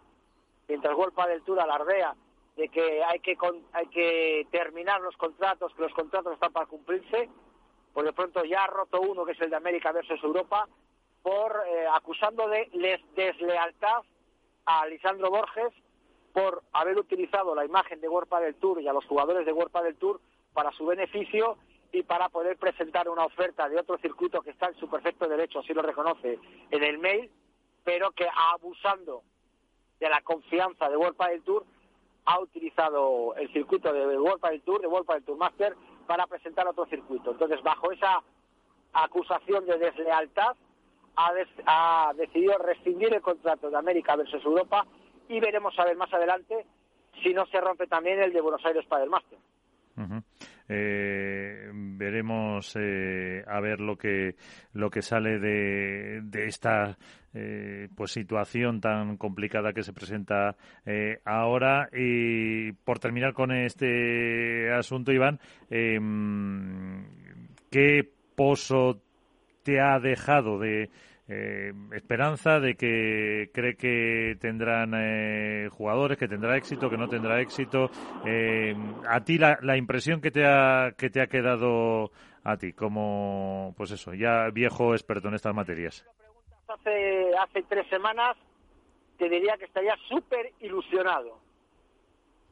mientras 0.67 0.95
Golpa 0.95 1.27
del 1.27 1.43
Tour 1.43 1.59
alardea 1.59 2.15
de 2.55 2.69
que 2.69 3.03
hay 3.03 3.19
que 3.19 3.37
hay 3.73 3.87
que 3.87 4.47
terminar 4.51 5.01
los 5.01 5.15
contratos, 5.17 5.73
que 5.75 5.81
los 5.81 5.93
contratos 5.93 6.33
están 6.33 6.51
para 6.51 6.65
cumplirse, 6.65 7.29
por 7.93 8.05
de 8.05 8.13
pronto 8.13 8.43
ya 8.43 8.63
ha 8.63 8.67
roto 8.67 9.01
uno 9.01 9.25
que 9.25 9.33
es 9.33 9.41
el 9.41 9.49
de 9.49 9.55
América 9.55 9.91
versus 9.91 10.21
Europa 10.23 10.67
por 11.21 11.63
eh, 11.67 11.85
acusando 11.93 12.47
de 12.47 12.69
deslealtad 13.15 14.03
a 14.65 14.85
Lisandro 14.87 15.29
Borges 15.29 15.73
por 16.33 16.63
haber 16.71 16.97
utilizado 16.97 17.53
la 17.55 17.65
imagen 17.65 17.99
de 18.01 18.07
World 18.07 18.33
del 18.41 18.55
Tour 18.55 18.81
y 18.81 18.87
a 18.87 18.93
los 18.93 19.05
jugadores 19.05 19.45
de 19.45 19.51
World 19.51 19.83
del 19.83 19.97
Tour 19.97 20.21
para 20.53 20.71
su 20.71 20.85
beneficio 20.85 21.57
y 21.91 22.03
para 22.03 22.29
poder 22.29 22.57
presentar 22.57 23.09
una 23.09 23.25
oferta 23.25 23.67
de 23.67 23.77
otro 23.77 23.97
circuito 23.97 24.41
que 24.41 24.51
está 24.51 24.67
en 24.67 24.75
su 24.75 24.89
perfecto 24.89 25.27
derecho, 25.27 25.59
así 25.59 25.73
lo 25.73 25.81
reconoce 25.81 26.39
en 26.69 26.83
el 26.83 26.99
mail, 26.99 27.29
pero 27.83 28.11
que 28.11 28.27
abusando 28.53 29.23
de 30.01 30.09
la 30.09 30.19
confianza 30.21 30.89
de 30.89 30.97
World 30.97 31.15
del 31.17 31.43
Tour 31.43 31.63
ha 32.25 32.39
utilizado 32.39 33.35
el 33.35 33.51
circuito 33.53 33.93
de 33.93 34.17
World 34.17 34.41
del 34.41 34.61
Tour, 34.61 34.81
de 34.81 34.87
World 34.87 35.07
del 35.07 35.23
Tour 35.23 35.37
Master, 35.37 35.75
para 36.07 36.25
presentar 36.25 36.67
otro 36.67 36.85
circuito. 36.87 37.31
Entonces, 37.31 37.61
bajo 37.61 37.91
esa 37.91 38.21
acusación 38.93 39.65
de 39.67 39.77
deslealtad, 39.77 40.55
ha, 41.15 42.13
decidido 42.15 42.57
rescindir 42.57 43.13
el 43.13 43.21
contrato 43.21 43.69
de 43.69 43.77
América 43.77 44.15
versus 44.15 44.43
Europa 44.43 44.85
y 45.29 45.39
veremos 45.39 45.77
a 45.77 45.85
ver 45.85 45.95
más 45.95 46.11
adelante 46.11 46.65
si 47.21 47.33
no 47.33 47.45
se 47.45 47.61
rompe 47.61 47.85
también 47.85 48.21
el 48.21 48.33
de 48.33 48.41
Buenos 48.41 48.65
Aires 48.65 48.85
para 48.87 49.03
el 49.03 49.09
máster. 49.09 49.37
Eh, 50.67 51.69
veremos 51.73 52.75
eh, 52.75 53.43
a 53.45 53.59
ver 53.59 53.81
lo 53.81 53.97
que 53.97 54.35
lo 54.73 54.89
que 54.89 55.01
sale 55.01 55.37
de, 55.37 56.21
de 56.23 56.45
esta 56.45 56.97
eh, 57.33 57.87
pues 57.95 58.11
situación 58.11 58.81
tan 58.81 59.17
complicada 59.17 59.73
que 59.73 59.83
se 59.83 59.93
presenta 59.93 60.55
ahora 61.25 61.89
y 61.93 62.71
por 62.71 62.99
terminar 62.99 63.33
con 63.33 63.51
este 63.51 64.71
asunto 64.73 65.11
Iván 65.11 65.39
em, 65.69 67.05
qué 67.69 68.09
pozo 68.35 69.01
te 69.63 69.79
ha 69.79 69.99
dejado 69.99 70.59
de 70.59 70.89
eh, 71.33 71.71
esperanza 71.93 72.59
de 72.59 72.75
que 72.75 73.51
cree 73.53 73.75
que 73.77 74.35
tendrán 74.41 74.91
eh, 74.95 75.69
jugadores, 75.71 76.17
que 76.17 76.27
tendrá 76.27 76.57
éxito, 76.57 76.89
que 76.89 76.97
no 76.97 77.07
tendrá 77.07 77.39
éxito. 77.39 77.89
Eh, 78.25 78.75
a 79.07 79.21
ti 79.23 79.37
la, 79.37 79.57
la, 79.61 79.77
impresión 79.77 80.19
que 80.19 80.29
te 80.29 80.45
ha 80.45 80.93
que 80.97 81.09
te 81.09 81.21
ha 81.21 81.27
quedado 81.27 82.11
a 82.43 82.57
ti 82.57 82.73
como 82.73 83.73
pues 83.77 83.91
eso 83.91 84.13
ya 84.13 84.49
viejo 84.49 84.93
experto 84.93 85.29
en 85.29 85.35
estas 85.35 85.55
materias. 85.55 86.05
Hace 86.73 87.35
hace 87.37 87.63
tres 87.63 87.87
semanas 87.89 88.37
te 89.17 89.27
diría 89.27 89.57
que 89.57 89.65
estaría 89.65 89.95
súper 90.07 90.53
ilusionado. 90.61 91.37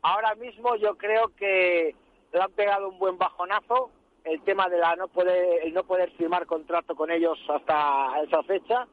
Ahora 0.02 0.36
mismo 0.36 0.76
yo 0.76 0.98
creo 0.98 1.34
que 1.36 1.96
le 2.34 2.42
han 2.42 2.52
pegado 2.52 2.90
un 2.90 3.00
buen 3.00 3.18
bajonazo 3.18 3.92
el 4.26 4.42
tema 4.44 4.68
de 4.68 4.78
la 4.78 4.96
no 4.96 5.08
poder, 5.08 5.64
el 5.64 5.74
no 5.74 5.84
poder 5.84 6.12
firmar 6.12 6.46
contrato 6.46 6.96
con 6.96 7.10
ellos 7.12 7.40
hasta 7.48 8.22
esa 8.24 8.44
fecha 8.44 8.88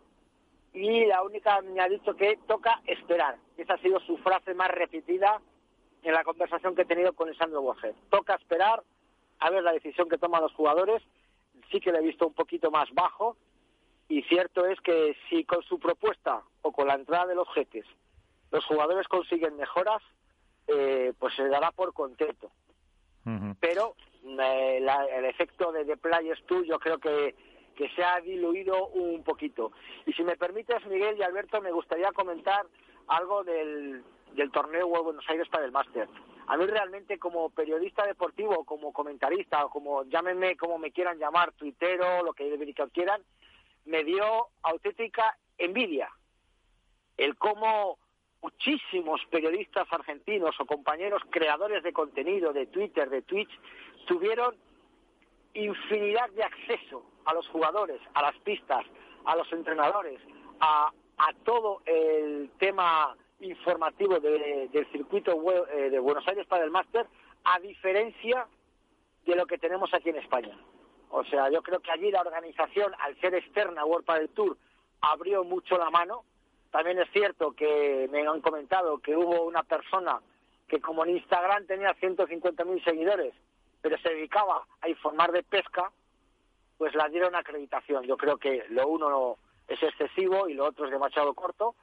y 0.72 1.07
la 1.07 1.22
única 1.22 1.61
me 1.62 1.81
ha 1.81 1.89
dicho 1.89 2.14
que 2.14 2.39
toca 2.47 2.81
esperar. 2.87 3.37
Esa 3.57 3.74
ha 3.74 3.79
sido 3.79 3.99
su 4.01 4.18
frase 4.18 4.55
más 4.55 4.70
repetida 4.70 5.41
en 6.03 6.12
la 6.12 6.22
conversación 6.22 6.74
que 6.74 6.83
he 6.83 6.87
tenido 6.87 7.14
con 7.14 7.35
Sandro 7.35 7.62
Borges. 7.62 7.97
Toca 8.11 8.35
esperar 8.37 8.83
a 9.41 9.51
ver 9.51 9.62
la 9.62 9.72
decisión 9.72 10.09
que 10.09 10.18
toman 10.18 10.43
los 10.43 10.55
jugadores. 10.55 11.03
Sí 11.72 11.81
que 11.81 11.91
le 11.91 11.99
he 11.99 12.03
visto 12.03 12.27
un 12.27 12.35
poquito 12.35 12.70
más 12.70 12.89
bajo 12.95 13.37
y 14.09 14.22
cierto 14.22 14.66
es 14.66 14.80
que 14.80 15.16
si 15.28 15.44
con 15.44 15.62
su 15.62 15.78
propuesta 15.78 16.42
o 16.62 16.72
con 16.72 16.86
la 16.88 16.94
entrada 16.94 17.26
de 17.26 17.34
los 17.34 17.48
jeques 17.54 17.84
los 18.50 18.64
jugadores 18.64 19.09
consiguen 19.09 19.57
mejoras, 19.57 20.02
eh, 20.68 21.12
pues 21.18 21.34
se 21.34 21.48
dará 21.48 21.72
por 21.72 21.92
contento. 21.92 22.50
Pero 23.59 23.96
el 24.22 25.24
efecto 25.24 25.72
de 25.72 25.84
The 25.84 25.96
Players 25.96 26.44
Tour 26.46 26.64
yo 26.64 26.78
creo 26.78 26.98
que, 26.98 27.34
que 27.74 27.88
se 27.90 28.04
ha 28.04 28.20
diluido 28.20 28.86
un 28.88 29.24
poquito. 29.24 29.72
Y 30.07 30.12
si 30.12 30.22
me 30.22 30.36
permites, 30.36 30.86
Miguel 30.86 31.16
y 31.18 31.22
Alberto, 31.22 31.61
me 31.61 31.72
gustaría 31.72 32.12
comentar 32.12 32.66
algo 33.09 33.42
del, 33.42 34.04
del 34.34 34.50
torneo 34.52 34.86
de 34.86 35.02
Buenos 35.02 35.24
Aires 35.28 35.48
para 35.48 35.64
el 35.64 35.72
Máster. 35.72 36.09
A 36.46 36.57
mí 36.57 36.66
realmente 36.66 37.18
como 37.18 37.50
periodista 37.50 38.07
deportivo, 38.07 38.64
como 38.64 38.92
comentarista, 38.92 39.64
o 39.64 39.70
como 39.70 40.04
llámenme 40.04 40.57
como 40.57 40.78
me 40.78 40.92
quieran 40.92 41.18
llamar, 41.18 41.52
tuitero, 41.52 42.22
lo 42.22 42.32
que 42.32 42.48
quieran, 42.92 43.22
me 43.87 44.05
dio 44.05 44.49
auténtica 44.62 45.37
envidia 45.59 46.11
el 47.16 47.37
cómo 47.37 47.99
muchísimos 48.43 49.20
periodistas 49.30 49.87
argentinos 49.91 50.55
o 50.61 50.66
compañeros 50.66 51.22
creadores 51.30 51.82
de 51.82 51.93
contenido, 51.93 52.53
de 52.53 52.66
Twitter, 52.66 53.09
de 53.09 53.22
Twitch, 53.22 53.51
tuvieron 54.07 54.55
infinidad 55.55 56.28
de 56.30 56.45
acceso 56.45 57.03
a 57.24 57.34
los 57.34 57.49
jugadores, 57.49 58.01
a 58.14 58.22
las 58.22 58.37
pistas, 58.41 58.84
a 59.24 59.34
los 59.37 59.51
entrenadores, 59.53 60.20
a, 60.61 60.93
todo 61.45 61.80
el 61.87 62.51
tema 62.59 63.16
informativo 63.41 64.20
del 64.20 64.87
circuito 64.93 65.32
eh, 65.70 65.91
de 65.91 65.99
Buenos 65.99 66.26
Aires 66.28 66.47
para 66.47 66.64
el 66.64 66.70
máster, 66.70 67.07
a 67.45 67.59
diferencia 67.61 68.47
de 69.24 69.34
lo 69.34 69.47
que 69.47 69.59
tenemos 69.59 69.93
aquí 69.95 70.11
en 70.11 70.16
España. 70.16 70.57
O 71.18 71.24
sea, 71.24 71.50
yo 71.50 71.62
creo 71.62 71.80
que 71.80 71.90
allí 71.90 72.10
la 72.10 72.20
organización, 72.20 72.92
al 73.00 73.18
ser 73.20 73.34
externa 73.34 73.82
a 73.82 73.84
World 73.86 74.06
del 74.06 74.28
Tour, 74.30 74.56
abrió 75.00 75.44
mucho 75.44 75.78
la 75.78 75.90
mano. 75.90 76.24
También 76.70 76.98
es 76.98 77.10
cierto 77.10 77.52
que 77.52 78.08
me 78.12 78.26
han 78.26 78.40
comentado 78.40 78.98
que 78.98 79.16
hubo 79.16 79.44
una 79.44 79.62
persona 79.62 80.20
que 80.68 80.80
como 80.80 81.04
en 81.04 81.16
Instagram 81.16 81.66
tenía 81.66 81.94
150.000 81.94 82.84
seguidores 82.84 83.32
pero 83.86 83.98
se 83.98 84.08
dedicaba 84.08 84.66
a 84.80 84.88
informar 84.88 85.30
de 85.30 85.44
pesca, 85.44 85.92
pues 86.76 86.92
la 86.96 87.08
dieron 87.08 87.36
acreditación. 87.36 88.02
Yo 88.02 88.16
creo 88.16 88.36
que 88.36 88.64
lo 88.70 88.88
uno 88.88 89.36
es 89.68 89.80
excesivo 89.80 90.48
y 90.48 90.54
lo 90.54 90.66
otro 90.66 90.86
es 90.86 90.90
demasiado 90.90 91.34
corto, 91.34 91.76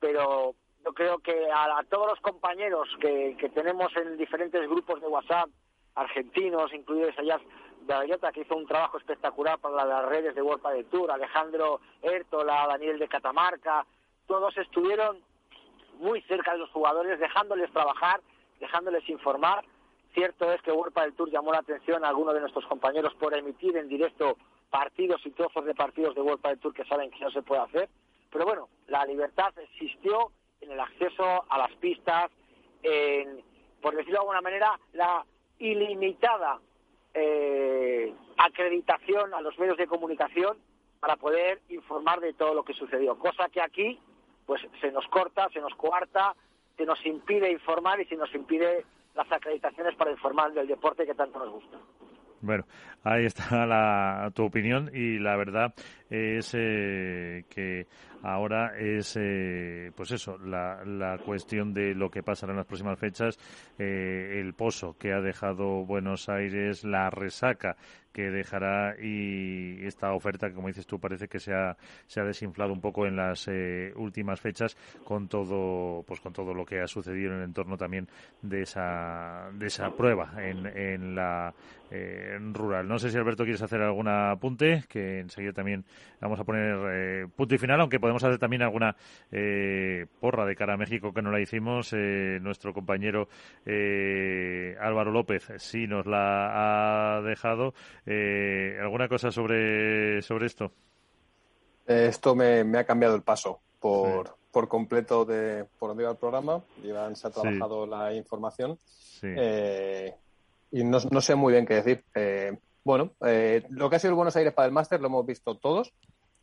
pero 0.00 0.56
yo 0.84 0.92
creo 0.92 1.18
que 1.18 1.48
a, 1.54 1.84
todos 1.88 2.08
los 2.08 2.20
compañeros 2.20 2.88
que, 3.00 3.36
tenemos 3.54 3.96
en 3.96 4.16
diferentes 4.16 4.60
grupos 4.68 5.00
de 5.00 5.06
WhatsApp, 5.06 5.48
argentinos, 5.94 6.72
incluidos 6.74 7.16
allá 7.16 7.40
de 7.86 8.32
que 8.32 8.40
hizo 8.40 8.56
un 8.56 8.66
trabajo 8.66 8.98
espectacular 8.98 9.58
para 9.58 9.84
las 9.84 10.06
redes 10.06 10.34
de 10.34 10.42
World 10.42 10.66
de 10.68 10.84
Tour, 10.84 11.10
Alejandro 11.10 11.80
Ertola, 12.02 12.66
Daniel 12.68 12.98
de 12.98 13.08
Catamarca, 13.08 13.86
todos 14.26 14.56
estuvieron 14.58 15.18
muy 15.98 16.20
cerca 16.22 16.52
de 16.52 16.58
los 16.58 16.70
jugadores, 16.70 17.18
dejándoles 17.18 17.72
trabajar, 17.72 18.20
dejándoles 18.60 19.08
informar 19.08 19.64
Cierto 20.16 20.50
es 20.50 20.62
que 20.62 20.72
World 20.72 20.94
del 20.94 21.12
Tour 21.12 21.30
llamó 21.30 21.52
la 21.52 21.58
atención 21.58 22.02
a 22.02 22.08
algunos 22.08 22.32
de 22.32 22.40
nuestros 22.40 22.64
compañeros 22.64 23.12
por 23.16 23.36
emitir 23.36 23.76
en 23.76 23.86
directo 23.86 24.38
partidos 24.70 25.20
y 25.26 25.30
trozos 25.32 25.66
de 25.66 25.74
partidos 25.74 26.14
de 26.14 26.22
World 26.22 26.42
del 26.42 26.58
Tour 26.58 26.72
que 26.72 26.86
saben 26.86 27.10
que 27.10 27.20
no 27.22 27.30
se 27.30 27.42
puede 27.42 27.60
hacer. 27.60 27.90
Pero 28.32 28.46
bueno, 28.46 28.70
la 28.86 29.04
libertad 29.04 29.52
existió 29.58 30.32
en 30.62 30.72
el 30.72 30.80
acceso 30.80 31.44
a 31.50 31.58
las 31.58 31.70
pistas, 31.72 32.30
en, 32.82 33.44
por 33.82 33.94
decirlo 33.94 34.14
de 34.14 34.20
alguna 34.20 34.40
manera, 34.40 34.80
la 34.94 35.22
ilimitada 35.58 36.60
eh, 37.18 38.14
acreditación 38.36 39.32
a 39.32 39.40
los 39.40 39.58
medios 39.58 39.78
de 39.78 39.86
comunicación 39.86 40.58
para 41.00 41.16
poder 41.16 41.62
informar 41.70 42.20
de 42.20 42.34
todo 42.34 42.54
lo 42.54 42.62
que 42.62 42.74
sucedió. 42.74 43.18
Cosa 43.18 43.48
que 43.48 43.62
aquí, 43.62 43.98
pues 44.44 44.60
se 44.80 44.92
nos 44.92 45.06
corta, 45.08 45.48
se 45.50 45.60
nos 45.60 45.74
coarta, 45.74 46.34
se 46.76 46.84
nos 46.84 47.04
impide 47.06 47.50
informar 47.50 48.00
y 48.00 48.04
se 48.04 48.16
nos 48.16 48.34
impide 48.34 48.84
las 49.14 49.32
acreditaciones 49.32 49.94
para 49.94 50.10
informar 50.10 50.52
del 50.52 50.68
deporte 50.68 51.06
que 51.06 51.14
tanto 51.14 51.38
nos 51.38 51.50
gusta. 51.50 51.78
Bueno, 52.42 52.64
ahí 53.06 53.24
está 53.24 53.66
la, 53.66 54.30
tu 54.34 54.44
opinión 54.44 54.90
y 54.92 55.18
la 55.18 55.36
verdad 55.36 55.72
es 56.10 56.52
eh, 56.54 57.44
que 57.48 57.86
ahora 58.22 58.78
es, 58.78 59.16
eh, 59.20 59.92
pues 59.94 60.10
eso, 60.12 60.38
la, 60.38 60.84
la, 60.84 61.18
cuestión 61.18 61.72
de 61.72 61.94
lo 61.94 62.10
que 62.10 62.22
pasará 62.22 62.52
en 62.52 62.58
las 62.58 62.66
próximas 62.66 62.98
fechas, 62.98 63.38
eh, 63.78 64.40
el 64.40 64.54
pozo 64.54 64.96
que 64.98 65.12
ha 65.12 65.20
dejado 65.20 65.84
Buenos 65.84 66.28
Aires, 66.28 66.84
la 66.84 67.10
resaca 67.10 67.76
que 68.12 68.30
dejará 68.30 68.96
y 68.98 69.84
esta 69.84 70.12
oferta 70.14 70.48
que, 70.48 70.54
como 70.54 70.68
dices 70.68 70.86
tú, 70.86 70.98
parece 70.98 71.28
que 71.28 71.38
se 71.38 71.52
ha, 71.52 71.76
se 72.06 72.20
ha 72.20 72.24
desinflado 72.24 72.72
un 72.72 72.80
poco 72.80 73.06
en 73.06 73.14
las 73.14 73.46
últimas 73.96 74.40
fechas 74.40 74.74
con 75.04 75.28
todo, 75.28 76.02
pues 76.04 76.20
con 76.20 76.32
todo 76.32 76.54
lo 76.54 76.64
que 76.64 76.80
ha 76.80 76.86
sucedido 76.86 77.32
en 77.32 77.38
el 77.38 77.44
entorno 77.44 77.76
también 77.76 78.08
de 78.40 78.62
esa, 78.62 79.50
de 79.52 79.66
esa 79.66 79.90
prueba 79.90 80.32
en, 80.38 80.66
en 80.66 81.14
la 81.14 81.52
rural. 82.54 82.88
No 82.88 82.95
sé 82.98 83.10
si 83.10 83.16
Alberto 83.16 83.44
quieres 83.44 83.62
hacer 83.62 83.80
algún 83.80 84.08
apunte, 84.08 84.84
que 84.88 85.20
enseguida 85.20 85.52
también 85.52 85.84
vamos 86.20 86.40
a 86.40 86.44
poner 86.44 86.76
eh, 86.90 87.26
punto 87.34 87.54
y 87.54 87.58
final, 87.58 87.80
aunque 87.80 88.00
podemos 88.00 88.22
hacer 88.24 88.38
también 88.38 88.62
alguna 88.62 88.96
porra 90.20 90.46
de 90.46 90.56
cara 90.56 90.74
a 90.74 90.76
México 90.76 91.12
que 91.12 91.22
no 91.22 91.30
la 91.30 91.40
hicimos. 91.40 91.92
nuestro 91.92 92.72
compañero 92.72 93.28
Álvaro 94.80 95.10
López 95.10 95.48
sí 95.58 95.86
nos 95.86 96.06
la 96.06 97.16
ha 97.16 97.22
dejado. 97.22 97.74
Eh, 98.04 98.78
¿Alguna 98.80 99.08
cosa 99.08 99.30
sobre, 99.30 100.22
sobre 100.22 100.46
esto? 100.46 100.72
Eh, 101.86 102.06
esto 102.08 102.34
me, 102.34 102.60
ha 102.78 102.84
cambiado 102.84 103.14
el 103.14 103.22
paso 103.22 103.60
por, 103.80 104.36
por 104.50 104.68
completo 104.68 105.24
de 105.24 105.66
por 105.78 105.90
donde 105.90 106.04
iba 106.04 106.12
el 106.12 106.18
programa. 106.18 106.62
Iván 106.82 107.16
se 107.16 107.28
ha 107.28 107.30
trabajado 107.30 107.86
la 107.86 108.14
información 108.14 108.78
eh, 109.22 110.14
y 110.70 110.84
no, 110.84 110.98
no, 111.10 111.20
sé 111.20 111.34
muy 111.34 111.52
bien 111.52 111.66
qué 111.66 111.74
decir. 111.74 112.04
Bueno, 112.86 113.16
lo 113.70 113.90
que 113.90 113.96
ha 113.96 113.98
sido 113.98 114.10
el 114.10 114.14
Buenos 114.14 114.36
Aires 114.36 114.54
para 114.54 114.66
el 114.66 114.72
máster 114.72 115.00
lo 115.00 115.08
hemos 115.08 115.26
visto 115.26 115.56
todos. 115.56 115.92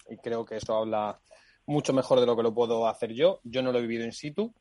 y 0.09 0.17
creo 0.17 0.43
que 0.43 0.57
eso 0.57 0.75
habla 0.75 1.21
mucho 1.65 1.93
mejor 1.93 2.19
de 2.19 2.25
lo 2.25 2.35
que 2.35 2.43
lo 2.43 2.53
puedo 2.53 2.85
hacer 2.85 3.13
yo. 3.13 3.39
Yo 3.45 3.61
no 3.61 3.71
lo 3.71 3.79
he 3.79 3.83
vivido 3.83 4.03
in 4.03 4.11
situ, 4.11 4.53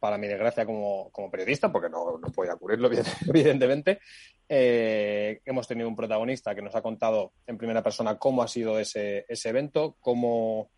para 0.00 0.18
mi 0.18 0.26
desgracia 0.26 0.66
como, 0.66 1.12
periodista, 1.30 1.70
porque 1.70 1.88
no, 1.88 2.18
no 2.18 2.32
podía 2.32 2.56
cubrirlo, 2.56 2.90
evidentemente. 3.28 4.00
Eh, 4.48 5.40
hemos 5.44 5.68
tenido 5.68 5.88
un 5.88 5.94
protagonista 5.94 6.52
que 6.52 6.62
nos 6.62 6.74
ha 6.74 6.82
contado 6.82 7.34
en 7.46 7.56
primera 7.56 7.80
persona 7.80 8.18
cómo 8.18 8.42
ha 8.42 8.48
sido 8.48 8.80
ese, 8.80 9.24
ese 9.28 9.50
evento, 9.50 9.98
cómo, 10.00 10.72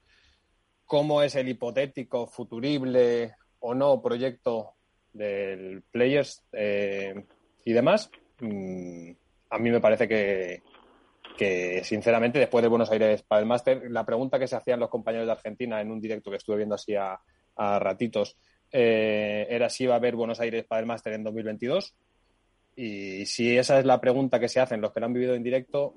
cómo 0.84 1.22
es 1.22 1.34
el 1.34 1.48
hipotético, 1.48 2.26
futurible 2.26 3.36
o 3.60 3.74
no 3.74 4.02
proyecto 4.02 4.74
del 5.14 5.82
Players 5.90 6.44
eh, 6.52 7.24
y 7.64 7.72
demás. 7.72 8.10
Mm, 8.40 9.12
a 9.52 9.58
mí 9.58 9.70
me 9.70 9.80
parece 9.80 10.08
que, 10.08 10.62
sinceramente, 11.84 12.38
después 12.38 12.62
de 12.62 12.68
Buenos 12.68 12.90
Aires 12.90 13.22
para 13.22 13.40
el 13.40 13.46
máster, 13.46 13.90
la 13.90 14.04
pregunta 14.04 14.38
que 14.38 14.48
se 14.48 14.56
hacían 14.56 14.80
los 14.80 14.88
compañeros 14.88 15.26
de 15.26 15.32
Argentina 15.32 15.80
en 15.80 15.90
un 15.90 16.00
directo 16.00 16.30
que 16.30 16.38
estuve 16.38 16.56
viendo 16.56 16.74
así 16.74 16.94
a, 16.94 17.20
ratitos 17.54 18.38
eh, 18.72 19.46
era 19.50 19.68
si 19.68 19.84
iba 19.84 19.92
a 19.92 19.98
haber 19.98 20.16
Buenos 20.16 20.40
Aires 20.40 20.64
para 20.64 20.80
el 20.80 20.86
máster 20.86 21.12
en 21.12 21.22
2022. 21.22 21.94
Y 22.76 23.26
si 23.26 23.58
esa 23.58 23.78
es 23.78 23.84
la 23.84 24.00
pregunta 24.00 24.40
que 24.40 24.48
se 24.48 24.58
hacen 24.58 24.80
los 24.80 24.90
que 24.90 25.00
lo 25.00 25.06
han 25.06 25.12
vivido 25.12 25.34
en 25.34 25.42
directo, 25.42 25.92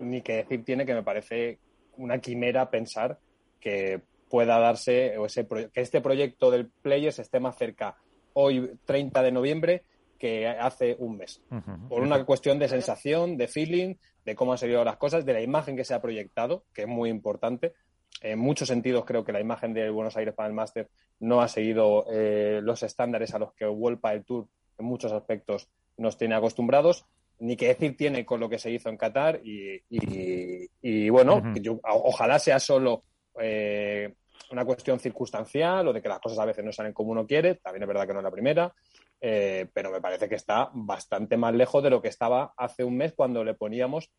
ni 0.00 0.20
que 0.20 0.38
decir 0.38 0.64
tiene 0.64 0.84
que 0.84 0.94
me 0.94 1.04
parece 1.04 1.60
una 1.98 2.18
quimera 2.18 2.68
pensar 2.68 3.20
que 3.60 4.00
pueda 4.28 4.58
darse 4.58 5.16
o 5.16 5.26
ese 5.26 5.46
que 5.46 5.80
este 5.80 6.00
proyecto 6.00 6.50
del 6.50 6.66
Players 6.66 7.20
esté 7.20 7.38
más 7.38 7.56
cerca 7.56 7.96
hoy 8.32 8.72
30 8.84 9.22
de 9.22 9.32
noviembre 9.32 9.84
que 10.16 10.46
hace 10.48 10.96
un 10.98 11.18
mes. 11.18 11.42
Por 11.88 12.02
una 12.02 12.24
cuestión 12.24 12.58
de 12.58 12.68
sensación, 12.68 13.36
de 13.36 13.48
feeling, 13.48 13.94
de 14.24 14.34
cómo 14.34 14.52
han 14.52 14.58
salido 14.58 14.84
las 14.84 14.96
cosas, 14.96 15.24
de 15.24 15.32
la 15.32 15.40
imagen 15.40 15.76
que 15.76 15.84
se 15.84 15.94
ha 15.94 16.02
proyectado, 16.02 16.64
que 16.74 16.82
es 16.82 16.88
muy 16.88 17.10
importante. 17.10 17.74
En 18.22 18.38
muchos 18.38 18.68
sentidos 18.68 19.04
creo 19.04 19.24
que 19.24 19.32
la 19.32 19.40
imagen 19.40 19.74
de 19.74 19.90
Buenos 19.90 20.16
Aires 20.16 20.34
para 20.34 20.48
el 20.48 20.54
Máster 20.54 20.88
no 21.20 21.40
ha 21.40 21.48
seguido 21.48 22.06
eh, 22.10 22.60
los 22.62 22.82
estándares 22.82 23.34
a 23.34 23.38
los 23.38 23.52
que 23.54 23.66
World 23.66 24.00
el 24.12 24.24
Tour 24.24 24.48
en 24.78 24.84
muchos 24.84 25.12
aspectos 25.12 25.68
nos 25.96 26.16
tiene 26.16 26.34
acostumbrados, 26.34 27.06
ni 27.38 27.56
que 27.56 27.68
decir 27.68 27.96
tiene 27.96 28.24
con 28.24 28.40
lo 28.40 28.48
que 28.48 28.58
se 28.58 28.70
hizo 28.70 28.88
en 28.88 28.96
Qatar 28.96 29.40
y, 29.42 31.08
bueno, 31.10 31.42
ojalá 31.82 32.38
sea 32.38 32.58
solo 32.58 33.04
eh, 33.40 34.14
una 34.50 34.64
cuestión 34.64 34.98
circunstancial 34.98 35.88
o 35.88 35.92
de 35.92 36.00
que 36.00 36.08
las 36.08 36.20
cosas 36.20 36.38
a 36.38 36.44
veces 36.44 36.64
no 36.64 36.72
salen 36.72 36.92
como 36.92 37.12
uno 37.12 37.26
quiere, 37.26 37.56
también 37.56 37.82
es 37.82 37.88
verdad 37.88 38.06
que 38.06 38.12
no 38.12 38.20
es 38.20 38.24
la 38.24 38.30
primera, 38.30 38.74
eh, 39.20 39.66
pero 39.72 39.90
me 39.90 40.00
parece 40.00 40.28
que 40.28 40.34
está 40.34 40.70
bastante 40.72 41.36
más 41.36 41.54
lejos 41.54 41.82
de 41.82 41.90
lo 41.90 42.02
que 42.02 42.08
estaba 42.08 42.54
hace 42.56 42.84
un 42.84 42.96
mes 42.96 43.12
cuando 43.14 43.44
le 43.44 43.54
poníamos 43.54 44.10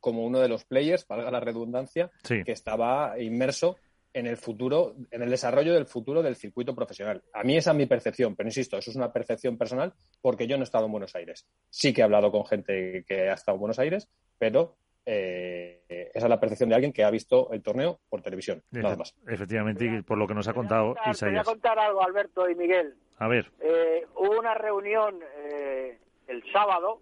como 0.00 0.24
uno 0.24 0.38
de 0.38 0.48
los 0.48 0.64
players, 0.64 1.06
valga 1.06 1.30
la 1.30 1.40
redundancia, 1.40 2.10
que 2.22 2.52
estaba 2.52 3.18
inmerso 3.20 3.76
en 4.12 4.26
el 4.26 4.36
futuro, 4.36 4.96
en 5.10 5.22
el 5.22 5.30
desarrollo 5.30 5.74
del 5.74 5.86
futuro 5.86 6.22
del 6.22 6.36
circuito 6.36 6.74
profesional. 6.74 7.22
A 7.32 7.42
mí 7.42 7.56
esa 7.56 7.72
es 7.72 7.76
mi 7.76 7.86
percepción, 7.86 8.34
pero 8.34 8.48
insisto, 8.48 8.78
eso 8.78 8.90
es 8.90 8.96
una 8.96 9.12
percepción 9.12 9.58
personal 9.58 9.92
porque 10.20 10.46
yo 10.46 10.56
no 10.56 10.62
he 10.62 10.64
estado 10.64 10.86
en 10.86 10.92
Buenos 10.92 11.14
Aires. 11.14 11.46
Sí 11.68 11.92
que 11.92 12.00
he 12.00 12.04
hablado 12.04 12.30
con 12.30 12.46
gente 12.46 13.04
que 13.06 13.28
ha 13.28 13.34
estado 13.34 13.56
en 13.56 13.60
Buenos 13.60 13.78
Aires, 13.78 14.08
pero 14.38 14.76
eh, 15.10 16.10
esa 16.14 16.26
es 16.26 16.28
la 16.28 16.38
percepción 16.38 16.68
de 16.68 16.74
alguien 16.74 16.92
que 16.92 17.02
ha 17.02 17.10
visto 17.10 17.50
el 17.52 17.62
torneo 17.62 17.98
por 18.10 18.20
televisión, 18.20 18.62
nada 18.72 18.94
más. 18.94 19.14
Efectivamente, 19.26 19.86
y 19.86 20.02
por 20.02 20.18
lo 20.18 20.26
que 20.26 20.34
nos 20.34 20.46
ha 20.48 20.52
contado 20.52 20.94
Isaías. 21.10 21.46
Voy 21.46 21.52
a 21.52 21.54
contar 21.54 21.78
algo, 21.78 22.02
Alberto 22.02 22.48
y 22.50 22.54
Miguel. 22.54 22.94
A 23.18 23.26
ver. 23.26 23.50
Eh, 23.60 24.06
hubo 24.16 24.38
una 24.38 24.52
reunión 24.52 25.18
eh, 25.38 25.98
el 26.26 26.42
sábado 26.52 27.00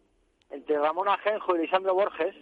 entre 0.50 0.78
Ramón 0.78 1.08
Ajenjo 1.08 1.56
y 1.56 1.62
Lisandro 1.62 1.94
Borges, 1.94 2.34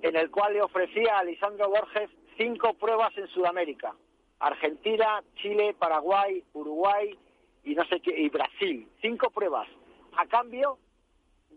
en 0.00 0.16
el 0.16 0.30
cual 0.30 0.54
le 0.54 0.62
ofrecía 0.62 1.18
a 1.18 1.24
Lisandro 1.24 1.68
Borges 1.68 2.08
cinco 2.38 2.72
pruebas 2.72 3.12
en 3.18 3.28
Sudamérica. 3.28 3.94
Argentina, 4.38 5.22
Chile, 5.34 5.76
Paraguay, 5.78 6.42
Uruguay 6.54 7.18
y 7.64 7.74
no 7.74 7.84
sé 7.84 8.00
qué, 8.00 8.18
y 8.18 8.30
Brasil. 8.30 8.88
Cinco 9.02 9.28
pruebas. 9.28 9.68
A 10.16 10.24
cambio 10.24 10.78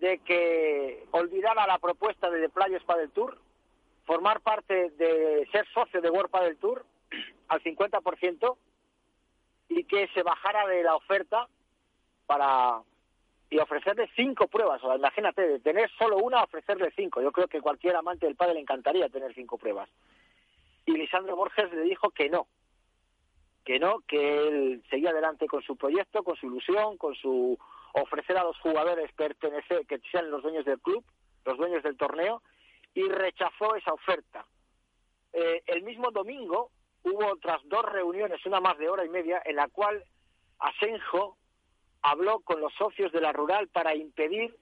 de 0.04 0.20
que 0.20 1.06
olvidara 1.12 1.66
la 1.66 1.80
propuesta 1.80 2.30
de 2.30 2.42
The 2.42 2.50
Players 2.50 2.86
del 2.86 3.12
Tour, 3.12 3.38
formar 4.06 4.42
parte 4.42 4.90
de 4.90 5.48
ser 5.50 5.66
socio 5.74 6.02
de 6.02 6.10
World 6.10 6.30
del 6.42 6.58
Tour 6.58 6.86
al 7.48 7.64
50% 7.64 8.58
y 9.70 9.86
que 9.86 10.10
se 10.10 10.22
bajara 10.22 10.68
de 10.68 10.84
la 10.84 10.98
oferta 10.98 11.48
para 12.26 12.82
y 13.50 13.60
ofrecerle 13.60 14.10
cinco 14.14 14.48
pruebas. 14.48 14.84
O 14.84 14.94
imagínate, 14.94 15.48
de 15.48 15.60
tener 15.60 15.90
solo 15.98 16.18
una, 16.18 16.44
ofrecerle 16.44 16.92
cinco. 16.98 17.22
Yo 17.22 17.32
creo 17.32 17.48
que 17.48 17.62
cualquier 17.62 17.96
amante 17.96 18.26
del 18.26 18.36
padre 18.36 18.56
le 18.56 18.60
encantaría 18.60 19.08
tener 19.08 19.34
cinco 19.34 19.58
pruebas 19.58 19.88
y 20.86 20.92
Lisandro 20.92 21.38
Borges 21.38 21.72
le 21.72 21.84
dijo 21.84 22.10
que 22.10 22.30
no, 22.30 22.48
que 23.64 23.80
no, 23.80 24.00
que 24.06 24.48
él 24.48 24.84
seguía 24.90 25.12
adelante 25.12 25.48
con 25.48 25.62
su 25.62 25.78
proyecto, 25.78 26.24
con 26.24 26.36
su 26.36 26.48
ilusión, 26.48 26.98
con 26.98 27.16
su 27.16 27.58
ofrecer 27.94 28.38
a 28.38 28.44
los 28.44 28.58
jugadores 28.60 29.12
pertenecer, 29.14 29.86
que 29.86 30.00
sean 30.12 30.30
los 30.30 30.44
dueños 30.44 30.66
del 30.66 30.80
club, 30.80 31.06
los 31.46 31.58
dueños 31.58 31.84
del 31.84 31.98
torneo, 31.98 32.42
y 32.94 33.08
rechazó 33.08 33.76
esa 33.76 33.94
oferta. 33.94 34.46
Eh, 35.32 35.64
el 35.68 35.84
mismo 35.84 36.12
domingo 36.12 36.72
hubo 37.04 37.28
otras 37.28 37.62
dos 37.66 37.86
reuniones, 37.86 38.46
una 38.46 38.60
más 38.60 38.78
de 38.78 38.90
hora 38.90 39.06
y 39.06 39.10
media, 39.10 39.42
en 39.46 39.56
la 39.56 39.68
cual 39.68 40.04
Asenjo 40.60 41.38
habló 42.02 42.40
con 42.42 42.60
los 42.62 42.74
socios 42.74 43.12
de 43.12 43.22
la 43.22 43.32
rural 43.32 43.68
para 43.70 43.96
impedir 43.96 44.56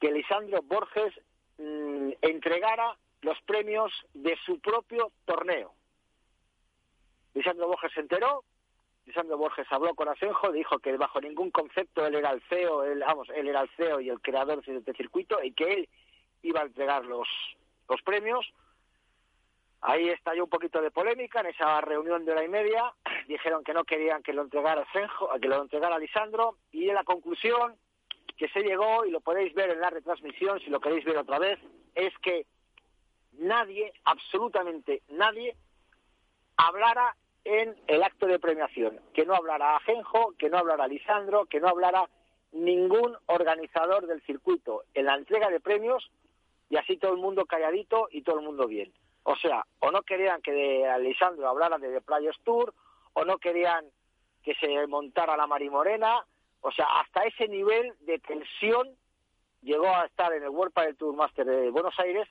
que 0.00 0.10
Lisandro 0.10 0.62
Borges 0.62 1.12
mm, 1.58 2.10
entregara 2.22 2.96
los 3.22 3.40
premios 3.42 3.92
de 4.14 4.36
su 4.44 4.58
propio 4.60 5.12
torneo. 5.24 5.72
Lisandro 7.34 7.68
Borges 7.68 7.92
se 7.92 8.00
enteró, 8.00 8.44
Lisandro 9.06 9.38
Borges 9.38 9.66
habló 9.70 9.94
con 9.94 10.08
Asenjo, 10.08 10.52
dijo 10.52 10.78
que 10.78 10.96
bajo 10.96 11.20
ningún 11.20 11.50
concepto 11.50 12.06
él 12.06 12.14
era 12.14 12.30
el 12.30 12.42
CEO, 12.48 12.84
él, 12.84 13.00
vamos, 13.00 13.28
él 13.34 13.48
era 13.48 13.62
el 13.62 13.70
CEO 13.76 14.00
y 14.00 14.10
el 14.10 14.20
creador 14.20 14.64
de 14.64 14.78
este 14.78 14.94
circuito 14.94 15.42
y 15.42 15.52
que 15.52 15.72
él 15.72 15.88
iba 16.42 16.60
a 16.60 16.64
entregar 16.64 17.04
los, 17.04 17.28
los 17.88 18.00
premios. 18.02 18.46
Ahí 19.82 20.10
estalló 20.10 20.44
un 20.44 20.50
poquito 20.50 20.82
de 20.82 20.90
polémica 20.90 21.40
en 21.40 21.46
esa 21.46 21.80
reunión 21.80 22.24
de 22.24 22.32
hora 22.32 22.44
y 22.44 22.48
media. 22.48 22.92
Dijeron 23.28 23.64
que 23.64 23.74
no 23.74 23.84
querían 23.84 24.22
que 24.22 24.32
lo 24.32 24.42
entregara 24.42 24.82
Asenjo, 24.82 25.30
que 25.40 25.48
lo 25.48 25.62
entregara 25.62 25.98
Lisandro 25.98 26.56
y 26.70 26.86
la 26.86 27.04
conclusión 27.04 27.76
que 28.36 28.48
se 28.48 28.60
llegó 28.60 29.04
y 29.04 29.10
lo 29.10 29.20
podéis 29.20 29.52
ver 29.54 29.70
en 29.70 29.80
la 29.80 29.90
retransmisión 29.90 30.60
si 30.60 30.70
lo 30.70 30.80
queréis 30.80 31.04
ver 31.04 31.18
otra 31.18 31.38
vez 31.38 31.58
es 31.94 32.16
que 32.22 32.46
nadie, 33.32 33.92
absolutamente 34.04 35.02
nadie, 35.08 35.56
hablara 36.56 37.16
en 37.44 37.76
el 37.86 38.02
acto 38.02 38.26
de 38.26 38.38
premiación. 38.38 39.00
Que 39.14 39.24
no 39.24 39.34
hablara 39.34 39.76
Ajenjo, 39.76 40.34
que 40.38 40.50
no 40.50 40.58
hablara 40.58 40.86
Lisandro, 40.86 41.46
que 41.46 41.60
no 41.60 41.68
hablara 41.68 42.08
ningún 42.52 43.16
organizador 43.26 44.06
del 44.06 44.22
circuito 44.22 44.84
en 44.94 45.06
la 45.06 45.14
entrega 45.14 45.50
de 45.50 45.60
premios 45.60 46.10
y 46.68 46.76
así 46.76 46.96
todo 46.96 47.12
el 47.12 47.18
mundo 47.18 47.46
calladito 47.46 48.08
y 48.10 48.22
todo 48.22 48.38
el 48.38 48.44
mundo 48.44 48.66
bien. 48.66 48.92
O 49.22 49.36
sea, 49.36 49.64
o 49.80 49.90
no 49.90 50.02
querían 50.02 50.40
que 50.42 50.52
de 50.52 50.98
Lisandro 51.00 51.48
hablara 51.48 51.78
de 51.78 51.92
The 51.92 52.00
Players 52.00 52.38
Tour, 52.44 52.74
o 53.12 53.24
no 53.24 53.38
querían 53.38 53.84
que 54.42 54.54
se 54.54 54.86
montara 54.86 55.36
la 55.36 55.46
Marimorena, 55.46 56.24
o 56.62 56.70
sea, 56.72 56.86
hasta 57.00 57.24
ese 57.24 57.48
nivel 57.48 57.92
de 58.00 58.18
tensión 58.18 58.88
llegó 59.62 59.88
a 59.88 60.06
estar 60.06 60.32
en 60.32 60.42
el 60.42 60.50
World 60.50 60.72
Padel 60.72 60.96
Tour 60.96 61.14
Master 61.14 61.46
de 61.46 61.70
Buenos 61.70 61.98
Aires 61.98 62.28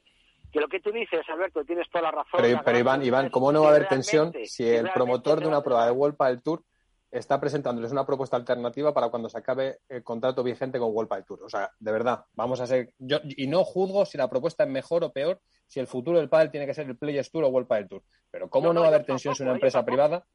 que 0.51 0.59
lo 0.59 0.67
que 0.67 0.79
tú 0.79 0.91
dices, 0.91 1.21
Alberto, 1.29 1.63
tienes 1.63 1.89
toda 1.89 2.03
la 2.03 2.11
razón. 2.11 2.41
Pero, 2.41 2.77
Iván, 2.77 3.03
Iván, 3.03 3.29
¿cómo 3.29 3.51
no 3.51 3.61
va 3.61 3.67
a 3.67 3.69
haber 3.71 3.87
tensión 3.87 4.33
si 4.45 4.67
el 4.67 4.89
promotor 4.91 5.39
de 5.39 5.47
una 5.47 5.61
prueba 5.61 5.85
de 5.85 5.91
World 5.91 6.17
del 6.17 6.41
Tour 6.41 6.63
está 7.11 7.39
presentándoles 7.39 7.91
una 7.91 8.05
propuesta 8.05 8.37
alternativa 8.37 8.93
para 8.93 9.09
cuando 9.09 9.29
se 9.29 9.37
acabe 9.37 9.79
el 9.89 10.03
contrato 10.03 10.43
vigente 10.43 10.79
con 10.79 10.93
World 10.93 11.11
del 11.11 11.25
Tour? 11.25 11.43
O 11.43 11.49
sea, 11.49 11.71
de 11.79 11.91
verdad, 11.91 12.25
vamos 12.33 12.59
a 12.61 12.67
ser... 12.67 12.93
Yo, 12.97 13.19
y 13.23 13.47
no 13.47 13.63
juzgo 13.63 14.05
si 14.05 14.17
la 14.17 14.29
propuesta 14.29 14.63
es 14.63 14.69
mejor 14.69 15.03
o 15.03 15.11
peor, 15.11 15.39
si 15.67 15.79
el 15.79 15.87
futuro 15.87 16.17
del 16.17 16.29
pádel 16.29 16.51
tiene 16.51 16.65
que 16.65 16.73
ser 16.73 16.87
el 16.87 16.97
Players 16.97 17.31
Tour 17.31 17.43
o 17.43 17.49
World 17.49 17.69
del 17.69 17.87
Tour. 17.87 18.03
Pero 18.31 18.49
¿cómo 18.49 18.73
no, 18.73 18.81
va 18.81 18.87
a 18.87 18.89
haber 18.89 19.05
tensión 19.05 19.35
si 19.35 19.43
una 19.43 19.53
empresa 19.53 19.83
privada 19.85 20.25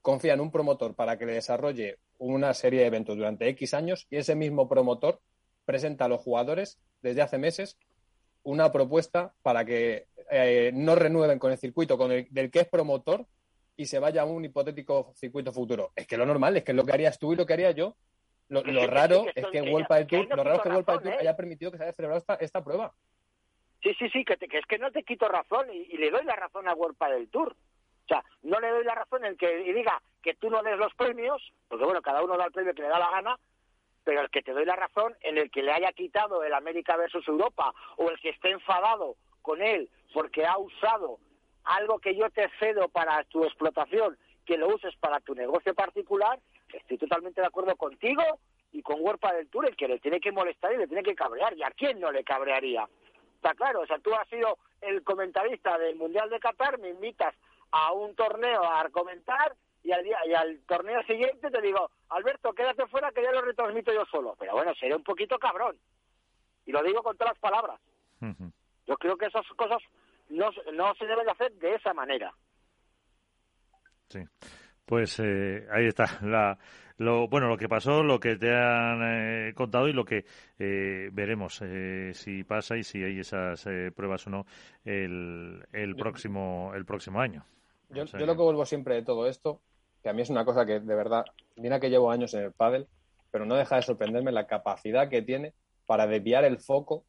confía 0.00 0.34
en 0.34 0.40
un 0.40 0.50
promotor 0.50 0.94
para 0.94 1.16
que 1.16 1.26
le 1.26 1.34
desarrolle 1.34 1.98
una 2.18 2.52
serie 2.54 2.80
de 2.80 2.86
eventos 2.86 3.16
durante 3.16 3.48
X 3.48 3.74
años 3.74 4.06
y 4.10 4.16
ese 4.16 4.34
mismo 4.34 4.68
promotor 4.68 5.20
presenta 5.64 6.06
a 6.06 6.08
los 6.08 6.20
jugadores 6.20 6.80
desde 7.02 7.22
hace 7.22 7.38
meses 7.38 7.78
una 8.44 8.72
propuesta 8.72 9.34
para 9.42 9.64
que 9.64 10.06
eh, 10.30 10.70
no 10.74 10.94
renueven 10.94 11.38
con 11.38 11.52
el 11.52 11.58
circuito 11.58 11.98
con 11.98 12.12
el, 12.12 12.26
del 12.30 12.50
que 12.50 12.60
es 12.60 12.68
promotor 12.68 13.26
y 13.76 13.86
se 13.86 13.98
vaya 13.98 14.22
a 14.22 14.24
un 14.24 14.44
hipotético 14.44 15.12
circuito 15.14 15.52
futuro. 15.52 15.92
Es 15.96 16.06
que 16.06 16.16
lo 16.16 16.26
normal, 16.26 16.56
es 16.56 16.64
que 16.64 16.72
lo 16.72 16.84
que 16.84 16.92
harías 16.92 17.18
tú 17.18 17.32
y 17.32 17.36
lo 17.36 17.46
que 17.46 17.54
haría 17.54 17.70
yo. 17.70 17.96
Lo, 18.48 18.62
raro 18.86 19.24
es 19.34 19.46
que, 19.46 19.62
World 19.62 19.86
Tour, 20.06 20.28
lo 20.36 20.44
raro 20.44 20.56
es 20.56 20.62
que 20.62 20.68
World 20.68 20.84
Tour 20.84 21.06
¿eh? 21.06 21.16
haya 21.20 21.34
permitido 21.34 21.70
que 21.70 21.78
se 21.78 21.84
haya 21.84 21.92
celebrado 21.94 22.18
esta, 22.18 22.34
esta 22.34 22.62
prueba. 22.62 22.92
Sí, 23.82 23.94
sí, 23.98 24.10
sí, 24.10 24.24
que, 24.24 24.36
es 24.38 24.66
que 24.66 24.78
no 24.78 24.92
te 24.92 25.02
quito 25.02 25.26
razón 25.26 25.66
y, 25.72 25.96
le 25.96 26.10
doy 26.10 26.24
la 26.24 26.36
razón 26.36 26.68
a 26.68 26.74
World 26.74 26.98
del 26.98 27.28
Tour. 27.28 27.56
O 28.04 28.08
sea, 28.08 28.22
no 28.42 28.60
le 28.60 28.68
doy 28.68 28.84
la 28.84 28.94
razón 28.94 29.24
en 29.24 29.36
que 29.36 29.56
diga 29.72 30.02
que 30.22 30.34
tú 30.34 30.50
no 30.50 30.62
des 30.62 30.76
los 30.76 30.94
premios, 30.94 31.52
porque 31.66 31.84
bueno, 31.84 32.02
cada 32.02 32.22
uno 32.22 32.36
da 32.36 32.44
el 32.44 32.52
premio 32.52 32.74
que 32.74 32.82
le 32.82 32.88
da 32.88 32.98
la 32.98 33.10
gana, 33.10 33.38
pero 34.04 34.20
el 34.20 34.30
que 34.30 34.42
te 34.42 34.52
doy 34.52 34.64
la 34.64 34.76
razón 34.76 35.14
en 35.20 35.38
el 35.38 35.50
que 35.50 35.62
le 35.62 35.72
haya 35.72 35.92
quitado 35.92 36.42
el 36.44 36.54
América 36.54 36.96
versus 36.96 37.26
Europa 37.28 37.72
o 37.96 38.10
el 38.10 38.18
que 38.20 38.30
esté 38.30 38.50
enfadado 38.50 39.16
con 39.42 39.62
él 39.62 39.88
porque 40.12 40.46
ha 40.46 40.58
usado 40.58 41.18
algo 41.64 41.98
que 41.98 42.14
yo 42.14 42.28
te 42.30 42.48
cedo 42.58 42.88
para 42.88 43.22
tu 43.24 43.44
explotación, 43.44 44.18
que 44.44 44.58
lo 44.58 44.68
uses 44.68 44.94
para 44.96 45.20
tu 45.20 45.34
negocio 45.34 45.74
particular, 45.74 46.38
estoy 46.72 46.98
totalmente 46.98 47.40
de 47.40 47.46
acuerdo 47.46 47.76
contigo 47.76 48.22
y 48.72 48.82
con 48.82 48.96
Huerpa 49.00 49.32
del 49.32 49.48
Tour, 49.48 49.66
el 49.66 49.76
que 49.76 49.88
le 49.88 49.98
tiene 49.98 50.20
que 50.20 50.32
molestar 50.32 50.72
y 50.72 50.78
le 50.78 50.86
tiene 50.86 51.02
que 51.02 51.14
cabrear. 51.14 51.56
¿Y 51.56 51.62
a 51.62 51.70
quién 51.70 52.00
no 52.00 52.10
le 52.10 52.24
cabrearía? 52.24 52.88
Está 53.36 53.54
claro, 53.54 53.80
o 53.80 53.86
sea, 53.86 53.98
tú 53.98 54.14
has 54.14 54.28
sido 54.28 54.58
el 54.80 55.02
comentarista 55.02 55.78
del 55.78 55.96
Mundial 55.96 56.30
de 56.30 56.40
Qatar, 56.40 56.78
me 56.78 56.90
invitas 56.90 57.34
a 57.70 57.92
un 57.92 58.14
torneo 58.14 58.62
a 58.64 58.88
comentar 58.90 59.54
y 59.82 59.92
al, 59.92 60.04
día, 60.04 60.18
y 60.26 60.32
al 60.32 60.60
torneo 60.66 61.02
siguiente 61.04 61.50
te 61.50 61.60
digo, 61.60 61.90
Alberto, 62.10 62.52
quédate 62.52 62.86
fuera 62.86 63.10
que 63.10 63.22
ya 63.22 63.32
lo 63.32 63.42
retransmito 63.42 63.92
yo 63.92 64.04
solo. 64.06 64.36
Pero 64.38 64.52
bueno, 64.52 64.72
seré 64.74 64.94
un 64.94 65.02
poquito 65.02 65.38
cabrón. 65.38 65.76
Y 66.64 66.72
lo 66.72 66.82
digo 66.82 67.02
con 67.02 67.16
todas 67.16 67.32
las 67.32 67.40
palabras. 67.40 67.80
Yo 68.86 68.96
creo 68.96 69.16
que 69.16 69.26
esas 69.26 69.46
cosas 69.56 69.82
no, 70.28 70.50
no 70.72 70.94
se 70.94 71.06
deben 71.06 71.28
hacer 71.28 71.52
de 71.54 71.74
esa 71.74 71.92
manera. 71.92 72.32
Sí. 74.08 74.20
Pues 74.84 75.18
eh, 75.20 75.66
ahí 75.70 75.86
está 75.86 76.18
la, 76.22 76.58
lo 76.98 77.26
bueno 77.26 77.48
lo 77.48 77.56
que 77.56 77.68
pasó, 77.68 78.02
lo 78.02 78.20
que 78.20 78.36
te 78.36 78.54
han 78.54 79.00
eh, 79.02 79.54
contado 79.54 79.88
y 79.88 79.92
lo 79.92 80.04
que 80.04 80.24
eh, 80.58 81.08
veremos 81.12 81.62
si 82.12 82.44
pasa 82.44 82.76
y 82.76 82.84
si 82.84 83.02
hay 83.02 83.20
esas 83.20 83.66
pruebas 83.94 84.26
o 84.26 84.30
no 84.30 84.46
el, 84.84 85.64
el 85.72 85.96
próximo 85.96 86.72
el 86.74 86.84
próximo 86.84 87.20
año. 87.20 87.44
Yo, 87.90 88.04
yo, 88.04 88.26
lo 88.26 88.36
que 88.36 88.42
vuelvo 88.42 88.64
siempre 88.64 88.96
de 88.96 89.02
todo 89.02 89.26
esto, 89.26 89.60
que 90.02 90.08
a 90.08 90.12
mí 90.12 90.22
es 90.22 90.30
una 90.30 90.44
cosa 90.44 90.66
que 90.66 90.80
de 90.80 90.94
verdad, 90.94 91.24
mira 91.56 91.80
que 91.80 91.90
llevo 91.90 92.10
años 92.10 92.34
en 92.34 92.44
el 92.44 92.52
pádel, 92.52 92.88
pero 93.30 93.46
no 93.46 93.54
deja 93.54 93.76
de 93.76 93.82
sorprenderme 93.82 94.32
la 94.32 94.46
capacidad 94.46 95.08
que 95.08 95.22
tiene 95.22 95.54
para 95.86 96.06
desviar 96.06 96.44
el 96.44 96.58
foco 96.58 97.04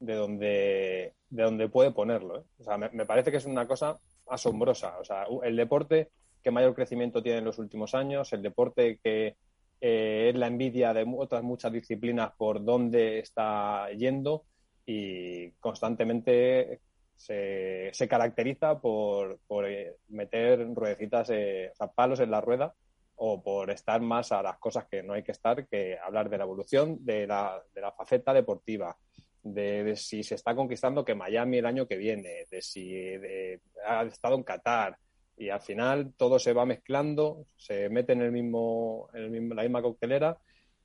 de 0.00 0.14
donde, 0.14 1.14
de 1.30 1.42
donde 1.42 1.68
puede 1.68 1.92
ponerlo. 1.92 2.44
O 2.58 2.64
sea, 2.64 2.78
me, 2.78 2.88
me 2.90 3.06
parece 3.06 3.30
que 3.30 3.36
es 3.36 3.46
una 3.46 3.66
cosa 3.66 3.98
asombrosa. 4.26 4.98
O 4.98 5.04
sea, 5.04 5.26
el 5.42 5.56
deporte 5.56 6.10
que 6.42 6.50
mayor 6.50 6.74
crecimiento 6.74 7.22
tiene 7.22 7.38
en 7.38 7.44
los 7.44 7.58
últimos 7.58 7.94
años, 7.94 8.32
el 8.32 8.42
deporte 8.42 8.98
que 9.02 9.36
eh, 9.80 10.30
es 10.30 10.38
la 10.38 10.46
envidia 10.46 10.92
de 10.92 11.04
otras 11.16 11.42
muchas 11.42 11.72
disciplinas 11.72 12.32
por 12.36 12.64
dónde 12.64 13.20
está 13.20 13.88
yendo 13.90 14.44
y 14.86 15.50
constantemente 15.60 16.80
se, 17.18 17.90
se 17.92 18.08
caracteriza 18.08 18.80
por, 18.80 19.40
por 19.46 19.66
eh, 19.66 19.96
meter 20.08 20.72
ruedecitas, 20.72 21.28
eh, 21.30 21.70
o 21.72 21.74
sea, 21.74 21.88
palos 21.88 22.20
en 22.20 22.30
la 22.30 22.40
rueda 22.40 22.74
o 23.16 23.42
por 23.42 23.70
estar 23.70 24.00
más 24.00 24.30
a 24.30 24.40
las 24.40 24.58
cosas 24.58 24.86
que 24.88 25.02
no 25.02 25.12
hay 25.12 25.24
que 25.24 25.32
estar, 25.32 25.66
que 25.66 25.98
hablar 25.98 26.30
de 26.30 26.38
la 26.38 26.44
evolución 26.44 27.04
de 27.04 27.26
la, 27.26 27.60
de 27.74 27.80
la 27.80 27.90
faceta 27.90 28.32
deportiva, 28.32 28.96
de, 29.42 29.82
de, 29.82 29.96
si 29.96 30.22
se 30.22 30.36
está 30.36 30.54
conquistando 30.54 31.04
que 31.04 31.16
Miami 31.16 31.58
el 31.58 31.66
año 31.66 31.88
que 31.88 31.96
viene, 31.96 32.46
de 32.48 32.62
si 32.62 32.88
de, 32.92 33.60
ha 33.84 34.04
estado 34.04 34.36
en 34.36 34.44
Qatar, 34.44 34.96
y 35.36 35.50
al 35.50 35.60
final 35.60 36.14
todo 36.16 36.38
se 36.38 36.52
va 36.52 36.66
mezclando, 36.66 37.46
se 37.56 37.88
mete 37.88 38.12
en 38.12 38.22
el 38.22 38.30
mismo, 38.30 39.08
en 39.12 39.24
el 39.24 39.30
mismo 39.30 39.54
la 39.54 39.62
misma 39.62 39.82
coctelera 39.82 40.38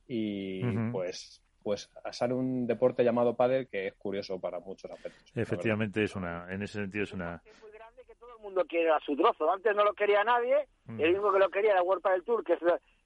y 0.06 0.62
pues 0.90 1.40
pues 1.64 1.90
sale 2.12 2.34
un 2.34 2.66
deporte 2.66 3.02
llamado 3.02 3.34
pádel 3.34 3.66
que 3.68 3.88
es 3.88 3.94
curioso 3.94 4.38
para 4.38 4.60
muchos 4.60 4.90
aspectos. 4.90 5.24
Efectivamente 5.34 6.04
es 6.04 6.14
una 6.14 6.46
en 6.52 6.62
ese 6.62 6.74
sentido 6.74 7.04
es 7.04 7.12
una 7.12 7.40
es 7.42 7.62
muy 7.62 7.72
grande 7.72 8.04
que 8.06 8.14
todo 8.16 8.36
el 8.36 8.42
mundo 8.42 8.64
quiere 8.66 8.90
a 8.90 9.00
su 9.00 9.16
trozo. 9.16 9.50
Antes 9.50 9.74
no 9.74 9.82
lo 9.82 9.94
quería 9.94 10.22
nadie, 10.22 10.68
el 10.98 11.10
único 11.12 11.32
que 11.32 11.38
lo 11.38 11.48
quería 11.48 11.72
era 11.72 11.82
World 11.82 12.04
del 12.04 12.22
Tour, 12.22 12.44
que 12.44 12.52
es 12.52 12.60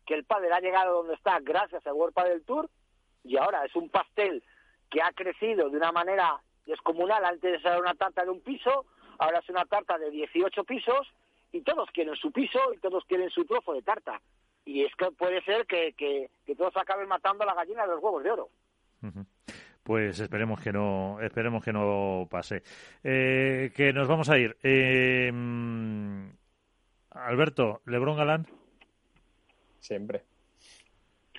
que 0.04 0.14
el 0.14 0.24
pádel 0.24 0.52
ha 0.52 0.60
llegado 0.60 0.96
donde 0.96 1.14
está 1.14 1.38
gracias 1.40 1.86
al 1.86 1.92
World 1.92 2.14
del 2.16 2.44
Tour 2.44 2.68
y 3.22 3.36
ahora 3.36 3.64
es 3.64 3.76
un 3.76 3.88
pastel 3.90 4.42
que 4.90 5.02
ha 5.02 5.12
crecido 5.12 5.70
de 5.70 5.76
una 5.76 5.92
manera 5.92 6.42
descomunal. 6.66 7.24
Antes 7.24 7.64
era 7.64 7.78
una 7.78 7.94
tarta 7.94 8.24
de 8.24 8.30
un 8.30 8.40
piso, 8.40 8.86
ahora 9.18 9.38
es 9.38 9.48
una 9.48 9.66
tarta 9.66 9.98
de 9.98 10.10
18 10.10 10.64
pisos 10.64 11.06
y 11.52 11.60
todos 11.60 11.88
quieren 11.92 12.16
su 12.16 12.32
piso 12.32 12.58
y 12.74 12.78
todos 12.78 13.04
quieren 13.04 13.30
su 13.30 13.44
trozo 13.44 13.72
de 13.72 13.82
tarta. 13.82 14.20
Y 14.68 14.84
es 14.84 14.94
que 14.96 15.10
puede 15.12 15.40
ser 15.44 15.64
que, 15.64 15.94
que, 15.94 16.28
todos 16.54 16.76
acaben 16.76 17.08
matando 17.08 17.42
a 17.42 17.46
la 17.46 17.54
gallina 17.54 17.86
de 17.86 17.94
los 17.94 18.02
huevos 18.02 18.22
de 18.22 18.30
oro. 18.30 18.50
Pues 19.82 20.20
esperemos 20.20 20.60
que 20.60 20.72
no, 20.72 21.18
esperemos 21.22 21.64
que 21.64 21.72
no 21.72 22.28
pase. 22.30 22.62
Eh, 23.02 23.72
que 23.74 23.94
nos 23.94 24.06
vamos 24.06 24.28
a 24.28 24.36
ir. 24.36 24.58
Eh, 24.62 25.32
Alberto, 27.12 27.80
Lebrón 27.86 28.18
Galán. 28.18 28.46
Siempre. 29.80 30.24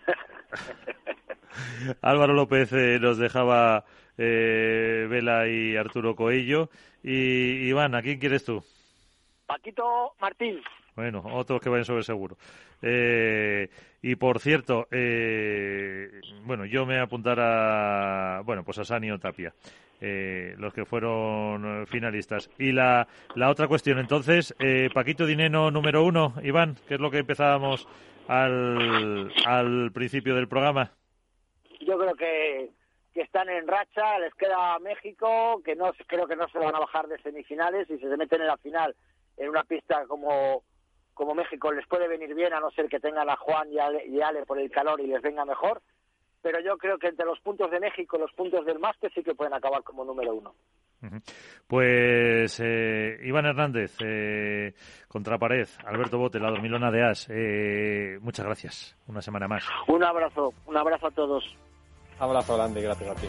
Álvaro 2.02 2.34
López 2.34 2.74
eh, 2.74 2.98
nos 3.00 3.20
dejaba 3.20 3.86
Vela 4.18 5.48
y 5.48 5.76
Arturo 5.76 6.16
Coello. 6.16 6.72
Y 7.04 7.68
Iván, 7.70 7.94
¿a 7.94 8.02
quién 8.02 8.18
quieres 8.18 8.44
tú? 8.44 8.64
Paquito 9.46 10.16
Martín. 10.20 10.64
Bueno, 10.96 11.24
otros 11.26 11.62
que 11.62 11.70
vayan 11.70 11.86
sobre 11.86 12.04
seguro. 12.04 12.38
Eh, 12.82 13.70
y 14.02 14.16
por 14.16 14.40
cierto, 14.40 14.88
eh, 14.92 16.22
bueno, 16.44 16.66
yo 16.66 16.86
me 16.86 17.00
apuntará, 17.00 18.42
bueno, 18.44 18.64
pues 18.64 18.80
a 18.80 18.84
Sani 18.84 19.12
o 19.12 19.20
Tapia, 19.20 19.54
eh, 20.02 20.56
los 20.58 20.74
que 20.74 20.86
fueron 20.86 21.88
finalistas. 21.88 22.50
Y 22.58 22.72
la, 22.72 23.08
la 23.36 23.50
otra 23.50 23.68
cuestión, 23.68 24.00
entonces, 24.00 24.54
Paquito 24.94 25.26
Dineno 25.26 25.72
número 25.72 26.04
uno, 26.04 26.34
Iván, 26.44 26.76
que 26.88 26.96
es 26.96 27.00
lo 27.00 27.12
que 27.12 27.20
empezábamos 27.20 27.88
al, 28.28 29.32
al 29.46 29.92
principio 29.92 30.36
del 30.36 30.48
programa. 30.48 30.92
Yo 31.82 31.98
creo 31.98 32.14
que, 32.14 32.70
que 33.14 33.22
están 33.22 33.50
en 33.50 33.68
racha, 33.68 34.20
les 34.20 34.34
queda 34.36 34.78
México, 34.80 35.62
que 35.64 35.76
no 35.76 35.92
creo 36.08 36.28
que 36.28 36.36
no 36.36 36.48
se 36.50 36.60
van 36.60 36.76
a 36.76 36.80
bajar 36.80 37.08
de 37.08 37.18
semifinales 37.22 37.90
y 37.90 37.98
si 37.98 38.04
se 38.04 38.18
meten 38.18 38.42
en 38.42 38.48
la 38.48 38.58
final 38.58 38.96
en 39.38 39.50
una 39.50 39.64
pista 39.64 40.06
como, 40.08 40.64
como 41.20 41.36
México 41.36 41.70
les 41.74 41.86
puede 41.86 42.08
venir 42.08 42.34
bien, 42.34 42.54
a 42.54 42.62
no 42.62 42.72
ser 42.72 42.88
que 42.88 43.02
tengan 43.02 43.30
a 43.30 43.36
Juan 43.36 43.68
y 43.74 43.78
Ale, 43.78 44.46
por 44.46 44.58
el 44.58 44.72
calor 44.72 45.02
y 45.02 45.08
les 45.08 45.22
venga 45.22 45.44
mejor. 45.44 45.82
Pero 46.42 46.62
yo 46.62 46.78
creo 46.78 46.98
que 46.98 47.08
entre 47.08 47.26
los 47.26 47.42
puntos 47.42 47.70
de 47.70 47.82
México 47.82 48.16
y 48.16 48.22
los 48.22 48.32
puntos 48.32 48.66
del 48.66 48.80
máster 48.80 49.12
sí 49.14 49.22
que 49.22 49.36
pueden 49.36 49.54
acabar 49.54 49.84
como 49.84 50.06
número 50.06 50.34
uno. 50.34 50.56
Pues 51.68 52.58
eh, 52.64 53.20
Iván 53.22 53.48
Hernández, 53.48 53.98
eh, 54.02 54.74
contra 55.10 55.38
pared, 55.38 55.68
Alberto 55.86 56.18
Bote, 56.18 56.40
la 56.40 56.52
dormilona 56.52 56.90
de 56.90 57.04
As, 57.04 57.28
eh, 57.30 58.18
muchas 58.22 58.46
gracias. 58.46 58.98
Una 59.08 59.22
semana 59.22 59.50
más. 59.50 59.68
Un 59.90 60.02
abrazo, 60.02 60.54
un 60.68 60.78
abrazo 60.78 61.08
a 61.08 61.12
todos. 61.12 61.44
Abrazo 62.18 62.56
grande, 62.56 62.82
gracias 62.82 63.10
a 63.10 63.16
ti. 63.16 63.28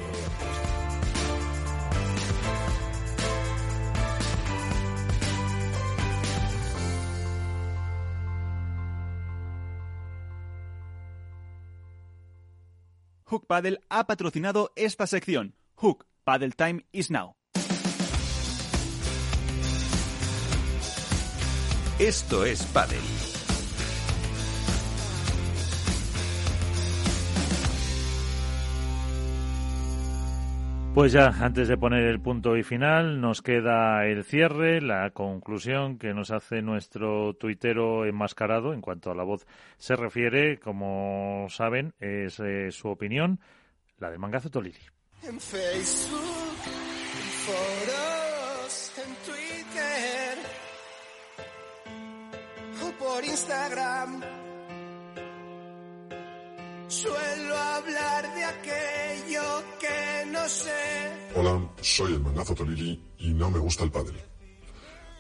Hook 13.31 13.47
Paddle 13.47 13.79
ha 13.89 14.09
patrocinado 14.09 14.73
esta 14.75 15.07
sección. 15.07 15.55
Hook 15.77 16.05
Paddle 16.25 16.51
Time 16.51 16.85
is 16.91 17.13
now. 17.13 17.37
Esto 22.01 22.45
es 22.45 22.65
Paddle. 22.65 23.20
Pues 30.95 31.13
ya, 31.13 31.29
antes 31.29 31.69
de 31.69 31.77
poner 31.77 32.03
el 32.03 32.21
punto 32.21 32.57
y 32.57 32.65
final, 32.65 33.21
nos 33.21 33.43
queda 33.43 34.07
el 34.07 34.25
cierre, 34.25 34.81
la 34.81 35.11
conclusión 35.11 35.99
que 35.99 36.13
nos 36.13 36.33
hace 36.33 36.63
nuestro 36.63 37.35
tuitero 37.35 38.05
enmascarado 38.07 38.75
en 38.75 38.81
cuanto 38.81 39.13
a 39.13 39.15
la 39.15 39.23
voz 39.23 39.47
se 39.79 39.95
refiere. 39.95 40.59
Como 40.59 41.47
saben, 41.49 41.95
es 42.01 42.41
eh, 42.41 42.73
su 42.73 42.89
opinión, 42.89 43.39
la 43.99 44.11
de 44.11 44.19
Mangazo 44.19 44.51
Tolili. 44.51 44.81
En 45.23 45.39
Facebook, 45.39 46.57
en 46.67 47.29
foros, 47.47 48.93
en 48.99 49.15
Twitter 49.25 50.39
o 52.83 52.93
por 52.99 53.25
Instagram 53.25 54.23
Suelo 56.91 57.57
hablar 57.57 58.35
de 58.35 58.45
aquello 58.45 59.63
que 59.79 59.80
Hola, 61.37 61.71
soy 61.83 62.15
el 62.15 62.21
mangazo 62.21 62.55
Tolili 62.55 63.01
y 63.19 63.29
no 63.33 63.51
me 63.51 63.59
gusta 63.59 63.85
el 63.85 63.91
pádel. 63.91 64.19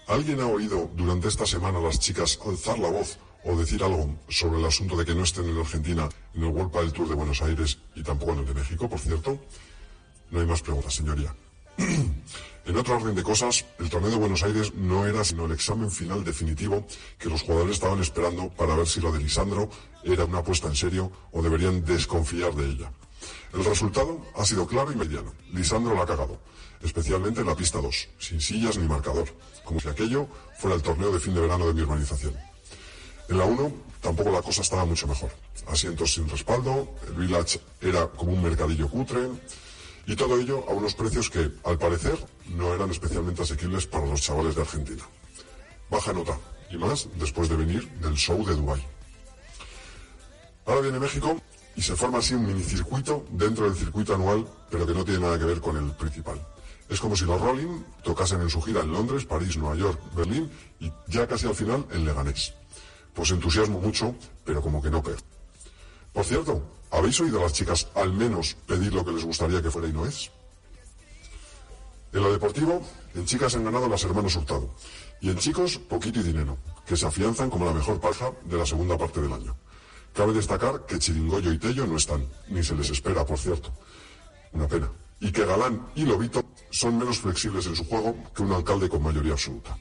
¿Alguien 0.09 0.41
ha 0.41 0.47
oído 0.47 0.91
durante 0.97 1.29
esta 1.29 1.45
semana 1.45 1.79
a 1.79 1.83
las 1.83 2.01
chicas 2.01 2.39
alzar 2.45 2.79
la 2.79 2.91
voz 2.91 3.19
o 3.45 3.55
decir 3.57 3.85
algo 3.85 4.19
sobre 4.29 4.59
el 4.59 4.65
asunto 4.67 4.97
de 4.97 5.05
que 5.05 5.15
no 5.15 5.23
estén 5.23 5.49
en 5.49 5.59
Argentina 5.59 6.09
en 6.35 6.43
el 6.43 6.49
World 6.49 6.73
Padel 6.73 6.93
Tour 6.93 7.09
de 7.09 7.15
Buenos 7.15 7.43
Aires 7.43 7.79
y 7.95 8.03
tampoco 8.03 8.33
en 8.33 8.39
el 8.41 8.47
de 8.47 8.55
México, 8.55 8.89
por 8.89 8.99
cierto? 8.99 9.39
No 10.31 10.41
hay 10.41 10.47
más 10.47 10.63
preguntas, 10.63 10.95
señoría. 10.95 11.35
en 11.79 12.77
otro 12.77 12.97
orden 12.97 13.15
de 13.15 13.23
cosas, 13.23 13.67
el 13.79 13.91
torneo 13.91 14.11
de 14.11 14.17
Buenos 14.17 14.43
Aires 14.43 14.75
no 14.75 15.07
era 15.07 15.23
sino 15.23 15.45
el 15.45 15.53
examen 15.53 15.91
final 15.91 16.25
definitivo 16.25 16.87
que 17.19 17.29
los 17.29 17.43
jugadores 17.43 17.75
estaban 17.75 18.01
esperando 18.01 18.49
para 18.51 18.75
ver 18.75 18.87
si 18.87 19.01
lo 19.01 19.13
de 19.13 19.21
Lisandro 19.21 19.69
era 20.03 20.25
una 20.25 20.39
apuesta 20.39 20.69
en 20.69 20.77
serio 20.77 21.13
o 21.31 21.43
deberían 21.43 21.85
desconfiar 21.85 22.55
de 22.55 22.71
ella. 22.71 22.93
El 23.53 23.65
resultado 23.65 24.25
ha 24.37 24.45
sido 24.45 24.67
claro 24.67 24.93
y 24.93 24.97
mediano. 24.97 25.35
Lisandro 25.53 25.95
la 25.95 26.03
ha 26.03 26.07
cagado, 26.07 26.41
especialmente 26.83 27.41
en 27.41 27.47
la 27.47 27.57
pista 27.57 27.81
2, 27.81 28.09
sin 28.19 28.41
sillas 28.41 28.79
ni 28.79 28.87
marcador, 28.87 29.29
como 29.65 29.81
si 29.81 29.89
aquello 29.89 30.29
fuera 30.59 30.77
el 30.77 30.83
torneo 30.83 31.13
de 31.13 31.21
fin 31.21 31.35
de 31.35 31.41
verano 31.41 31.67
de 31.67 31.75
mi 31.75 31.83
urbanización. 31.83 32.35
En 33.29 33.39
la 33.39 33.45
1 33.45 33.73
tampoco 34.01 34.31
la 34.31 34.43
cosa 34.43 34.63
estaba 34.63 34.85
mucho 34.85 35.07
mejor. 35.07 35.31
Asientos 35.67 36.15
sin 36.15 36.29
respaldo, 36.29 36.95
el 37.07 37.15
village 37.15 37.61
era 37.81 38.07
como 38.09 38.33
un 38.33 38.43
mercadillo 38.43 38.89
cutre, 38.89 39.29
y 40.07 40.17
todo 40.17 40.39
ello 40.39 40.65
a 40.69 40.73
unos 40.73 40.95
precios 40.95 41.31
que, 41.31 41.51
al 41.65 41.79
parecer, 41.79 42.19
no 42.49 42.75
eran 42.75 42.91
especialmente 42.91 43.43
asequibles 43.43 43.87
para 43.87 44.07
los 44.07 44.23
chavales 44.23 44.55
de 44.55 44.63
Argentina. 44.63 45.05
Baja 45.91 46.13
nota, 46.13 46.39
y 46.71 46.77
más 46.77 47.09
después 47.17 47.49
de 47.49 47.57
venir 47.57 47.89
del 48.01 48.15
show 48.15 48.45
de 48.45 48.55
Dubái. 48.55 48.85
Ahora 50.67 50.81
viene 50.81 50.99
México 50.99 51.41
y 51.81 51.83
se 51.83 51.97
forma 51.97 52.19
así 52.19 52.35
un 52.35 52.47
minicircuito 52.47 53.25
dentro 53.31 53.65
del 53.65 53.75
circuito 53.75 54.15
anual, 54.15 54.47
pero 54.71 54.87
que 54.87 54.93
no 54.93 55.03
tiene 55.03 55.21
nada 55.21 55.39
que 55.39 55.47
ver 55.47 55.63
con 55.63 55.79
el 55.79 55.91
principal. 55.93 56.39
Es 56.91 57.01
como 57.01 57.17
si 57.17 57.25
los 57.25 57.41
Rolling 57.41 57.83
tocasen 58.05 58.43
en 58.43 58.51
su 58.51 58.61
gira 58.61 58.83
en 58.83 58.93
Londres, 58.93 59.25
París, 59.25 59.57
Nueva 59.57 59.77
York, 59.77 59.99
Berlín 60.15 60.51
y 60.79 60.93
ya 61.07 61.27
casi 61.27 61.47
al 61.47 61.55
final 61.55 61.87
en 61.91 62.05
Leganés. 62.05 62.53
Pues 63.15 63.31
entusiasmo 63.31 63.81
mucho, 63.81 64.15
pero 64.45 64.61
como 64.61 64.83
que 64.83 64.91
no 64.91 65.03
pego. 65.03 65.21
Por 66.13 66.27
cierto, 66.27 66.63
¿habéis 66.91 67.19
oído 67.19 67.39
a 67.39 67.45
las 67.45 67.55
chicas 67.55 67.89
al 67.95 68.13
menos 68.13 68.57
pedir 68.67 68.93
lo 68.93 69.03
que 69.03 69.13
les 69.13 69.25
gustaría 69.25 69.63
que 69.63 69.71
fuera 69.71 69.89
y 69.89 69.95
no 69.95 70.05
es? 70.05 70.31
En 72.13 72.23
lo 72.23 72.31
deportivo, 72.31 72.83
en 73.15 73.25
chicas 73.25 73.57
han 73.57 73.65
ganado 73.65 73.89
las 73.89 74.05
hermanos 74.05 74.37
Hurtado. 74.37 74.69
Y 75.23 75.31
en 75.31 75.39
chicos, 75.39 75.79
poquito 75.79 76.21
y 76.21 76.25
dinero, 76.25 76.59
que 76.85 76.99
se 76.99 77.07
afianzan 77.07 77.49
como 77.49 77.65
la 77.65 77.73
mejor 77.73 77.99
pareja 77.99 78.33
de 78.45 78.59
la 78.59 78.67
segunda 78.67 78.99
parte 78.99 79.23
del 79.23 79.33
año. 79.33 79.57
Cabe 80.15 80.33
destacar 80.33 80.87
que 80.87 80.99
Chiringoyo 80.99 81.53
y 81.53 81.59
Tello 81.59 81.87
no 81.87 81.97
están, 81.97 82.27
ni 82.49 82.63
se 82.63 82.75
les 82.75 82.91
espera, 82.91 83.25
por 83.25 83.39
cierto. 83.39 83.73
Una 84.53 84.67
pena. 84.67 84.91
Y 85.21 85.31
que 85.31 85.45
Galán 85.45 85.87
y 85.95 86.05
Lobito 86.05 86.43
son 86.71 86.99
menos 86.99 87.19
flexibles 87.19 87.67
en 87.67 87.77
su 87.77 87.85
juego 87.85 88.17
que 88.35 88.43
un 88.43 88.53
alcalde 88.53 88.89
con 88.89 89.03
mayoría 89.03 89.33
absoluta. 89.33 89.77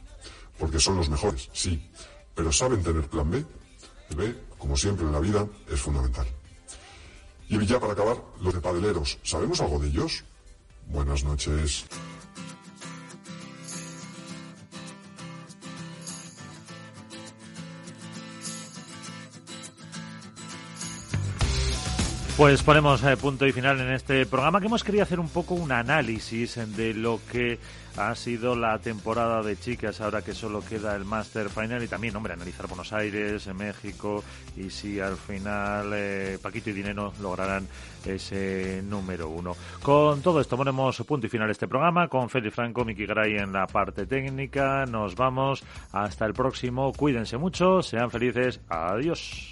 Porque 0.58 0.80
son 0.80 0.98
los 0.98 1.10
mejores, 1.10 1.50
sí, 1.54 1.90
pero 2.36 2.52
saben 2.52 2.84
tener 2.84 3.08
plan 3.10 3.30
B. 3.30 3.46
El 4.10 4.16
B, 4.16 4.36
como 4.58 4.76
siempre 4.76 5.06
en 5.06 5.14
la 5.14 5.20
vida, 5.20 5.48
es 5.70 5.80
fundamental. 5.80 6.28
Y 7.48 7.66
ya 7.66 7.80
para 7.80 7.94
acabar, 7.94 8.18
los 8.42 8.54
de 8.54 8.62
padeleros, 8.62 9.18
¿sabemos 9.24 9.60
algo 9.62 9.80
de 9.80 9.88
ellos? 9.88 10.24
Buenas 10.88 11.24
noches. 11.24 11.86
Pues 22.40 22.64
ponemos 22.64 23.04
eh, 23.04 23.18
punto 23.18 23.46
y 23.46 23.52
final 23.52 23.82
en 23.82 23.92
este 23.92 24.26
programa 24.26 24.62
que 24.62 24.68
hemos 24.68 24.86
querido 24.86 25.04
hacer 25.04 25.20
un 25.20 25.28
poco 25.28 25.56
un 25.56 25.74
análisis 25.74 26.58
de 26.78 26.94
lo 26.94 27.20
que 27.30 27.60
ha 27.98 28.16
sido 28.16 28.56
la 28.56 28.80
temporada 28.80 29.44
de 29.44 29.60
chicas 29.60 30.00
ahora 30.00 30.22
que 30.22 30.34
solo 30.34 30.62
queda 30.62 30.96
el 30.96 31.04
Master 31.04 31.50
Final 31.50 31.84
y 31.84 31.90
también, 31.90 32.16
hombre, 32.16 32.32
analizar 32.32 32.66
Buenos 32.68 32.94
Aires, 32.94 33.54
México 33.54 34.24
y 34.56 34.70
si 34.70 35.02
al 35.02 35.18
final 35.18 35.92
eh, 35.94 36.38
Paquito 36.42 36.70
y 36.70 36.74
Dinero 36.74 37.12
lograrán 37.22 37.68
ese 38.06 38.82
número 38.86 39.28
uno. 39.28 39.58
Con 39.84 40.22
todo 40.22 40.40
esto 40.40 40.56
ponemos 40.56 40.96
punto 41.06 41.28
y 41.28 41.30
final 41.30 41.50
este 41.50 41.68
programa 41.68 42.08
con 42.08 42.30
Félix 42.30 42.56
Franco, 42.56 42.86
Miki 42.86 43.06
Gray 43.06 43.36
en 43.36 43.52
la 43.52 43.68
parte 43.68 44.06
técnica. 44.06 44.86
Nos 44.86 45.14
vamos 45.14 45.62
hasta 45.92 46.26
el 46.26 46.34
próximo. 46.34 46.94
Cuídense 46.94 47.36
mucho, 47.36 47.82
sean 47.82 48.10
felices. 48.10 48.62
Adiós. 48.70 49.52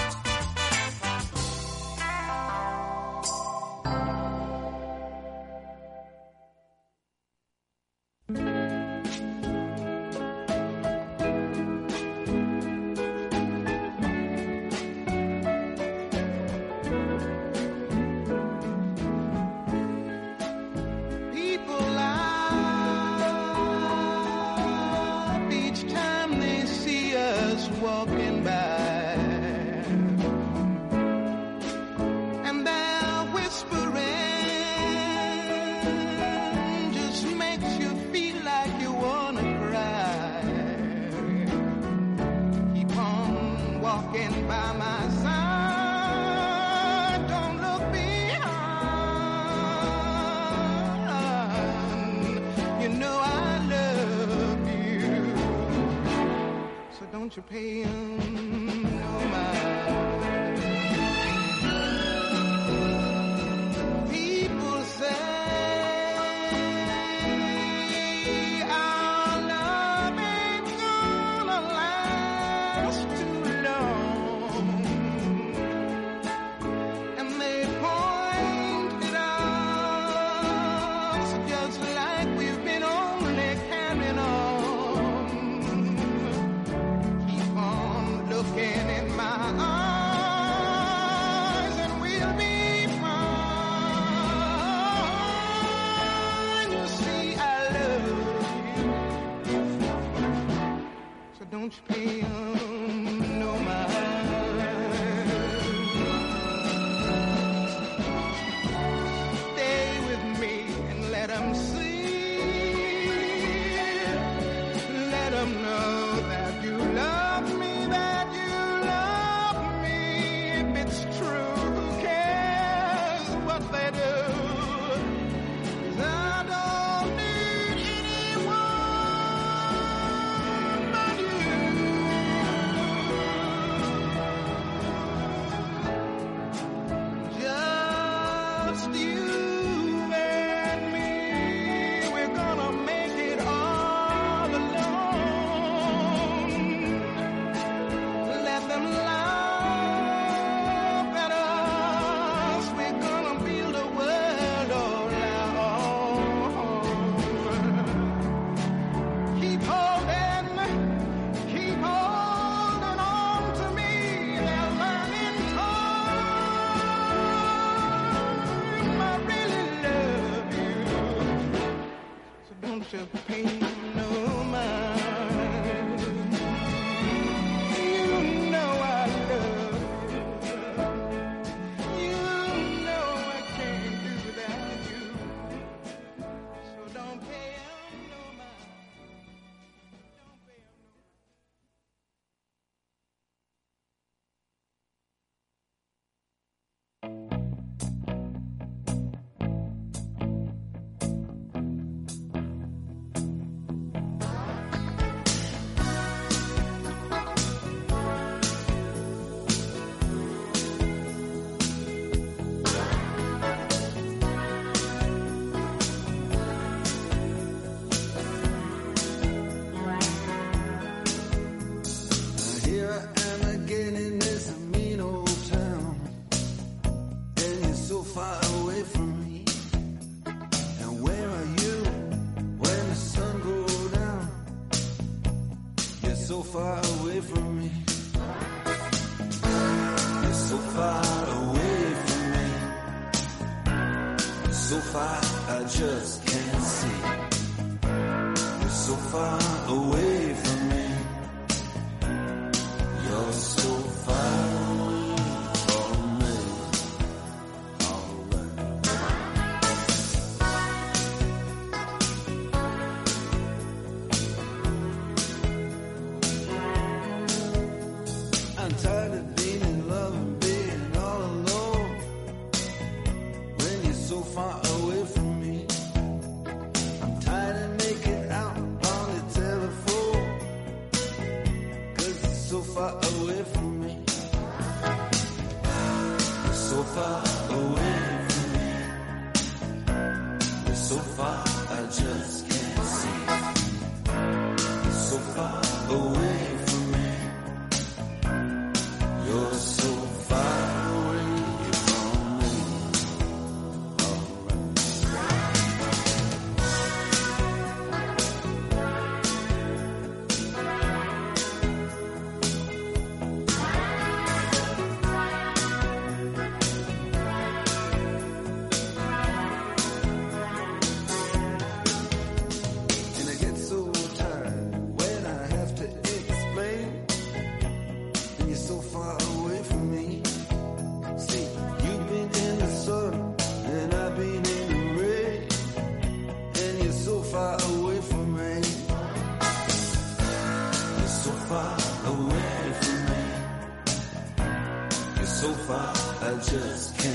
I 346.31 346.35
just 346.35 346.97
can't 346.97 347.10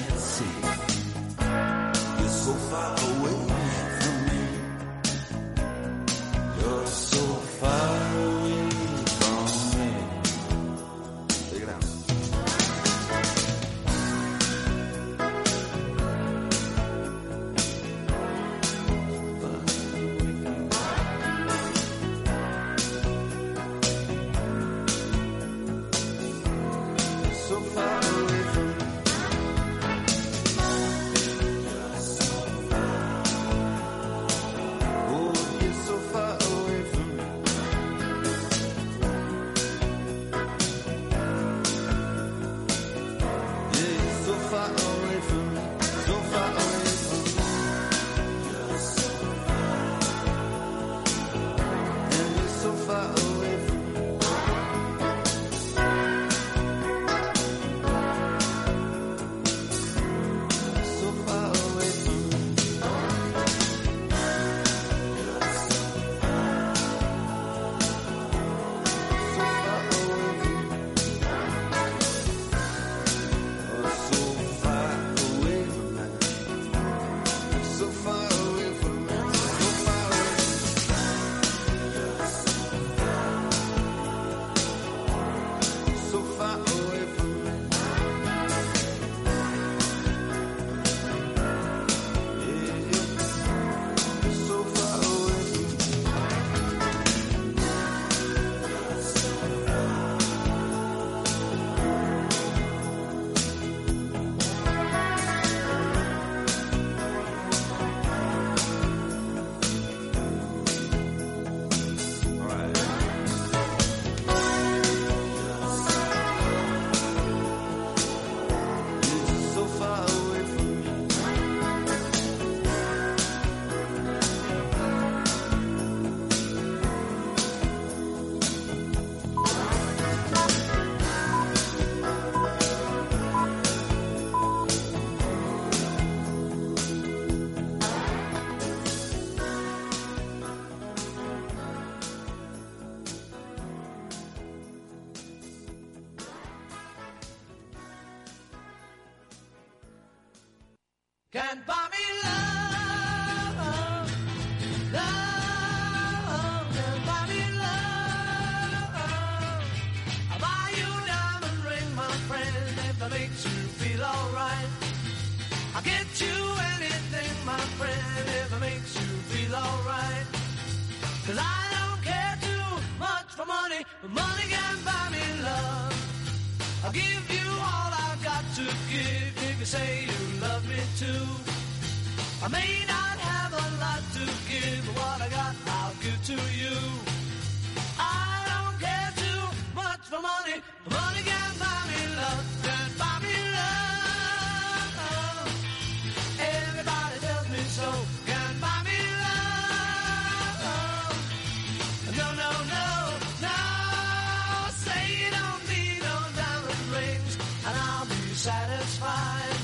satisfied. 208.37 209.57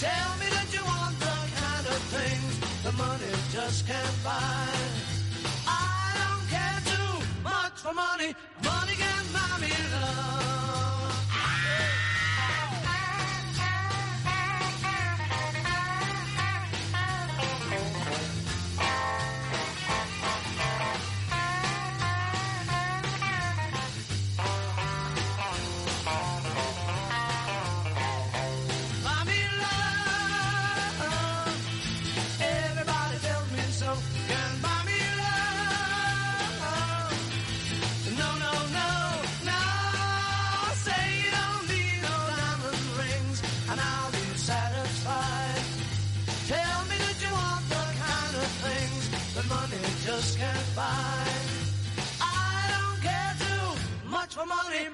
Tell 0.00 0.30
me 0.40 0.46
that 0.50 0.68
you 0.74 0.82
want 0.84 1.14
the 1.20 1.36
kind 1.62 1.86
of 1.94 2.00
things 2.10 2.52
the 2.82 2.92
money 2.92 3.32
just 3.52 3.86
can't 3.86 4.16
buy. 4.24 4.66
I 5.66 6.10
don't 6.20 6.46
care 6.50 6.80
too 6.90 7.12
much 7.44 7.74
for 7.78 7.94
money. 7.94 8.34
Money. 54.46 54.93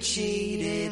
cheated. 0.00 0.87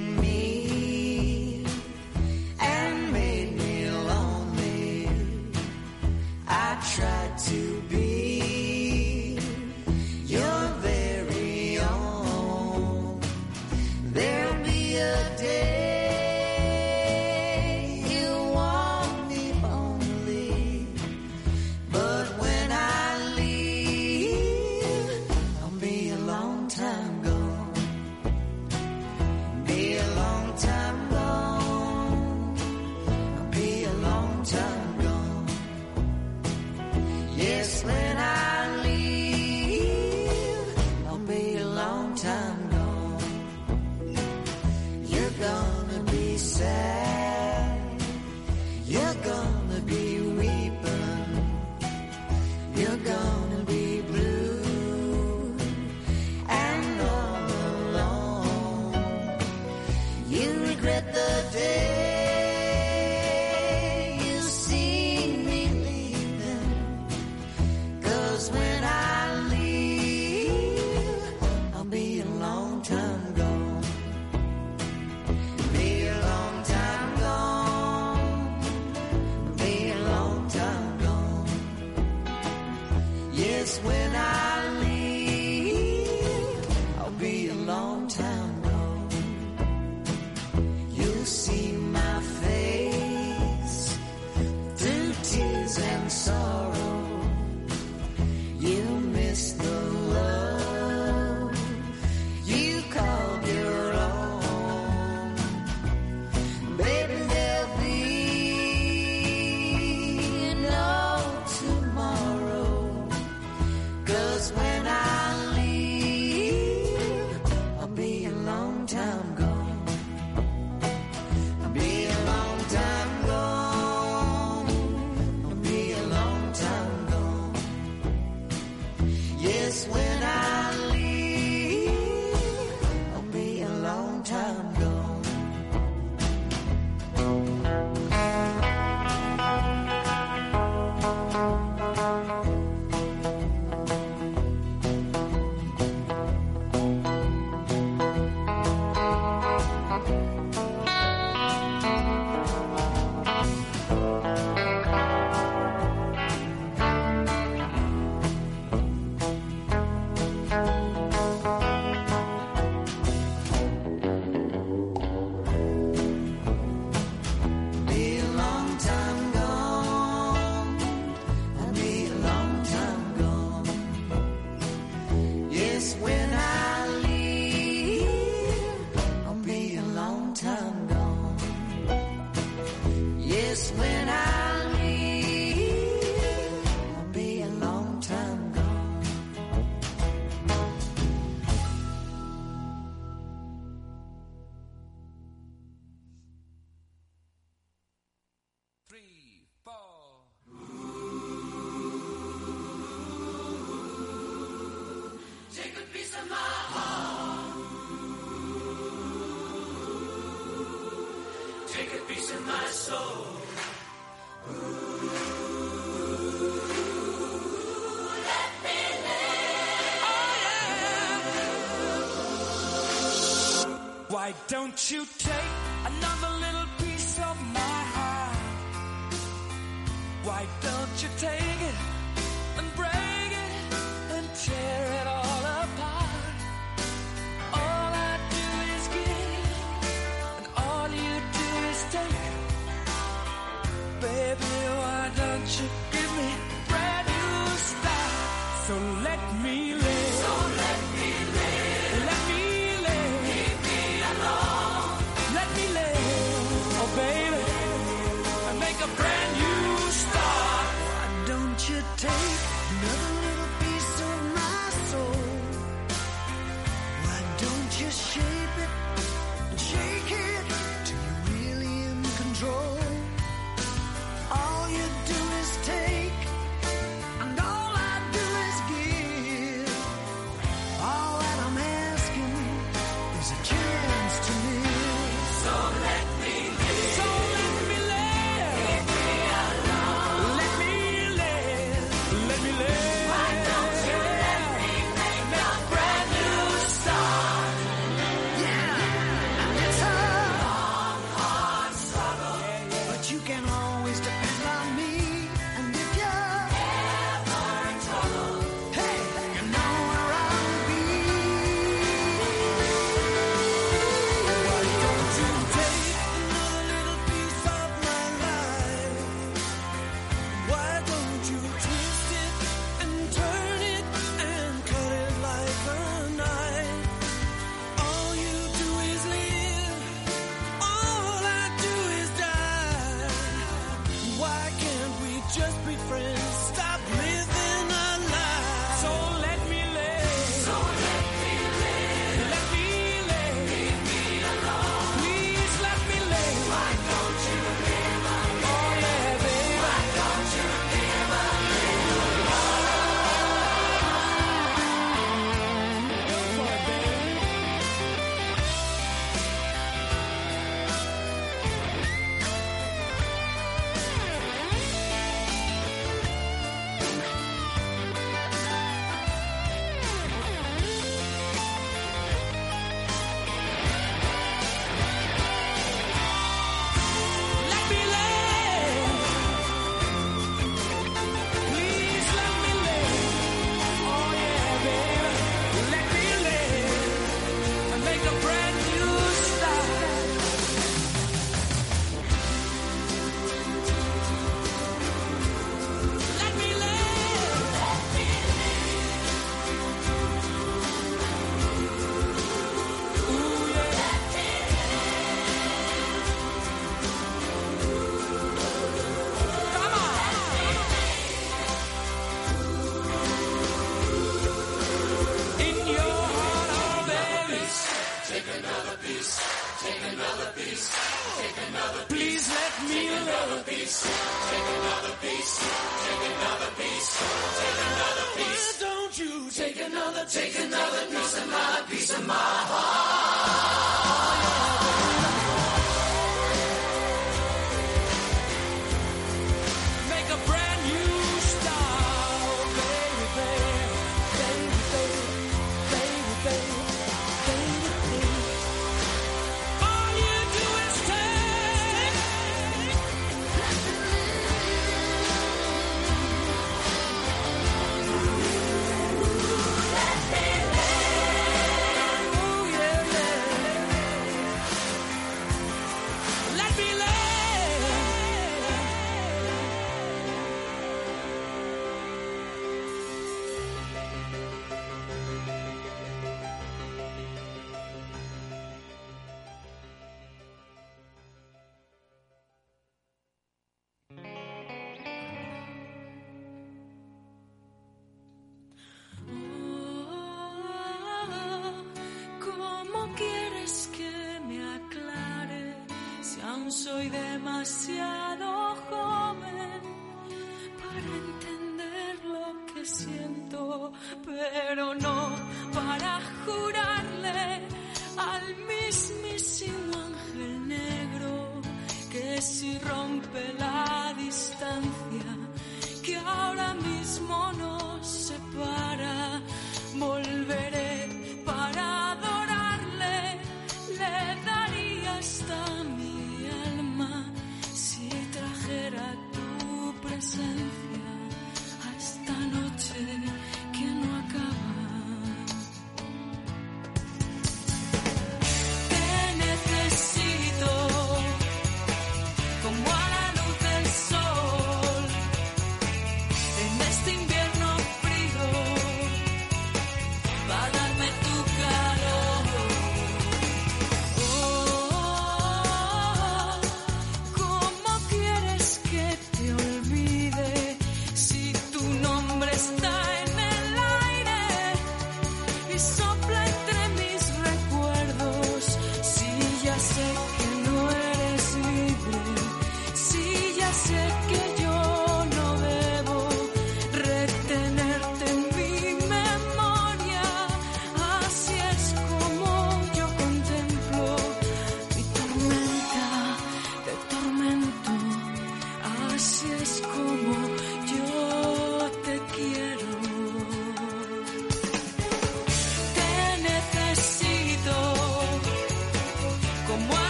Don't 224.49 224.91
you 224.93 225.05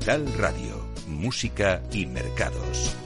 Capital 0.00 0.32
Radio, 0.38 0.82
Música 1.08 1.82
y 1.92 2.06
Mercados. 2.06 2.96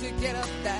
To 0.00 0.12
get 0.12 0.36
up 0.36 0.48
that 0.62 0.77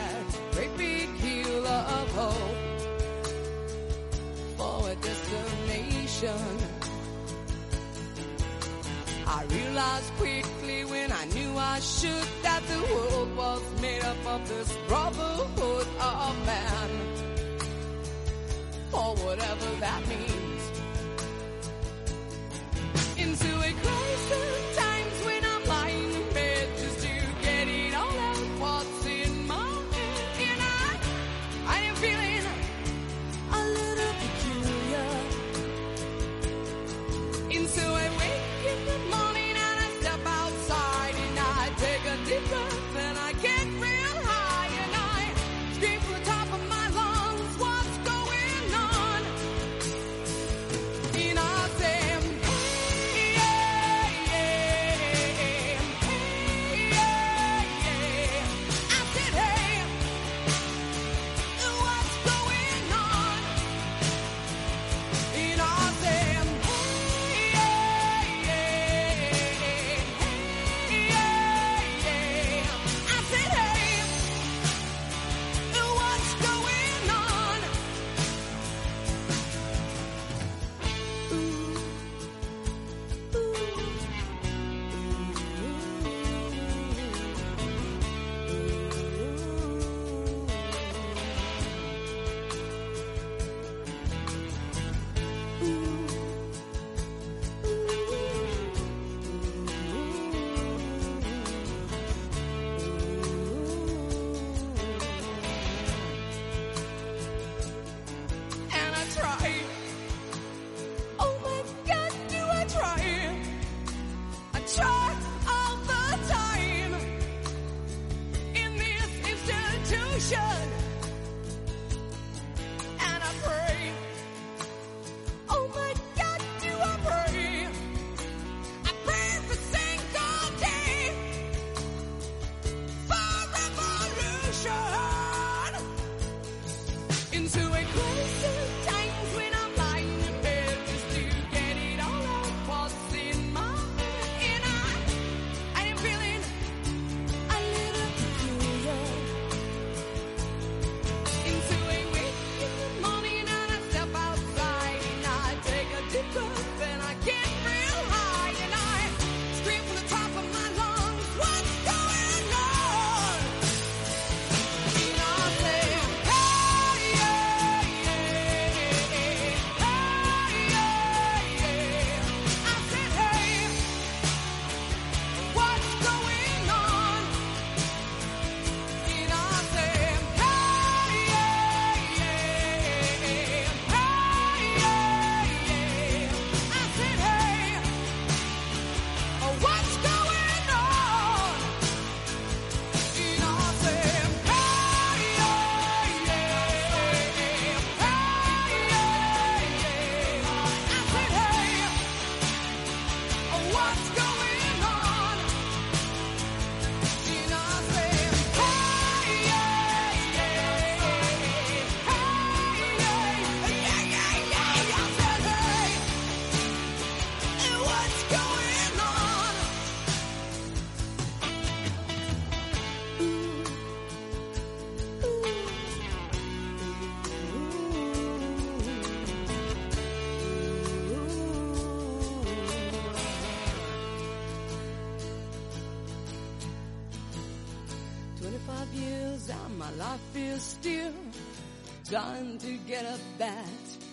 time 242.10 242.56
to 242.58 242.78
get 242.86 243.04
up 243.04 243.20
that 243.36 243.66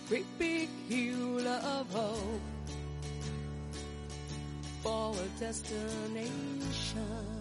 great 0.08 0.26
big 0.38 0.68
hill 0.86 1.46
of 1.48 1.90
hope 1.90 2.40
for 4.82 5.14
a 5.14 5.40
destination. 5.40 7.35